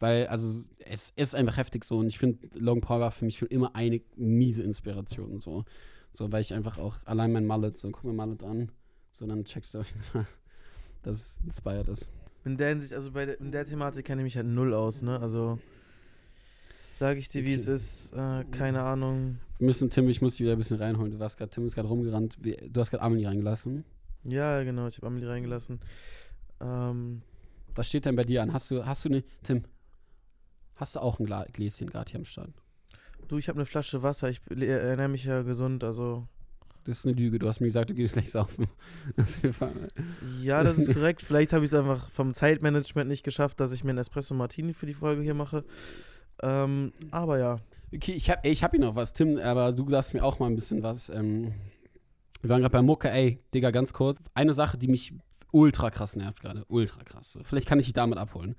Weil, 0.00 0.26
also, 0.28 0.64
es 0.78 1.12
ist 1.14 1.34
einfach 1.34 1.58
heftig 1.58 1.84
so. 1.84 1.98
Und 1.98 2.08
ich 2.08 2.18
finde, 2.18 2.48
Logan 2.58 2.80
Paul 2.80 3.00
war 3.00 3.10
für 3.10 3.26
mich 3.26 3.36
schon 3.36 3.48
immer 3.48 3.76
eine 3.76 4.00
miese 4.16 4.62
Inspiration. 4.62 5.40
So, 5.40 5.64
so 6.12 6.32
weil 6.32 6.40
ich 6.40 6.54
einfach 6.54 6.78
auch 6.78 6.96
allein 7.04 7.32
mein 7.32 7.46
Mallet, 7.46 7.76
so, 7.76 7.90
guck 7.90 8.04
mir 8.04 8.14
Mallet 8.14 8.42
an. 8.42 8.72
So, 9.12 9.26
dann 9.26 9.44
checkst 9.44 9.74
du 9.74 9.80
auf 9.80 9.88
jeden 9.88 10.02
Fall, 10.02 10.26
dass 11.02 11.16
es 11.18 11.40
inspired 11.44 11.88
ist. 11.88 12.08
In 12.44 12.56
der 12.56 12.70
Hinsicht, 12.70 12.94
also 12.94 13.12
bei 13.12 13.26
der, 13.26 13.38
in 13.40 13.52
der 13.52 13.66
Thematik 13.66 14.06
kenne 14.06 14.22
ich 14.22 14.24
mich 14.24 14.36
halt 14.36 14.46
null 14.46 14.72
aus, 14.72 15.02
ne? 15.02 15.20
Also 15.20 15.58
sage 17.00 17.18
ich 17.18 17.28
dir, 17.28 17.44
wie 17.44 17.54
es 17.54 17.62
Okay. 17.66 17.74
ist, 17.74 18.12
äh, 18.12 18.44
keine 18.56 18.82
Ahnung. 18.82 19.38
Wir 19.58 19.66
müssen, 19.66 19.90
Tim, 19.90 20.08
ich 20.08 20.22
muss 20.22 20.34
dich 20.36 20.42
wieder 20.42 20.52
ein 20.52 20.58
bisschen 20.58 20.76
reinholen. 20.76 21.10
Du 21.12 21.18
warst 21.18 21.36
gerade, 21.38 21.50
Tim 21.50 21.66
ist 21.66 21.74
gerade 21.74 21.88
rumgerannt. 21.88 22.38
Du 22.42 22.80
hast 22.80 22.90
gerade 22.90 23.02
Amelie 23.02 23.26
reingelassen. 23.26 23.84
Ja, 24.24 24.62
genau, 24.62 24.86
ich 24.86 24.96
habe 24.98 25.06
Amelie 25.08 25.28
reingelassen. 25.28 25.80
Ähm, 26.60 27.22
Was 27.74 27.88
steht 27.88 28.04
denn 28.04 28.16
bei 28.16 28.22
dir 28.22 28.42
an? 28.42 28.52
Hast 28.52 28.70
du, 28.70 28.84
hast 28.84 29.04
du 29.04 29.08
eine, 29.08 29.24
Tim, 29.42 29.64
hast 30.76 30.94
du 30.94 31.00
auch 31.00 31.18
ein 31.18 31.26
Gla 31.26 31.44
Gläschen 31.52 31.88
gerade 31.88 32.10
hier 32.10 32.20
am 32.20 32.24
Start? 32.24 32.50
du, 33.28 33.38
ich 33.38 33.48
habe 33.48 33.58
eine 33.58 33.66
Flasche 33.66 34.02
Wasser, 34.02 34.28
ich 34.28 34.40
ernähre 34.50 35.08
mich 35.08 35.24
ja 35.24 35.42
gesund, 35.42 35.84
also 35.84 36.26
Das 36.84 36.98
ist 36.98 37.06
eine 37.06 37.14
Lüge. 37.14 37.38
Du 37.38 37.46
hast 37.48 37.60
mir 37.60 37.66
gesagt, 37.68 37.88
du 37.90 37.94
gehst 37.94 38.12
gleich 38.14 38.30
saufen. 38.30 38.66
Ja, 40.42 40.62
das 40.64 40.78
ist 40.78 40.92
korrekt. 40.92 41.22
Vielleicht 41.22 41.52
habe 41.52 41.64
ich 41.64 41.70
es 41.72 41.78
einfach 41.78 42.10
vom 42.10 42.34
Zeitmanagement 42.34 43.08
nicht 43.08 43.22
geschafft, 43.22 43.60
dass 43.60 43.72
ich 43.72 43.84
mir 43.84 43.90
einen 43.90 43.98
Espresso 43.98 44.34
Martini 44.34 44.74
für 44.74 44.86
die 44.86 44.94
Folge 44.94 45.22
hier 45.22 45.34
mache. 45.34 45.64
Ähm, 46.42 46.92
aber 47.10 47.38
ja, 47.38 47.58
okay, 47.94 48.12
ich 48.12 48.30
habe 48.30 48.48
ich 48.48 48.62
hab 48.62 48.70
hier 48.70 48.80
noch 48.80 48.96
was, 48.96 49.12
Tim, 49.12 49.38
aber 49.38 49.72
du 49.72 49.84
darfst 49.84 50.14
mir 50.14 50.24
auch 50.24 50.38
mal 50.38 50.46
ein 50.46 50.54
bisschen 50.54 50.82
was. 50.82 51.08
Ähm, 51.08 51.52
wir 52.40 52.50
waren 52.50 52.60
gerade 52.60 52.72
bei 52.72 52.82
Mucke, 52.82 53.10
ey, 53.10 53.42
Digga, 53.54 53.70
ganz 53.70 53.92
kurz. 53.92 54.18
Eine 54.34 54.54
Sache, 54.54 54.78
die 54.78 54.88
mich 54.88 55.14
ultra 55.52 55.90
krass 55.90 56.16
nervt 56.16 56.40
gerade. 56.40 56.64
Ultra 56.68 57.02
krass. 57.04 57.32
So. 57.32 57.44
Vielleicht 57.44 57.68
kann 57.68 57.78
ich 57.78 57.86
dich 57.86 57.92
damit 57.92 58.18
abholen. 58.18 58.56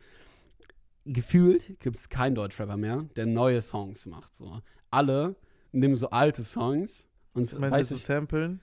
Gefühlt 1.05 1.79
gibt 1.79 1.97
es 1.97 2.09
keinen 2.09 2.35
Deutschrapper 2.35 2.77
mehr, 2.77 3.05
der 3.15 3.25
neue 3.25 3.61
Songs 3.61 4.05
macht. 4.05 4.37
So. 4.37 4.61
Alle 4.91 5.35
nehmen 5.71 5.95
so 5.95 6.09
alte 6.09 6.43
Songs 6.43 7.07
Und 7.33 7.59
Meinst 7.59 7.77
weiß 7.77 7.89
du 7.89 7.95
samplen? 7.95 8.59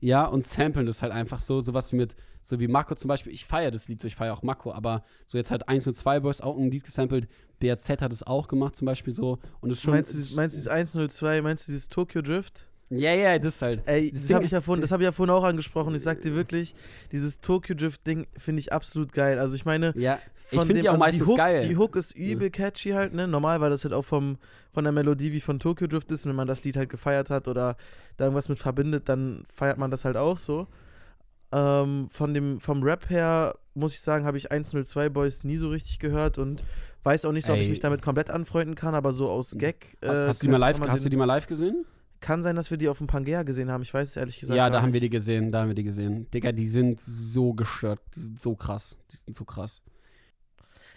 Ja, 0.00 0.24
und 0.24 0.46
samplen 0.46 0.86
das 0.86 1.02
halt 1.02 1.12
einfach 1.12 1.38
so, 1.38 1.60
sowas 1.60 1.92
wie 1.92 1.96
mit, 1.96 2.16
so 2.40 2.60
wie 2.60 2.68
Mako 2.68 2.94
zum 2.94 3.08
Beispiel, 3.08 3.32
ich 3.32 3.44
feiere 3.44 3.70
das 3.70 3.88
Lied 3.88 4.00
so, 4.00 4.08
ich 4.08 4.16
feiere 4.16 4.34
auch 4.34 4.42
Mako, 4.42 4.72
aber 4.72 5.04
so 5.26 5.38
jetzt 5.38 5.50
halt 5.50 5.68
1 5.68 5.86
und 5.86 5.94
2 5.94 6.20
Boys 6.20 6.40
auch 6.40 6.56
ein 6.56 6.70
Lied 6.70 6.84
gesampelt, 6.84 7.28
BRZ 7.58 8.00
hat 8.02 8.12
es 8.12 8.22
auch 8.22 8.48
gemacht 8.48 8.76
zum 8.76 8.86
Beispiel 8.86 9.12
so 9.12 9.38
und 9.60 9.70
es 9.70 9.80
schon. 9.80 9.92
meinst, 9.94 10.14
du, 10.14 10.36
meinst 10.36 10.56
du 10.56 10.60
dieses 10.60 10.68
102, 10.68 11.42
meinst 11.42 11.66
du 11.66 11.72
dieses 11.72 11.88
Tokyo 11.88 12.22
Drift? 12.22 12.67
Ja, 12.90 13.12
ja, 13.12 13.38
das 13.38 13.60
halt. 13.60 13.82
Ey, 13.86 14.10
Das 14.12 14.32
habe 14.32 14.44
ich, 14.46 14.50
ja 14.50 14.60
vorhin- 14.62 14.80
das 14.80 14.90
hab 14.90 15.00
ich 15.00 15.04
ja 15.04 15.12
vorhin 15.12 15.34
auch 15.34 15.44
angesprochen. 15.44 15.94
Ich 15.94 16.02
sag 16.02 16.22
dir 16.22 16.34
wirklich, 16.34 16.74
dieses 17.12 17.40
Tokyo 17.40 17.74
Drift-Ding 17.74 18.26
finde 18.38 18.60
ich 18.60 18.72
absolut 18.72 19.12
geil. 19.12 19.38
Also 19.38 19.54
ich 19.56 19.66
meine, 19.66 19.92
Ja, 19.94 20.18
ich 20.50 20.60
finde 20.62 20.80
die 20.80 20.88
auch 20.88 20.92
also 20.94 21.04
meistens 21.04 21.24
die 21.26 21.30
Hook, 21.30 21.36
geil. 21.36 21.66
Die 21.68 21.76
Hook 21.76 21.96
ist 21.96 22.12
übel 22.16 22.48
catchy 22.50 22.90
halt, 22.90 23.12
ne? 23.12 23.28
Normal, 23.28 23.60
weil 23.60 23.68
das 23.68 23.84
halt 23.84 23.92
auch 23.92 24.04
vom, 24.06 24.38
von 24.72 24.84
der 24.84 24.92
Melodie 24.92 25.32
wie 25.32 25.40
von 25.40 25.58
Tokyo 25.58 25.86
Drift 25.86 26.10
ist. 26.10 26.24
Und 26.24 26.30
wenn 26.30 26.36
man 26.36 26.48
das 26.48 26.64
Lied 26.64 26.76
halt 26.76 26.88
gefeiert 26.88 27.28
hat 27.28 27.46
oder 27.46 27.76
da 28.16 28.24
irgendwas 28.24 28.48
mit 28.48 28.58
verbindet, 28.58 29.08
dann 29.10 29.44
feiert 29.54 29.76
man 29.76 29.90
das 29.90 30.06
halt 30.06 30.16
auch 30.16 30.38
so. 30.38 30.66
Ähm, 31.52 32.08
von 32.10 32.32
dem, 32.34 32.60
vom 32.60 32.82
Rap 32.82 33.08
her, 33.10 33.54
muss 33.74 33.92
ich 33.92 34.00
sagen, 34.00 34.24
habe 34.24 34.36
ich 34.38 34.50
102 34.50 35.08
Boys 35.08 35.44
nie 35.44 35.56
so 35.56 35.68
richtig 35.70 35.98
gehört 35.98 36.36
und 36.38 36.62
weiß 37.04 37.24
auch 37.26 37.32
nicht 37.32 37.46
so, 37.46 37.52
ob 37.54 37.58
ich 37.60 37.68
mich 37.70 37.80
damit 37.80 38.02
komplett 38.02 38.28
anfreunden 38.30 38.74
kann, 38.74 38.94
aber 38.94 39.12
so 39.12 39.28
aus 39.28 39.54
Gag. 39.56 39.96
hast, 40.04 40.24
äh, 40.24 40.26
hast, 40.26 40.42
du 40.42 40.46
die 40.46 40.50
mal 40.50 40.58
live, 40.58 40.80
hast 40.80 41.04
du 41.04 41.08
die 41.08 41.16
mal 41.16 41.24
live 41.26 41.46
gesehen? 41.46 41.84
Kann 42.20 42.42
sein, 42.42 42.56
dass 42.56 42.70
wir 42.70 42.78
die 42.78 42.88
auf 42.88 42.98
dem 42.98 43.06
Pangea 43.06 43.42
gesehen 43.44 43.70
haben. 43.70 43.82
Ich 43.82 43.94
weiß 43.94 44.08
es 44.08 44.16
ehrlich 44.16 44.40
gesagt 44.40 44.56
Ja, 44.56 44.68
da 44.70 44.82
haben 44.82 44.92
wir 44.92 45.00
die 45.00 45.10
gesehen, 45.10 45.52
da 45.52 45.60
haben 45.60 45.68
wir 45.68 45.74
die 45.74 45.84
gesehen. 45.84 46.26
Digga, 46.32 46.50
die 46.52 46.66
sind 46.66 47.00
so 47.00 47.52
gestört, 47.54 48.00
die 48.16 48.20
sind 48.20 48.40
so 48.42 48.54
krass, 48.56 48.96
die 49.12 49.16
sind 49.16 49.36
so 49.36 49.44
krass. 49.44 49.82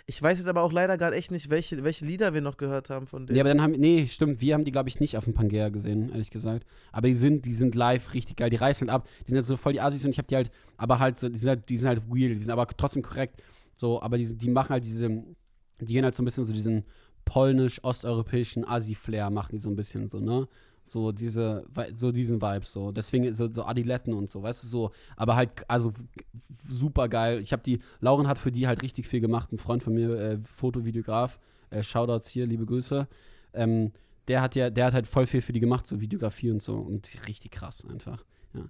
Ich 0.08 0.22
weiß 0.22 0.40
jetzt 0.40 0.48
aber 0.48 0.64
auch 0.64 0.72
leider 0.72 0.98
gerade 0.98 1.16
echt 1.16 1.32
nicht, 1.32 1.50
welche, 1.52 1.84
welche 1.84 2.06
Lieder 2.06 2.34
wir 2.34 2.42
noch 2.42 2.58
gehört 2.58 2.90
haben 2.90 3.06
von 3.06 3.28
denen. 3.28 3.36
Nee, 3.36 3.40
aber 3.42 3.50
dann 3.50 3.62
haben, 3.62 3.74
nee, 3.74 4.08
stimmt, 4.08 4.42
wir 4.42 4.56
haben 4.56 4.66
die, 4.66 4.72
glaube 4.72 4.90
ich, 4.90 5.00
nicht 5.00 5.16
auf 5.16 5.26
dem 5.26 5.34
Pangea 5.36 5.70
gesehen, 5.70 6.10
ehrlich 6.12 6.32
gesagt. 6.32 6.66
Aber 6.92 7.08
die 7.08 7.14
sind, 7.14 7.46
die 7.46 7.54
sind 7.54 7.76
live 7.76 8.14
richtig 8.16 8.36
geil, 8.36 8.50
die 8.50 8.56
reißen 8.56 8.90
halt 8.90 8.96
ab. 9.04 9.08
Die 9.22 9.30
sind 9.30 9.36
halt 9.38 9.46
so 9.46 9.58
voll 9.58 9.74
die 9.74 9.80
Assis 9.82 10.04
und 10.04 10.10
ich 10.12 10.18
habe 10.18 10.28
die 10.28 10.36
halt, 10.36 10.52
aber 10.76 10.98
halt 11.00 11.18
so, 11.20 11.30
die 11.30 11.38
sind 11.38 11.50
halt, 11.50 11.70
die 11.70 11.78
sind 11.78 11.88
halt 11.88 12.02
weird, 12.10 12.32
die 12.32 12.40
sind 12.40 12.50
aber 12.52 12.66
trotzdem 12.68 13.04
korrekt. 13.04 13.42
So, 13.76 14.02
aber 14.02 14.18
die, 14.18 14.26
sind- 14.26 14.42
die 14.42 14.50
machen 14.50 14.70
halt 14.70 14.84
diese, 14.86 15.08
die 15.08 15.86
gehen 15.94 16.04
halt 16.04 16.16
so 16.16 16.24
ein 16.24 16.26
bisschen 16.26 16.46
so 16.46 16.52
diesen 16.54 16.84
polnisch-osteuropäischen 17.26 18.68
Assi-Flair, 18.68 19.30
machen 19.30 19.52
die 19.54 19.60
so 19.62 19.70
ein 19.70 19.76
bisschen 19.76 20.10
so, 20.10 20.20
ne? 20.20 20.48
So 20.84 21.12
diese, 21.12 21.66
so 21.94 22.12
diesen 22.12 22.42
Vibe 22.42 22.66
so. 22.66 22.92
Deswegen 22.92 23.34
so, 23.34 23.52
so 23.52 23.64
Adiletten 23.64 24.14
und 24.14 24.30
so, 24.30 24.44
weißt 24.44 24.64
du, 24.64 24.68
so. 24.68 24.92
Aber 25.16 25.36
halt, 25.36 25.70
also 25.70 25.94
super 26.68 27.08
geil. 27.08 27.40
Ich 27.40 27.54
habe 27.54 27.64
die, 27.64 27.80
Lauren 28.00 28.28
hat 28.28 28.38
für 28.38 28.52
die 28.52 28.68
halt 28.68 28.82
richtig 28.82 29.08
viel 29.08 29.22
gemacht. 29.22 29.52
Ein 29.52 29.58
Freund 29.58 29.84
von 29.84 29.94
mir, 29.94 30.10
äh, 30.20 30.38
Fotovideograf, 30.44 31.40
äh, 31.70 31.84
Shoutouts 31.84 32.30
hier, 32.30 32.46
liebe 32.46 32.66
Grüße. 32.66 33.08
Ähm, 33.54 33.92
der 34.28 34.42
hat 34.42 34.56
ja, 34.56 34.70
der 34.70 34.86
hat 34.86 34.94
halt 34.94 35.08
voll 35.08 35.28
viel 35.28 35.42
für 35.42 35.54
die 35.54 35.60
gemacht, 35.60 35.88
so 35.88 36.00
Videografie 36.00 36.52
und 36.52 36.62
so. 36.62 36.76
Und 36.76 37.10
richtig 37.28 37.52
krass 37.52 37.86
einfach. 37.86 38.24
Ja. 38.54 38.66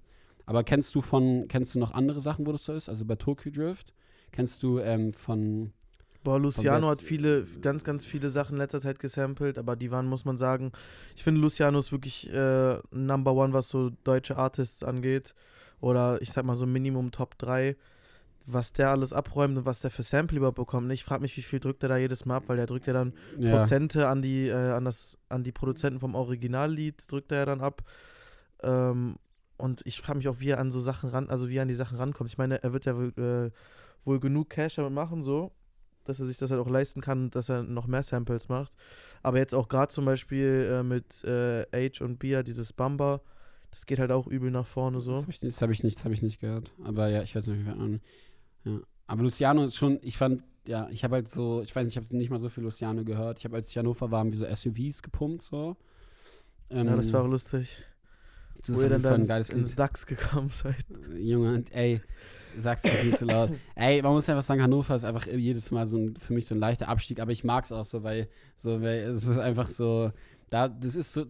Aber 0.45 0.63
kennst 0.63 0.93
du 0.95 1.01
von, 1.01 1.47
kennst 1.47 1.75
du 1.75 1.79
noch 1.79 1.91
andere 1.91 2.21
Sachen, 2.21 2.45
wo 2.45 2.51
das 2.51 2.65
so 2.65 2.73
ist? 2.73 2.89
Also 2.89 3.05
bei 3.05 3.15
Tokyo 3.15 3.51
Drift? 3.51 3.93
Kennst 4.31 4.63
du 4.63 4.79
ähm, 4.79 5.13
von. 5.13 5.73
Boah, 6.23 6.39
Luciano 6.39 6.87
hat 6.89 7.01
viele, 7.01 7.47
ganz, 7.61 7.83
ganz 7.83 8.05
viele 8.05 8.29
Sachen 8.29 8.53
in 8.53 8.57
letzter 8.59 8.79
Zeit 8.79 8.99
gesampelt, 8.99 9.57
aber 9.57 9.75
die 9.75 9.89
waren, 9.91 10.05
muss 10.07 10.23
man 10.23 10.37
sagen, 10.37 10.71
ich 11.15 11.23
finde 11.23 11.41
Luciano 11.41 11.79
ist 11.79 11.91
wirklich 11.91 12.31
äh, 12.31 12.77
Number 12.91 13.33
One, 13.33 13.53
was 13.53 13.69
so 13.69 13.91
deutsche 14.03 14.37
Artists 14.37 14.83
angeht. 14.83 15.33
Oder 15.79 16.21
ich 16.21 16.31
sag 16.31 16.45
mal 16.45 16.55
so 16.55 16.67
Minimum 16.67 17.11
Top 17.11 17.37
3. 17.39 17.75
Was 18.47 18.73
der 18.73 18.89
alles 18.89 19.13
abräumt 19.13 19.57
und 19.57 19.65
was 19.65 19.81
der 19.81 19.91
für 19.91 20.03
Sample 20.03 20.37
überhaupt 20.37 20.57
bekommt. 20.57 20.87
ne? 20.87 20.93
Ich 20.93 21.03
frage 21.03 21.21
mich, 21.21 21.37
wie 21.37 21.41
viel 21.41 21.59
drückt 21.59 21.83
er 21.83 21.89
da 21.89 21.97
jedes 21.97 22.25
Mal 22.25 22.37
ab, 22.37 22.43
weil 22.47 22.57
der 22.57 22.65
drückt 22.65 22.87
ja 22.87 22.93
dann 22.93 23.13
Ja, 23.37 23.57
Prozente 23.57 24.07
an 24.07 24.21
die, 24.21 24.47
äh, 24.47 24.53
an, 24.71 24.83
das, 24.85 25.17
an 25.29 25.43
die 25.43 25.51
Produzenten 25.51 25.99
vom 25.99 26.15
Originallied, 26.15 27.09
drückt 27.11 27.31
er 27.31 27.39
ja 27.39 27.45
dann 27.45 27.61
ab. 27.61 27.83
Ähm, 28.63 29.15
und 29.57 29.81
ich 29.85 30.01
frage 30.01 30.17
mich 30.17 30.27
auch, 30.27 30.39
wie 30.39 30.49
er 30.49 30.59
an 30.59 30.71
so 30.71 30.79
Sachen 30.79 31.09
ran, 31.09 31.29
also 31.29 31.49
wie 31.49 31.57
er 31.57 31.61
an 31.63 31.67
die 31.67 31.75
Sachen 31.75 31.97
rankommt. 31.97 32.29
Ich 32.29 32.37
meine, 32.37 32.61
er 32.63 32.73
wird 32.73 32.85
ja 32.85 32.95
wohl, 32.95 33.13
äh, 33.17 33.51
wohl 34.05 34.19
genug 34.19 34.49
Cash 34.49 34.75
damit 34.75 34.91
machen, 34.93 35.23
so, 35.23 35.51
dass 36.05 36.19
er 36.19 36.25
sich 36.25 36.37
das 36.37 36.51
halt 36.51 36.59
auch 36.59 36.69
leisten 36.69 37.01
kann, 37.01 37.29
dass 37.31 37.49
er 37.49 37.63
noch 37.63 37.87
mehr 37.87 38.03
Samples 38.03 38.49
macht. 38.49 38.73
Aber 39.23 39.37
jetzt 39.37 39.53
auch 39.53 39.67
gerade 39.67 39.91
zum 39.93 40.05
Beispiel 40.05 40.69
äh, 40.71 40.83
mit 40.83 41.23
äh, 41.23 41.65
Age 41.73 42.01
und 42.01 42.17
Bia, 42.19 42.43
dieses 42.43 42.73
Bamba, 42.73 43.21
das 43.69 43.85
geht 43.85 43.99
halt 43.99 44.11
auch 44.11 44.27
übel 44.27 44.51
nach 44.51 44.65
vorne 44.67 44.97
Das 44.97 45.05
so. 45.05 45.15
habe 45.15 45.29
ich, 45.31 45.39
das 45.39 45.61
hab 45.61 45.69
ich, 45.69 45.83
nicht- 45.83 45.97
das 45.97 46.05
hab 46.05 46.11
ich 46.11 46.21
nicht 46.21 46.39
gehört. 46.41 46.71
Aber 46.83 47.09
ja, 47.09 47.21
ich 47.21 47.35
weiß 47.35 47.47
nicht, 47.47 47.65
wie 47.65 47.69
an. 47.69 48.01
Ja. 48.63 48.79
Aber 49.07 49.23
Luciano 49.23 49.63
ist 49.65 49.75
schon, 49.75 49.99
ich 50.01 50.17
fand, 50.17 50.43
ja, 50.67 50.87
ich 50.89 51.03
habe 51.03 51.15
halt 51.15 51.29
so, 51.29 51.61
ich 51.61 51.75
weiß 51.75 51.83
nicht, 51.85 51.95
ich 51.97 52.03
habe 52.03 52.15
nicht 52.17 52.29
mal 52.29 52.39
so 52.39 52.49
viel 52.49 52.63
Luciano 52.63 53.03
gehört. 53.03 53.39
Ich 53.39 53.45
habe, 53.45 53.55
als 53.57 53.69
ich 53.69 53.77
Hannover 53.77 54.11
war, 54.11 54.19
haben 54.19 54.31
wir 54.31 54.39
so 54.39 54.45
SUVs 54.45 55.01
gepumpt, 55.01 55.41
so. 55.43 55.75
Ähm, 56.69 56.87
Ja, 56.87 56.95
das 56.95 57.11
war 57.13 57.23
auch 57.23 57.27
lustig. 57.27 57.83
das 58.59 58.69
Wo 58.75 58.77
ist 58.79 58.83
ihr 58.83 58.89
dann 58.89 59.01
da 59.01 59.13
ein 59.13 59.21
ins, 59.41 59.49
ins. 59.49 59.75
DAX 59.75 60.05
gekommen 60.05 60.49
seid. 60.51 60.85
Junge, 61.17 61.63
ey, 61.71 62.01
sag's 62.61 62.83
doch 62.83 63.03
nicht 63.03 63.17
so 63.17 63.25
laut. 63.25 63.51
ey, 63.75 64.01
man 64.01 64.13
muss 64.13 64.29
einfach 64.29 64.43
sagen, 64.43 64.61
Hannover 64.61 64.95
ist 64.95 65.03
einfach 65.03 65.27
jedes 65.27 65.71
Mal 65.71 65.85
so 65.87 65.97
ein, 65.97 66.15
für 66.17 66.33
mich 66.33 66.47
so 66.47 66.55
ein 66.55 66.59
leichter 66.59 66.87
Abstieg, 66.87 67.19
aber 67.19 67.31
ich 67.31 67.43
mag's 67.43 67.71
auch 67.71 67.85
so, 67.85 68.03
weil, 68.03 68.27
so, 68.55 68.81
weil 68.81 68.99
es 68.99 69.25
ist 69.25 69.37
einfach 69.37 69.69
so, 69.69 70.11
da, 70.49 70.67
das 70.67 70.95
ist 70.95 71.13
so, 71.13 71.25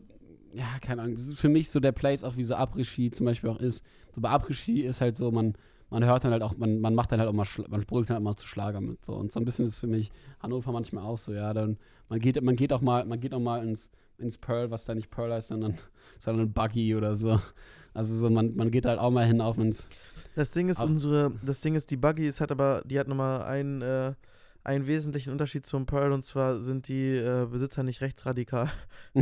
ja, 0.54 0.80
keine 0.82 1.02
Ahnung, 1.02 1.16
das 1.16 1.28
ist 1.28 1.40
für 1.40 1.50
mich 1.50 1.70
so 1.70 1.80
der 1.80 1.92
Place, 1.92 2.24
auch 2.24 2.38
wie 2.38 2.44
so 2.44 2.56
Après-Ski 2.56 3.12
zum 3.12 3.26
Beispiel 3.26 3.50
auch 3.50 3.60
ist. 3.60 3.84
So 4.14 4.22
bei 4.22 4.30
Après-Ski 4.30 4.82
ist 4.82 5.02
halt 5.02 5.16
so, 5.16 5.32
man, 5.32 5.56
man 5.90 6.04
hört 6.06 6.24
dann 6.24 6.32
halt 6.32 6.44
auch, 6.44 6.58
man, 6.58 6.80
man 6.80 6.96
macht 6.96 7.12
dann 7.12 7.20
halt 7.20 7.30
auch 7.30 7.34
mal, 7.34 7.48
man 7.70 7.86
brüllt 7.86 8.10
dann 8.10 8.16
halt 8.16 8.24
mal 8.24 8.36
zu 8.36 8.48
Schlager 8.48 8.82
mit, 8.82 9.06
so. 9.06 9.14
Und 9.14 9.32
so 9.32 9.40
ein 9.40 9.46
bisschen 9.46 9.66
ist 9.66 9.78
für 9.78 9.88
mich 9.88 10.12
Hannover 10.42 10.72
manchmal 10.72 11.04
auch 11.04 11.18
so, 11.18 11.34
ja, 11.34 11.54
dann, 11.54 11.78
man 12.10 12.20
geht, 12.20 12.42
man 12.42 12.56
geht 12.56 12.74
auch 12.74 12.82
mal, 12.82 13.06
man 13.06 13.20
geht 13.20 13.34
auch 13.34 13.40
mal 13.40 13.64
ins, 13.64 13.90
ins 14.18 14.38
Pearl, 14.38 14.72
was 14.72 14.86
da 14.86 14.96
nicht 14.96 15.10
Pearl 15.12 15.34
heißt, 15.34 15.50
sondern, 15.50 15.78
sondern 16.20 16.48
ein 16.48 16.54
Buggy 16.54 16.96
oder 16.96 17.16
so. 17.16 17.40
Also 17.94 18.16
so, 18.16 18.30
man, 18.30 18.56
man 18.56 18.72
geht 18.72 18.86
halt 18.86 19.00
auch 19.00 19.12
mal 19.12 19.26
hin, 19.26 19.42
auch 19.42 19.58
wenn's 19.58 19.88
Das 20.36 20.52
Ding 20.52 20.70
ist, 20.70 20.80
Ab- 20.80 20.88
unsere, 20.90 21.34
das 21.46 21.62
Ding 21.62 21.76
ist, 21.76 21.92
die 21.92 21.98
Buggy 21.98 22.26
ist 22.28 22.40
hat 22.42 22.52
aber, 22.52 22.82
die 22.86 22.98
hat 23.00 23.08
nochmal 23.08 23.42
einen, 23.44 23.82
äh, 23.82 24.14
einen 24.64 24.88
wesentlichen 24.88 25.32
Unterschied 25.32 25.66
zum 25.66 25.86
Pearl 25.86 26.12
und 26.12 26.24
zwar 26.24 26.62
sind 26.62 26.88
die 26.88 27.16
äh, 27.16 27.48
Besitzer 27.50 27.84
nicht 27.84 28.02
rechtsradikal. 28.02 28.70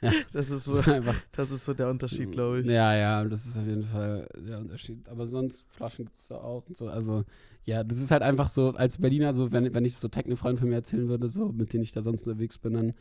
Ja. 0.00 0.12
Das 0.32 0.48
ist 0.48 0.64
so, 0.64 0.80
das 1.32 1.50
ist 1.50 1.64
so 1.64 1.74
der 1.74 1.88
Unterschied, 1.88 2.30
glaube 2.30 2.60
ich. 2.60 2.66
Ja, 2.66 2.94
ja, 2.94 3.24
das 3.24 3.46
ist 3.46 3.56
auf 3.56 3.66
jeden 3.66 3.84
Fall 3.84 4.28
der 4.36 4.58
Unterschied. 4.58 5.08
Aber 5.08 5.26
sonst 5.26 5.64
Flaschen 5.70 6.04
gibt 6.04 6.20
es 6.20 6.30
auch 6.30 6.64
und 6.68 6.76
so. 6.76 6.88
Also, 6.88 7.24
ja, 7.64 7.82
das 7.82 7.98
ist 7.98 8.10
halt 8.12 8.22
einfach 8.22 8.48
so, 8.48 8.70
als 8.70 8.98
Berliner, 8.98 9.32
so, 9.32 9.50
wenn, 9.50 9.74
wenn 9.74 9.84
ich 9.84 9.96
so 9.96 10.06
Techno-Freunde 10.08 10.60
von 10.60 10.68
mir 10.68 10.76
erzählen 10.76 11.08
würde, 11.08 11.28
so, 11.28 11.48
mit 11.48 11.72
denen 11.72 11.82
ich 11.82 11.92
da 11.92 12.02
sonst 12.02 12.26
unterwegs 12.26 12.58
bin, 12.58 12.74
dann, 12.74 12.94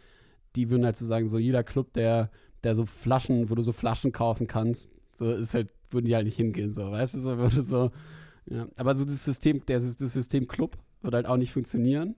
die 0.55 0.69
würden 0.71 0.85
halt 0.85 0.97
so 0.97 1.05
sagen, 1.05 1.27
so 1.27 1.37
jeder 1.37 1.63
Club, 1.63 1.93
der, 1.93 2.31
der 2.63 2.75
so 2.75 2.85
Flaschen, 2.85 3.49
wo 3.49 3.55
du 3.55 3.61
so 3.61 3.71
Flaschen 3.71 4.11
kaufen 4.11 4.47
kannst, 4.47 4.91
so 5.13 5.31
ist 5.31 5.53
halt, 5.53 5.69
würden 5.89 6.05
die 6.05 6.15
halt 6.15 6.25
nicht 6.25 6.37
hingehen, 6.37 6.73
so, 6.73 6.91
weißt 6.91 7.15
du, 7.15 7.19
so 7.19 7.37
würde 7.37 7.61
so, 7.61 7.91
ja. 8.45 8.67
Aber 8.75 8.95
so 8.95 9.05
das 9.05 9.23
System, 9.23 9.65
der, 9.65 9.79
das 9.79 10.13
System 10.13 10.47
Club 10.47 10.77
wird 11.01 11.13
halt 11.13 11.25
auch 11.25 11.37
nicht 11.37 11.53
funktionieren. 11.53 12.15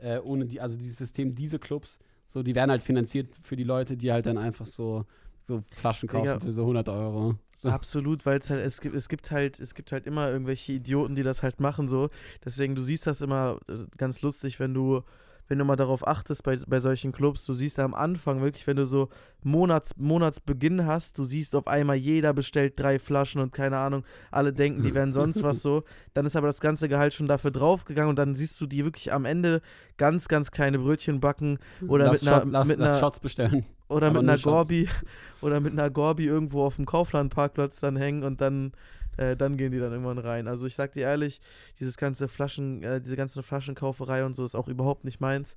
Äh, 0.00 0.20
ohne 0.20 0.46
die, 0.46 0.60
also 0.60 0.76
dieses 0.76 0.96
System, 0.96 1.34
diese 1.34 1.58
Clubs, 1.58 1.98
so, 2.28 2.42
die 2.42 2.54
werden 2.54 2.70
halt 2.70 2.82
finanziert 2.82 3.36
für 3.42 3.56
die 3.56 3.64
Leute, 3.64 3.96
die 3.96 4.12
halt 4.12 4.26
dann 4.26 4.38
einfach 4.38 4.66
so, 4.66 5.06
so 5.44 5.62
Flaschen 5.70 6.08
kaufen 6.08 6.24
Digga. 6.26 6.40
für 6.40 6.52
so 6.52 6.60
100 6.62 6.88
Euro. 6.88 7.34
So. 7.56 7.70
Absolut, 7.70 8.24
weil 8.24 8.38
es 8.38 8.50
halt, 8.50 8.64
es 8.64 8.80
gibt, 8.80 8.94
es 8.94 9.08
gibt 9.08 9.30
halt, 9.32 9.58
es 9.58 9.74
gibt 9.74 9.90
halt 9.90 10.06
immer 10.06 10.30
irgendwelche 10.30 10.72
Idioten, 10.72 11.16
die 11.16 11.24
das 11.24 11.42
halt 11.42 11.58
machen 11.58 11.88
so. 11.88 12.10
Deswegen, 12.44 12.76
du 12.76 12.82
siehst 12.82 13.06
das 13.06 13.20
immer 13.20 13.58
äh, 13.68 13.86
ganz 13.96 14.20
lustig, 14.20 14.60
wenn 14.60 14.74
du, 14.74 15.02
wenn 15.48 15.58
du 15.58 15.64
mal 15.64 15.76
darauf 15.76 16.06
achtest 16.06 16.42
bei, 16.44 16.56
bei 16.66 16.78
solchen 16.78 17.10
Clubs, 17.12 17.44
du 17.46 17.54
siehst 17.54 17.78
am 17.78 17.94
Anfang 17.94 18.40
wirklich, 18.42 18.66
wenn 18.66 18.76
du 18.76 18.86
so 18.86 19.08
Monats, 19.42 19.92
Monatsbeginn 19.96 20.84
hast, 20.86 21.16
du 21.18 21.24
siehst 21.24 21.54
auf 21.54 21.66
einmal, 21.66 21.96
jeder 21.96 22.32
bestellt 22.34 22.74
drei 22.78 22.98
Flaschen 22.98 23.40
und 23.40 23.52
keine 23.52 23.78
Ahnung, 23.78 24.04
alle 24.30 24.52
denken, 24.52 24.82
die 24.82 24.94
wären 24.94 25.12
sonst 25.12 25.42
was 25.42 25.60
so. 25.62 25.84
Dann 26.14 26.26
ist 26.26 26.36
aber 26.36 26.46
das 26.48 26.60
ganze 26.60 26.88
Gehalt 26.88 27.14
schon 27.14 27.28
dafür 27.28 27.50
draufgegangen 27.50 28.10
und 28.10 28.16
dann 28.18 28.34
siehst 28.34 28.60
du 28.60 28.66
die 28.66 28.84
wirklich 28.84 29.12
am 29.12 29.24
Ende 29.24 29.62
ganz, 29.96 30.28
ganz 30.28 30.50
kleine 30.50 30.78
Brötchen 30.78 31.20
backen 31.20 31.58
oder 31.86 32.06
lass, 32.06 32.22
mit 32.22 32.28
einer- 32.32 32.40
Shot, 32.42 32.52
lass, 32.52 32.68
mit 32.68 32.80
einer- 32.80 32.98
Shots 32.98 33.20
bestellen. 33.20 33.64
oder 33.88 34.08
Aber 34.08 34.20
mit 34.20 34.28
einer 34.28 34.38
Shots. 34.38 34.52
Gorbi 34.68 34.88
oder 35.40 35.60
mit 35.60 35.72
einer 35.72 35.88
Gorbi 35.88 36.26
irgendwo 36.26 36.64
auf 36.64 36.76
dem 36.76 36.84
Kauflandparkplatz 36.84 37.80
dann 37.80 37.96
hängen 37.96 38.22
und 38.24 38.40
dann 38.40 38.72
äh, 39.18 39.36
dann 39.36 39.56
gehen 39.56 39.72
die 39.72 39.78
dann 39.78 39.92
irgendwann 39.92 40.18
rein. 40.18 40.48
Also 40.48 40.66
ich 40.66 40.74
sag 40.74 40.92
dir 40.92 41.02
ehrlich, 41.02 41.40
dieses 41.78 41.96
ganze 41.96 42.28
Flaschen, 42.28 42.82
äh, 42.82 43.00
diese 43.00 43.16
ganze 43.16 43.42
Flaschenkauferei 43.42 44.24
und 44.24 44.34
so 44.34 44.44
ist 44.44 44.54
auch 44.54 44.68
überhaupt 44.68 45.04
nicht 45.04 45.20
meins. 45.20 45.56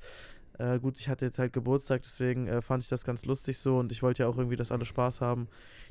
Äh, 0.59 0.79
gut, 0.79 0.99
ich 0.99 1.09
hatte 1.09 1.25
jetzt 1.25 1.39
halt 1.39 1.53
Geburtstag, 1.53 2.01
deswegen 2.03 2.47
äh, 2.47 2.61
fand 2.61 2.83
ich 2.83 2.89
das 2.89 3.03
ganz 3.05 3.25
lustig 3.25 3.57
so 3.57 3.77
und 3.77 3.91
ich 3.91 4.03
wollte 4.03 4.23
ja 4.23 4.29
auch 4.29 4.37
irgendwie, 4.37 4.55
dass 4.57 4.71
alle 4.71 4.85
Spaß 4.85 5.21
haben. 5.21 5.47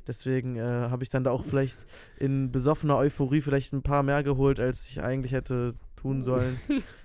Deswegen 0.07 0.55
äh, 0.55 0.61
habe 0.61 1.03
ich 1.03 1.09
dann 1.09 1.23
da 1.23 1.31
auch 1.31 1.43
vielleicht 1.45 1.85
in 2.17 2.51
besoffener 2.51 2.97
Euphorie 2.97 3.41
vielleicht 3.41 3.73
ein 3.73 3.81
paar 3.83 4.03
mehr 4.03 4.23
geholt, 4.23 4.59
als 4.59 4.87
ich 4.87 5.01
eigentlich 5.03 5.31
hätte 5.31 5.75
tun 5.95 6.23
sollen. 6.23 6.59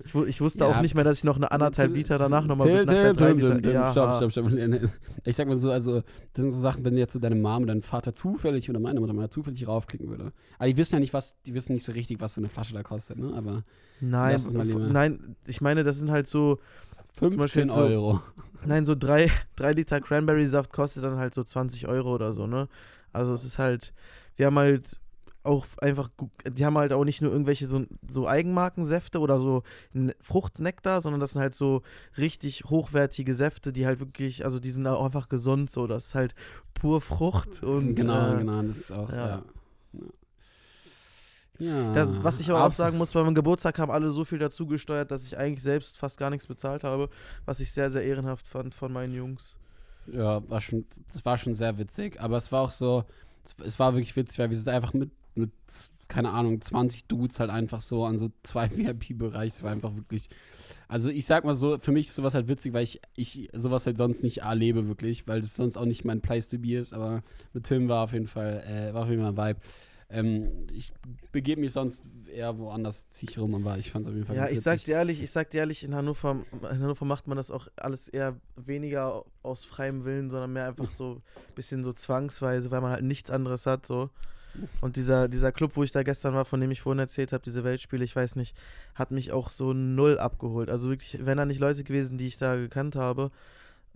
Ich, 0.04 0.14
ich 0.14 0.40
wusste 0.40 0.60
Ja. 0.64 0.70
auch 0.78 0.80
nicht 0.80 0.94
mehr, 0.94 1.04
dass 1.04 1.18
ich 1.18 1.24
noch 1.24 1.36
eine 1.36 1.50
anderthalb 1.50 1.92
Liter 1.94 2.16
danach 2.16 2.46
nochmal 2.46 2.68
der 2.86 2.86
Till- 2.86 3.12
drei 3.14 3.32
Liter. 3.32 3.70
Ja, 3.70 3.90
Stopp, 3.90 4.30
stopp, 4.32 4.32
stopp. 4.32 4.90
Ich 5.24 5.36
sag 5.36 5.48
mal 5.48 5.58
so, 5.60 5.70
also, 5.70 6.00
das 6.32 6.42
sind 6.42 6.50
so 6.52 6.58
Sachen, 6.60 6.82
wenn 6.84 6.96
jetzt 6.96 7.12
so 7.12 7.18
deine 7.18 7.34
Mom 7.34 7.62
und 7.62 7.66
dein 7.66 7.82
Vater 7.82 8.14
zufällig 8.14 8.70
oder 8.70 8.80
meine 8.80 9.00
Mutter 9.00 9.12
mal 9.12 9.28
zufällig 9.28 9.66
raufklicken 9.68 10.08
würde. 10.08 10.32
Aber 10.58 10.68
die 10.68 10.76
wissen 10.78 10.94
ja 10.94 11.00
nicht, 11.00 11.12
was, 11.12 11.36
die 11.44 11.52
wissen 11.52 11.74
nicht 11.74 11.84
so 11.84 11.92
richtig, 11.92 12.20
was 12.20 12.34
so 12.34 12.40
eine 12.40 12.48
Flasche 12.48 12.72
da 12.72 12.82
kostet, 12.82 13.18
ne? 13.18 13.34
Aber 13.36 13.64
Nein, 14.00 14.34
nein, 14.92 15.36
ich 15.46 15.60
meine, 15.60 15.82
das 15.82 15.98
sind 15.98 16.10
halt 16.10 16.26
so, 16.28 16.58
15 17.16 17.38
Beispiel 17.38 17.70
so- 17.70 17.80
Euro. 17.80 18.20
Nein, 18.64 18.84
so 18.84 18.94
drei, 18.94 19.30
drei 19.54 19.72
Liter 19.72 20.00
Cranberry-Saft 20.00 20.72
kostet 20.72 21.04
dann 21.04 21.18
halt 21.18 21.34
so 21.34 21.44
20 21.44 21.86
Euro 21.88 22.14
oder 22.14 22.32
so, 22.32 22.46
ne? 22.46 22.68
Also 23.12 23.32
es 23.32 23.44
ist 23.44 23.58
halt, 23.58 23.92
wir 24.36 24.46
haben 24.46 24.58
halt 24.58 25.00
auch 25.44 25.66
einfach, 25.80 26.10
die 26.50 26.66
haben 26.66 26.76
halt 26.76 26.92
auch 26.92 27.04
nicht 27.04 27.22
nur 27.22 27.30
irgendwelche 27.30 27.66
so, 27.68 27.84
so 28.08 28.26
Eigenmarkensäfte 28.26 29.20
oder 29.20 29.38
so 29.38 29.62
Fruchtnektar, 30.20 31.00
sondern 31.00 31.20
das 31.20 31.32
sind 31.32 31.40
halt 31.40 31.54
so 31.54 31.82
richtig 32.18 32.64
hochwertige 32.64 33.34
Säfte, 33.34 33.72
die 33.72 33.86
halt 33.86 34.00
wirklich, 34.00 34.44
also 34.44 34.58
die 34.58 34.70
sind 34.70 34.86
auch 34.86 35.04
einfach 35.04 35.28
gesund 35.28 35.70
so, 35.70 35.86
das 35.86 36.06
ist 36.06 36.14
halt 36.16 36.34
pur 36.74 37.00
Frucht 37.00 37.62
und 37.62 37.94
genau, 37.94 38.34
äh, 38.34 38.38
genau, 38.38 38.62
das 38.62 38.78
ist 38.78 38.90
auch, 38.90 39.10
ja. 39.10 39.28
ja. 39.28 39.42
Ja, 41.58 41.92
Das, 41.94 42.08
was 42.22 42.40
ich 42.40 42.50
aber 42.50 42.64
auch 42.64 42.72
sagen 42.72 42.98
muss, 42.98 43.12
bei 43.12 43.22
meinem 43.22 43.34
Geburtstag 43.34 43.78
haben 43.78 43.90
alle 43.90 44.10
so 44.10 44.24
viel 44.24 44.38
dazugesteuert, 44.38 45.10
dass 45.10 45.24
ich 45.24 45.38
eigentlich 45.38 45.62
selbst 45.62 45.98
fast 45.98 46.18
gar 46.18 46.30
nichts 46.30 46.46
bezahlt 46.46 46.84
habe, 46.84 47.08
was 47.44 47.60
ich 47.60 47.72
sehr, 47.72 47.90
sehr 47.90 48.02
ehrenhaft 48.04 48.46
fand 48.46 48.74
von 48.74 48.92
meinen 48.92 49.14
Jungs. 49.14 49.56
Ja, 50.06 50.48
war 50.48 50.60
schon, 50.60 50.86
das 51.12 51.24
war 51.24 51.38
schon 51.38 51.54
sehr 51.54 51.78
witzig. 51.78 52.20
Aber 52.20 52.36
es 52.36 52.52
war 52.52 52.60
auch 52.62 52.72
so, 52.72 53.04
es, 53.44 53.56
es 53.64 53.78
war 53.78 53.94
wirklich 53.94 54.14
witzig, 54.16 54.38
weil 54.38 54.50
wir 54.50 54.56
sind 54.56 54.68
einfach 54.68 54.92
mit, 54.92 55.10
mit, 55.34 55.50
keine 56.08 56.30
Ahnung, 56.30 56.60
20 56.60 57.06
Dudes 57.06 57.40
halt 57.40 57.50
einfach 57.50 57.82
so 57.82 58.04
an 58.04 58.16
so 58.18 58.30
zwei 58.42 58.70
VIP-Bereich. 58.76 59.54
Es 59.54 59.62
war 59.62 59.72
einfach 59.72 59.94
wirklich, 59.94 60.28
also 60.88 61.08
ich 61.08 61.26
sag 61.26 61.44
mal 61.44 61.54
so, 61.54 61.78
für 61.78 61.92
mich 61.92 62.08
ist 62.08 62.14
sowas 62.14 62.34
halt 62.34 62.48
witzig, 62.48 62.72
weil 62.72 62.84
ich, 62.84 63.00
ich 63.16 63.50
sowas 63.52 63.86
halt 63.86 63.98
sonst 63.98 64.22
nicht 64.22 64.38
erlebe 64.42 64.86
wirklich, 64.88 65.26
weil 65.26 65.40
das 65.40 65.56
sonst 65.56 65.76
auch 65.76 65.84
nicht 65.84 66.04
mein 66.04 66.20
Place 66.20 66.48
to 66.48 66.58
be 66.58 66.76
ist. 66.76 66.92
Aber 66.92 67.22
mit 67.52 67.64
Tim 67.64 67.88
war 67.88 68.04
auf 68.04 68.12
jeden 68.12 68.28
Fall, 68.28 68.62
äh, 68.66 68.94
war 68.94 69.02
auf 69.04 69.10
jeden 69.10 69.22
Fall 69.22 69.32
ein 69.32 69.54
Vibe. 69.54 69.60
Ähm, 70.08 70.66
ich 70.72 70.92
begebe 71.32 71.60
mich 71.60 71.72
sonst 71.72 72.04
eher 72.32 72.56
woanders, 72.58 73.08
ziehe 73.10 73.30
ich 73.30 73.38
rum, 73.38 73.54
aber 73.56 73.76
ich 73.76 73.90
fand 73.90 74.04
es 74.04 74.08
auf 74.08 74.14
jeden 74.14 74.26
Fall 74.26 74.36
Ja, 74.36 74.44
ganz 74.44 74.56
ich 74.56 74.60
sag 74.62 74.84
dir 74.84 74.96
ehrlich, 74.96 75.22
ich 75.22 75.30
sag 75.30 75.50
dir 75.50 75.58
ehrlich, 75.58 75.82
in 75.82 75.94
Hannover, 75.94 76.44
in 76.62 76.80
Hannover 76.80 77.04
macht 77.04 77.26
man 77.26 77.36
das 77.36 77.50
auch 77.50 77.66
alles 77.76 78.08
eher 78.08 78.36
weniger 78.54 79.24
aus 79.42 79.64
freiem 79.64 80.04
Willen, 80.04 80.30
sondern 80.30 80.52
mehr 80.52 80.68
einfach 80.68 80.92
so 80.94 81.14
ein 81.14 81.54
bisschen 81.54 81.82
so 81.82 81.92
zwangsweise, 81.92 82.70
weil 82.70 82.80
man 82.80 82.92
halt 82.92 83.04
nichts 83.04 83.30
anderes 83.30 83.66
hat, 83.66 83.84
so. 83.86 84.10
Und 84.80 84.96
dieser, 84.96 85.28
dieser 85.28 85.52
Club, 85.52 85.72
wo 85.74 85.82
ich 85.82 85.92
da 85.92 86.02
gestern 86.02 86.34
war, 86.34 86.44
von 86.44 86.60
dem 86.60 86.70
ich 86.70 86.80
vorhin 86.80 86.98
erzählt 86.98 87.32
habe, 87.32 87.44
diese 87.44 87.64
Weltspiele, 87.64 88.04
ich 88.04 88.16
weiß 88.16 88.36
nicht, 88.36 88.56
hat 88.94 89.10
mich 89.10 89.32
auch 89.32 89.50
so 89.50 89.72
null 89.72 90.18
abgeholt. 90.18 90.70
Also 90.70 90.88
wirklich, 90.88 91.18
wenn 91.26 91.36
da 91.36 91.44
nicht 91.44 91.60
Leute 91.60 91.84
gewesen, 91.84 92.16
die 92.16 92.26
ich 92.26 92.38
da 92.38 92.56
gekannt 92.56 92.96
habe, 92.96 93.30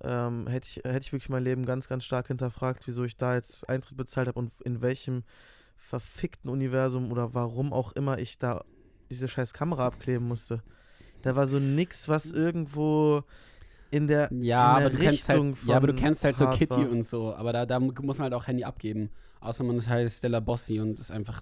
ähm, 0.03 0.47
hätte 0.49 0.67
ich, 0.69 0.77
hätte 0.85 1.01
ich 1.01 1.13
wirklich 1.13 1.29
mein 1.29 1.45
Leben 1.45 1.67
ganz, 1.67 1.89
ganz 1.89 2.05
stark 2.05 2.29
hinterfragt, 2.29 2.87
wieso 2.87 3.05
ich 3.05 3.17
da 3.17 3.35
jetzt 3.35 3.69
Eintritt 3.69 3.97
bezahlt 3.97 4.29
habe 4.29 4.39
und 4.39 4.53
in 4.65 4.83
welchem 4.83 5.25
verfickten 5.91 6.51
Universum 6.51 7.11
oder 7.11 7.35
warum 7.35 7.73
auch 7.73 7.93
immer 7.93 8.19
ich 8.19 8.39
da 8.39 8.65
diese 9.11 9.27
scheiß 9.27 9.53
Kamera 9.53 9.87
abkleben 9.87 10.27
musste. 10.27 10.63
Da 11.23 11.35
war 11.35 11.49
so 11.49 11.59
nix, 11.59 12.09
was 12.09 12.31
irgendwo 12.31 13.25
in 13.91 14.07
der 14.07 14.33
Ja, 14.33 14.79
in 14.79 14.83
der 14.83 14.87
aber 14.87 14.91
du 14.91 14.97
kennst 15.03 15.29
halt, 15.29 15.43
Richtung 15.43 15.69
ja, 15.69 15.77
aber 15.77 15.87
du 15.89 15.95
kennst 15.95 16.23
halt 16.25 16.37
so 16.37 16.47
hart 16.47 16.59
Kitty 16.59 16.77
war. 16.77 16.91
und 16.91 17.05
so, 17.05 17.35
aber 17.35 17.53
da, 17.53 17.67
da 17.67 17.81
muss 17.81 18.19
man 18.19 18.21
halt 18.21 18.35
auch 18.35 18.47
Handy 18.47 18.63
abgeben. 18.63 19.11
Außer 19.41 19.65
man 19.65 19.77
ist 19.77 19.89
halt 19.89 20.11
Stella 20.11 20.39
Bossi 20.39 20.81
und 20.81 21.01
ist 21.01 21.11
einfach. 21.11 21.41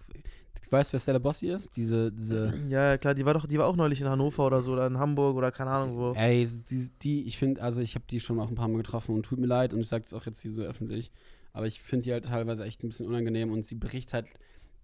Weißt 0.70 0.90
du, 0.90 0.94
wer 0.94 1.00
Stella 1.00 1.18
Bossi 1.18 1.48
ist? 1.48 1.76
Diese, 1.76 2.10
diese. 2.10 2.54
Ja, 2.68 2.90
ja, 2.90 2.98
klar, 2.98 3.14
die 3.14 3.24
war 3.26 3.34
doch, 3.34 3.46
die 3.46 3.58
war 3.58 3.66
auch 3.66 3.76
neulich 3.76 4.00
in 4.00 4.08
Hannover 4.08 4.46
oder 4.46 4.62
so 4.62 4.72
oder 4.72 4.86
in 4.86 4.98
Hamburg 4.98 5.36
oder 5.36 5.52
keine 5.52 5.70
Ahnung 5.70 5.96
wo. 5.96 6.12
Ey, 6.14 6.46
die, 6.70 6.90
die 7.02 7.26
ich 7.26 7.36
finde, 7.36 7.62
also 7.62 7.82
ich 7.82 7.94
habe 7.94 8.04
die 8.10 8.18
schon 8.20 8.40
auch 8.40 8.48
ein 8.48 8.54
paar 8.54 8.68
Mal 8.68 8.78
getroffen 8.78 9.14
und 9.14 9.24
tut 9.24 9.38
mir 9.38 9.46
leid 9.46 9.74
und 9.74 9.80
ich 9.80 9.88
sage 9.88 10.04
es 10.04 10.14
auch 10.14 10.24
jetzt 10.24 10.40
hier 10.40 10.52
so 10.52 10.62
öffentlich, 10.62 11.10
aber 11.58 11.66
ich 11.66 11.82
finde 11.82 12.04
die 12.04 12.12
halt 12.12 12.26
teilweise 12.26 12.64
echt 12.64 12.84
ein 12.84 12.88
bisschen 12.88 13.08
unangenehm 13.08 13.50
und 13.50 13.66
sie 13.66 13.74
berichtet 13.74 14.14
halt, 14.14 14.26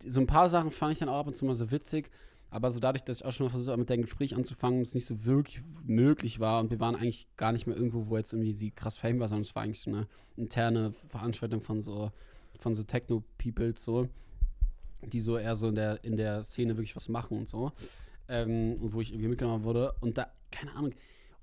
so 0.05 0.21
ein 0.21 0.27
paar 0.27 0.49
Sachen 0.49 0.73
fand 0.73 0.93
ich 0.93 0.99
dann 0.99 1.09
auch 1.09 1.21
ab 1.21 1.29
und 1.29 1.37
zu 1.37 1.45
mal 1.45 1.55
so 1.55 1.71
witzig, 1.71 2.11
aber 2.51 2.73
so 2.73 2.81
dadurch, 2.81 3.05
dass 3.05 3.21
ich 3.21 3.25
auch 3.25 3.31
schon 3.31 3.47
mal 3.47 3.51
versucht 3.51 3.77
mit 3.77 3.89
dem 3.91 4.03
Gespräch 4.03 4.35
anzufangen, 4.35 4.81
es 4.81 4.93
nicht 4.93 5.07
so 5.07 5.25
wirklich 5.25 5.63
möglich 5.85 6.41
war 6.41 6.59
und 6.59 6.73
wir 6.73 6.81
waren 6.81 6.97
eigentlich 6.97 7.29
gar 7.37 7.53
nicht 7.53 7.69
mehr 7.69 7.77
irgendwo, 7.77 8.09
wo 8.09 8.17
jetzt 8.17 8.33
irgendwie 8.33 8.55
sie 8.55 8.73
krass 8.73 8.97
fame 8.97 9.21
war, 9.21 9.29
sondern 9.29 9.43
es 9.43 9.55
war 9.55 9.63
eigentlich 9.63 9.79
so 9.79 9.89
eine 9.89 10.09
interne 10.37 10.91
Veranstaltung 11.11 11.61
von 11.61 11.81
so, 11.81 12.11
von 12.59 12.75
so 12.75 12.83
Techno-Peoples 12.83 13.85
so, 13.85 14.09
die 15.01 15.21
so 15.21 15.39
eher 15.39 15.55
so 15.55 15.69
in 15.69 15.77
der, 15.77 16.03
in 16.03 16.17
der 16.17 16.43
Szene 16.43 16.77
wirklich 16.77 16.97
was 16.97 17.09
machen 17.09 17.39
und 17.39 17.49
so. 17.49 17.71
Ähm, 18.27 18.79
und 18.81 18.95
wo 18.95 19.01
ich 19.01 19.13
irgendwie 19.13 19.29
mitgenommen 19.29 19.63
wurde. 19.63 19.95
Und 20.01 20.19
da, 20.19 20.27
keine 20.51 20.75
Ahnung, 20.75 20.93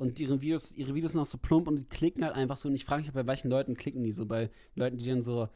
und 0.01 0.19
ihre 0.19 0.41
Videos, 0.41 0.71
ihre 0.75 0.95
Videos 0.95 1.11
sind 1.11 1.21
auch 1.21 1.25
so 1.27 1.37
plump 1.37 1.67
und 1.67 1.75
die 1.77 1.85
klicken 1.85 2.23
halt 2.25 2.33
einfach 2.35 2.57
so. 2.57 2.67
Und 2.67 2.73
ich 2.73 2.85
frage 2.85 3.03
mich, 3.03 3.11
bei 3.13 3.27
welchen 3.27 3.49
Leuten 3.51 3.75
klicken 3.75 4.03
die 4.03 4.11
so? 4.11 4.25
Bei 4.25 4.49
Leuten, 4.73 4.97
die 4.97 5.05
dann 5.07 5.21
so, 5.21 5.47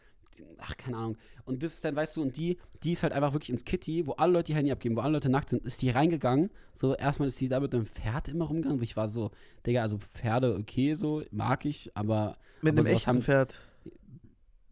ach, 0.60 0.78
keine 0.78 0.98
Ahnung. 0.98 1.18
Und 1.46 1.64
das 1.64 1.74
ist 1.74 1.84
dann, 1.84 1.96
weißt 1.96 2.16
du, 2.16 2.22
und 2.22 2.38
die, 2.38 2.58
die 2.84 2.92
ist 2.92 3.02
halt 3.02 3.12
einfach 3.12 3.34
wirklich 3.34 3.50
ins 3.50 3.66
Kitty, 3.66 4.06
wo 4.06 4.12
alle 4.14 4.34
Leute 4.34 4.52
ihr 4.52 4.58
Handy 4.58 4.72
abgeben, 4.72 4.96
wo 4.96 5.00
alle 5.02 5.14
Leute 5.14 5.30
nackt 5.30 5.50
sind, 5.50 5.66
ist 5.66 5.82
die 5.82 5.90
reingegangen. 5.90 6.52
So, 6.76 6.94
erstmal 6.94 7.28
ist 7.28 7.42
die 7.42 7.50
da 7.50 7.60
mit 7.60 7.74
einem 7.74 7.88
Pferd 7.88 8.28
immer 8.30 8.46
rumgegangen, 8.46 8.80
wo 8.80 8.84
ich 8.84 8.96
war 8.96 9.08
so, 9.08 9.32
Digga, 9.66 9.82
also 9.82 9.98
Pferde, 9.98 10.56
okay, 10.56 10.94
so, 10.94 11.24
mag 11.32 11.66
ich, 11.66 11.90
aber. 11.98 12.38
Mit 12.62 12.74
aber 12.78 12.88
einem 12.88 12.96
echten 12.98 13.08
haben- 13.08 13.22
Pferd. 13.24 13.62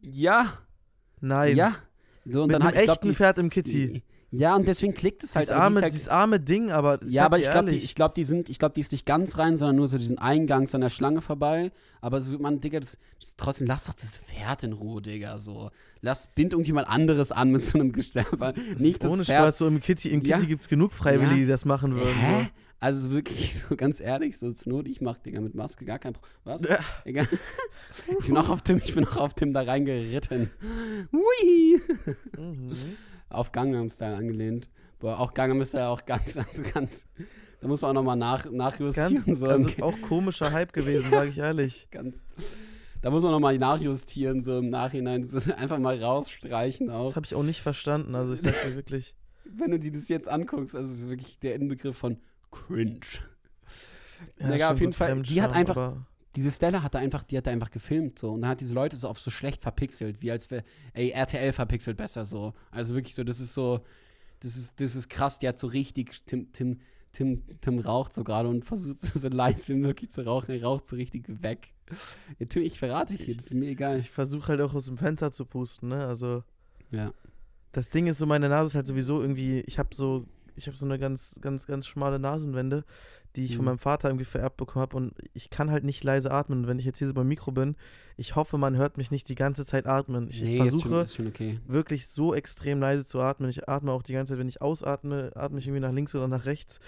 Ja, 0.02 0.60
Nein. 1.20 1.56
ja. 1.58 1.76
So, 2.26 2.46
Mit 2.46 2.56
einem 2.58 2.72
glaub, 2.72 2.90
echten 2.90 3.08
die, 3.08 3.16
Pferd 3.16 3.38
im 3.40 3.50
Kitty. 3.50 4.04
Ja, 4.36 4.56
und 4.56 4.68
deswegen 4.68 4.96
klickt 4.96 5.24
es 5.24 5.36
halt. 5.36 5.50
Dieses 5.50 5.56
arme, 5.56 5.82
halt- 5.82 5.94
dieses 5.94 6.08
arme 6.08 6.40
Ding, 6.40 6.72
aber 6.72 7.00
Ja, 7.04 7.22
sag 7.22 7.26
aber 7.26 7.38
ich 7.40 7.52
glaube, 7.52 7.70
die, 7.70 7.78
ich 7.78 7.94
glaub, 7.94 8.16
die 8.16 8.24
sind, 8.24 8.50
ich 8.50 8.58
glaube, 8.58 8.74
die 8.74 8.82
ist 8.82 8.92
nicht 8.92 9.06
ganz 9.06 9.38
rein, 9.38 9.58
sondern 9.58 9.76
nur 9.76 9.88
so 9.88 10.00
diesen 10.00 10.18
Eingang 10.18 10.68
so 10.68 10.76
an 10.78 10.82
der 10.82 10.90
Schlange 10.90 11.22
vorbei. 11.22 11.72
Aber 12.02 12.20
so, 12.20 12.40
man, 12.40 12.60
Digga, 12.60 12.80
das, 12.80 12.98
das 13.20 13.36
trotzdem, 13.36 13.68
lass 13.68 13.86
doch 13.86 13.94
das 13.94 14.18
Pferd 14.18 14.64
in 14.64 14.74
Ruhe, 14.74 15.02
Digga, 15.04 15.38
so. 15.38 15.70
Lass, 16.02 16.28
bind 16.34 16.54
irgendjemand 16.54 16.90
anderes 16.90 17.32
an 17.32 17.52
mit 17.52 17.62
so 17.64 17.78
einem 17.78 17.92
Gesterbe. 17.92 18.56
Nicht 18.80 19.04
das 19.04 19.12
ohne 19.12 19.24
Pferd. 19.24 19.44
Spaß, 19.44 19.58
so 19.60 19.68
im 19.68 19.80
Kitty, 19.80 20.10
im 20.10 20.22
Ja. 20.26 20.38
Kitty 20.38 20.48
gibt 20.48 20.64
es 20.64 20.68
genug 20.68 20.94
Freiwillige, 20.94 21.36
Ja. 21.36 21.42
die 21.42 21.48
das 21.48 21.66
machen 21.66 21.94
würden. 21.96 22.16
Hä? 22.16 22.50
Also 22.80 23.12
wirklich, 23.12 23.54
so 23.70 23.76
ganz 23.78 24.00
ehrlich, 24.02 24.38
so 24.40 24.52
zur 24.52 24.74
Not, 24.74 24.88
ich 24.88 25.00
mach, 25.00 25.20
Digga, 25.20 25.40
mit 25.42 25.54
Maske 25.56 25.86
gar 25.86 26.00
kein 26.00 26.14
Problem. 26.14 26.32
Was? 26.44 26.64
Ja. 26.68 26.80
Egal. 27.06 27.28
Ich 28.20 28.26
bin 28.26 28.36
auch 28.36 28.50
auf 28.50 28.64
Tim, 28.64 28.82
ich 28.84 28.96
bin 28.96 29.06
auch 29.08 29.18
auf 29.18 29.36
Tim 29.36 29.54
da 29.54 29.62
reingeritten. 29.62 30.50
Hui! 31.12 31.82
Mhm. 32.38 32.72
Auf 33.34 33.52
Gangnam 33.52 33.90
Style 33.90 34.16
angelehnt. 34.16 34.70
Boah, 35.00 35.20
auch 35.20 35.34
Gangnam 35.34 35.62
ist 35.62 35.74
ja 35.74 35.90
auch 35.90 36.06
ganz, 36.06 36.34
ganz, 36.36 36.64
ganz. 36.74 37.08
Da 37.60 37.68
muss 37.68 37.82
man 37.82 37.92
auch 37.92 37.96
nochmal 37.96 38.18
nach, 38.18 38.50
nachjustieren. 38.52 39.24
Ganz, 39.26 39.40
so. 39.40 39.48
also 39.48 39.70
auch 39.82 40.00
komischer 40.02 40.52
Hype 40.52 40.74
gewesen, 40.74 41.10
sage 41.12 41.30
ich 41.30 41.38
ehrlich. 41.38 41.88
ganz. 41.92 42.26
Da 43.02 43.10
muss 43.10 43.24
man 43.24 43.32
nochmal 43.32 43.58
nachjustieren, 43.58 44.44
so 44.44 44.58
im 44.60 44.70
Nachhinein. 44.70 45.26
So 45.26 45.38
einfach 45.58 45.80
mal 45.80 46.02
rausstreichen 46.02 46.90
auch. 46.90 47.08
Das 47.08 47.16
habe 47.16 47.26
ich 47.26 47.36
auch 47.36 47.44
nicht 47.44 47.62
verstanden. 47.62 48.16
Also 48.16 48.34
ich 48.34 48.42
sag 48.42 48.54
dir 48.64 48.76
wirklich, 48.76 49.16
Wenn 49.46 49.72
du 49.72 49.80
dir 49.80 49.92
das 49.92 50.08
jetzt 50.10 50.30
anguckst, 50.30 50.76
also 50.76 50.92
es 50.92 51.02
ist 51.02 51.10
wirklich 51.10 51.40
der 51.40 51.56
Inbegriff 51.56 51.98
von 51.98 52.18
cringe. 52.52 53.00
ja, 54.40 54.72
auf 54.72 54.80
jeden 54.80 54.94
Fall, 54.94 55.22
die 55.22 55.42
hat 55.42 55.54
einfach- 55.54 55.98
Diese 56.36 56.52
Stella 56.52 56.82
hat 56.82 56.96
da 56.96 57.00
einfach, 57.00 57.24
die 57.24 57.38
hat 57.38 57.46
da 57.48 57.52
einfach 57.52 57.70
gefilmt 57.72 58.18
so 58.18 58.32
und 58.32 58.42
dann 58.42 58.50
hat 58.52 58.62
diese 58.62 58.74
Leute 58.74 58.98
so 58.98 59.08
auf 59.08 59.20
so 59.20 59.30
schlecht 59.30 59.62
verpixelt, 59.62 60.22
wie 60.22 60.32
als 60.32 60.50
wäre, 60.50 60.64
ey, 60.94 61.10
RTL 61.12 61.54
verpixelt 61.54 61.98
besser 61.98 62.26
so. 62.26 62.54
Also 62.72 62.96
wirklich 62.96 63.14
so, 63.14 63.24
das 63.24 63.40
ist 63.40 63.54
so, 63.54 63.82
das 64.40 64.58
ist, 64.58 64.80
das 64.82 64.96
ist 64.96 65.10
krass, 65.10 65.38
die 65.40 65.48
hat 65.48 65.60
so 65.60 65.68
richtig, 65.68 66.26
Tim, 66.26 66.52
Tim, 66.52 66.80
Tim, 67.12 67.44
Tim 67.62 67.78
raucht 67.80 68.14
so 68.16 68.24
gerade 68.24 68.50
und 68.50 68.66
versucht 68.66 69.00
so 69.16 69.28
leise 69.28 69.74
wie 69.74 69.78
möglich 69.78 70.10
zu 70.10 70.26
rauchen, 70.26 70.52
er 70.52 70.64
raucht 70.64 70.88
so 70.88 70.96
richtig 70.96 71.26
weg. 71.44 71.74
Ja, 72.40 72.48
Tim, 72.48 72.64
ich 72.64 72.80
verrate 72.80 73.14
dich 73.14 73.26
hier, 73.26 73.36
das 73.38 73.46
ist 73.46 73.54
mir 73.54 73.70
egal. 73.70 74.00
Ich 74.00 74.10
versuche 74.10 74.48
halt 74.48 74.62
auch 74.62 74.74
aus 74.74 74.86
dem 74.86 74.98
Fenster 74.98 75.32
zu 75.32 75.46
pusten, 75.46 75.90
ne? 75.90 76.06
Also 76.08 76.44
Ja. 76.90 77.14
das 77.74 77.90
Ding 77.90 78.08
ist 78.08 78.18
so, 78.18 78.26
meine 78.26 78.50
Nase 78.50 78.70
ist 78.70 78.76
halt 78.76 78.88
sowieso 78.88 79.22
irgendwie, 79.22 79.60
ich 79.68 79.78
habe 79.78 79.94
so, 79.96 80.26
ich 80.56 80.66
habe 80.68 80.76
so 80.78 80.86
eine 80.86 80.98
ganz, 80.98 81.36
ganz, 81.42 81.68
ganz 81.68 81.86
schmale 81.86 82.18
Nasenwände, 82.18 82.86
die 83.36 83.46
ich 83.46 83.56
von 83.56 83.66
Mhm. 83.66 83.72
meinem 83.72 83.80
Vater 83.80 84.10
irgendwie 84.10 84.26
vererbt 84.26 84.58
bekommen 84.58 84.82
habe 84.84 84.96
und 84.98 85.14
ich 85.34 85.50
kann 85.50 85.72
halt 85.72 85.84
nicht 85.84 86.04
leise 86.04 86.30
atmen. 86.32 86.60
Und 86.60 86.68
wenn 86.68 86.78
ich 86.80 86.86
jetzt 86.86 87.00
hier 87.00 87.08
so 87.08 87.14
beim 87.14 87.28
Mikro 87.28 87.52
bin, 87.52 87.76
ich 88.16 88.36
hoffe, 88.36 88.58
man 88.60 88.76
hört 88.76 88.98
mich 88.98 89.10
nicht 89.10 89.28
die 89.30 89.36
ganze 89.36 89.66
Zeit 89.66 89.88
atmen. 89.88 90.28
Ich 90.30 90.42
Nee, 90.42 90.58
schon, 90.58 90.68
versuche 90.70 91.02
ist 91.02 91.16
schon 91.16 91.28
okay. 91.28 91.60
wirklich 91.66 92.08
so 92.08 92.36
extrem 92.36 92.80
leise 92.80 93.04
zu 93.04 93.20
atmen. 93.20 93.50
Ich 93.50 93.68
atme 93.68 93.92
auch 93.92 94.04
die 94.04 94.14
ganze 94.14 94.34
Zeit, 94.34 94.40
wenn 94.40 94.48
ich 94.48 94.62
ausatme, 94.62 95.32
atme 95.36 95.58
ich 95.60 95.66
irgendwie 95.66 95.82
nach 95.82 95.92
links 95.92 96.14
oder 96.14 96.28
nach 96.28 96.46
rechts. 96.46 96.80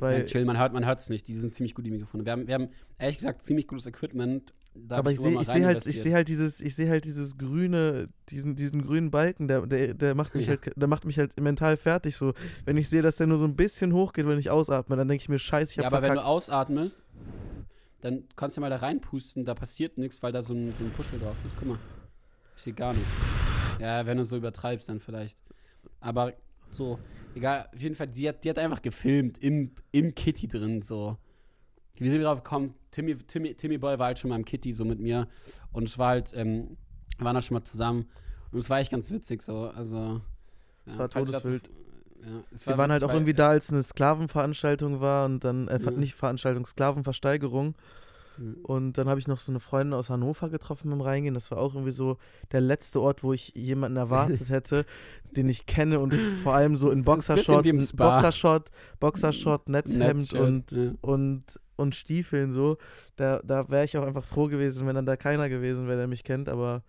Weil, 0.00 0.20
ja, 0.20 0.24
chill, 0.24 0.44
man 0.44 0.58
hört 0.58 0.72
man 0.72 0.82
es 0.82 1.10
nicht, 1.10 1.28
die 1.28 1.36
sind 1.36 1.54
ziemlich 1.54 1.74
gut, 1.74 1.86
die 1.86 1.90
Mikrofone. 1.90 2.24
Wir 2.24 2.32
haben, 2.32 2.46
wir 2.48 2.54
haben 2.54 2.68
ehrlich 2.98 3.18
gesagt 3.18 3.44
ziemlich 3.44 3.68
gutes 3.68 3.86
Equipment. 3.86 4.52
Da 4.74 4.96
aber 4.98 5.12
ich 5.12 5.20
sehe 5.20 5.40
ich 5.40 5.46
sehe 5.46 5.64
halt, 5.64 5.86
ich 5.86 6.02
sehe 6.02 6.14
halt 6.14 6.28
dieses, 6.28 6.60
ich 6.60 6.74
sehe 6.74 6.88
halt 6.90 7.04
dieses 7.04 7.38
grüne, 7.38 8.08
diesen, 8.28 8.56
diesen 8.56 8.82
grünen 8.84 9.10
Balken, 9.10 9.46
der, 9.48 9.66
der, 9.66 9.94
der 9.94 10.14
macht 10.14 10.34
mich 10.34 10.46
Ja. 10.46 10.50
halt, 10.50 10.72
der 10.76 10.88
macht 10.88 11.04
mich 11.04 11.18
halt 11.18 11.38
mental 11.40 11.76
fertig. 11.76 12.16
So, 12.16 12.34
wenn 12.64 12.76
ich 12.76 12.88
sehe, 12.88 13.00
dass 13.02 13.16
der 13.16 13.26
nur 13.28 13.38
so 13.38 13.44
ein 13.44 13.54
bisschen 13.56 13.92
hochgeht, 13.92 14.26
wenn 14.26 14.38
ich 14.38 14.50
ausatme, 14.50 14.96
dann 14.96 15.06
denke 15.08 15.22
ich 15.22 15.28
mir, 15.28 15.38
scheiße, 15.38 15.72
ich 15.72 15.76
Ja, 15.78 15.84
habe 15.84 15.96
aber 15.96 16.02
wenn 16.02 16.14
du 16.14 16.20
verkackt. 16.20 16.28
ausatmest, 16.28 16.98
dann 18.00 18.24
kannst 18.36 18.56
du 18.56 18.60
mal 18.60 18.70
da 18.70 18.76
reinpusten, 18.76 19.44
da 19.44 19.54
passiert 19.54 19.96
nichts, 19.96 20.22
weil 20.22 20.32
da 20.32 20.42
so 20.42 20.52
ein, 20.52 20.72
so 20.74 20.84
ein 20.84 20.90
Puschel 20.92 21.18
drauf 21.18 21.36
ist. 21.46 21.56
Guck 21.56 21.68
mal. 21.68 21.78
Ich 22.56 22.62
sehe 22.62 22.74
gar 22.74 22.92
nichts. 22.92 23.08
Ja, 23.80 24.04
wenn 24.06 24.18
du 24.18 24.24
so 24.24 24.36
übertreibst, 24.36 24.88
dann 24.88 25.00
vielleicht. 25.00 25.38
Aber 26.00 26.34
so, 26.70 26.98
egal, 27.34 27.68
auf 27.74 27.80
jeden 27.80 27.94
Fall, 27.94 28.08
die 28.08 28.28
hat, 28.28 28.44
die 28.44 28.50
hat 28.50 28.58
einfach 28.58 28.82
gefilmt, 28.82 29.38
im, 29.38 29.70
im 29.92 30.14
Kitty 30.14 30.48
drin, 30.48 30.82
so. 30.82 31.16
Wie 31.96 32.10
wir 32.12 32.22
drauf 32.22 32.42
gekommen? 32.42 32.74
Timmy, 32.94 33.16
Timmy, 33.16 33.54
Timmy 33.54 33.76
Boy 33.78 33.98
war 33.98 34.06
halt 34.06 34.18
schon 34.20 34.30
mal 34.30 34.36
im 34.36 34.44
Kitty, 34.44 34.72
so 34.72 34.84
mit 34.84 35.00
mir. 35.00 35.26
Und 35.72 35.88
es 35.88 35.98
war 35.98 36.08
halt, 36.10 36.32
ähm, 36.34 36.76
wir 37.18 37.24
waren 37.24 37.34
da 37.34 37.42
schon 37.42 37.56
mal 37.56 37.64
zusammen. 37.64 38.06
Und 38.52 38.60
es 38.60 38.70
war 38.70 38.78
echt 38.78 38.92
ganz 38.92 39.10
witzig, 39.10 39.42
so. 39.42 39.64
Also. 39.74 40.20
Es 40.86 40.96
war 40.98 41.08
falls 41.10 41.28
ihr 41.28 41.32
dazu- 41.32 41.48
todeswild. 41.48 41.70
Ja, 42.22 42.26
es 42.54 42.66
Wir 42.66 42.78
waren 42.78 42.90
halt 42.92 43.02
witzig, 43.02 43.10
auch 43.10 43.14
irgendwie 43.14 43.34
da, 43.34 43.48
als 43.50 43.70
eine 43.72 43.82
Sklavenveranstaltung 43.82 45.00
war 45.00 45.26
und 45.26 45.42
dann, 45.44 45.68
äh, 45.68 45.80
Ja. 45.82 45.90
nicht 45.90 46.14
Veranstaltung, 46.14 46.64
Sklavenversteigerung. 46.64 47.74
Mhm. 48.36 48.54
Und 48.62 48.92
dann 48.98 49.08
habe 49.08 49.20
ich 49.20 49.28
noch 49.28 49.38
so 49.38 49.52
eine 49.52 49.60
Freundin 49.60 49.92
aus 49.94 50.08
Hannover 50.10 50.48
getroffen 50.48 50.90
beim 50.90 51.00
Reingehen. 51.00 51.34
Das 51.34 51.50
war 51.50 51.58
auch 51.58 51.74
irgendwie 51.74 51.92
so 51.92 52.16
der 52.52 52.60
letzte 52.60 53.00
Ort, 53.00 53.22
wo 53.22 53.32
ich 53.32 53.52
jemanden 53.54 53.96
erwartet 53.96 54.48
hätte, 54.48 54.84
den 55.36 55.48
ich 55.48 55.66
kenne 55.66 56.00
und 56.00 56.14
vor 56.14 56.54
allem 56.54 56.76
so 56.76 56.90
in 56.90 57.04
Boxershort. 57.04 57.66
Boxershort, 57.96 58.70
Boxershort, 59.00 59.68
Netzhemd 59.68 60.16
Netzshirt, 60.16 60.42
und, 60.42 60.70
ja. 60.72 60.92
und, 61.00 61.42
und 61.76 61.94
Stiefeln 61.94 62.52
so. 62.52 62.78
Da, 63.16 63.40
da 63.44 63.68
wäre 63.68 63.84
ich 63.84 63.96
auch 63.96 64.06
einfach 64.06 64.24
froh 64.24 64.48
gewesen, 64.48 64.86
wenn 64.86 64.94
dann 64.94 65.06
da 65.06 65.16
keiner 65.16 65.48
gewesen 65.48 65.86
wäre, 65.86 65.98
der 65.98 66.06
mich 66.06 66.24
kennt, 66.24 66.48
aber 66.48 66.82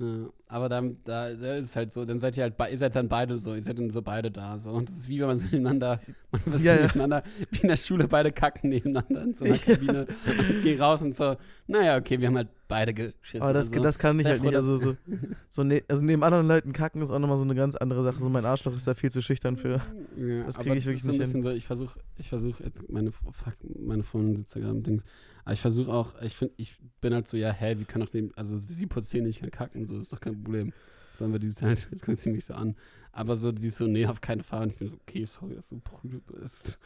Ja, 0.00 0.28
aber 0.46 0.68
dann, 0.68 0.96
da, 1.04 1.34
da 1.34 1.56
ist 1.56 1.66
es 1.66 1.76
halt 1.76 1.92
so, 1.92 2.04
dann 2.04 2.20
seid 2.20 2.36
ihr 2.36 2.44
halt, 2.44 2.54
ihr 2.70 2.78
seid 2.78 2.94
dann 2.94 3.08
beide 3.08 3.36
so, 3.36 3.54
ihr 3.54 3.62
seid 3.62 3.78
dann 3.80 3.90
so 3.90 4.00
beide 4.00 4.30
da, 4.30 4.58
so. 4.58 4.70
Und 4.70 4.88
es 4.88 4.96
ist 4.96 5.08
wie 5.08 5.20
wenn 5.20 5.26
man 5.26 5.38
so 5.38 5.46
nebeneinander, 5.46 5.98
man 6.30 6.40
was 6.46 6.62
Ja, 6.64 6.76
ja. 6.76 6.82
nebeneinander, 6.82 7.24
wie 7.50 7.60
in 7.62 7.68
der 7.68 7.76
Schule, 7.76 8.06
beide 8.06 8.30
kacken 8.30 8.70
nebeneinander 8.70 9.22
in 9.22 9.34
so 9.34 9.44
einer 9.44 9.58
Kabine 9.58 10.06
und 10.38 10.62
gehen 10.62 10.80
raus 10.80 11.02
und 11.02 11.16
so, 11.16 11.36
naja, 11.66 11.96
okay, 11.96 12.20
wir 12.20 12.28
haben 12.28 12.36
halt 12.36 12.48
beide 12.68 12.94
geschissen. 12.94 13.42
Aber 13.42 13.52
das, 13.52 13.68
also. 13.72 13.82
das 13.82 13.98
kann 13.98 14.16
ich 14.20 14.24
Sei 14.24 14.30
halt 14.30 14.40
froh, 14.40 14.46
nicht. 14.46 14.56
Also, 14.56 14.78
so, 14.78 14.96
so 15.50 15.64
ne, 15.64 15.82
also 15.88 16.04
neben 16.04 16.22
anderen 16.22 16.46
Leuten 16.46 16.72
kacken 16.72 17.02
ist 17.02 17.10
auch 17.10 17.18
nochmal 17.18 17.38
so 17.38 17.44
eine 17.44 17.56
ganz 17.56 17.74
andere 17.74 18.04
Sache. 18.04 18.20
So 18.20 18.28
mein 18.28 18.44
Arschloch 18.44 18.74
ist 18.74 18.86
da 18.86 18.94
viel 18.94 19.10
zu 19.10 19.20
schüchtern 19.20 19.56
für. 19.56 19.80
Ja, 20.16 20.44
Das 20.44 20.56
aber 20.56 20.64
krieg 20.64 20.76
ich 20.76 20.84
das 20.84 20.92
wirklich 20.92 20.96
ist 20.96 21.02
so 21.02 21.08
ein 21.08 21.12
nicht 21.12 21.20
bisschen 21.20 21.42
so, 21.42 21.50
ich 21.50 21.66
versuche, 21.66 21.98
ich 22.18 22.28
versuche, 22.28 22.62
meine, 22.88 23.10
fuck, 23.10 23.54
meine 23.84 24.04
Freundin 24.04 24.36
sitzt 24.36 24.54
da 24.54 24.60
gerade 24.60 24.76
im 24.76 24.82
Dings, 24.84 25.04
aber 25.48 25.54
ich 25.54 25.60
versuche 25.60 25.90
auch, 25.90 26.12
ich 26.20 26.36
finde, 26.36 26.52
ich 26.58 26.76
bin 27.00 27.14
halt 27.14 27.26
so, 27.26 27.38
ja, 27.38 27.50
hä, 27.50 27.76
wie 27.78 27.86
kann 27.86 28.02
doch 28.02 28.10
dem, 28.10 28.34
also 28.36 28.60
sie 28.68 28.86
putzt 28.86 29.10
hier 29.12 29.22
nicht, 29.22 29.40
kann 29.40 29.50
kacken, 29.50 29.86
so, 29.86 29.98
ist 29.98 30.12
doch 30.12 30.20
kein 30.20 30.42
Problem. 30.42 30.74
Sondern 31.14 31.32
wir 31.32 31.38
dieses 31.38 31.62
halt, 31.62 31.88
jetzt 31.90 32.04
guckt 32.04 32.18
sie 32.18 32.28
mich 32.28 32.44
so 32.44 32.52
an. 32.52 32.76
Aber 33.12 33.34
so, 33.38 33.50
sie 33.56 33.68
ist 33.68 33.78
so, 33.78 33.86
nee, 33.86 34.04
auf 34.04 34.20
keinen 34.20 34.42
Fall. 34.42 34.64
Und 34.64 34.74
ich 34.74 34.78
bin 34.78 34.90
so, 34.90 34.96
okay, 34.96 35.24
sorry, 35.24 35.54
dass 35.54 35.70
du 35.70 35.80
prüde 35.80 36.18
bist. 36.18 36.78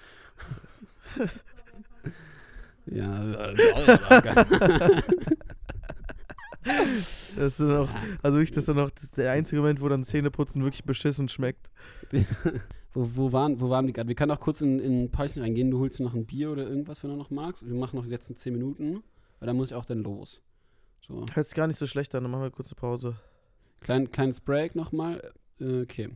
ja, 2.86 3.50
äh, 3.50 3.56
Das 7.36 7.58
ist 7.58 7.60
dann 7.60 7.76
auch, 7.76 7.88
also 8.22 8.38
ich, 8.38 8.50
das 8.50 8.62
ist 8.62 8.68
dann 8.68 8.78
auch 8.78 8.90
das 8.90 9.04
ist 9.04 9.16
der 9.16 9.32
einzige 9.32 9.60
Moment, 9.60 9.80
wo 9.80 9.88
dann 9.88 10.04
Zähneputzen 10.04 10.62
wirklich 10.62 10.84
beschissen 10.84 11.28
schmeckt. 11.28 11.70
wo, 12.92 13.08
wo, 13.14 13.32
waren, 13.32 13.60
wo 13.60 13.70
waren 13.70 13.86
die 13.86 13.92
gerade? 13.92 14.08
Wir 14.08 14.14
können 14.14 14.30
auch 14.30 14.40
kurz 14.40 14.60
in, 14.60 14.78
in 14.78 15.04
ein 15.04 15.10
Päuschen 15.10 15.42
reingehen. 15.42 15.70
Du 15.70 15.78
holst 15.78 15.98
dir 15.98 16.04
noch 16.04 16.14
ein 16.14 16.26
Bier 16.26 16.50
oder 16.50 16.68
irgendwas, 16.68 17.02
wenn 17.02 17.10
du 17.10 17.16
noch 17.16 17.30
magst. 17.30 17.66
Wir 17.66 17.74
machen 17.74 17.96
noch 17.96 18.04
die 18.04 18.10
letzten 18.10 18.36
10 18.36 18.52
Minuten, 18.52 19.02
weil 19.38 19.46
dann 19.46 19.56
muss 19.56 19.70
ich 19.70 19.74
auch 19.74 19.84
dann 19.84 20.02
los. 20.02 20.42
So. 21.00 21.24
Hört 21.32 21.46
sich 21.46 21.54
gar 21.54 21.66
nicht 21.66 21.78
so 21.78 21.86
schlecht 21.86 22.14
an, 22.14 22.22
dann 22.22 22.30
machen 22.30 22.42
wir 22.42 22.52
eine 22.52 22.74
Pause. 22.76 23.16
Klein, 23.80 24.10
kleines 24.12 24.40
Break 24.40 24.76
nochmal. 24.76 25.32
Äh, 25.60 25.82
okay. 25.82 26.10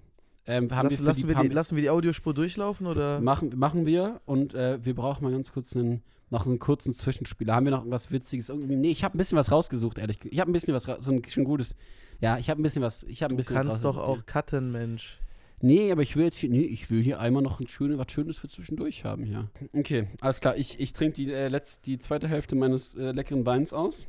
Ähm, 0.46 0.68
Lass, 0.70 0.98
wir 0.98 1.04
lassen, 1.04 1.20
die, 1.22 1.28
wir 1.28 1.42
die, 1.42 1.48
lassen 1.48 1.76
wir 1.76 1.82
die 1.82 1.90
Audiospur 1.90 2.32
durchlaufen 2.32 2.86
oder? 2.86 3.20
machen, 3.20 3.52
machen 3.56 3.84
wir 3.84 4.20
und 4.26 4.54
äh, 4.54 4.78
wir 4.84 4.94
brauchen 4.94 5.24
mal 5.24 5.32
ganz 5.32 5.52
kurz 5.52 5.74
einen, 5.76 6.02
noch 6.30 6.46
einen 6.46 6.58
kurzen 6.58 6.92
Zwischenspieler. 6.92 7.54
Haben 7.54 7.66
wir 7.66 7.72
noch 7.72 7.84
was 7.88 8.12
Witziges? 8.12 8.48
Irgendwie? 8.48 8.76
Nee, 8.76 8.90
ich 8.90 9.02
habe 9.02 9.16
ein 9.16 9.18
bisschen 9.18 9.36
was 9.36 9.50
rausgesucht, 9.50 9.98
ehrlich 9.98 10.20
gesagt. 10.20 10.34
Ich 10.34 10.40
habe 10.40 10.50
ein 10.50 10.52
bisschen 10.52 10.74
was, 10.74 10.84
so 10.84 11.12
ein 11.12 11.22
schon 11.28 11.44
gutes. 11.44 11.74
Ja, 12.20 12.38
ich 12.38 12.48
habe 12.48 12.60
ein 12.60 12.62
bisschen 12.62 12.82
was, 12.82 13.02
ich 13.02 13.22
habe 13.22 13.34
ein 13.34 13.36
Du 13.36 13.42
bisschen 13.42 13.56
was 13.56 13.64
kannst 13.64 13.84
doch 13.84 13.96
auch 13.96 14.24
cutten, 14.24 14.70
Mensch. 14.70 15.18
Nee, 15.62 15.90
aber 15.90 16.02
ich 16.02 16.16
will 16.16 16.24
jetzt 16.24 16.36
hier, 16.36 16.50
nee, 16.50 16.60
ich 16.60 16.90
will 16.90 17.02
hier 17.02 17.18
einmal 17.18 17.42
noch 17.42 17.60
ein 17.60 17.66
schöne, 17.66 17.96
was 17.98 18.12
Schönes 18.12 18.36
für 18.38 18.48
zwischendurch 18.48 19.04
haben 19.04 19.24
hier. 19.24 19.48
Okay, 19.72 20.06
alles 20.20 20.40
klar. 20.40 20.56
Ich, 20.56 20.78
ich 20.78 20.92
trinke 20.92 21.14
die, 21.14 21.32
äh, 21.32 21.60
die 21.86 21.98
zweite 21.98 22.28
Hälfte 22.28 22.56
meines 22.56 22.94
äh, 22.94 23.12
leckeren 23.12 23.46
Weins 23.46 23.72
aus. 23.72 24.06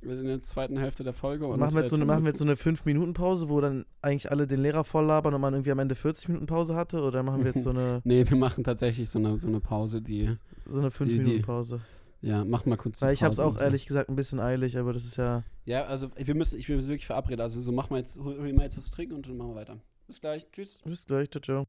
In 0.00 0.24
der 0.26 0.42
zweiten 0.44 0.76
Hälfte 0.78 1.02
der 1.02 1.12
Folge. 1.12 1.46
Und 1.46 1.58
Machen 1.58 1.74
wir, 1.74 1.80
jetzt 1.80 1.90
so 1.90 1.96
eine, 1.96 2.04
machen 2.04 2.22
wir 2.22 2.28
jetzt 2.28 2.38
so 2.38 2.44
eine 2.44 2.54
5-Minuten-Pause, 2.54 3.48
wo 3.48 3.60
dann 3.60 3.84
eigentlich 4.00 4.30
alle 4.30 4.46
den 4.46 4.60
Lehrer 4.62 4.84
voll 4.84 5.04
labern 5.04 5.34
und 5.34 5.40
man 5.40 5.54
irgendwie 5.54 5.72
am 5.72 5.80
Ende 5.80 5.96
40 5.96 6.28
Minuten 6.28 6.46
Pause 6.46 6.76
hatte? 6.76 7.02
Oder 7.02 7.22
machen 7.24 7.44
wir 7.44 7.52
jetzt 7.52 7.64
so 7.64 7.70
eine, 7.70 8.00
Nee, 8.04 8.24
wir 8.28 8.36
machen 8.36 8.62
tatsächlich 8.62 9.10
so 9.10 9.18
eine, 9.18 9.38
so 9.40 9.48
eine 9.48 9.58
Pause, 9.60 10.00
die. 10.00 10.36
so 10.66 10.78
eine 10.78 10.90
Die- 10.90 11.04
die- 11.04 11.14
5-Minuten-Pause? 11.18 11.80
Ja, 12.20 12.44
mach 12.44 12.64
mal 12.66 12.76
kurz. 12.76 13.00
Weil 13.02 13.14
ich 13.14 13.22
hab's 13.22 13.38
auch 13.38 13.58
ehrlich 13.60 13.86
gesagt 13.86 14.08
ein 14.08 14.16
bisschen 14.16 14.40
eilig, 14.40 14.76
aber 14.78 14.92
das 14.92 15.04
ist 15.04 15.16
ja. 15.16 15.44
Ja, 15.66 15.84
also 15.84 16.08
wir 16.16 16.34
müssen, 16.34 16.58
ich 16.58 16.68
will 16.68 16.78
wirklich 16.86 17.06
verabreden. 17.06 17.40
Also 17.40 17.60
so 17.60 17.70
mach 17.70 17.90
mal 17.90 17.98
jetzt, 17.98 18.16
hol, 18.18 18.36
hol 18.38 18.46
dir 18.46 18.54
mal 18.54 18.64
jetzt 18.64 18.76
was 18.76 18.86
zu 18.86 18.90
trinken 18.92 19.14
und 19.14 19.28
dann 19.28 19.36
machen 19.36 19.50
wir 19.50 19.56
weiter. 19.56 19.76
Bis 20.08 20.20
gleich. 20.20 20.46
Tschüss. 20.50 20.82
Bis 20.84 21.06
gleich, 21.06 21.30
ciao, 21.30 21.40
ciao. 21.42 21.64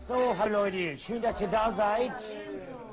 So, 0.00 0.14
hallo 0.38 0.64
Leute, 0.64 0.96
schön, 0.98 1.20
dass 1.22 1.40
ihr 1.40 1.48
da 1.48 1.70
seid. 1.72 2.12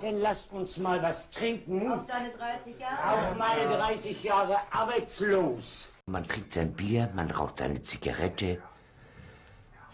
Denn 0.02 0.20
lasst 0.20 0.52
uns 0.52 0.78
mal 0.78 1.02
was 1.02 1.30
trinken. 1.30 1.92
Auf 1.92 2.08
deine 2.08 2.32
30 2.32 2.80
Jahre. 2.80 3.14
Auf 3.14 3.36
meine 3.36 3.68
30 3.70 4.24
Jahre 4.24 4.58
arbeitslos. 4.72 5.90
Man 6.08 6.28
trinkt 6.28 6.54
sein 6.54 6.74
Bier, 6.74 7.10
man 7.14 7.30
raucht 7.30 7.60
seine 7.60 7.82
Zigarette. 7.82 8.62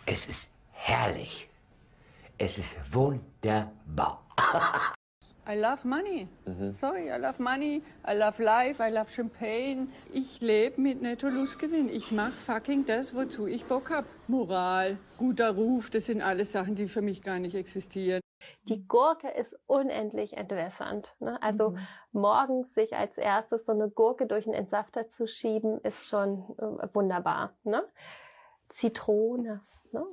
Es 0.05 0.27
ist 0.27 0.51
herrlich. 0.71 1.49
Es 2.37 2.57
ist 2.57 2.75
wunderbar. 2.93 4.23
I 5.49 5.55
love 5.55 5.85
money. 5.85 6.27
Sorry, 6.73 7.09
I 7.09 7.17
love 7.17 7.39
money. 7.39 7.81
I 8.03 8.15
love 8.15 8.37
life. 8.43 8.81
I 8.81 8.89
love 8.91 9.09
Champagne. 9.09 9.87
Ich 10.11 10.41
lebe 10.41 10.81
mit 10.81 11.01
Netto-Lustgewinn. 11.01 11.87
Ich 11.87 12.11
mache 12.11 12.33
fucking 12.33 12.85
das, 12.85 13.15
wozu 13.15 13.47
ich 13.47 13.63
Bock 13.65 13.89
hab. 13.89 14.03
Moral, 14.27 14.97
guter 15.17 15.55
Ruf, 15.55 15.89
das 15.89 16.07
sind 16.07 16.21
alles 16.21 16.51
Sachen, 16.51 16.75
die 16.75 16.89
für 16.89 17.01
mich 17.01 17.21
gar 17.21 17.39
nicht 17.39 17.55
existieren. 17.55 18.19
die 18.65 18.85
Gurke 18.87 19.29
ist 19.29 19.57
unendlich 19.67 20.33
entwässernd. 20.33 21.15
Ne? 21.19 21.41
Also 21.41 21.77
morgens 22.11 22.73
sich 22.73 22.93
als 22.93 23.17
erstes 23.17 23.65
so 23.65 23.71
eine 23.71 23.89
Gurke 23.89 24.27
durch 24.27 24.45
einen 24.45 24.55
Entsafter 24.55 25.07
zu 25.07 25.27
schieben, 25.27 25.79
ist 25.81 26.09
schon 26.09 26.43
äh, 26.57 26.93
wunderbar. 26.93 27.53
Ne? 27.63 27.87
Zitrone 28.69 29.61
ne? 29.93 30.05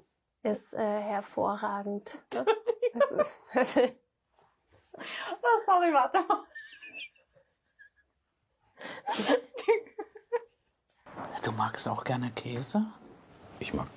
ist 0.45 0.73
äh, 0.75 0.79
hervorragend. 0.79 2.19
Ne? 2.33 2.45
Oh, 4.97 5.61
sorry, 5.67 5.93
warte 5.93 6.21
mal. 6.21 6.45
Du 11.45 11.53
magst 11.53 11.89
auch 11.89 12.05
gerne 12.05 12.31
Käse? 12.31 12.85
Ich 13.61 13.75
mag 13.75 13.89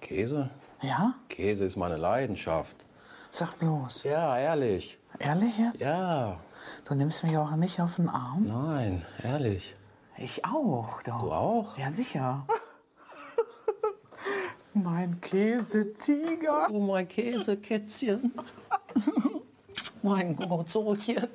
Käse. 0.00 0.50
Ja? 0.82 1.14
Käse 1.28 1.64
ist 1.64 1.76
meine 1.76 1.96
Leidenschaft. 1.96 2.76
Sag 3.30 3.58
bloß. 3.58 4.04
Ja, 4.04 4.38
ehrlich. 4.38 4.98
Ehrlich 5.18 5.58
jetzt? 5.58 5.80
Ja, 5.80 6.40
Du 6.84 6.94
nimmst 6.94 7.22
mich 7.22 7.36
auch 7.36 7.50
nicht 7.52 7.80
auf 7.80 7.96
den 7.96 8.08
Arm? 8.08 8.44
nein, 8.44 9.04
ehrlich. 9.22 9.76
Ich 10.16 10.44
auch, 10.44 11.02
doch. 11.02 11.20
Du 11.22 11.30
auch? 11.32 11.78
Ja, 11.78 11.90
sicher. 11.90 12.46
mein 14.72 15.20
Käsetiger. 15.20 16.68
Oh, 16.70 16.80
mein 16.80 17.06
Käsekätzchen. 17.06 18.34
mein 20.06 20.36
Gurzelchen. 20.36 21.26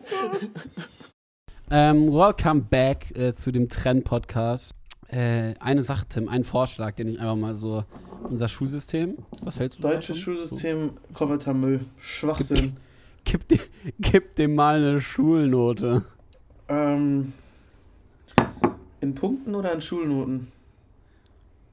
Ähm, 1.70 2.12
welcome 2.14 2.62
back 2.62 3.12
äh, 3.18 3.34
zu 3.36 3.52
dem 3.52 3.68
Trend-Podcast. 3.68 4.74
Äh, 5.10 5.56
eine 5.60 5.84
Sache, 5.84 6.06
Tim, 6.08 6.30
ein 6.30 6.46
Vorschlag, 6.46 6.94
den 6.96 7.10
ich 7.10 7.20
einfach 7.20 7.36
mal 7.36 7.54
so. 7.54 7.84
Unser 8.24 8.48
Schulsystem. 8.48 9.18
Was 9.42 9.60
hältst 9.60 9.80
du 9.80 9.82
Deutsches 9.84 10.18
davon? 10.20 10.36
Schulsystem, 10.36 10.92
kompletter 11.14 11.54
Müll. 11.54 11.82
Schwachsinn. 12.00 12.78
Gib, 13.26 13.48
dir- 13.48 13.60
gib 14.00 14.36
dem 14.36 14.56
mal 14.56 14.78
eine 14.78 15.02
Schulnote. 15.02 16.06
Ähm, 16.70 17.34
in 19.02 19.16
Punkten 19.16 19.54
oder 19.54 19.74
in 19.74 19.82
Schulnoten? 19.82 20.48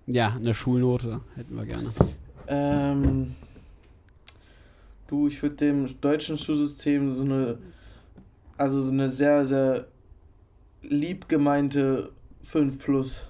Ja, 0.07 0.35
eine 0.35 0.55
Schulnote 0.55 1.21
hätten 1.37 1.55
wir 1.57 1.65
gerne. 1.67 1.91
Ähm, 2.49 3.37
du, 5.09 5.27
ich 5.27 5.43
würde 5.43 5.57
dem 5.57 6.01
deutschen 6.01 6.39
Schulsystem 6.39 7.13
so 7.15 7.25
eine, 7.25 7.59
also 8.57 8.81
so 8.81 8.93
eine 8.93 9.09
sehr, 9.09 9.45
sehr 9.45 9.89
lieb 10.83 11.29
gemeinte 11.29 12.13
5 12.45 12.79
plus. 12.79 13.25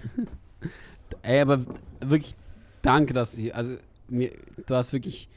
Ey, 1.24 1.42
aber 1.42 1.66
wirklich 2.00 2.36
danke, 2.82 3.14
dass 3.14 3.36
hier, 3.36 3.56
also 3.56 3.76
mir, 4.08 4.32
du 4.66 4.76
hast 4.76 4.94
wirklich 4.94 5.28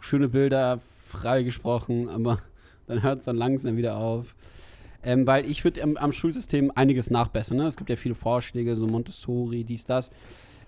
schöne 0.00 0.28
Bilder 0.28 0.80
freigesprochen, 1.04 2.08
aber 2.08 2.40
dann 2.86 3.02
hört 3.02 3.20
es 3.20 3.24
dann 3.24 3.36
langsam 3.36 3.76
wieder 3.76 3.96
auf. 3.96 4.36
Ähm, 5.02 5.26
weil 5.26 5.50
ich 5.50 5.64
würde 5.64 5.82
am, 5.82 5.96
am 5.96 6.12
Schulsystem 6.12 6.70
einiges 6.74 7.10
nachbessern. 7.10 7.56
Ne? 7.56 7.66
Es 7.66 7.76
gibt 7.76 7.88
ja 7.88 7.96
viele 7.96 8.14
Vorschläge, 8.14 8.76
so 8.76 8.86
Montessori, 8.86 9.64
dies, 9.64 9.86
das. 9.86 10.10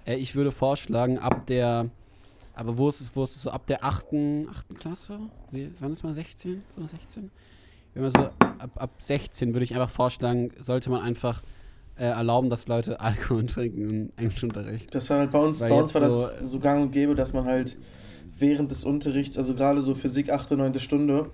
Äh, 0.06 0.16
ich 0.16 0.34
würde 0.34 0.52
vorschlagen, 0.52 1.18
ab 1.18 1.46
der, 1.46 1.90
aber 2.54 2.76
wo 2.78 2.88
ist 2.88 3.00
es, 3.00 3.14
wo 3.14 3.24
ist 3.24 3.36
es 3.36 3.42
so, 3.42 3.50
ab 3.50 3.66
der 3.66 3.84
8. 3.84 4.06
8. 4.50 4.78
Klasse? 4.78 5.18
Wie, 5.50 5.70
wann 5.80 5.92
ist 5.92 6.02
mal 6.02 6.14
16? 6.14 6.62
So 6.76 6.86
16? 6.86 7.30
Wenn 7.94 8.02
man 8.02 8.10
so, 8.12 8.18
ab, 8.58 8.70
ab 8.76 8.90
16 8.98 9.52
würde 9.54 9.64
ich 9.64 9.74
einfach 9.74 9.90
vorschlagen, 9.90 10.50
sollte 10.58 10.90
man 10.90 11.02
einfach 11.02 11.42
äh, 11.96 12.04
erlauben, 12.06 12.48
dass 12.48 12.66
Leute 12.68 13.00
Alkohol 13.00 13.46
trinken 13.46 13.90
im 13.90 14.12
Englischunterricht. 14.16 14.94
Das 14.94 15.10
war 15.10 15.18
halt 15.20 15.30
bei 15.30 15.38
uns, 15.38 15.60
Weil 15.60 15.70
bei 15.70 15.80
uns 15.80 15.94
war 15.94 16.10
so- 16.10 16.22
das 16.38 16.50
so 16.50 16.58
gang 16.58 16.82
und 16.82 16.90
gäbe, 16.92 17.14
dass 17.14 17.32
man 17.34 17.44
halt 17.44 17.76
während 18.38 18.70
des 18.70 18.84
Unterrichts, 18.84 19.36
also 19.36 19.54
gerade 19.54 19.80
so 19.82 19.94
Physik 19.94 20.30
8. 20.30 20.52
und 20.52 20.58
9. 20.58 20.74
Stunde, 20.80 21.30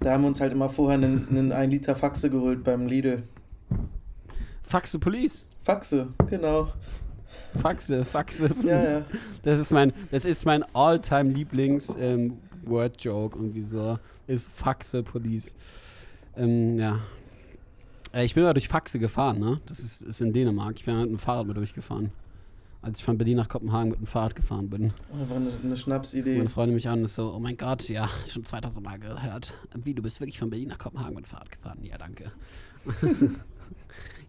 da 0.00 0.12
haben 0.12 0.22
wir 0.22 0.28
uns 0.28 0.40
halt 0.40 0.52
immer 0.52 0.68
vorher 0.68 0.98
einen, 0.98 1.26
einen 1.28 1.52
1 1.52 1.72
Liter 1.72 1.96
Faxe 1.96 2.28
geholt 2.28 2.62
beim 2.64 2.86
Lidl. 2.86 3.22
Faxe 4.62 4.98
Police. 4.98 5.46
Faxe, 5.62 6.08
genau. 6.28 6.68
Faxe, 7.60 8.04
Faxe 8.04 8.48
Police. 8.48 8.64
Ja, 8.70 8.82
ja. 8.98 9.04
Das 9.42 9.58
ist 9.58 9.72
mein, 9.72 9.92
das 10.10 10.24
ist 10.24 10.44
mein 10.44 10.64
All-Time 10.74 11.30
Lieblings 11.30 11.94
ähm, 11.98 12.38
Word-Joke 12.64 13.38
irgendwie 13.38 13.62
so. 13.62 13.98
Ist 14.26 14.50
Faxe 14.50 15.02
Police. 15.02 15.54
Ähm, 16.36 16.78
ja. 16.78 17.00
Äh, 18.12 18.24
Ich 18.24 18.34
bin 18.34 18.42
mal 18.42 18.54
durch 18.54 18.68
Faxe 18.68 18.98
gefahren, 18.98 19.38
ne? 19.38 19.60
Das 19.66 19.80
ist, 19.80 20.02
ist 20.02 20.20
in 20.20 20.32
Dänemark. 20.32 20.76
Ich 20.76 20.84
bin 20.84 20.98
mit 20.98 21.08
dem 21.10 21.18
Fahrrad 21.18 21.46
mal 21.46 21.54
durchgefahren. 21.54 22.10
Als 22.82 22.98
ich 22.98 23.04
von 23.04 23.16
Berlin 23.16 23.38
nach 23.38 23.48
Kopenhagen 23.48 23.90
mit 23.90 23.98
dem 23.98 24.06
Fahrrad 24.06 24.34
gefahren 24.36 24.68
bin. 24.68 24.92
Das 25.18 25.30
war 25.30 25.36
eine, 25.38 25.48
eine 25.62 25.76
Schnapsidee. 25.76 26.36
Meine 26.36 26.50
Freundin 26.50 26.74
mich 26.74 26.86
an 26.88 26.98
und 26.98 27.06
ist 27.06 27.14
so, 27.14 27.32
oh 27.34 27.38
mein 27.38 27.56
Gott, 27.56 27.88
ja, 27.88 28.08
schon 28.30 28.44
2000 28.44 28.84
Mal 28.84 28.98
gehört. 28.98 29.54
Wie, 29.82 29.94
du 29.94 30.02
bist 30.02 30.20
wirklich 30.20 30.38
von 30.38 30.50
Berlin 30.50 30.68
nach 30.68 30.78
Kopenhagen 30.78 31.14
mit 31.14 31.24
dem 31.24 31.28
Fahrrad 31.28 31.50
gefahren? 31.50 31.78
Ja, 31.82 31.96
danke. 31.96 32.30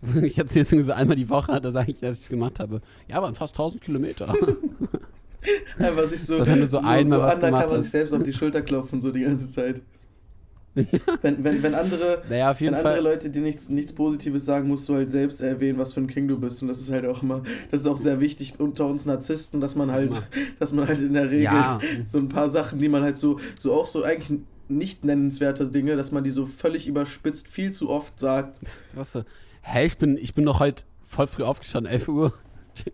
ich 0.24 0.38
erzähle 0.38 0.80
es 0.82 0.86
so 0.86 0.92
einmal 0.94 1.16
die 1.16 1.30
Woche, 1.30 1.60
da 1.62 1.72
sage 1.72 1.92
ich, 1.92 2.00
dass 2.00 2.18
ich 2.18 2.24
es 2.24 2.30
gemacht 2.30 2.60
habe. 2.60 2.82
Ja, 3.08 3.22
waren 3.22 3.36
fast 3.36 3.54
1000 3.56 3.82
Kilometer. 3.84 4.34
Einfach 5.78 6.06
sich 6.06 6.24
so, 6.24 6.44
So, 6.44 6.66
so 6.66 6.78
einmal 6.80 7.22
was 7.22 7.36
gemacht 7.36 7.44
undercover 7.44 7.76
hast. 7.76 7.82
sich 7.84 7.92
selbst 7.92 8.14
auf 8.14 8.24
die 8.24 8.34
Schulter 8.34 8.62
klopfen, 8.62 9.00
so 9.02 9.12
die 9.12 9.22
ganze 9.22 9.50
Zeit. 9.50 9.82
Wenn, 11.22 11.42
wenn, 11.42 11.64
wenn 11.64 11.74
andere, 11.74 12.22
Naja, 12.30 12.54
wenn 12.60 12.74
andere 12.74 12.84
Fall. 12.96 13.02
Leute 13.02 13.30
dir 13.30 13.42
nichts, 13.42 13.70
nichts 13.70 13.94
Positives 13.94 14.44
sagen, 14.44 14.68
musst 14.68 14.90
du 14.90 14.96
halt 14.96 15.10
selbst 15.10 15.40
erwähnen, 15.40 15.78
was 15.78 15.94
für 15.94 16.02
ein 16.02 16.08
King 16.08 16.28
du 16.28 16.38
bist. 16.38 16.62
Und 16.62 16.68
das 16.68 16.80
ist 16.82 16.92
halt 16.92 17.06
auch 17.06 17.24
immer, 17.24 17.44
das 17.72 17.82
ist 17.82 17.88
auch 17.88 17.98
sehr 17.98 18.20
wichtig 18.20 18.56
unter 18.58 18.86
uns 18.86 19.06
Narzissten, 19.06 19.62
dass 19.62 19.76
man 19.78 19.90
halt, 19.94 20.12
dass 20.60 20.74
man 20.74 20.86
halt 20.86 21.00
in 21.02 21.14
der 21.14 21.30
Regel 21.30 21.44
Ja. 21.44 21.80
so 22.06 22.18
ein 22.18 22.28
paar 22.28 22.50
Sachen, 22.50 22.80
die 22.80 22.90
man 22.90 23.04
halt 23.04 23.16
so, 23.16 23.40
so 23.58 23.72
auch 23.72 23.88
so 23.88 24.04
eigentlich 24.04 24.38
nicht 24.68 25.06
nennenswerte 25.06 25.68
Dinge, 25.70 25.96
dass 25.96 26.12
man 26.12 26.26
die 26.26 26.32
so 26.32 26.46
völlig 26.46 26.88
überspitzt 26.88 27.48
viel 27.48 27.72
zu 27.72 27.90
oft 27.90 28.20
sagt. 28.20 28.60
Was 28.96 29.14
so, 29.14 29.24
hä, 29.66 29.86
ich 29.86 29.98
bin, 29.98 30.18
ich 30.18 30.34
bin 30.34 30.44
noch 30.46 30.60
heute 30.60 30.84
voll 31.08 31.28
früh 31.28 31.44
aufgestanden, 31.44 31.92
11 31.92 32.08
Uhr. 32.08 32.34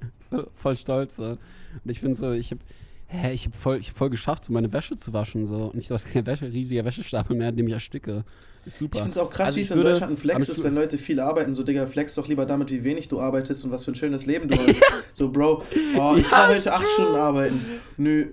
voll 0.55 0.77
stolz. 0.77 1.15
So. 1.17 1.23
Und 1.23 1.39
ich 1.85 2.01
bin 2.01 2.15
so, 2.15 2.31
ich 2.31 2.51
hab, 2.51 2.59
hä, 3.07 3.33
ich 3.33 3.45
hab 3.45 3.55
voll, 3.55 3.77
ich 3.77 3.89
hab 3.89 3.97
voll 3.97 4.09
geschafft, 4.09 4.45
so 4.45 4.53
meine 4.53 4.71
Wäsche 4.73 4.95
zu 4.97 5.13
waschen. 5.13 5.47
So. 5.47 5.65
Und 5.73 5.77
ich 5.79 5.89
habe 5.89 6.01
kein 6.11 6.25
Wäsche, 6.25 6.51
riesiger 6.51 6.85
Wäschestapel 6.85 7.35
mehr, 7.35 7.51
dem 7.51 7.67
ich 7.67 7.73
ersticke. 7.73 8.23
Ist 8.65 8.77
super. 8.77 8.97
Ich 8.97 9.01
finde 9.01 9.11
es 9.11 9.17
auch 9.17 9.29
krass, 9.29 9.47
Also 9.47 9.57
wie 9.57 9.61
es 9.61 9.71
in 9.71 9.77
würde- 9.77 9.89
Deutschland 9.89 10.13
ein 10.13 10.17
Flex 10.17 10.47
ist, 10.49 10.63
wenn 10.63 10.75
Leute 10.75 10.97
viel 10.99 11.19
arbeiten. 11.19 11.53
So, 11.55 11.63
Digga, 11.63 11.87
flex 11.87 12.13
doch 12.15 12.27
lieber 12.27 12.45
damit, 12.45 12.69
wie 12.71 12.83
wenig 12.83 13.07
du 13.07 13.19
arbeitest 13.19 13.65
und 13.65 13.71
was 13.71 13.83
für 13.85 13.91
ein 13.91 13.95
schönes 13.95 14.25
Leben 14.27 14.47
du 14.49 14.55
hast. 14.67 14.79
So, 15.13 15.31
Bro, 15.31 15.63
oh, 15.97 16.15
ich 16.17 16.25
Ja, 16.25 16.31
war 16.31 16.47
heute 16.49 16.71
acht 16.73 16.87
Stunden 16.87 17.15
arbeiten. 17.15 17.59
Nö, 17.97 18.27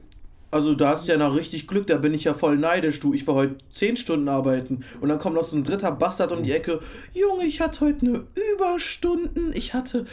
also 0.50 0.74
da 0.74 0.90
hast 0.90 1.06
du 1.06 1.12
ja 1.12 1.18
noch 1.18 1.36
richtig 1.36 1.66
Glück, 1.66 1.86
da 1.86 1.98
bin 1.98 2.14
ich 2.14 2.24
ja 2.24 2.34
voll 2.34 2.56
neidisch, 2.56 3.00
du. 3.00 3.12
Ich 3.12 3.26
war 3.26 3.34
heute 3.34 3.56
zehn 3.70 3.96
Stunden 3.96 4.28
arbeiten. 4.28 4.84
Und 5.00 5.10
dann 5.10 5.18
kommt 5.18 5.34
noch 5.34 5.44
so 5.44 5.56
ein 5.56 5.64
dritter 5.64 5.92
Bastard 5.92 6.32
um 6.32 6.42
die 6.42 6.52
Ecke. 6.52 6.80
Junge, 7.12 7.44
ich 7.44 7.60
hatte 7.60 7.80
heute 7.80 8.06
eine 8.06 8.24
Überstunden. 8.54 9.52
Ich 9.54 9.74
hatte 9.74 10.06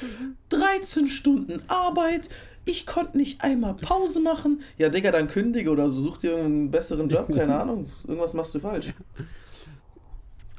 13 0.50 1.08
Stunden 1.08 1.62
Arbeit. 1.68 2.30
Ich 2.66 2.86
konnte 2.86 3.18
nicht 3.18 3.44
einmal 3.44 3.76
Pause 3.76 4.20
machen. 4.20 4.62
Ja, 4.78 4.90
Digga, 4.90 5.12
dann 5.12 5.28
kündige 5.28 5.70
oder 5.70 5.90
so. 5.90 6.02
Such 6.02 6.18
dir 6.18 6.32
irgendeinen 6.32 6.72
besseren 6.72 7.08
Job. 7.08 7.34
Keine 7.34 7.60
Ahnung. 7.62 7.90
Irgendwas 8.08 8.34
machst 8.34 8.54
du 8.56 8.60
falsch. 8.60 8.94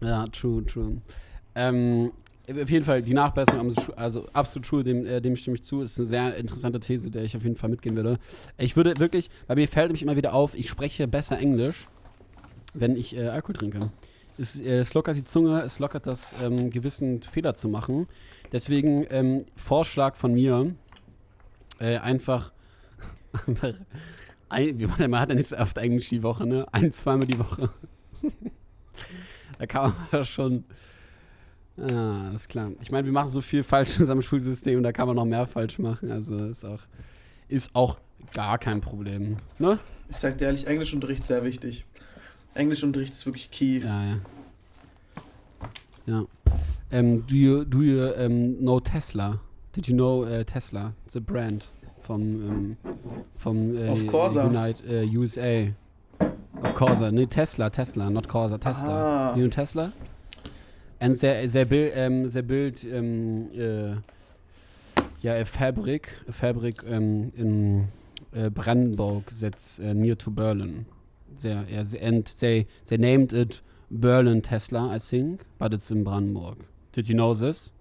Ja, 0.01 0.27
true, 0.29 0.64
true. 0.64 0.97
Ähm, 1.55 2.12
auf 2.49 2.70
jeden 2.70 2.84
Fall, 2.84 3.03
die 3.03 3.14
Nachbesserung, 3.14 3.74
also 3.97 4.26
absolut 4.32 4.66
true, 4.66 4.84
dem, 4.84 5.05
äh, 5.05 5.20
dem 5.20 5.36
stimme 5.36 5.57
ich 5.57 5.64
zu. 5.64 5.82
Ist 5.82 5.99
eine 5.99 6.07
sehr 6.07 6.36
interessante 6.36 6.80
These, 6.80 7.11
der 7.11 7.24
ich 7.24 7.36
auf 7.36 7.42
jeden 7.42 7.57
Fall 7.57 7.70
mitgehen 7.70 7.97
würde. 7.97 8.18
Ich 8.59 8.76
würde 8.76 8.94
wirklich, 8.99 9.30
weil 9.47 9.57
mir 9.57 9.68
fällt 9.68 9.88
nämlich 9.88 10.03
immer 10.03 10.16
wieder 10.16 10.34
auf, 10.34 10.55
ich 10.55 10.68
spreche 10.68 11.09
besser 11.09 11.38
Englisch, 11.38 11.88
wenn 12.74 12.97
ich 12.97 13.16
äh, 13.16 13.28
Alkohol 13.28 13.57
trinke. 13.57 13.90
Es, 14.38 14.61
äh, 14.61 14.78
es 14.78 14.94
lockert 14.94 15.16
die 15.16 15.24
Zunge, 15.24 15.62
es 15.62 15.78
lockert 15.78 16.07
das 16.07 16.34
ähm, 16.40 16.70
Gewissen, 16.70 17.22
Fehler 17.22 17.57
zu 17.57 17.68
machen. 17.68 18.07
Deswegen 18.53 19.07
ähm, 19.11 19.47
Vorschlag 19.57 20.14
von 20.16 20.32
mir, 20.34 20.74
äh, 21.78 21.99
einfach, 21.99 22.53
ein, 24.49 24.90
man 24.99 25.20
hat 25.20 25.30
ja 25.30 25.34
nicht 25.34 25.49
so 25.49 25.57
oft 25.57 25.78
Englisch 25.78 26.11
die 26.11 26.22
Woche, 26.22 26.47
ne? 26.47 26.66
Ein, 26.72 26.92
zweimal 26.92 27.26
die 27.26 27.38
Woche. 27.38 27.70
da 29.59 29.66
kann 29.66 29.90
man 29.90 30.09
das 30.11 30.28
schon. 30.28 30.64
Ja, 31.77 32.31
das 32.31 32.43
ist 32.43 32.49
klar. 32.49 32.72
Ich 32.81 32.91
meine, 32.91 33.05
wir 33.05 33.12
machen 33.12 33.29
so 33.29 33.41
viel 33.41 33.62
falsch 33.62 33.97
in 33.97 34.03
unserem 34.03 34.22
Schulsystem, 34.22 34.83
da 34.83 34.93
kann 34.93 35.07
man 35.07 35.16
noch 35.16 35.24
mehr 35.24 35.47
falsch 35.47 35.79
machen. 35.79 36.11
Also 36.11 36.45
ist 36.47 36.64
auch, 36.64 36.83
ist 37.49 37.70
auch 37.74 37.99
gar 38.33 38.59
kein 38.59 38.81
Problem. 38.81 39.37
Ne? 39.59 39.79
Ich 40.09 40.16
sag 40.16 40.39
dir 40.39 40.47
ehrlich, 40.47 40.66
Englischunterricht 40.66 41.27
sehr 41.27 41.45
wichtig. 41.45 41.85
Englischunterricht 42.55 43.12
ist 43.12 43.27
wirklich 43.27 43.51
key. 43.51 43.81
Ja, 43.81 44.05
ja. 44.05 44.18
Ja. 46.07 46.24
Um, 46.93 47.27
do 47.27 47.35
you 47.35 47.64
do 47.64 47.83
you 47.83 48.12
um, 48.12 48.57
know 48.61 48.79
Tesla? 48.79 49.41
Did 49.72 49.89
you 49.89 49.95
know 49.95 50.24
uh, 50.24 50.45
Tesla? 50.45 50.93
A 51.14 51.20
brand 51.20 51.66
from 52.01 52.20
um, 52.20 52.77
from 53.37 53.77
uh, 53.77 53.93
Of 53.93 54.07
Corsa. 54.07 54.45
Unite, 54.45 54.83
uh, 54.89 55.03
USA. 55.03 55.72
Of 56.20 56.74
Corsa, 56.74 57.12
no 57.12 57.27
Tesla, 57.27 57.68
Tesla, 57.70 58.09
not 58.09 58.29
Corsa, 58.29 58.59
Tesla. 58.59 59.31
Ah. 59.31 59.35
Do 59.35 59.41
you 59.41 59.49
know 59.49 59.51
Tesla? 59.51 59.93
And 61.01 61.16
they 61.16 61.47
they 61.47 61.64
build 61.64 61.99
um, 61.99 62.28
they 62.30 62.40
build 62.40 62.84
um, 62.92 63.51
uh, 63.53 63.97
yeah 65.20 65.34
a 65.34 65.44
fabric 65.44 66.11
a 66.28 66.32
fabric 66.32 66.82
um, 66.84 67.32
in 67.36 67.88
uh, 68.34 68.49
Brandenburg 68.49 69.26
that's 69.40 69.78
uh, 69.78 69.92
near 69.92 70.14
to 70.16 70.30
Berlin. 70.30 70.86
They, 71.40 71.51
yeah, 71.51 71.82
they, 71.82 71.99
and 71.99 72.24
they 72.40 72.66
they 72.86 72.97
named 72.97 73.32
it 73.32 73.61
Berlin 73.90 74.40
Tesla, 74.40 74.94
I 74.94 74.99
think, 74.99 75.42
but 75.59 75.72
it's 75.74 75.90
in 75.90 76.03
Brandenburg. 76.03 76.64
Did 76.92 77.09
you 77.09 77.14
know 77.14 77.34
this? 77.34 77.72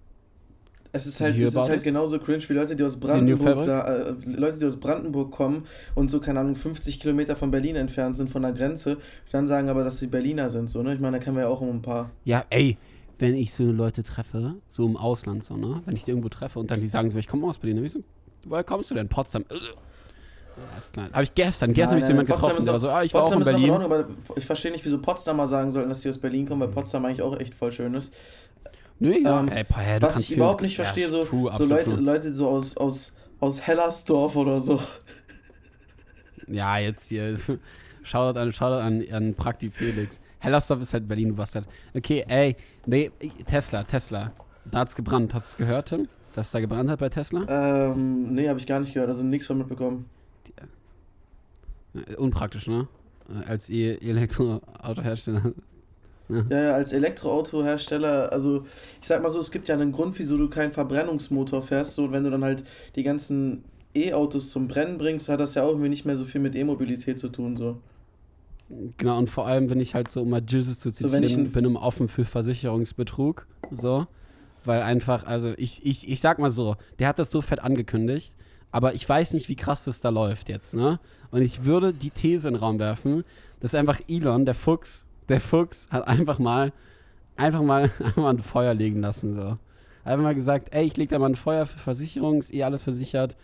Es 0.92 1.06
ist 1.06 1.20
halt, 1.20 1.38
es 1.38 1.54
ist 1.54 1.68
halt 1.68 1.82
genauso 1.82 2.18
cringe 2.18 2.48
wie 2.48 2.54
Leute, 2.54 2.74
die 2.74 2.82
aus 2.82 2.98
Brandenburg, 2.98 3.66
äh, 3.66 4.14
Leute, 4.24 4.58
die 4.58 4.64
aus 4.64 4.78
Brandenburg 4.78 5.30
kommen 5.30 5.66
und 5.94 6.10
so, 6.10 6.20
keine 6.20 6.40
Ahnung, 6.40 6.56
50 6.56 7.00
Kilometer 7.00 7.36
von 7.36 7.50
Berlin 7.50 7.76
entfernt 7.76 8.16
sind 8.16 8.30
von 8.30 8.40
der 8.40 8.52
Grenze, 8.52 8.96
dann 9.30 9.46
sagen 9.46 9.68
aber, 9.68 9.84
dass 9.84 9.98
sie 9.98 10.06
Berliner 10.06 10.48
sind, 10.48 10.70
so, 10.70 10.82
ne? 10.82 10.94
Ich 10.94 11.00
meine, 11.00 11.18
da 11.18 11.22
kennen 11.22 11.36
wir 11.36 11.42
ja 11.42 11.48
auch 11.48 11.60
um 11.60 11.68
ein 11.68 11.82
paar. 11.82 12.10
Ja, 12.24 12.46
ey, 12.48 12.78
wenn 13.18 13.34
ich 13.34 13.54
so 13.54 13.64
Leute 13.64 14.02
treffe, 14.02 14.56
so 14.68 14.86
im 14.86 14.96
Ausland 14.96 15.42
so, 15.44 15.56
ne? 15.56 15.82
Wenn 15.86 15.96
ich 15.96 16.04
die 16.04 16.10
irgendwo 16.10 16.28
treffe 16.28 16.58
und 16.58 16.70
dann 16.70 16.80
die 16.80 16.88
sagen 16.88 17.10
so, 17.10 17.16
ich 17.18 17.28
komme 17.28 17.46
aus 17.46 17.58
Berlin, 17.58 17.76
dann 17.76 17.82
bin 17.82 17.86
ich 17.86 17.92
so, 17.92 18.00
woher 18.44 18.64
kommst 18.64 18.90
du 18.90 18.94
denn? 18.94 19.08
Potsdam. 19.08 19.44
Ja, 19.50 20.78
ist 20.78 20.92
klar. 20.92 21.08
Habe 21.12 21.24
ich 21.24 21.34
gestern, 21.34 21.72
gestern 21.72 21.96
habe 21.96 22.00
ich 22.00 22.08
jemanden 22.08 22.32
getroffen, 22.32 22.64
der 22.64 22.72
war 22.72 22.80
so, 22.80 22.88
ah, 22.88 23.02
ich 23.02 23.12
war 23.12 23.22
auch 23.22 23.30
Potsdam 23.30 23.40
in 23.42 23.60
Berlin. 23.60 23.70
Ordnung, 23.70 23.92
aber 23.92 24.08
ich 24.36 24.44
verstehe 24.46 24.72
nicht, 24.72 24.84
wieso 24.84 24.98
Potsdamer 24.98 25.46
sagen 25.46 25.70
sollten, 25.70 25.88
dass 25.88 26.00
sie 26.00 26.08
aus 26.08 26.18
Berlin 26.18 26.46
kommen, 26.46 26.60
weil 26.60 26.68
Potsdam 26.68 27.04
eigentlich 27.04 27.22
auch 27.22 27.38
echt 27.38 27.54
voll 27.54 27.72
schön 27.72 27.94
ist. 27.94 28.14
Nö, 28.98 29.12
ja, 29.22 29.40
Ähm, 29.40 29.48
ey, 29.48 29.64
du 29.64 30.06
was 30.06 30.18
ich 30.18 30.36
überhaupt 30.36 30.62
nicht 30.62 30.76
verstehe, 30.76 31.08
so, 31.08 31.24
true, 31.24 31.52
so 31.54 31.64
Leute, 31.64 31.90
true. 31.90 32.00
Leute 32.00 32.32
so 32.32 32.48
aus, 32.48 32.76
aus, 32.78 33.12
aus 33.40 33.60
Hellersdorf 33.60 34.36
oder 34.36 34.60
so. 34.60 34.80
Ja, 36.46 36.78
jetzt 36.78 37.08
hier. 37.08 37.38
Shoutout 38.04 38.38
an, 38.38 38.52
Shoutout 38.52 38.80
an, 38.80 39.04
an 39.10 39.34
Prakti 39.34 39.70
Felix. 39.70 40.20
Hellersdorf 40.38 40.80
ist 40.80 40.94
halt 40.94 41.08
Berlin, 41.08 41.28
du 41.30 41.34
Bastard. 41.34 41.66
Okay, 41.94 42.24
ey, 42.28 42.56
nee, 42.86 43.10
Tesla, 43.46 43.82
Tesla. 43.84 44.32
Da 44.70 44.78
hat's 44.80 44.94
gebrannt. 44.96 45.32
Hast 45.34 45.58
du 45.58 45.62
es 45.62 45.68
gehört, 45.68 45.88
Tim? 45.88 46.08
Dass 46.34 46.46
es 46.46 46.52
da 46.52 46.60
gebrannt 46.60 46.90
hat 46.90 46.98
bei 46.98 47.08
Tesla? 47.08 47.46
Ähm, 47.48 48.34
nee, 48.34 48.48
habe 48.48 48.58
ich 48.58 48.66
gar 48.66 48.80
nicht 48.80 48.92
gehört, 48.94 49.08
also 49.10 49.24
nichts 49.24 49.46
von 49.46 49.58
mitbekommen. 49.58 50.06
Äh, 51.94 52.16
Unpraktisch, 52.16 52.66
ne? 52.66 52.88
Äh, 53.28 53.48
Als 53.48 53.68
E- 53.70 53.96
Elektroautohersteller. 53.98 55.52
Ja, 56.28 56.60
ja, 56.60 56.74
als 56.74 56.92
Elektroautohersteller, 56.92 58.32
also 58.32 58.66
ich 59.00 59.06
sag 59.06 59.22
mal 59.22 59.30
so, 59.30 59.38
es 59.38 59.52
gibt 59.52 59.68
ja 59.68 59.76
einen 59.76 59.92
Grund, 59.92 60.18
wieso 60.18 60.36
du 60.36 60.48
keinen 60.50 60.72
Verbrennungsmotor 60.72 61.62
fährst. 61.62 61.94
So, 61.94 62.06
und 62.06 62.10
wenn 62.12 62.24
du 62.24 62.30
dann 62.32 62.42
halt 62.42 62.64
die 62.96 63.04
ganzen 63.04 63.62
E-Autos 63.94 64.50
zum 64.50 64.66
Brennen 64.66 64.98
bringst, 64.98 65.28
hat 65.28 65.38
das 65.38 65.54
ja 65.54 65.62
auch 65.62 65.68
irgendwie 65.68 65.88
nicht 65.88 66.04
mehr 66.04 66.16
so 66.16 66.24
viel 66.24 66.40
mit 66.40 66.56
E-Mobilität 66.56 67.20
zu 67.20 67.28
tun. 67.28 67.54
So. 67.56 67.78
Genau, 68.98 69.18
und 69.18 69.30
vor 69.30 69.46
allem, 69.46 69.70
wenn 69.70 69.78
ich 69.80 69.94
halt 69.94 70.10
so, 70.10 70.22
um 70.22 70.30
mal 70.30 70.42
Jesus 70.46 70.80
zu 70.80 70.90
So, 70.90 71.08
zitieren, 71.08 71.46
ein- 71.46 71.52
bin 71.52 71.66
um 71.66 71.76
offen 71.76 72.08
für 72.08 72.24
Versicherungsbetrug. 72.24 73.46
So. 73.70 74.06
Weil 74.64 74.82
einfach, 74.82 75.24
also 75.26 75.52
ich, 75.56 75.86
ich, 75.86 76.08
ich 76.08 76.20
sag 76.20 76.38
mal 76.40 76.50
so, 76.50 76.76
der 76.98 77.08
hat 77.08 77.18
das 77.20 77.30
so 77.30 77.40
fett 77.40 77.60
angekündigt, 77.60 78.34
aber 78.72 78.94
ich 78.94 79.08
weiß 79.08 79.34
nicht, 79.34 79.48
wie 79.48 79.54
krass 79.54 79.84
das 79.84 80.00
da 80.00 80.08
läuft 80.08 80.48
jetzt, 80.48 80.74
ne? 80.74 80.98
Und 81.30 81.42
ich 81.42 81.64
würde 81.64 81.92
die 81.92 82.10
These 82.10 82.48
in 82.48 82.54
den 82.54 82.60
Raum 82.60 82.78
werfen, 82.80 83.24
dass 83.60 83.74
einfach 83.74 84.00
Elon, 84.08 84.44
der 84.44 84.54
Fuchs, 84.54 85.06
der 85.28 85.40
Fuchs, 85.40 85.88
hat 85.90 86.06
einfach 86.08 86.38
mal, 86.40 86.72
einfach 87.36 87.62
mal, 87.62 87.82
einfach 88.00 88.16
mal 88.16 88.30
ein 88.30 88.40
Feuer 88.40 88.74
legen 88.74 89.00
lassen, 89.00 89.32
so. 89.32 89.56
Einfach 90.04 90.22
mal 90.24 90.34
gesagt, 90.34 90.68
ey, 90.72 90.84
ich 90.86 90.96
leg 90.96 91.08
da 91.10 91.18
mal 91.20 91.28
ein 91.28 91.36
Feuer 91.36 91.66
für 91.66 91.78
Versicherung, 91.78 92.38
ist 92.38 92.52
eh 92.52 92.64
alles 92.64 92.82
versichert 92.82 93.36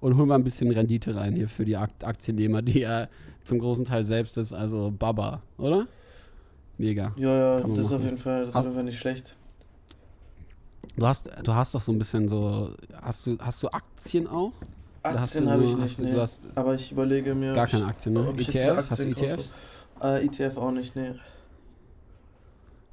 und 0.00 0.16
hol 0.16 0.26
mal 0.26 0.36
ein 0.36 0.44
bisschen 0.44 0.70
Rendite 0.70 1.16
rein 1.16 1.34
hier 1.34 1.48
für 1.48 1.64
die 1.64 1.76
Ak 1.76 1.90
Aktiennehmer, 2.04 2.62
die 2.62 2.82
er 2.82 3.08
zum 3.48 3.58
großen 3.58 3.84
Teil 3.84 4.04
selbst 4.04 4.36
ist, 4.36 4.52
also 4.52 4.92
Baba, 4.96 5.42
oder? 5.56 5.86
Mega. 6.76 7.12
Ja, 7.16 7.58
ja, 7.58 7.60
das 7.60 7.78
ist 7.78 7.92
auf 7.92 8.02
jeden 8.02 8.18
Fall, 8.18 8.40
das 8.42 8.50
ist 8.50 8.56
auf 8.56 8.62
jeden 8.64 8.74
Fall 8.74 8.84
nicht 8.84 8.98
schlecht. 8.98 9.36
Du 10.96 11.06
hast, 11.06 11.30
du 11.42 11.54
hast 11.54 11.74
doch 11.74 11.80
so 11.80 11.92
ein 11.92 11.98
bisschen 11.98 12.28
so, 12.28 12.70
hast 13.00 13.26
du, 13.26 13.36
hast 13.40 13.62
du 13.62 13.68
Aktien 13.68 14.26
auch? 14.26 14.52
Aktien 15.02 15.48
habe 15.48 15.64
ich 15.64 15.76
nicht, 15.76 15.98
du- 15.98 16.04
nee. 16.04 16.12
du 16.12 16.26
aber 16.54 16.74
ich 16.74 16.92
überlege 16.92 17.34
mir. 17.34 17.54
gar 17.54 17.66
keine 17.66 17.86
Aktien, 17.86 18.14
ne? 18.14 18.34
ETFs? 18.36 18.90
Hast 18.90 18.98
du. 18.98 19.08
ETFs? 19.08 19.52
Äh, 20.02 20.26
ETF 20.26 20.56
auch 20.58 20.70
nicht, 20.70 20.94
nee. 20.94 21.12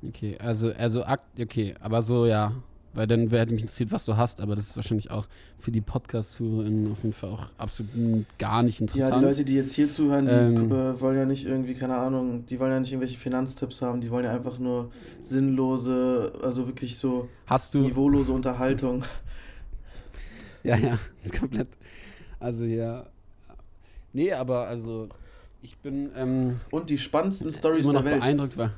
Okay, 0.07 0.37
also, 0.39 0.71
also, 0.71 1.03
okay, 1.39 1.75
aber 1.79 2.01
so, 2.01 2.25
ja, 2.25 2.53
Weil 2.95 3.07
dann 3.07 3.29
wäre 3.29 3.45
mich 3.47 3.61
interessiert, 3.61 3.91
was 3.91 4.05
du 4.05 4.15
hast, 4.17 4.39
aber 4.41 4.55
das 4.55 4.69
ist 4.69 4.75
wahrscheinlich 4.77 5.11
auch 5.11 5.27
für 5.59 5.71
die 5.71 5.81
Podcast-ZuhörerInnen 5.81 6.91
auf 6.93 6.99
jeden 7.03 7.13
Fall 7.13 7.29
auch 7.29 7.47
absolut 7.57 7.91
gar 8.39 8.63
nicht 8.63 8.79
Ja, 8.79 8.85
interessant. 8.85 9.21
die 9.21 9.25
Leute, 9.25 9.45
die 9.45 9.55
jetzt 9.55 9.73
hier 9.75 9.89
zuhören, 9.89 10.25
die 10.27 10.33
Ähm. 10.33 10.71
äh, 10.71 10.99
wollen 11.01 11.17
ja 11.17 11.25
nicht 11.25 11.45
irgendwie, 11.45 11.73
keine 11.73 11.95
Ahnung, 11.97 12.45
die 12.45 12.57
wollen 12.59 12.71
ja 12.71 12.79
nicht 12.79 12.91
irgendwelche 12.93 13.17
Finanztipps 13.19 13.81
haben, 13.81 13.99
die 14.01 14.09
wollen 14.09 14.23
ja 14.25 14.33
einfach 14.33 14.57
nur 14.59 14.91
sinnlose, 15.21 16.31
also 16.41 16.67
wirklich 16.67 16.97
so 16.97 17.27
Hast 17.45 17.75
du. 17.75 17.79
niveaulose 17.79 18.31
Unterhaltung. 18.31 19.03
Ja, 20.63 20.77
ja, 20.77 20.97
ist 21.23 21.37
komplett. 21.39 21.69
Also 22.39 22.63
ja. 22.63 23.05
Nee, 24.13 24.33
aber 24.33 24.65
also 24.67 25.09
ich 25.61 25.77
bin 25.77 26.09
ähm, 26.15 26.59
Und 26.71 26.89
die 26.89 26.97
spannendsten 26.97 27.51
Stories 27.51 27.85
immer 27.85 27.93
noch 27.93 28.01
der 28.01 28.11
Welt. 28.13 28.21
beeindruckt 28.21 28.57
war. 28.57 28.71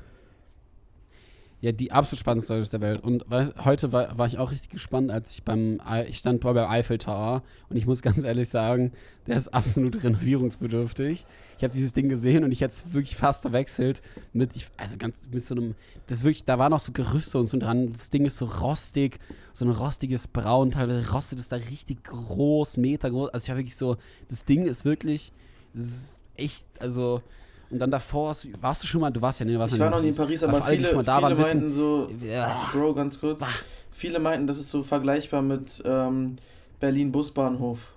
Ja, 1.60 1.72
die 1.72 1.92
absolut 1.92 2.20
spannendste 2.20 2.54
Stories 2.54 2.70
der 2.70 2.82
Welt. 2.82 3.04
Und 3.04 3.26
heute 3.66 3.92
war, 3.92 4.16
war 4.16 4.28
ich 4.28 4.38
auch 4.38 4.52
richtig 4.52 4.70
gespannt, 4.70 5.10
als 5.10 5.32
ich 5.32 5.44
beim 5.44 5.82
Ei- 5.84 6.06
ich 6.08 6.20
stand 6.20 6.44
vor 6.44 6.54
beim 6.54 6.70
Eiffel 6.70 7.00
Tower 7.00 7.42
und 7.70 7.78
ich 7.78 7.88
muss 7.88 8.04
ganz 8.04 8.24
ehrlich 8.24 8.48
sagen, 8.50 8.92
der 9.26 9.38
ist 9.38 9.48
absolut 9.48 10.04
renovierungsbedürftig. 10.04 11.26
Ich 11.58 11.64
habe 11.64 11.74
dieses 11.74 11.94
Ding 11.94 12.10
gesehen 12.10 12.44
und 12.44 12.52
ich 12.52 12.62
hätte 12.62 12.76
es 12.76 12.94
wirklich 12.94 13.16
fast 13.16 13.42
verwechselt 13.42 14.04
mit, 14.34 14.56
ich, 14.56 14.68
also 14.78 14.98
ganz 14.98 15.28
mit 15.32 15.44
so 15.46 15.56
einem, 15.56 15.74
das 16.06 16.24
wirklich, 16.24 16.46
da 16.46 16.60
waren 16.60 16.70
noch 16.70 16.80
so 16.80 16.92
Gerüste 16.92 17.40
und 17.40 17.48
so 17.48 17.58
dran. 17.58 17.92
Das 17.92 18.12
Ding 18.12 18.26
ist 18.26 18.38
so 18.38 18.46
rostig, 18.46 19.18
so 19.54 19.66
ein 19.66 19.72
rostiges 19.72 20.28
Braun, 20.28 20.70
teilweise 20.70 21.12
rostet 21.12 21.40
es 21.40 21.50
da 21.50 21.56
richtig 21.56 22.04
groß, 22.04 22.78
Meter 22.78 23.10
groß. 23.10 23.30
Also 23.32 23.46
ich 23.46 23.50
war 23.50 23.58
wirklich 23.58 23.76
so, 23.78 23.98
das 24.30 24.46
Ding 24.46 24.68
ist 24.68 24.86
wirklich, 24.86 25.32
das 25.74 25.88
ist 25.88 26.22
echt, 26.36 26.66
also 26.80 27.24
und 27.70 27.80
dann 27.80 27.92
davor, 27.92 28.30
hast 28.30 28.48
warst 28.62 28.84
du 28.84 28.88
schon 28.88 29.02
mal, 29.02 29.12
du 29.12 29.22
warst 29.22 29.40
ja, 29.40 29.46
nee, 29.46 29.54
du 29.54 29.60
warst 29.60 29.74
Ich 29.74 29.80
war 29.80 29.90
noch 29.90 30.02
nie 30.02 30.10
in 30.10 30.16
Paris, 30.16 30.44
aber 30.44 30.64
alle, 30.64 30.76
viele, 30.78 30.88
schon 30.88 30.98
mal 30.98 31.04
da 31.04 31.16
viele 31.18 31.30
waren, 31.30 31.38
wissen- 31.38 31.60
meinten 31.60 31.74
so, 31.74 32.10
Ja. 32.26 32.70
Bro, 32.72 32.94
ganz 32.94 33.20
kurz, 33.20 33.44
viele 33.92 34.20
meinten, 34.20 34.48
das 34.48 34.58
ist 34.58 34.70
so 34.70 34.84
vergleichbar 34.84 35.42
mit 35.42 35.82
ähm, 35.86 36.38
Berlin 36.80 37.12
Busbahnhof. 37.12 37.94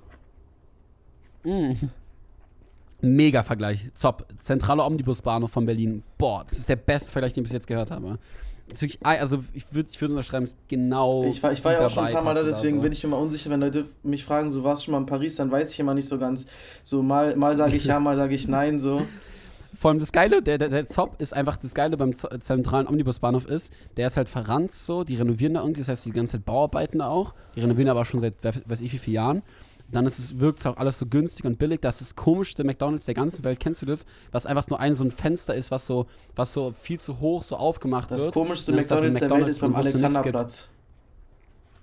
Mm. 1.45 1.73
Mega 3.03 3.43
Vergleich. 3.43 3.87
Zop. 3.95 4.27
Zentraler 4.37 4.87
Omnibusbahnhof 4.87 5.51
von 5.51 5.65
Berlin. 5.65 6.03
Boah, 6.19 6.45
das 6.47 6.59
ist 6.59 6.69
der 6.69 6.77
beste 6.77 7.11
Vergleich, 7.11 7.33
den 7.33 7.43
ich 7.43 7.49
bis 7.49 7.55
jetzt 7.55 7.67
gehört 7.67 7.91
habe. 7.91 8.19
Wirklich, 8.69 8.99
also 9.05 9.43
ich 9.53 9.65
würde 9.75 9.89
ich 9.91 10.01
würd 10.01 10.11
unterschreiben, 10.13 10.45
es 10.45 10.53
ist 10.53 10.59
genau. 10.69 11.25
Ich 11.25 11.43
war, 11.43 11.53
ich 11.53 11.65
war 11.65 11.73
ja 11.73 11.87
auch 11.87 11.91
schon 11.91 12.05
ein 12.05 12.13
paar 12.13 12.23
Mal 12.23 12.35
da, 12.35 12.43
deswegen 12.43 12.77
so. 12.77 12.83
bin 12.83 12.93
ich 12.93 13.05
mal 13.05 13.17
unsicher, 13.17 13.51
wenn 13.51 13.61
Leute 13.61 13.87
mich 14.03 14.25
fragen, 14.25 14.51
so 14.51 14.63
warst 14.63 14.83
du 14.83 14.85
schon 14.87 14.93
mal 14.93 14.99
in 14.99 15.07
Paris, 15.07 15.37
dann 15.37 15.51
weiß 15.51 15.73
ich 15.73 15.81
immer 15.81 15.95
nicht 15.95 16.07
so 16.07 16.19
ganz. 16.19 16.47
So 16.85 17.03
mal, 17.03 17.35
mal 17.37 17.57
sage 17.57 17.77
ich 17.77 17.87
ja, 17.87 17.99
mal 17.99 18.17
sage 18.17 18.35
ich 18.35 18.47
nein, 18.49 18.79
so. 18.79 19.03
Vor 19.75 19.91
allem 19.91 20.01
das 20.01 20.11
Geile, 20.13 20.43
der, 20.43 20.59
der, 20.59 20.69
der 20.69 20.87
Zop 20.89 21.21
ist 21.21 21.33
einfach 21.33 21.57
das 21.57 21.75
Geile 21.75 21.97
beim 21.97 22.13
Z 22.13 22.43
zentralen 22.43 22.89
Omnibusbahnhof 22.89 23.47
ist, 23.47 23.73
der 23.97 24.09
ist 24.09 24.17
halt 24.17 24.29
verranzt 24.29 24.85
so, 24.87 25.05
die 25.05 25.15
renovieren 25.17 25.55
da 25.55 25.61
irgendwie, 25.61 25.81
das 25.81 25.89
heißt 25.89 26.07
die 26.07 26.11
ganze 26.13 26.33
Zeit 26.39 26.45
Bauarbeiten 26.45 26.99
da 26.99 27.09
auch. 27.09 27.35
Die 27.55 27.61
renovieren 27.61 27.89
aber 27.89 28.05
schon 28.05 28.21
seit 28.21 28.35
weiß 28.43 28.81
ich 28.81 28.93
wie 28.93 28.99
vielen 28.99 29.15
Jahren. 29.15 29.43
Dann 29.93 30.07
ist 30.07 30.19
es, 30.21 30.39
wirkt 30.39 30.61
es 30.61 30.67
auch 30.67 30.77
alles 30.77 30.99
so 31.01 31.07
günstig 31.07 31.45
und 31.45 31.59
billig. 31.59 31.81
Das 31.81 32.01
ist 32.01 32.11
das 32.11 32.17
komischste 32.17 32.63
McDonalds 32.63 33.07
der 33.07 33.15
ganzen 33.15 33.43
Welt. 33.43 33.59
Kennst 33.59 33.83
du 33.83 33.87
das? 33.87 34.07
Was 34.31 34.47
einfach 34.47 34.69
nur 34.69 34.79
ein 34.79 34.95
so 34.95 35.03
ein 35.03 35.11
Fenster 35.11 35.53
ist, 35.55 35.73
was 35.73 35.85
so, 35.87 36.07
was 36.37 36.53
so 36.53 36.73
viel 36.73 37.01
zu 37.01 37.19
hoch 37.19 37.43
so 37.43 37.57
aufgemacht 37.57 38.09
Das 38.11 38.23
wird. 38.25 38.35
komischste 38.35 38.71
Und 38.71 38.77
dann 38.77 38.83
ist 38.85 38.91
da 38.91 38.99
so 38.99 39.05
ein 39.05 39.13
McDonalds 39.13 39.29
der 39.29 39.37
Welt 39.39 39.49
ist 39.51 39.61
beim. 39.61 39.75
Alexanderplatz. 39.75 40.69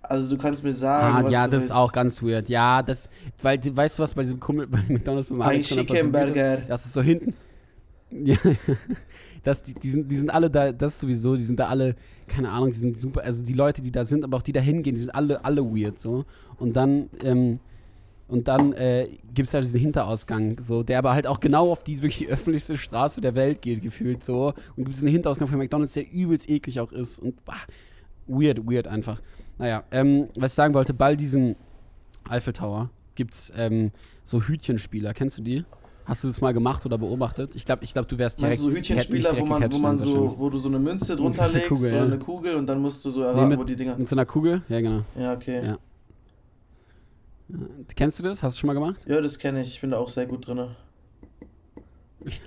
Also 0.04 0.30
du 0.30 0.42
kannst 0.42 0.64
mir 0.64 0.72
sagen, 0.74 1.26
Ah, 1.28 1.30
ja, 1.30 1.48
das 1.50 1.66
ist 1.66 1.72
auch 1.72 1.92
ganz 1.92 2.24
weird. 2.24 2.48
Ja, 2.48 2.82
das, 2.82 3.10
weil, 3.42 3.60
weißt 3.64 4.00
du 4.00 4.04
was 4.04 4.14
bei 4.14 4.22
diesem 4.22 4.40
Kummel, 4.40 4.68
bei 4.68 4.82
McDonalds 4.88 5.28
beim 5.28 5.42
Ein 5.42 5.62
Chickenburger. 5.62 6.60
ist? 6.60 6.70
Das 6.70 6.86
ist 6.86 6.94
so 6.94 7.02
hinten. 7.02 7.34
Ja, 8.10 8.38
das, 9.44 9.64
die, 9.64 9.74
die, 9.74 9.90
sind, 9.90 10.10
die 10.10 10.16
sind 10.16 10.30
alle 10.30 10.50
da, 10.50 10.72
das 10.72 11.00
sowieso, 11.00 11.36
die 11.36 11.44
sind 11.44 11.60
da 11.60 11.68
alle, 11.68 11.96
keine 12.28 12.50
Ahnung, 12.50 12.72
die 12.72 12.78
sind 12.78 13.00
super, 13.00 13.24
also 13.24 13.44
die 13.44 13.54
Leute, 13.54 13.82
die 13.82 13.92
da 13.92 14.06
sind, 14.06 14.24
aber 14.24 14.38
auch 14.38 14.42
die 14.42 14.54
da 14.54 14.62
hingehen, 14.62 14.96
die 14.96 15.02
sind 15.02 15.14
alle, 15.14 15.44
alle 15.44 15.64
weird, 15.64 16.00
so. 16.00 16.26
Und 16.58 16.76
dann, 16.76 17.10
ähm, 17.24 17.60
und 18.30 18.48
dann 18.48 18.74
äh, 18.74 19.08
gibt 19.34 19.48
es 19.48 19.54
halt 19.54 19.64
diesen 19.64 19.80
Hinterausgang, 19.80 20.60
so, 20.62 20.84
der 20.84 21.00
aber 21.00 21.14
halt 21.14 21.28
auch 21.28 21.40
genau 21.40 21.72
auf 21.72 21.84
die 21.84 22.02
wirklich 22.02 22.28
öffentlichste 22.28 22.78
Straße 22.78 23.22
der 23.22 23.36
Welt 23.36 23.62
geht, 23.62 23.82
gefühlt 23.82 24.24
so. 24.24 24.54
Und 24.76 24.86
gibt 24.86 24.96
es 24.96 25.02
einen 25.02 25.12
Hinterausgang 25.12 25.48
von 25.48 25.58
McDonalds, 25.58 25.94
der 25.94 26.12
übelst 26.12 26.50
eklig 26.50 26.80
auch 26.80 26.92
ist. 26.92 27.20
Und 27.20 27.44
bah, 27.46 27.56
weird, 28.28 28.66
weird 28.66 28.88
einfach. 28.88 29.22
Naja, 29.58 29.84
ähm, 29.92 30.28
was 30.38 30.52
ich 30.52 30.56
sagen 30.56 30.74
wollte, 30.74 30.94
bei 30.94 31.16
diesem 31.16 31.56
Eiffel 32.30 32.54
Tower 32.54 32.90
gibt 33.16 33.34
es 33.34 33.52
ähm, 33.56 33.92
so 34.24 34.42
Hütchenspieler. 34.42 35.14
Kennst 35.14 35.38
du 35.38 35.42
die? 35.42 35.66
Hast 36.08 36.24
du 36.24 36.28
das 36.30 36.40
mal 36.40 36.54
gemacht 36.54 36.86
oder 36.86 36.98
beobachtet? 36.98 37.54
Ich 37.56 37.66
glaube, 37.66 37.84
ich 37.84 37.92
glaub, 37.92 38.08
du 38.08 38.18
wärst 38.18 38.40
direkt. 38.40 38.62
Meinst 38.62 38.64
du 38.64 38.70
so 38.70 38.76
Hütchenspieler, 38.76 39.38
wo 39.38 39.46
man, 39.46 39.74
wo 39.74 39.78
man 39.78 39.98
dann 39.98 40.08
so, 40.08 40.36
wo 40.38 40.50
du 40.50 40.58
so 40.58 40.70
eine 40.70 40.80
Münze 40.80 41.16
drunter 41.18 41.50
legst, 41.50 41.68
Kugel, 41.68 41.90
so 41.90 41.96
ja. 41.96 42.04
eine 42.04 42.18
Kugel 42.18 42.56
und 42.56 42.66
dann 42.66 42.82
musst 42.82 43.04
du 43.04 43.12
so 43.12 43.20
Nee, 43.20 43.26
erraten, 43.28 43.50
mit, 43.50 43.60
wo 43.60 43.64
die 43.66 43.76
Dinger. 43.76 43.98
mit 43.98 44.08
so 44.08 44.16
einer 44.16 44.26
Kugel? 44.26 44.62
Ja, 44.70 44.80
genau. 44.80 45.04
Ja, 45.20 45.34
okay. 45.34 45.66
Ja. 45.66 45.78
Kennst 47.94 48.20
du 48.20 48.24
das? 48.24 48.42
Hast 48.42 48.56
du 48.56 48.62
schon 48.62 48.68
mal 48.68 48.74
gemacht? 48.74 49.02
Ja, 49.06 49.20
das 49.20 49.38
kenne 49.38 49.62
ich. 49.62 49.68
Ich 49.68 49.82
bin 49.82 49.92
da 49.92 49.98
auch 49.98 50.08
sehr 50.08 50.28
gut 50.28 50.48
drin. 50.48 50.70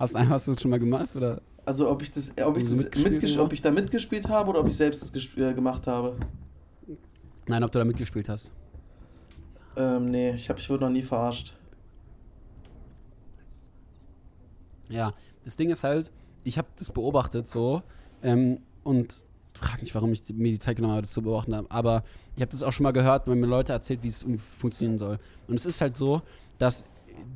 Hast, 0.00 0.16
hast 0.16 0.48
du 0.48 0.52
das 0.52 0.60
schon 0.60 0.70
mal 0.72 0.80
gemacht? 0.80 1.14
Oder? 1.14 1.40
Also 1.64 1.88
ob 1.88 2.02
ich 2.02 2.10
das, 2.10 2.34
ob 2.44 2.56
ich 2.56 2.64
das 2.64 2.76
mitgespielt 2.76 3.34
oder? 3.34 3.44
ob 3.44 3.52
ich 3.52 3.62
da 3.62 3.70
mitgespielt 3.70 4.28
habe 4.28 4.50
oder 4.50 4.58
ob 4.60 4.66
ich 4.66 4.76
selbst 4.76 5.14
äh, 5.36 5.54
gemacht 5.54 5.86
habe. 5.86 6.16
Nein, 7.46 7.62
ob 7.62 7.70
du 7.70 7.78
da 7.78 7.84
mitgespielt 7.84 8.28
hast. 8.28 8.50
Ähm, 9.76 10.10
nee, 10.10 10.32
ich 10.32 10.48
habe 10.48 10.58
ich 10.58 10.68
wurde 10.68 10.84
noch 10.84 10.90
nie 10.90 11.02
verarscht. 11.02 11.54
Ja, 14.88 15.14
das 15.44 15.56
Ding 15.56 15.70
ist 15.70 15.84
halt, 15.84 16.10
ich 16.44 16.58
habe 16.58 16.68
das 16.76 16.90
beobachtet 16.90 17.48
so 17.48 17.82
ähm, 18.22 18.60
und 18.84 19.22
frag 19.54 19.80
nicht, 19.80 19.94
warum 19.94 20.12
ich 20.12 20.22
mir 20.34 20.52
die 20.52 20.58
Zeit 20.58 20.76
genommen 20.76 20.92
habe, 20.92 21.02
das 21.02 21.12
zu 21.12 21.22
beobachten, 21.22 21.54
aber 21.54 22.04
ich 22.36 22.42
habe 22.42 22.50
das 22.50 22.62
auch 22.62 22.72
schon 22.72 22.84
mal 22.84 22.92
gehört, 22.92 23.26
wenn 23.26 23.40
mir 23.40 23.46
Leute 23.46 23.72
erzählt, 23.72 24.02
wie 24.02 24.08
es 24.08 24.24
funktionieren 24.58 24.98
soll. 24.98 25.18
Und 25.46 25.56
es 25.56 25.66
ist 25.66 25.80
halt 25.80 25.96
so, 25.96 26.22
dass 26.58 26.84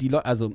die 0.01 0.09
Leute, 0.09 0.27
also 0.27 0.53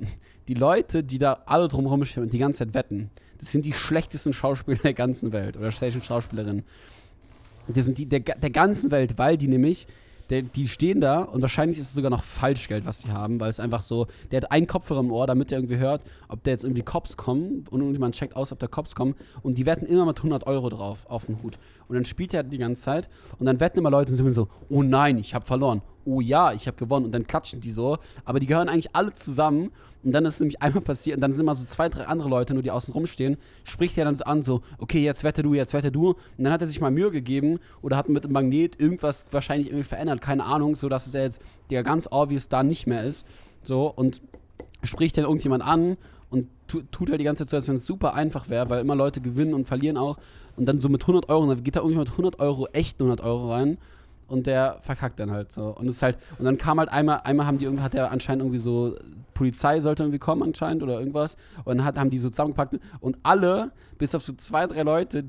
die 0.48 0.54
Leute, 0.54 1.04
die 1.04 1.18
da 1.18 1.42
alle 1.46 1.68
drumherum 1.68 2.04
stehen 2.04 2.24
und 2.24 2.32
die 2.32 2.38
ganze 2.38 2.60
Zeit 2.60 2.74
wetten, 2.74 3.10
das 3.38 3.52
sind 3.52 3.64
die 3.64 3.72
schlechtesten 3.72 4.32
Schauspieler 4.32 4.78
der 4.78 4.94
ganzen 4.94 5.32
Welt 5.32 5.56
oder 5.56 5.70
schlechtesten 5.70 6.06
Schauspielerinnen. 6.06 6.64
Die 7.68 7.82
sind 7.82 7.98
die 7.98 8.06
der, 8.06 8.20
der 8.20 8.50
ganzen 8.50 8.90
Welt, 8.90 9.18
weil 9.18 9.36
die 9.36 9.48
nämlich, 9.48 9.86
der, 10.32 10.40
die 10.40 10.66
stehen 10.66 11.02
da 11.02 11.20
und 11.20 11.42
wahrscheinlich 11.42 11.78
ist 11.78 11.88
es 11.88 11.94
sogar 11.94 12.10
noch 12.10 12.24
Falschgeld, 12.24 12.86
was 12.86 13.00
die 13.00 13.10
haben, 13.10 13.38
weil 13.38 13.50
es 13.50 13.60
einfach 13.60 13.80
so, 13.80 14.06
der 14.30 14.40
hat 14.40 14.50
einen 14.50 14.66
Kopfhörer 14.66 15.00
im 15.00 15.12
Ohr, 15.12 15.26
damit 15.26 15.52
er 15.52 15.58
irgendwie 15.58 15.76
hört, 15.76 16.00
ob 16.28 16.42
der 16.42 16.54
jetzt 16.54 16.64
irgendwie 16.64 16.80
Cops 16.80 17.18
kommen 17.18 17.66
und 17.70 17.80
irgendjemand 17.80 18.14
checkt 18.14 18.34
aus, 18.34 18.50
ob 18.50 18.58
da 18.58 18.66
Cops 18.66 18.94
kommen 18.94 19.14
und 19.42 19.58
die 19.58 19.66
wetten 19.66 19.84
immer 19.84 20.06
mit 20.06 20.16
100 20.16 20.46
Euro 20.46 20.70
drauf 20.70 21.04
auf 21.06 21.26
den 21.26 21.42
Hut. 21.42 21.58
Und 21.86 21.96
dann 21.96 22.06
spielt 22.06 22.32
er 22.32 22.44
die 22.44 22.56
ganze 22.56 22.80
Zeit 22.80 23.10
und 23.38 23.44
dann 23.44 23.60
wetten 23.60 23.78
immer 23.78 23.90
Leute 23.90 24.10
und 24.10 24.16
sind 24.16 24.24
immer 24.24 24.34
so, 24.34 24.48
oh 24.70 24.82
nein, 24.82 25.18
ich 25.18 25.34
habe 25.34 25.44
verloren. 25.44 25.82
Oh 26.06 26.22
ja, 26.22 26.54
ich 26.54 26.66
habe 26.66 26.78
gewonnen 26.78 27.04
und 27.04 27.12
dann 27.12 27.26
klatschen 27.26 27.60
die 27.60 27.70
so, 27.70 27.98
aber 28.24 28.40
die 28.40 28.46
gehören 28.46 28.70
eigentlich 28.70 28.96
alle 28.96 29.12
zusammen 29.14 29.70
und 30.04 30.12
dann 30.12 30.24
ist 30.24 30.34
es 30.34 30.40
nämlich 30.40 30.60
einmal 30.60 30.82
passiert 30.82 31.16
und 31.16 31.20
dann 31.20 31.32
sind 31.32 31.46
mal 31.46 31.54
so 31.54 31.64
zwei, 31.64 31.88
drei 31.88 32.06
andere 32.06 32.28
Leute 32.28 32.54
nur, 32.54 32.62
die 32.62 32.70
außen 32.70 32.92
rumstehen, 32.92 33.36
spricht 33.64 33.96
er 33.96 34.04
dann 34.04 34.14
so 34.14 34.24
an, 34.24 34.42
so, 34.42 34.62
okay, 34.78 35.02
jetzt 35.02 35.22
wette 35.22 35.42
du, 35.42 35.54
jetzt 35.54 35.74
wette 35.74 35.92
du. 35.92 36.10
Und 36.10 36.18
dann 36.38 36.52
hat 36.52 36.60
er 36.60 36.66
sich 36.66 36.80
mal 36.80 36.90
Mühe 36.90 37.10
gegeben 37.10 37.60
oder 37.82 37.96
hat 37.96 38.08
mit 38.08 38.24
dem 38.24 38.32
Magnet 38.32 38.80
irgendwas 38.80 39.26
wahrscheinlich 39.30 39.68
irgendwie 39.68 39.84
verändert, 39.84 40.20
keine 40.20 40.44
Ahnung, 40.44 40.74
so 40.74 40.88
dass 40.88 41.06
es 41.06 41.12
ja 41.12 41.22
jetzt 41.22 41.40
der 41.70 41.82
ganz 41.82 42.08
obvious 42.10 42.48
da 42.48 42.62
nicht 42.62 42.86
mehr 42.86 43.04
ist. 43.04 43.26
So, 43.62 43.86
und 43.86 44.22
spricht 44.82 45.16
dann 45.16 45.24
irgendjemand 45.24 45.62
an 45.62 45.96
und 46.30 46.48
tu, 46.66 46.82
tut 46.90 47.10
halt 47.10 47.20
die 47.20 47.24
ganze 47.24 47.44
Zeit 47.44 47.50
so, 47.50 47.56
als 47.56 47.68
wenn 47.68 47.76
es 47.76 47.86
super 47.86 48.14
einfach 48.14 48.48
wäre, 48.48 48.68
weil 48.70 48.80
immer 48.80 48.96
Leute 48.96 49.20
gewinnen 49.20 49.54
und 49.54 49.68
verlieren 49.68 49.96
auch. 49.96 50.18
Und 50.56 50.66
dann 50.66 50.80
so 50.80 50.88
mit 50.88 51.02
100 51.02 51.28
Euro, 51.28 51.46
dann 51.46 51.62
geht 51.62 51.76
da 51.76 51.80
irgendjemand 51.80 52.08
mit 52.08 52.14
100 52.14 52.40
Euro, 52.40 52.66
echten 52.72 53.04
100 53.04 53.24
Euro 53.24 53.52
rein 53.52 53.78
und 54.32 54.46
der 54.46 54.78
verkackt 54.80 55.20
dann 55.20 55.30
halt 55.30 55.52
so. 55.52 55.76
Und 55.76 55.86
es 55.86 55.96
ist 55.96 56.02
halt, 56.02 56.16
und 56.38 56.46
dann 56.46 56.56
kam 56.56 56.78
halt 56.78 56.88
einmal, 56.88 57.20
einmal 57.24 57.46
haben 57.46 57.58
die 57.58 57.66
irgendwie, 57.66 57.84
hat 57.84 57.92
der 57.92 58.10
anscheinend 58.10 58.42
irgendwie 58.42 58.58
so, 58.58 58.96
Polizei 59.34 59.80
sollte 59.80 60.02
irgendwie 60.02 60.18
kommen 60.18 60.42
anscheinend 60.42 60.82
oder 60.82 60.98
irgendwas. 60.98 61.36
Und 61.64 61.78
dann 61.78 61.84
hat, 61.84 61.98
haben 61.98 62.08
die 62.08 62.18
so 62.18 62.30
zusammengepackt 62.30 62.78
und 63.00 63.18
alle, 63.22 63.72
bis 63.98 64.14
auf 64.14 64.22
so 64.24 64.32
zwei, 64.32 64.66
drei 64.66 64.82
Leute, 64.82 65.24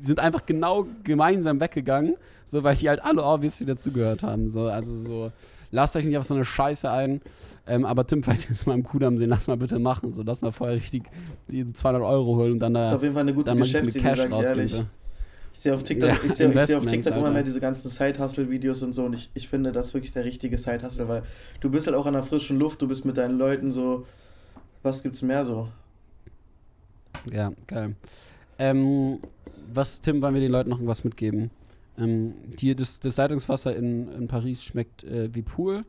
sind 0.00 0.18
einfach 0.18 0.46
genau 0.46 0.86
gemeinsam 1.04 1.60
weggegangen, 1.60 2.16
so 2.44 2.64
weil 2.64 2.74
die 2.76 2.88
halt 2.88 3.04
alle 3.04 3.22
obviously 3.22 3.66
dazugehört 3.66 4.24
haben. 4.24 4.50
So, 4.50 4.66
also 4.66 4.92
so, 4.94 5.32
lasst 5.70 5.94
euch 5.96 6.04
nicht 6.04 6.18
auf 6.18 6.24
so 6.24 6.34
eine 6.34 6.44
Scheiße 6.44 6.90
ein. 6.90 7.20
Ähm, 7.68 7.84
aber 7.84 8.04
Tim, 8.06 8.22
falls 8.24 8.44
ihr 8.44 8.50
jetzt 8.50 8.66
mal 8.66 8.74
im 8.74 8.82
Kudamm 8.82 9.18
sehen, 9.18 9.30
lass 9.30 9.46
mal 9.46 9.56
bitte 9.56 9.78
machen. 9.78 10.12
So, 10.12 10.22
lass 10.22 10.42
mal 10.42 10.50
vorher 10.50 10.76
richtig 10.76 11.04
die 11.48 11.72
200 11.72 12.02
Euro 12.02 12.36
holen 12.36 12.52
und 12.52 12.58
dann 12.58 12.74
da. 12.74 12.80
Das 12.80 12.88
ist 12.88 12.96
auf 12.96 13.02
jeden 13.02 13.14
Fall 13.14 13.22
eine 13.22 13.34
gute 13.34 13.54
Geschäftsidee, 13.54 14.00
Cash 14.00 14.18
sag 14.18 14.30
ich 14.30 14.38
ehrlich. 14.38 14.72
so. 14.72 14.84
Ich 15.52 15.60
sehe 15.60 15.74
auf 15.74 15.82
TikTok, 15.82 16.08
Ja, 16.08 16.16
ich 16.24 16.32
sehe, 16.32 16.52
ich 16.52 16.60
sehe 16.60 16.78
auf 16.78 16.86
TikTok 16.86 17.16
immer 17.16 17.30
mehr 17.30 17.42
diese 17.42 17.60
ganzen 17.60 17.88
Side-Hustle-Videos 17.88 18.82
und 18.82 18.92
so 18.92 19.04
und 19.04 19.14
ich, 19.14 19.30
ich 19.34 19.48
finde, 19.48 19.72
das 19.72 19.88
ist 19.88 19.94
wirklich 19.94 20.12
der 20.12 20.24
richtige 20.24 20.56
Side-Hustle, 20.56 21.08
weil 21.08 21.22
du 21.60 21.70
bist 21.70 21.86
halt 21.86 21.96
auch 21.96 22.06
an 22.06 22.14
der 22.14 22.22
frischen 22.22 22.58
Luft, 22.58 22.80
du 22.82 22.88
bist 22.88 23.04
mit 23.04 23.16
deinen 23.16 23.38
Leuten 23.38 23.72
so, 23.72 24.06
was 24.82 25.02
gibt's 25.02 25.22
mehr 25.22 25.44
so? 25.44 25.68
Ja, 27.32 27.52
geil. 27.66 27.96
Ähm, 28.58 29.18
was, 29.72 30.00
Tim, 30.00 30.22
wollen 30.22 30.34
wir 30.34 30.40
den 30.40 30.52
Leuten 30.52 30.70
noch 30.70 30.78
irgendwas 30.78 31.04
mitgeben? 31.04 31.50
Ähm, 31.98 32.34
hier, 32.58 32.74
das, 32.74 33.00
das 33.00 33.16
Leitungswasser 33.16 33.74
in, 33.74 34.10
in 34.12 34.28
Paris 34.28 34.62
schmeckt 34.62 35.04
äh, 35.04 35.34
wie 35.34 35.42
Pool. 35.42 35.84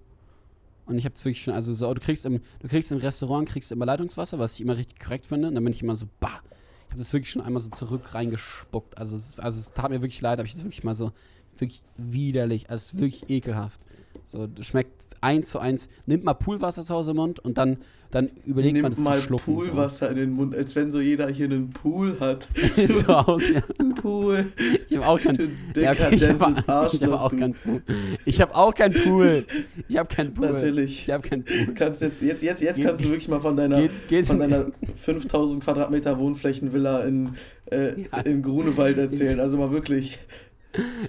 Und 0.85 0.97
ich 0.97 1.05
habe 1.05 1.13
es 1.15 1.23
wirklich 1.23 1.43
schon, 1.43 1.53
also 1.53 1.73
so, 1.73 1.93
du 1.93 2.01
kriegst 2.01 2.25
im, 2.25 2.41
du 2.59 2.67
kriegst 2.67 2.91
im 2.91 2.97
Restaurant 2.97 3.47
kriegst 3.47 3.71
immer 3.71 3.85
Leitungswasser, 3.85 4.39
was 4.39 4.55
ich 4.55 4.61
immer 4.61 4.75
richtig 4.75 4.99
korrekt 4.99 5.27
finde. 5.27 5.47
Und 5.47 5.55
dann 5.55 5.63
bin 5.63 5.73
ich 5.73 5.83
immer 5.83 5.95
so, 5.95 6.07
bah, 6.19 6.41
Ich 6.89 6.93
habe 6.93 6.99
das 7.03 7.13
wirklich 7.13 7.29
schon 7.29 7.43
einmal 7.43 7.61
so 7.61 7.69
zurück 7.69 8.15
reingespuckt. 8.15 8.97
Also 8.97 9.15
es, 9.15 9.39
also 9.39 9.59
es 9.59 9.73
tat 9.73 9.91
mir 9.91 10.01
wirklich 10.01 10.21
leid, 10.21 10.39
aber 10.39 10.47
ich 10.47 10.55
das 10.55 10.63
wirklich 10.63 10.83
mal 10.83 10.95
so 10.95 11.11
wirklich 11.59 11.83
widerlich. 11.97 12.67
Also 12.69 12.81
es 12.81 12.93
ist 12.93 12.99
wirklich 12.99 13.29
ekelhaft. 13.29 13.79
So, 14.25 14.49
schmeckt 14.61 14.91
eins 15.21 15.49
zu 15.49 15.59
eins. 15.59 15.87
Nimmt 16.07 16.23
mal 16.23 16.33
Poolwasser 16.33 16.83
zu 16.83 16.95
Hause 16.95 17.11
im 17.11 17.17
Mund 17.17 17.39
und 17.39 17.59
dann, 17.59 17.77
dann 18.11 18.29
überlegt 18.45 18.73
man 18.81 18.83
Nimm 18.83 18.91
das 18.91 18.99
mal 18.99 19.19
zu 19.19 19.27
schlucken. 19.27 19.43
Poolwasser 19.53 20.09
in 20.09 20.15
den 20.15 20.31
Mund, 20.31 20.55
als 20.55 20.75
wenn 20.75 20.91
so 20.91 20.99
jeder 20.99 21.27
hier 21.29 21.45
einen 21.45 21.69
Pool 21.69 22.19
hat. 22.19 22.47
So, 22.75 22.87
so 22.87 23.07
aus, 23.07 23.43
ja. 23.47 23.61
Ein 23.79 23.93
Pool. 23.93 24.45
Ich 24.89 24.95
habe 24.97 25.05
auch 25.07 25.19
kein 25.19 25.35
Du 25.73 25.79
ja, 25.81 25.91
okay, 25.91 26.15
ich 26.15 26.27
habe 26.27 26.39
hab 26.67 27.11
auch 27.13 27.29
du. 27.29 27.37
kein 27.37 27.53
Pool. 27.53 27.81
Ich 28.25 28.41
habe 28.41 28.55
auch 28.55 28.73
kein 28.73 28.93
Pool. 28.93 29.45
Ich 29.87 29.97
habe 29.97 30.13
kein 30.15 30.33
Pool. 30.33 30.47
Natürlich. 30.53 31.03
Ich 31.03 31.09
habe 31.11 31.27
kein 31.27 31.43
Pool. 31.45 31.73
Kannst 31.75 32.01
jetzt, 32.01 32.21
jetzt, 32.21 32.41
jetzt, 32.41 32.61
jetzt 32.63 32.75
Geht- 32.77 32.85
kannst 32.85 33.03
du 33.03 33.09
wirklich 33.09 33.27
mal 33.27 33.39
von 33.41 33.55
deiner, 33.55 33.81
geht- 33.81 34.07
geht- 34.09 34.25
von 34.25 34.39
deiner 34.39 34.71
5000 34.95 35.63
Quadratmeter 35.63 36.17
Wohnflächenvilla 36.17 37.03
in, 37.03 37.35
äh, 37.71 37.93
in 38.25 38.41
Grunewald 38.41 38.97
erzählen. 38.97 39.39
Also 39.39 39.57
mal 39.57 39.71
wirklich. 39.71 40.17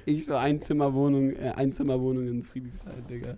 Ich 0.04 0.26
so 0.26 0.34
Einzimmerwohnung, 0.34 1.30
äh, 1.36 1.52
Einzimmerwohnung 1.56 2.26
in 2.28 2.42
Friedrichshain, 2.42 3.06
Digga. 3.08 3.36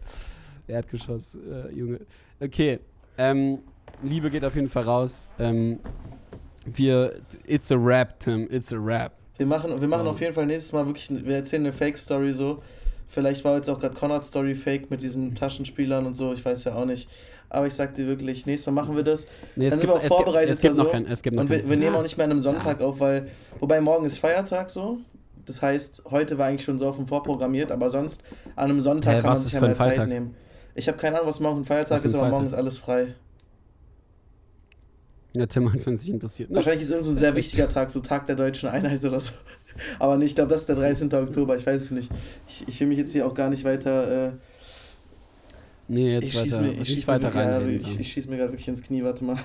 Erdgeschoss, 0.67 1.37
äh, 1.37 1.73
Junge. 1.75 2.01
Okay, 2.41 2.79
ähm, 3.19 3.59
Liebe 4.03 4.31
geht 4.31 4.45
auf 4.45 4.55
jeden 4.55 4.69
Fall 4.69 4.85
raus. 4.85 5.29
Ähm, 5.39 5.79
wir, 6.65 7.15
it's 7.47 7.71
a 7.73 7.77
rap, 7.77 8.19
Tim, 8.21 8.49
it's 8.51 8.73
a 8.73 8.77
rap. 8.79 9.13
Wir 9.37 9.47
machen, 9.47 9.81
wir 9.81 9.89
machen 9.89 10.05
So. 10.05 10.11
auf 10.11 10.21
jeden 10.21 10.35
Fall 10.35 10.47
nächstes 10.47 10.73
Mal 10.73 10.87
wirklich, 10.87 11.09
wir 11.11 11.35
erzählen 11.37 11.63
eine 11.63 11.73
Fake-Story 11.73 12.33
so. 12.35 12.57
Vielleicht 13.09 13.45
war 13.45 13.57
jetzt 13.57 13.69
auch 13.69 13.79
gerade 13.79 13.95
Conrads 13.95 14.29
Story 14.29 14.55
fake 14.55 14.91
mit 14.91 15.03
diesen 15.03 15.35
Taschenspielern 15.35 16.07
und 16.07 16.15
so, 16.15 16.33
ich 16.33 16.45
weiß 16.45 16.65
ja 16.65 16.75
auch 16.75 16.85
nicht. 16.85 17.09
Aber 17.51 17.67
ich 17.67 17.75
sag 17.75 17.95
dir 17.95 18.07
wirklich, 18.07 18.47
nächstes 18.47 18.73
Mal 18.73 18.81
machen 18.83 18.97
wir 18.97 19.03
das. 19.03 19.27
Nee, 19.57 19.67
es 19.67 19.75
Dann 19.75 19.81
sind 19.81 19.81
gibt- 19.81 19.93
wir 19.93 19.93
auch 19.93 19.97
es 19.97 20.03
gibt- 20.05 20.15
vorbereitet. 20.15 20.51
es 20.55 20.61
gibt 20.61 20.73
da 20.75 20.79
noch 20.79 20.85
so. 20.87 20.91
kein- 20.91 21.07
es 21.07 21.23
gibt 21.23 21.37
noch 21.37 21.43
Und 21.43 21.51
wir, 21.51 21.59
wir 21.69 21.77
nehmen 21.77 21.93
Ja. 21.93 21.99
auch 21.99 22.03
nicht 22.03 22.17
mehr 22.17 22.25
an 22.25 22.31
einem 22.31 22.41
Sonntag 22.41 22.81
auf, 22.81 23.01
weil, 23.01 23.29
wobei 23.61 23.81
morgen 23.81 24.07
ist 24.07 24.19
Feiertag 24.19 24.71
so. 24.71 24.99
Das 25.45 25.61
heißt, 25.61 26.05
heute 26.11 26.39
war 26.39 26.47
eigentlich 26.47 26.65
schon 26.65 26.79
so 26.79 26.89
auf 26.89 26.97
dem 26.97 27.07
vorprogrammiert, 27.07 27.71
aber 27.73 27.91
sonst 27.91 28.23
an 28.57 28.71
einem 28.71 28.81
Sonntag 28.81 29.17
Hä, 29.17 29.21
kann 29.21 29.31
man 29.33 29.37
sich 29.39 29.53
ja 29.53 29.61
mehr 29.61 29.77
Zeit 29.77 30.07
nehmen. 30.09 30.35
Ich 30.75 30.89
habe 30.89 30.99
keine 30.99 31.16
Ahnung, 31.16 31.29
was 31.29 31.41
morgen 31.41 31.61
ein 31.61 31.64
Feiertag 31.64 31.99
Was 31.99 32.05
ist 32.05 32.14
aber 32.14 32.29
morgen 32.29 32.47
ist 32.47 32.53
Feiertag? 32.53 32.59
alles 32.59 32.79
frei. 32.79 33.14
Ja, 35.35 35.47
Tim, 35.47 35.73
wenn 35.85 35.95
es 35.95 36.01
sich 36.03 36.11
interessiert. 36.11 36.51
ne? 36.51 36.57
Wahrscheinlich 36.57 36.83
ist 36.83 36.91
irgend 36.91 37.05
so 37.07 37.11
ein 37.12 37.16
sehr 37.16 37.35
wichtiger 37.35 37.68
Tag, 37.68 37.91
so 37.91 38.01
Tag 38.01 38.27
der 38.27 38.37
deutschen 38.37 38.68
Einheit 38.68 39.03
oder 39.05 39.18
so. 39.20 39.33
Aber 39.99 40.16
nee, 40.18 40.27
ich 40.27 40.35
glaube, 40.35 40.51
das 40.51 40.61
ist 40.62 40.68
der 40.68 40.77
13. 40.77 41.12
Oktober, 41.14 41.57
ich 41.57 41.66
weiß 41.66 41.81
es 41.83 41.91
nicht. 41.91 42.11
Ich, 42.49 42.68
ich 42.68 42.81
will 42.81 42.89
mich 42.89 42.99
jetzt 42.99 43.12
hier 43.12 43.27
auch 43.27 43.33
gar 43.35 43.49
nicht 43.49 43.64
weiter. 43.64 44.29
Äh, 44.29 44.33
Nee, 45.89 46.12
jetzt 46.12 46.25
ich 46.27 46.33
schieß 46.33 46.53
weiter, 46.53 46.62
mir, 46.62 46.73
ich 46.73 46.89
schieß 46.89 47.09
weiter 47.09 47.31
mir, 47.31 47.35
ja, 47.43 47.57
reinreden. 47.59 47.87
ich, 47.87 48.01
ich 48.01 48.12
schieß 48.12 48.29
mir 48.29 48.37
gerade 48.37 48.53
wirklich 48.53 48.68
ins 48.68 48.83
Knie, 48.83 49.03
warte 49.03 49.25
mal. 49.25 49.37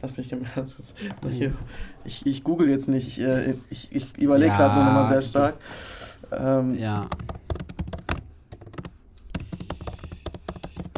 Lass 0.00 0.16
mich 0.16 0.30
ganz 0.30 0.76
kurz. 0.76 0.94
Hier. 1.30 1.52
Ich, 2.04 2.24
ich 2.24 2.44
google 2.44 2.70
jetzt 2.70 2.88
nicht, 2.88 3.06
ich, 3.08 3.20
äh, 3.20 3.54
ich, 3.70 3.88
ich 3.90 4.16
überlege 4.18 4.50
Ja, 4.52 4.56
gerade 4.56 4.74
nur 4.76 4.84
nochmal 4.84 5.08
sehr 5.08 5.20
stark. 5.20 5.56
Ähm, 6.32 6.74
Ja. 6.78 7.06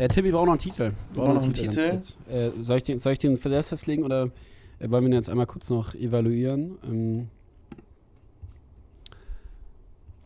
Äh, 0.03 0.25
wir 0.25 0.33
brauchen 0.33 0.47
noch 0.47 0.53
einen 0.53 0.59
Titel. 0.59 0.93
Wir 1.13 1.23
brauchen 1.23 1.35
noch 1.35 1.43
einen 1.43 1.53
Titel. 1.53 1.99
Äh, 2.31 2.51
soll, 2.63 2.77
ich 2.79 2.83
den, 2.83 3.01
soll 3.01 3.13
ich 3.13 3.19
den 3.19 3.37
für 3.37 3.49
selbst 3.51 3.69
festlegen 3.69 4.03
oder 4.05 4.31
äh, 4.79 4.91
wollen 4.91 5.05
wir 5.05 5.11
den 5.11 5.15
jetzt 5.15 5.31
einmal 5.31 5.47
kurz 5.47 5.71
noch 5.71 5.95
evaluieren? 5.95 6.79
Ähm, 6.85 7.29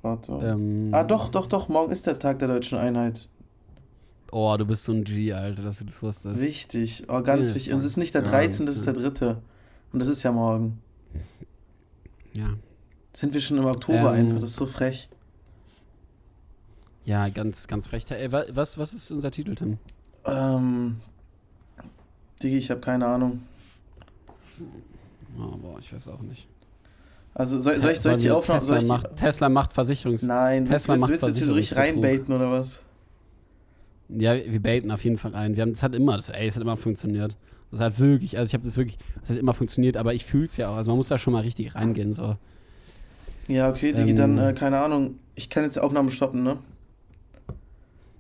Warte. 0.03 0.33
ähm, 0.43 0.91
ah, 0.93 1.05
doch, 1.05 1.29
doch, 1.29 1.47
doch, 1.47 1.69
morgen 1.69 1.91
ist 1.93 2.07
der 2.07 2.19
Tag 2.19 2.39
der 2.39 2.49
deutschen 2.49 2.79
Einheit. 2.79 3.29
Oh, 4.33 4.55
du 4.59 4.65
bist 4.65 4.85
so 4.85 4.93
ein 4.93 5.05
G, 5.05 5.33
Alter, 5.33 5.63
dass 5.63 5.79
du 5.79 5.85
das 5.85 6.03
wusstest. 6.03 6.41
Wichtig, 6.41 7.05
oh, 7.09 7.23
ganz 7.23 7.49
Ja, 7.51 7.55
wichtig. 7.55 7.73
Und 7.73 7.79
es 7.79 7.85
ist 7.85 7.97
nicht 7.97 8.15
der 8.15 8.23
ja, 8.23 8.29
13., 8.29 8.67
das 8.67 8.77
das 8.77 8.77
ist 8.77 8.87
der 8.87 9.07
ist- 9.07 9.21
3. 9.21 9.37
Und 9.93 10.01
das 10.01 10.09
ist 10.09 10.23
ja 10.23 10.33
morgen. 10.33 10.81
Ja. 12.35 12.51
Sind 13.13 13.35
wir 13.35 13.41
schon 13.41 13.59
im 13.59 13.65
Oktober 13.65 14.15
Ähm, 14.15 14.27
einfach, 14.27 14.41
das 14.41 14.51
ist 14.51 14.57
so 14.57 14.67
frech. 14.67 15.09
Ja, 17.07 17.29
ganz, 17.29 17.67
ganz 17.69 17.87
frech. 17.87 18.05
Ey, 18.11 18.31
wa- 18.31 18.45
was, 18.53 18.77
was 18.77 18.93
ist 18.93 19.11
unser 19.11 19.31
Titel, 19.31 19.55
Tim? 19.55 19.79
Ähm. 20.27 20.97
Digi, 22.43 22.59
ich 22.59 22.71
habe 22.71 22.81
keine 22.81 23.07
Ahnung. 23.07 23.41
Oh, 25.39 25.57
boah, 25.57 25.79
ich 25.79 25.93
weiß 25.93 26.09
auch 26.09 26.21
nicht. 26.21 26.47
Also 27.33 27.59
soll, 27.59 27.79
soll 27.81 27.93
ich, 27.93 28.01
soll 28.01 28.13
ich 28.13 28.19
die 28.19 28.25
Tesla 28.25 28.37
Aufnahme. 28.39 28.61
Soll 28.63 28.77
ich 28.79 28.83
die, 28.85 28.89
macht, 28.89 29.17
Tesla 29.17 29.49
macht 29.49 29.73
Versicherungs... 29.73 30.23
Nein, 30.23 30.67
Tesla 30.67 30.95
willst, 30.95 31.01
macht 31.01 31.11
willst 31.11 31.23
du 31.23 31.27
jetzt 31.29 31.39
hier 31.39 31.47
so 31.47 31.55
richtig 31.55 31.79
reinbaiten 31.79 32.35
oder 32.35 32.51
was? 32.51 32.81
Ja, 34.09 34.35
wir 34.35 34.61
baiten 34.63 34.91
auf 34.91 35.05
jeden 35.05 35.19
Fall 35.19 35.35
ein. 35.35 35.55
Wir 35.57 35.63
haben, 35.63 35.73
das 35.73 35.83
hat 35.83 35.95
immer, 35.95 36.17
das, 36.17 36.31
ey, 36.31 36.47
es 36.49 36.57
hat 36.57 36.63
immer 36.63 36.77
funktioniert. 36.77 37.37
Das 37.71 37.81
hat 37.81 37.99
wirklich, 37.99 38.39
also 38.39 38.49
ich 38.49 38.55
habe 38.55 38.65
das 38.65 38.77
wirklich, 38.77 38.99
das 39.21 39.31
hat 39.31 39.37
immer 39.39 39.55
funktioniert, 39.55 39.97
aber 39.97 40.15
ich 40.15 40.25
fühle 40.25 40.47
es 40.47 40.57
ja 40.57 40.69
auch. 40.71 40.77
Also 40.77 40.91
man 40.91 40.99
muss 40.99 41.09
da 41.09 41.19
schon 41.19 41.33
mal 41.33 41.43
richtig 41.43 41.75
reingehen, 41.75 42.15
so. 42.15 42.37
Ja, 43.49 43.69
okay, 43.69 43.93
Digi, 43.93 44.11
Ähm. 44.11 44.17
dann, 44.17 44.39
äh, 44.39 44.53
keine 44.55 44.81
Ahnung. 44.81 45.19
Ich 45.35 45.51
kann 45.51 45.63
jetzt 45.65 45.77
die 45.77 45.81
Aufnahme 45.81 46.11
stoppen, 46.11 46.43
ne? 46.43 46.59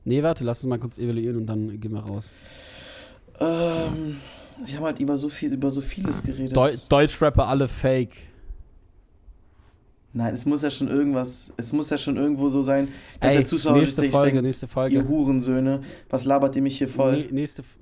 Nee, 0.06 0.22
warte, 0.22 0.44
lass 0.44 0.62
uns 0.64 0.70
mal 0.70 0.78
kurz 0.78 0.98
evaluieren 0.98 1.36
und 1.36 1.46
dann 1.46 1.78
gehen 1.80 1.92
wir 1.92 2.00
raus. 2.00 2.32
Ähm. 3.40 4.16
Ich 4.64 4.74
habe 4.74 4.86
halt 4.86 5.00
über 5.00 5.18
so 5.18 5.28
viel, 5.28 5.52
über 5.52 5.70
so 5.70 5.82
vieles 5.82 6.22
geredet. 6.22 6.56
Deu 6.56 6.74
Deutschrapper 6.88 7.46
alle 7.46 7.68
fake. 7.68 8.16
Nein, 10.14 10.32
es 10.32 10.46
muss 10.46 10.62
ja 10.62 10.70
schon 10.70 10.88
irgendwas, 10.88 11.52
es 11.58 11.74
muss 11.74 11.90
ja 11.90 11.98
schon 11.98 12.16
irgendwo 12.16 12.48
so 12.48 12.62
sein, 12.62 12.88
dass 13.20 13.32
Ey, 13.32 13.36
der 13.36 13.44
Zuschauer 13.44 13.76
nächste 13.76 14.00
sich 14.00 14.10
Folge, 14.10 14.30
denkt, 14.30 14.44
nächste 14.44 14.66
Folge. 14.66 14.94
ihr 14.96 15.06
Hurensöhne, 15.06 15.82
was 16.08 16.24
labert 16.24 16.56
ihr 16.56 16.62
mich 16.62 16.78
hier 16.78 16.88
voll? 16.88 17.18
Nee, 17.24 17.28
nächste, 17.32 17.60
F- 17.60 17.76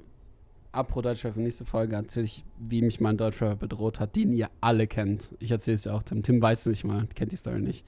apro 0.74 1.02
Deutschrapper, 1.02 1.40
nächste 1.40 1.64
Folge 1.64 1.96
erzähle 1.96 2.26
ich, 2.26 2.44
wie 2.58 2.82
mich 2.82 3.00
mein 3.00 3.16
Deutschrapper 3.16 3.56
bedroht 3.56 4.00
hat, 4.00 4.16
den 4.16 4.32
ihr 4.32 4.48
alle 4.60 4.86
kennt. 4.86 5.30
Ich 5.38 5.50
erzähle 5.50 5.76
es 5.76 5.84
ja 5.84 5.94
auch, 5.94 6.02
Tim. 6.02 6.22
Tim 6.22 6.40
weiß 6.40 6.60
es 6.60 6.66
nicht 6.66 6.84
mal, 6.84 7.06
kennt 7.14 7.32
die 7.32 7.36
Story 7.36 7.60
nicht. 7.60 7.84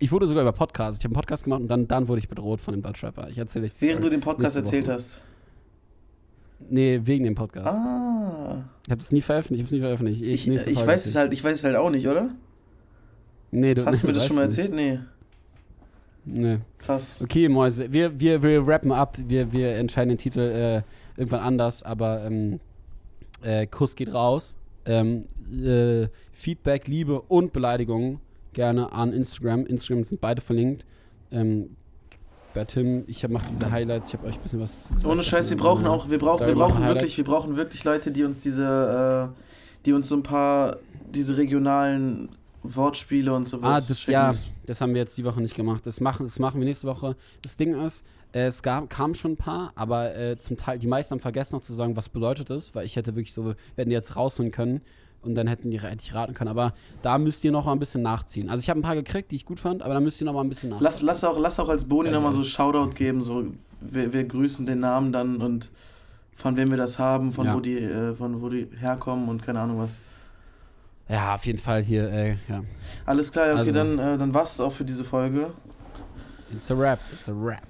Ich 0.00 0.12
wurde 0.12 0.28
sogar 0.28 0.42
über 0.42 0.52
Podcast. 0.52 0.98
Ich 0.98 1.04
habe 1.04 1.14
einen 1.14 1.20
Podcast 1.20 1.44
gemacht 1.44 1.60
und 1.60 1.68
dann, 1.68 1.86
dann 1.88 2.08
wurde 2.08 2.20
ich 2.20 2.28
bedroht 2.28 2.60
von 2.60 2.74
dem 2.74 2.82
Deutschrapper. 2.82 3.28
Ich 3.28 3.38
erzähle 3.38 3.66
euch 3.66 3.74
die 3.74 3.82
Während 3.82 4.04
du 4.04 4.08
den 4.10 4.20
Podcast 4.20 4.56
erzählt 4.56 4.88
hast. 4.88 5.20
Nee, 6.70 7.00
wegen 7.04 7.24
dem 7.24 7.34
Podcast. 7.34 7.66
Ah. 7.68 8.64
Ich 8.86 8.90
habe 8.90 9.00
es 9.00 9.12
nie 9.12 9.22
veröffentlicht, 9.22 9.62
ich 9.62 9.66
habe 9.66 9.66
es 9.66 9.72
nie 9.72 9.80
veröffentlicht. 9.80 10.22
Ich, 10.22 10.48
ich 10.48 10.74
Folge 10.74 10.86
weiß 10.92 11.06
es 11.06 11.14
halt, 11.16 11.32
ich 11.32 11.42
weiß 11.42 11.54
es 11.54 11.64
halt 11.64 11.76
auch 11.76 11.90
nicht, 11.90 12.06
oder? 12.06 12.30
Nee, 13.50 13.74
du, 13.74 13.84
Hast 13.84 14.02
du 14.02 14.06
mir 14.06 14.12
das 14.14 14.26
schon 14.26 14.36
mal 14.36 14.46
nicht. 14.46 14.58
erzählt? 14.58 14.74
Nee. 14.74 14.98
Nee. 16.24 16.58
Krass. 16.78 17.20
Okay, 17.22 17.48
Mäuse, 17.48 17.92
wir, 17.92 18.18
wir, 18.18 18.42
wir 18.42 18.66
rappen 18.66 18.92
ab, 18.92 19.18
wir, 19.18 19.52
wir 19.52 19.74
entscheiden 19.74 20.10
den 20.10 20.18
Titel 20.18 20.40
äh, 20.40 20.82
irgendwann 21.16 21.40
anders, 21.40 21.82
aber 21.82 22.24
ähm, 22.24 22.60
äh, 23.42 23.66
Kuss 23.66 23.96
geht 23.96 24.12
raus. 24.12 24.56
Ähm, 24.84 25.26
äh, 25.50 26.08
Feedback, 26.32 26.88
Liebe 26.88 27.20
und 27.22 27.52
Beleidigungen 27.52 28.20
gerne 28.52 28.92
an 28.92 29.12
Instagram. 29.12 29.66
Instagram 29.66 30.04
sind 30.04 30.20
beide 30.20 30.40
verlinkt. 30.40 30.84
Ähm, 31.30 31.76
bei 32.54 32.64
Tim, 32.64 33.04
ich 33.06 33.26
mache 33.28 33.46
diese 33.50 33.70
Highlights, 33.70 34.08
ich 34.08 34.14
habe 34.14 34.26
euch 34.26 34.36
ein 34.36 34.42
bisschen 34.42 34.60
was 34.60 34.88
gesagt. 34.88 35.06
Ohne 35.06 35.22
Scheiß, 35.22 35.48
wir 35.50 35.56
brauchen 35.56 35.86
auch, 35.86 36.10
wir 36.10 36.18
brauchen, 36.18 36.46
wir 36.46 36.54
brauchen 36.54 36.84
wirklich, 36.84 37.16
wir 37.16 37.24
brauchen 37.24 37.56
wirklich 37.56 37.82
Leute, 37.84 38.10
die 38.10 38.24
uns 38.24 38.40
diese, 38.42 39.32
äh, 39.32 39.40
die 39.86 39.92
uns 39.94 40.08
so 40.08 40.16
ein 40.16 40.22
paar, 40.22 40.76
diese 41.14 41.36
regionalen 41.38 42.28
Wortspiele 42.62 43.32
und 43.32 43.48
sowas 43.48 43.70
Ah, 43.70 43.74
das, 43.88 44.00
schicken. 44.00 44.12
ja, 44.12 44.32
das 44.66 44.80
haben 44.80 44.92
wir 44.92 45.00
jetzt 45.00 45.16
die 45.16 45.24
Woche 45.24 45.40
nicht 45.40 45.54
gemacht. 45.54 45.86
Das 45.86 46.00
machen, 46.00 46.26
das 46.26 46.38
machen 46.38 46.60
wir 46.60 46.66
nächste 46.66 46.86
Woche. 46.86 47.16
Das 47.42 47.56
Ding 47.56 47.74
ist, 47.80 48.04
es 48.32 48.62
gab, 48.62 48.88
kam 48.88 49.14
schon 49.14 49.32
ein 49.32 49.36
paar, 49.36 49.72
aber 49.74 50.14
äh, 50.16 50.38
zum 50.38 50.56
Teil, 50.56 50.78
die 50.78 50.86
meisten 50.86 51.12
haben 51.12 51.20
vergessen 51.20 51.56
noch 51.56 51.62
zu 51.62 51.74
sagen, 51.74 51.96
was 51.96 52.08
bedeutet 52.08 52.48
das, 52.50 52.74
weil 52.74 52.86
ich 52.86 52.96
hätte 52.96 53.14
wirklich 53.14 53.32
so, 53.34 53.44
wir 53.46 53.56
hätten 53.76 53.90
die 53.90 53.94
jetzt 53.94 54.16
rausholen 54.16 54.50
können 54.52 54.80
und 55.20 55.34
dann 55.34 55.46
hätten 55.46 55.70
die 55.70 55.80
hätte 55.80 55.98
ich 56.02 56.14
raten 56.14 56.32
können. 56.34 56.48
Aber 56.48 56.72
da 57.02 57.18
müsst 57.18 57.44
ihr 57.44 57.52
noch 57.52 57.66
mal 57.66 57.72
ein 57.72 57.78
bisschen 57.78 58.02
nachziehen. 58.02 58.48
Also 58.48 58.60
ich 58.60 58.70
habe 58.70 58.80
ein 58.80 58.82
paar 58.82 58.94
gekriegt, 58.94 59.30
die 59.30 59.36
ich 59.36 59.44
gut 59.44 59.60
fand, 59.60 59.82
aber 59.82 59.94
da 59.94 60.00
müsst 60.00 60.20
ihr 60.20 60.24
noch 60.24 60.32
mal 60.32 60.40
ein 60.40 60.48
bisschen 60.48 60.70
nachziehen. 60.70 60.84
Lass, 60.84 61.02
lass, 61.02 61.24
auch, 61.24 61.38
lass 61.38 61.60
auch 61.60 61.68
als 61.68 61.84
Boni 61.84 62.08
Ja, 62.08 62.14
nochmal 62.14 62.32
ja. 62.32 62.38
so 62.38 62.44
Shoutout 62.44 62.94
geben, 62.94 63.20
so 63.22 63.44
wir, 63.80 64.12
wir 64.12 64.24
grüßen 64.24 64.64
den 64.66 64.80
Namen 64.80 65.12
dann 65.12 65.36
und 65.36 65.70
von 66.34 66.56
wem 66.56 66.70
wir 66.70 66.78
das 66.78 66.98
haben, 66.98 67.30
von 67.32 67.44
Ja. 67.46 67.54
wo 67.54 67.60
die, 67.60 67.78
äh, 67.78 68.14
von 68.14 68.40
wo 68.40 68.48
die 68.48 68.66
herkommen 68.80 69.28
und 69.28 69.42
keine 69.42 69.60
Ahnung 69.60 69.78
was. 69.78 69.98
Ja, 71.08 71.34
auf 71.34 71.44
jeden 71.44 71.58
Fall 71.58 71.82
hier, 71.82 72.10
äh, 72.10 72.30
ja. 72.48 72.62
Alles 73.04 73.30
klar, 73.30 73.50
okay, 73.50 73.58
Also. 73.58 73.72
dann, 73.72 73.98
äh, 73.98 74.16
dann 74.16 74.32
war's 74.32 74.54
es 74.54 74.60
auch 74.60 74.72
für 74.72 74.84
diese 74.86 75.04
Folge. 75.04 75.50
It's 76.52 76.70
a 76.70 76.74
rap, 76.74 76.98
it's 77.12 77.28
a 77.28 77.32
rap. 77.36 77.62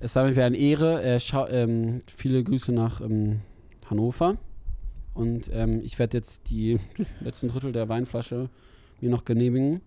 Es 0.00 0.14
war 0.16 0.24
mir 0.24 0.30
wieder 0.32 0.44
eine 0.44 0.56
Ehre. 0.56 1.02
Äh, 1.02 1.18
ähm, 1.50 2.02
viele 2.14 2.42
Grüße 2.44 2.72
nach 2.72 3.00
ähm, 3.00 3.40
Hannover. 3.90 4.36
Und 5.14 5.50
ähm, 5.52 5.80
ich 5.82 5.98
werde 5.98 6.16
jetzt 6.16 6.48
die 6.50 6.78
letzten 7.20 7.48
Drittel 7.48 7.72
der 7.72 7.88
Weinflasche 7.88 8.48
mir 9.00 9.10
noch 9.10 9.24
genehmigen. 9.24 9.80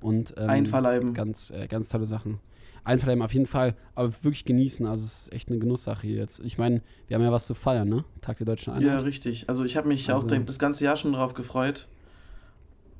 Und, 0.00 0.34
ähm, 0.36 0.48
Einverleiben. 0.50 1.14
Ganz, 1.14 1.50
äh, 1.50 1.68
ganz 1.68 1.88
tolle 1.88 2.06
Sachen. 2.06 2.40
Einverleiben 2.84 3.22
auf 3.22 3.32
jeden 3.32 3.46
Fall, 3.46 3.76
aber 3.94 4.08
wirklich 4.24 4.44
genießen. 4.44 4.84
Also 4.86 5.04
es 5.04 5.22
ist 5.26 5.32
echt 5.32 5.48
eine 5.48 5.60
Genusssache 5.60 6.04
hier 6.08 6.16
jetzt. 6.16 6.40
Ich 6.40 6.58
meine, 6.58 6.82
wir 7.06 7.14
haben 7.14 7.22
ja 7.22 7.30
was 7.30 7.46
zu 7.46 7.54
feiern, 7.54 7.88
ne? 7.88 8.04
Tag 8.20 8.38
der 8.38 8.46
Deutschen 8.46 8.72
Einheit. 8.72 8.88
Ja, 8.88 8.98
richtig. 8.98 9.48
Also 9.48 9.64
ich 9.64 9.76
habe 9.76 9.86
mich 9.86 10.10
auch 10.10 10.16
Also- 10.16 10.26
den- 10.26 10.46
das 10.46 10.58
ganze 10.58 10.84
Jahr 10.84 10.96
schon 10.96 11.12
drauf 11.12 11.34
gefreut. 11.34 11.86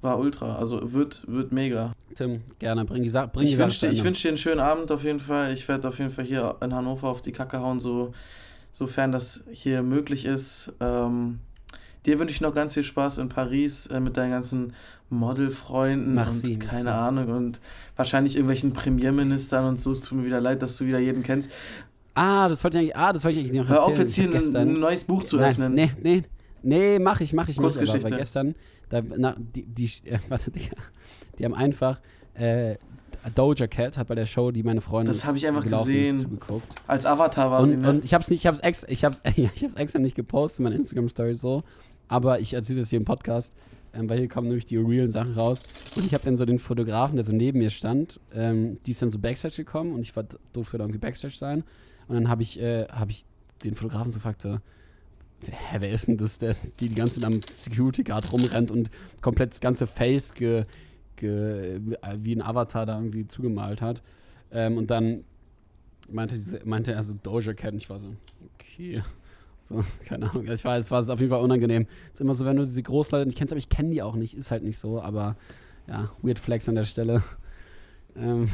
War 0.02 0.18
ultra. 0.18 0.56
Also 0.56 0.92
wird, 0.92 1.22
wird 1.26 1.52
mega. 1.52 1.92
Tim, 2.14 2.42
gerne, 2.58 2.84
bring 2.84 3.02
die, 3.02 3.08
Sa 3.08 3.26
bring 3.26 3.44
Ich 3.44 3.50
die 3.52 3.56
Sache 3.56 3.66
wünsche 3.68 3.86
ich 3.86 3.92
Ende. 3.92 4.04
wünsch 4.04 4.22
dir 4.22 4.28
einen 4.28 4.36
schönen 4.36 4.60
Abend 4.60 4.90
auf 4.90 5.04
jeden 5.04 5.20
Fall. 5.20 5.52
Ich 5.52 5.66
werde 5.68 5.88
auf 5.88 5.98
jeden 5.98 6.10
Fall 6.10 6.24
hier 6.24 6.56
in 6.60 6.74
Hannover 6.74 7.08
auf 7.08 7.22
die 7.22 7.32
Kacke 7.32 7.60
hauen, 7.60 7.80
so, 7.80 8.12
sofern 8.70 9.12
das 9.12 9.44
hier 9.50 9.82
möglich 9.82 10.26
ist. 10.26 10.72
Ähm, 10.80 11.38
dir 12.04 12.18
wünsche 12.18 12.34
ich 12.34 12.40
noch 12.40 12.52
ganz 12.52 12.74
viel 12.74 12.82
Spaß 12.82 13.18
in 13.18 13.28
Paris 13.30 13.86
äh, 13.86 14.00
mit 14.00 14.16
deinen 14.16 14.32
ganzen 14.32 14.74
Modelfreunden 15.08 16.14
Merci, 16.14 16.54
und 16.54 16.58
keine 16.60 16.84
merci. 16.84 16.98
Ahnung 16.98 17.28
und 17.28 17.60
wahrscheinlich 17.96 18.34
irgendwelchen 18.34 18.72
Premierministern 18.72 19.64
und 19.64 19.80
so. 19.80 19.92
Es 19.92 20.00
tut 20.02 20.18
mir 20.18 20.24
wieder 20.24 20.40
leid, 20.40 20.62
dass 20.62 20.76
du 20.76 20.84
wieder 20.86 20.98
jeden 20.98 21.22
kennst. 21.22 21.50
Ah, 22.14 22.46
das 22.48 22.62
wollte 22.62 22.76
ich 22.78 22.82
eigentlich, 22.82 22.96
ah, 22.96 23.12
das 23.12 23.24
wollte 23.24 23.38
ich 23.38 23.46
eigentlich 23.46 23.62
noch 23.62 23.68
Hör 23.68 23.76
erzählen. 23.76 23.92
auf, 23.92 23.98
jetzt 23.98 24.14
hier 24.14 24.34
ein, 24.34 24.56
ein 24.56 24.80
neues 24.80 25.04
Buch 25.04 25.22
zu 25.22 25.36
Nein, 25.36 25.50
öffnen. 25.50 25.74
Nee, 25.74 25.92
nee, 26.02 26.24
nee, 26.62 26.98
mach 26.98 27.20
ich, 27.20 27.32
mach 27.32 27.44
ich 27.44 27.58
nicht. 27.58 27.58
Aber, 27.58 27.68
Kurzgeschichte. 27.68 28.10
weil 28.10 28.18
gestern, 28.18 28.54
da, 28.88 29.02
na, 29.16 29.36
die, 29.38 29.64
die, 29.64 29.84
äh, 30.04 30.18
warte, 30.28 30.50
Digga, 30.50 30.76
die 31.38 31.44
haben 31.44 31.54
einfach, 31.54 32.00
äh, 32.34 32.76
Doja 33.34 33.66
Cat 33.68 33.98
hat 33.98 34.08
bei 34.08 34.14
der 34.14 34.26
Show, 34.26 34.50
die 34.50 34.62
meine 34.62 34.80
Freundin 34.80 35.12
Das 35.12 35.24
habe 35.24 35.36
ich 35.36 35.46
einfach 35.46 35.64
gesehen. 35.64 36.18
zugeguckt. 36.18 36.74
Als 36.86 37.06
Avatar 37.06 37.50
war 37.50 37.64
sie, 37.66 37.74
Und, 37.74 37.82
ne? 37.82 37.90
und 37.90 38.04
ich 38.04 38.14
hab's 38.14 38.30
nicht, 38.30 38.40
ich 38.40 38.46
hab's 38.46 38.58
extra, 38.60 38.88
ich 38.90 39.04
hab's, 39.04 39.22
ja, 39.36 39.48
ich 39.54 39.62
hab's 39.62 39.74
extra 39.74 39.98
nicht 40.00 40.16
gepostet 40.16 40.60
in 40.60 40.64
meiner 40.64 40.76
Instagram-Story 40.76 41.34
so, 41.34 41.62
aber 42.08 42.40
ich 42.40 42.54
erzähle 42.54 42.80
das 42.80 42.90
hier 42.90 42.98
im 42.98 43.04
Podcast, 43.04 43.54
ähm, 43.94 44.08
weil 44.08 44.18
hier 44.18 44.28
kommen 44.28 44.48
nämlich 44.48 44.66
die 44.66 44.76
realen 44.76 45.10
Sachen 45.10 45.34
raus. 45.34 45.62
Und 45.96 46.04
ich 46.04 46.14
habe 46.14 46.24
dann 46.24 46.36
so 46.36 46.44
den 46.44 46.58
Fotografen, 46.58 47.16
der 47.16 47.24
so 47.24 47.32
neben 47.32 47.58
mir 47.58 47.70
stand, 47.70 48.18
ähm, 48.34 48.78
die 48.86 48.90
ist 48.90 49.02
dann 49.02 49.10
so 49.10 49.18
Backstage 49.18 49.56
gekommen 49.56 49.94
und 49.94 50.00
ich 50.00 50.14
war, 50.16 50.24
durfte 50.52 50.78
da 50.78 50.84
irgendwie 50.84 50.98
Backstage 50.98 51.36
sein. 51.36 51.62
Und 52.08 52.14
dann 52.16 52.28
habe 52.28 52.42
ich, 52.42 52.60
äh, 52.60 52.86
hab 52.88 53.10
ich 53.10 53.24
den 53.62 53.76
Fotografen 53.76 54.10
so 54.10 54.16
gefragt, 54.18 54.42
so, 54.42 54.58
hä, 55.50 55.76
wer 55.80 55.90
ist 55.90 56.08
denn 56.08 56.16
das, 56.16 56.38
der 56.38 56.54
die 56.80 56.88
die 56.88 56.94
ganze 56.94 57.20
Zeit 57.20 57.32
am 57.32 57.40
Security 57.42 58.04
Guard 58.04 58.32
rumrennt 58.32 58.70
und 58.70 58.90
komplett 59.20 59.52
das 59.52 59.60
ganze 59.60 59.86
Face 59.86 60.34
ge, 60.34 60.64
ge, 61.16 61.80
wie 62.18 62.34
ein 62.34 62.42
Avatar 62.42 62.86
da 62.86 62.96
irgendwie 62.96 63.26
zugemalt 63.26 63.82
hat. 63.82 64.02
Ähm, 64.50 64.76
und 64.76 64.90
dann 64.90 65.24
meinte, 66.10 66.36
meinte 66.64 66.92
er 66.92 67.02
so 67.02 67.14
Doja 67.14 67.54
Cat 67.54 67.72
und 67.72 67.78
ich 67.78 67.90
war 67.90 67.98
so, 67.98 68.14
okay. 68.54 69.02
So, 69.62 69.84
keine 70.04 70.30
Ahnung. 70.30 70.44
Ich 70.50 70.64
weiß, 70.64 70.84
es 70.84 70.90
war 70.90 71.00
auf 71.00 71.20
jeden 71.20 71.30
Fall 71.30 71.42
unangenehm. 71.42 71.86
Es 72.08 72.14
ist 72.14 72.20
immer 72.20 72.34
so, 72.34 72.44
wenn 72.44 72.56
du 72.56 72.64
diese 72.64 72.82
Großleute 72.82 73.26
nicht 73.26 73.38
kennst, 73.38 73.52
aber 73.52 73.58
ich 73.58 73.68
kenne 73.68 73.90
die 73.90 74.02
auch 74.02 74.16
nicht, 74.16 74.34
ist 74.34 74.50
halt 74.50 74.64
nicht 74.64 74.78
so, 74.78 75.00
aber 75.00 75.36
ja, 75.86 76.10
Weird 76.20 76.38
Flex 76.38 76.68
an 76.68 76.74
der 76.74 76.84
Stelle. 76.84 77.22
Ähm, 78.16 78.48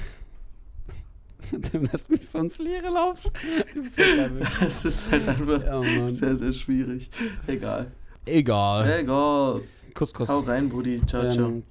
Tim 1.70 1.88
lässt 1.90 2.11
mich 2.11 2.28
so 2.28 2.38
ins 2.38 2.59
Leere 2.59 2.88
laufen. 2.90 3.30
Du 3.74 4.66
Es 4.66 4.84
ist 4.84 5.11
halt 5.11 5.28
einfach 5.28 5.64
Ja, 5.64 6.09
sehr, 6.09 6.36
sehr 6.36 6.53
schwierig. 6.53 7.11
Egal. 7.46 7.86
Egal. 8.24 9.01
Egal. 9.01 9.61
Kuss, 9.94 10.12
Kuss. 10.12 10.28
Hau 10.28 10.40
rein, 10.40 10.68
Brudi. 10.68 11.01
Ciao, 11.07 11.30
ciao. 11.30 11.49
Ähm, 11.49 11.62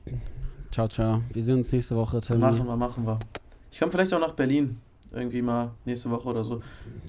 ciao, 0.71 0.87
ciao. 0.87 1.21
Wir 1.31 1.43
sehen 1.43 1.57
uns 1.57 1.71
nächste 1.71 1.95
Woche, 1.95 2.19
Tim. 2.21 2.39
Machen 2.39 2.65
wir, 2.65 2.75
machen 2.75 3.05
wir. 3.05 3.19
Ich 3.71 3.79
komme 3.79 3.91
vielleicht 3.91 4.13
auch 4.13 4.19
nach 4.19 4.33
Berlin. 4.33 4.77
Irgendwie 5.13 5.41
mal 5.41 5.71
nächste 5.85 6.09
Woche 6.09 6.27
oder 6.27 6.43
so. 6.43 6.55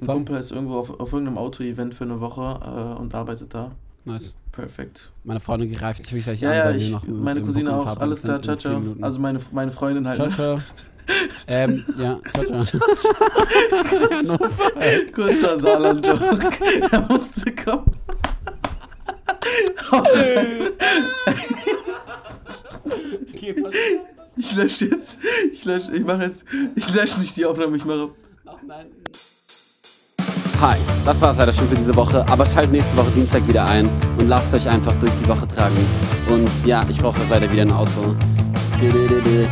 Ein 0.00 0.04
Voll. 0.06 0.14
Kumpel 0.14 0.36
ist 0.36 0.52
irgendwo 0.52 0.74
auf, 0.78 1.00
auf 1.00 1.12
irgendeinem 1.12 1.38
Auto-Event 1.38 1.94
für 1.94 2.04
eine 2.04 2.20
Woche 2.20 2.94
äh, 2.96 3.00
und 3.00 3.14
arbeitet 3.14 3.52
da. 3.54 3.72
Nice. 4.04 4.34
Perfekt. 4.52 5.10
Meine 5.24 5.40
Freundin 5.40 5.72
greift 5.72 6.10
mich 6.12 6.24
gleich 6.24 6.40
Ja, 6.40 6.50
an, 6.50 6.56
ja, 6.56 6.70
ich, 6.70 6.90
noch 6.90 7.06
meine 7.06 7.42
Cousine 7.42 7.76
auch. 7.76 7.86
Alles 7.98 8.22
klar, 8.22 8.40
ciao, 8.40 8.56
ciao. 8.56 8.80
Also 9.00 9.20
meine, 9.20 9.40
meine 9.52 9.70
Freundin 9.72 10.06
halt. 10.06 10.16
Ciao, 10.16 10.28
ne? 10.28 10.34
ciao. 10.34 10.58
ähm, 11.46 11.84
ja, 11.98 12.18
ciao, 12.32 12.62
ciao. 12.62 12.80
kurzer, 13.88 14.38
kurzer 15.14 15.58
Saarland-Joke. 15.58 16.48
Der 16.90 17.00
musste 17.08 17.54
kommen. 17.54 17.90
Ich 24.36 24.54
lösche 24.54 24.86
jetzt. 24.86 25.18
Ich 25.52 25.64
lösche. 25.64 25.92
Ich 25.92 26.04
mache 26.04 26.24
jetzt. 26.24 26.44
Ich 26.76 26.94
lösche 26.94 27.20
nicht 27.20 27.36
die 27.36 27.44
Aufnahme. 27.44 27.76
Ich 27.76 27.84
mache. 27.84 28.10
Hi, 30.60 30.76
das 31.04 31.20
war's 31.20 31.38
leider 31.38 31.52
schon 31.52 31.68
für 31.68 31.76
diese 31.76 31.94
Woche, 31.94 32.26
aber 32.28 32.44
schaltet 32.44 32.72
nächste 32.72 32.96
Woche 32.96 33.12
Dienstag 33.12 33.46
wieder 33.46 33.64
ein 33.66 33.88
und 34.18 34.28
lasst 34.28 34.52
euch 34.52 34.68
einfach 34.68 34.92
durch 34.98 35.12
die 35.22 35.28
Woche 35.28 35.46
tragen. 35.46 35.76
Und 36.28 36.48
ja, 36.66 36.84
ich 36.88 36.98
brauche 36.98 37.20
leider 37.30 37.50
wieder 37.50 37.62
ein 37.62 37.70
Auto. 37.70 38.16
Dü-dü-dü-dü. 38.80 39.46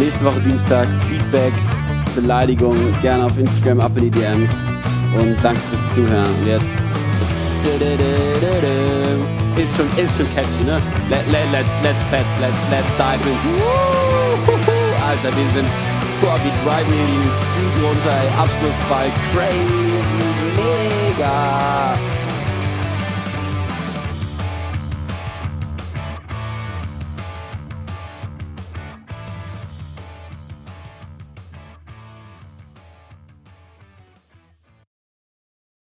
Nächste 0.00 0.24
Woche 0.24 0.40
Dienstag, 0.40 0.88
Feedback, 1.10 1.52
Beleidigung, 2.14 2.74
gerne 3.02 3.26
auf 3.26 3.36
Instagram, 3.36 3.80
ab 3.80 3.92
in 3.96 4.04
die 4.04 4.10
DMs. 4.10 4.50
Und 5.14 5.36
danke 5.42 5.60
fürs 5.60 5.94
Zuhören. 5.94 6.26
Und 6.40 6.46
jetzt. 6.46 6.64
Ist 9.56 9.76
schon, 9.76 9.86
ist 10.02 10.16
schon 10.16 10.26
catchy, 10.34 10.64
ne? 10.64 10.80
Let, 11.10 11.30
let, 11.30 11.44
let's, 11.52 11.68
let's, 11.82 12.00
let's, 12.10 12.24
let's, 12.40 12.56
let's 12.70 12.88
dive 12.96 13.20
into. 13.28 13.62
Alter, 15.06 15.36
wir 15.36 15.48
sind. 15.54 15.68
Boah, 16.22 16.38
wir 16.44 16.52
driven 16.64 16.94
hier 16.94 17.04
die 17.04 17.28
Flüge 17.52 17.86
runter. 17.86 18.16
Abschlussball, 18.38 19.10
crazy, 19.34 20.00
mega. 20.56 22.19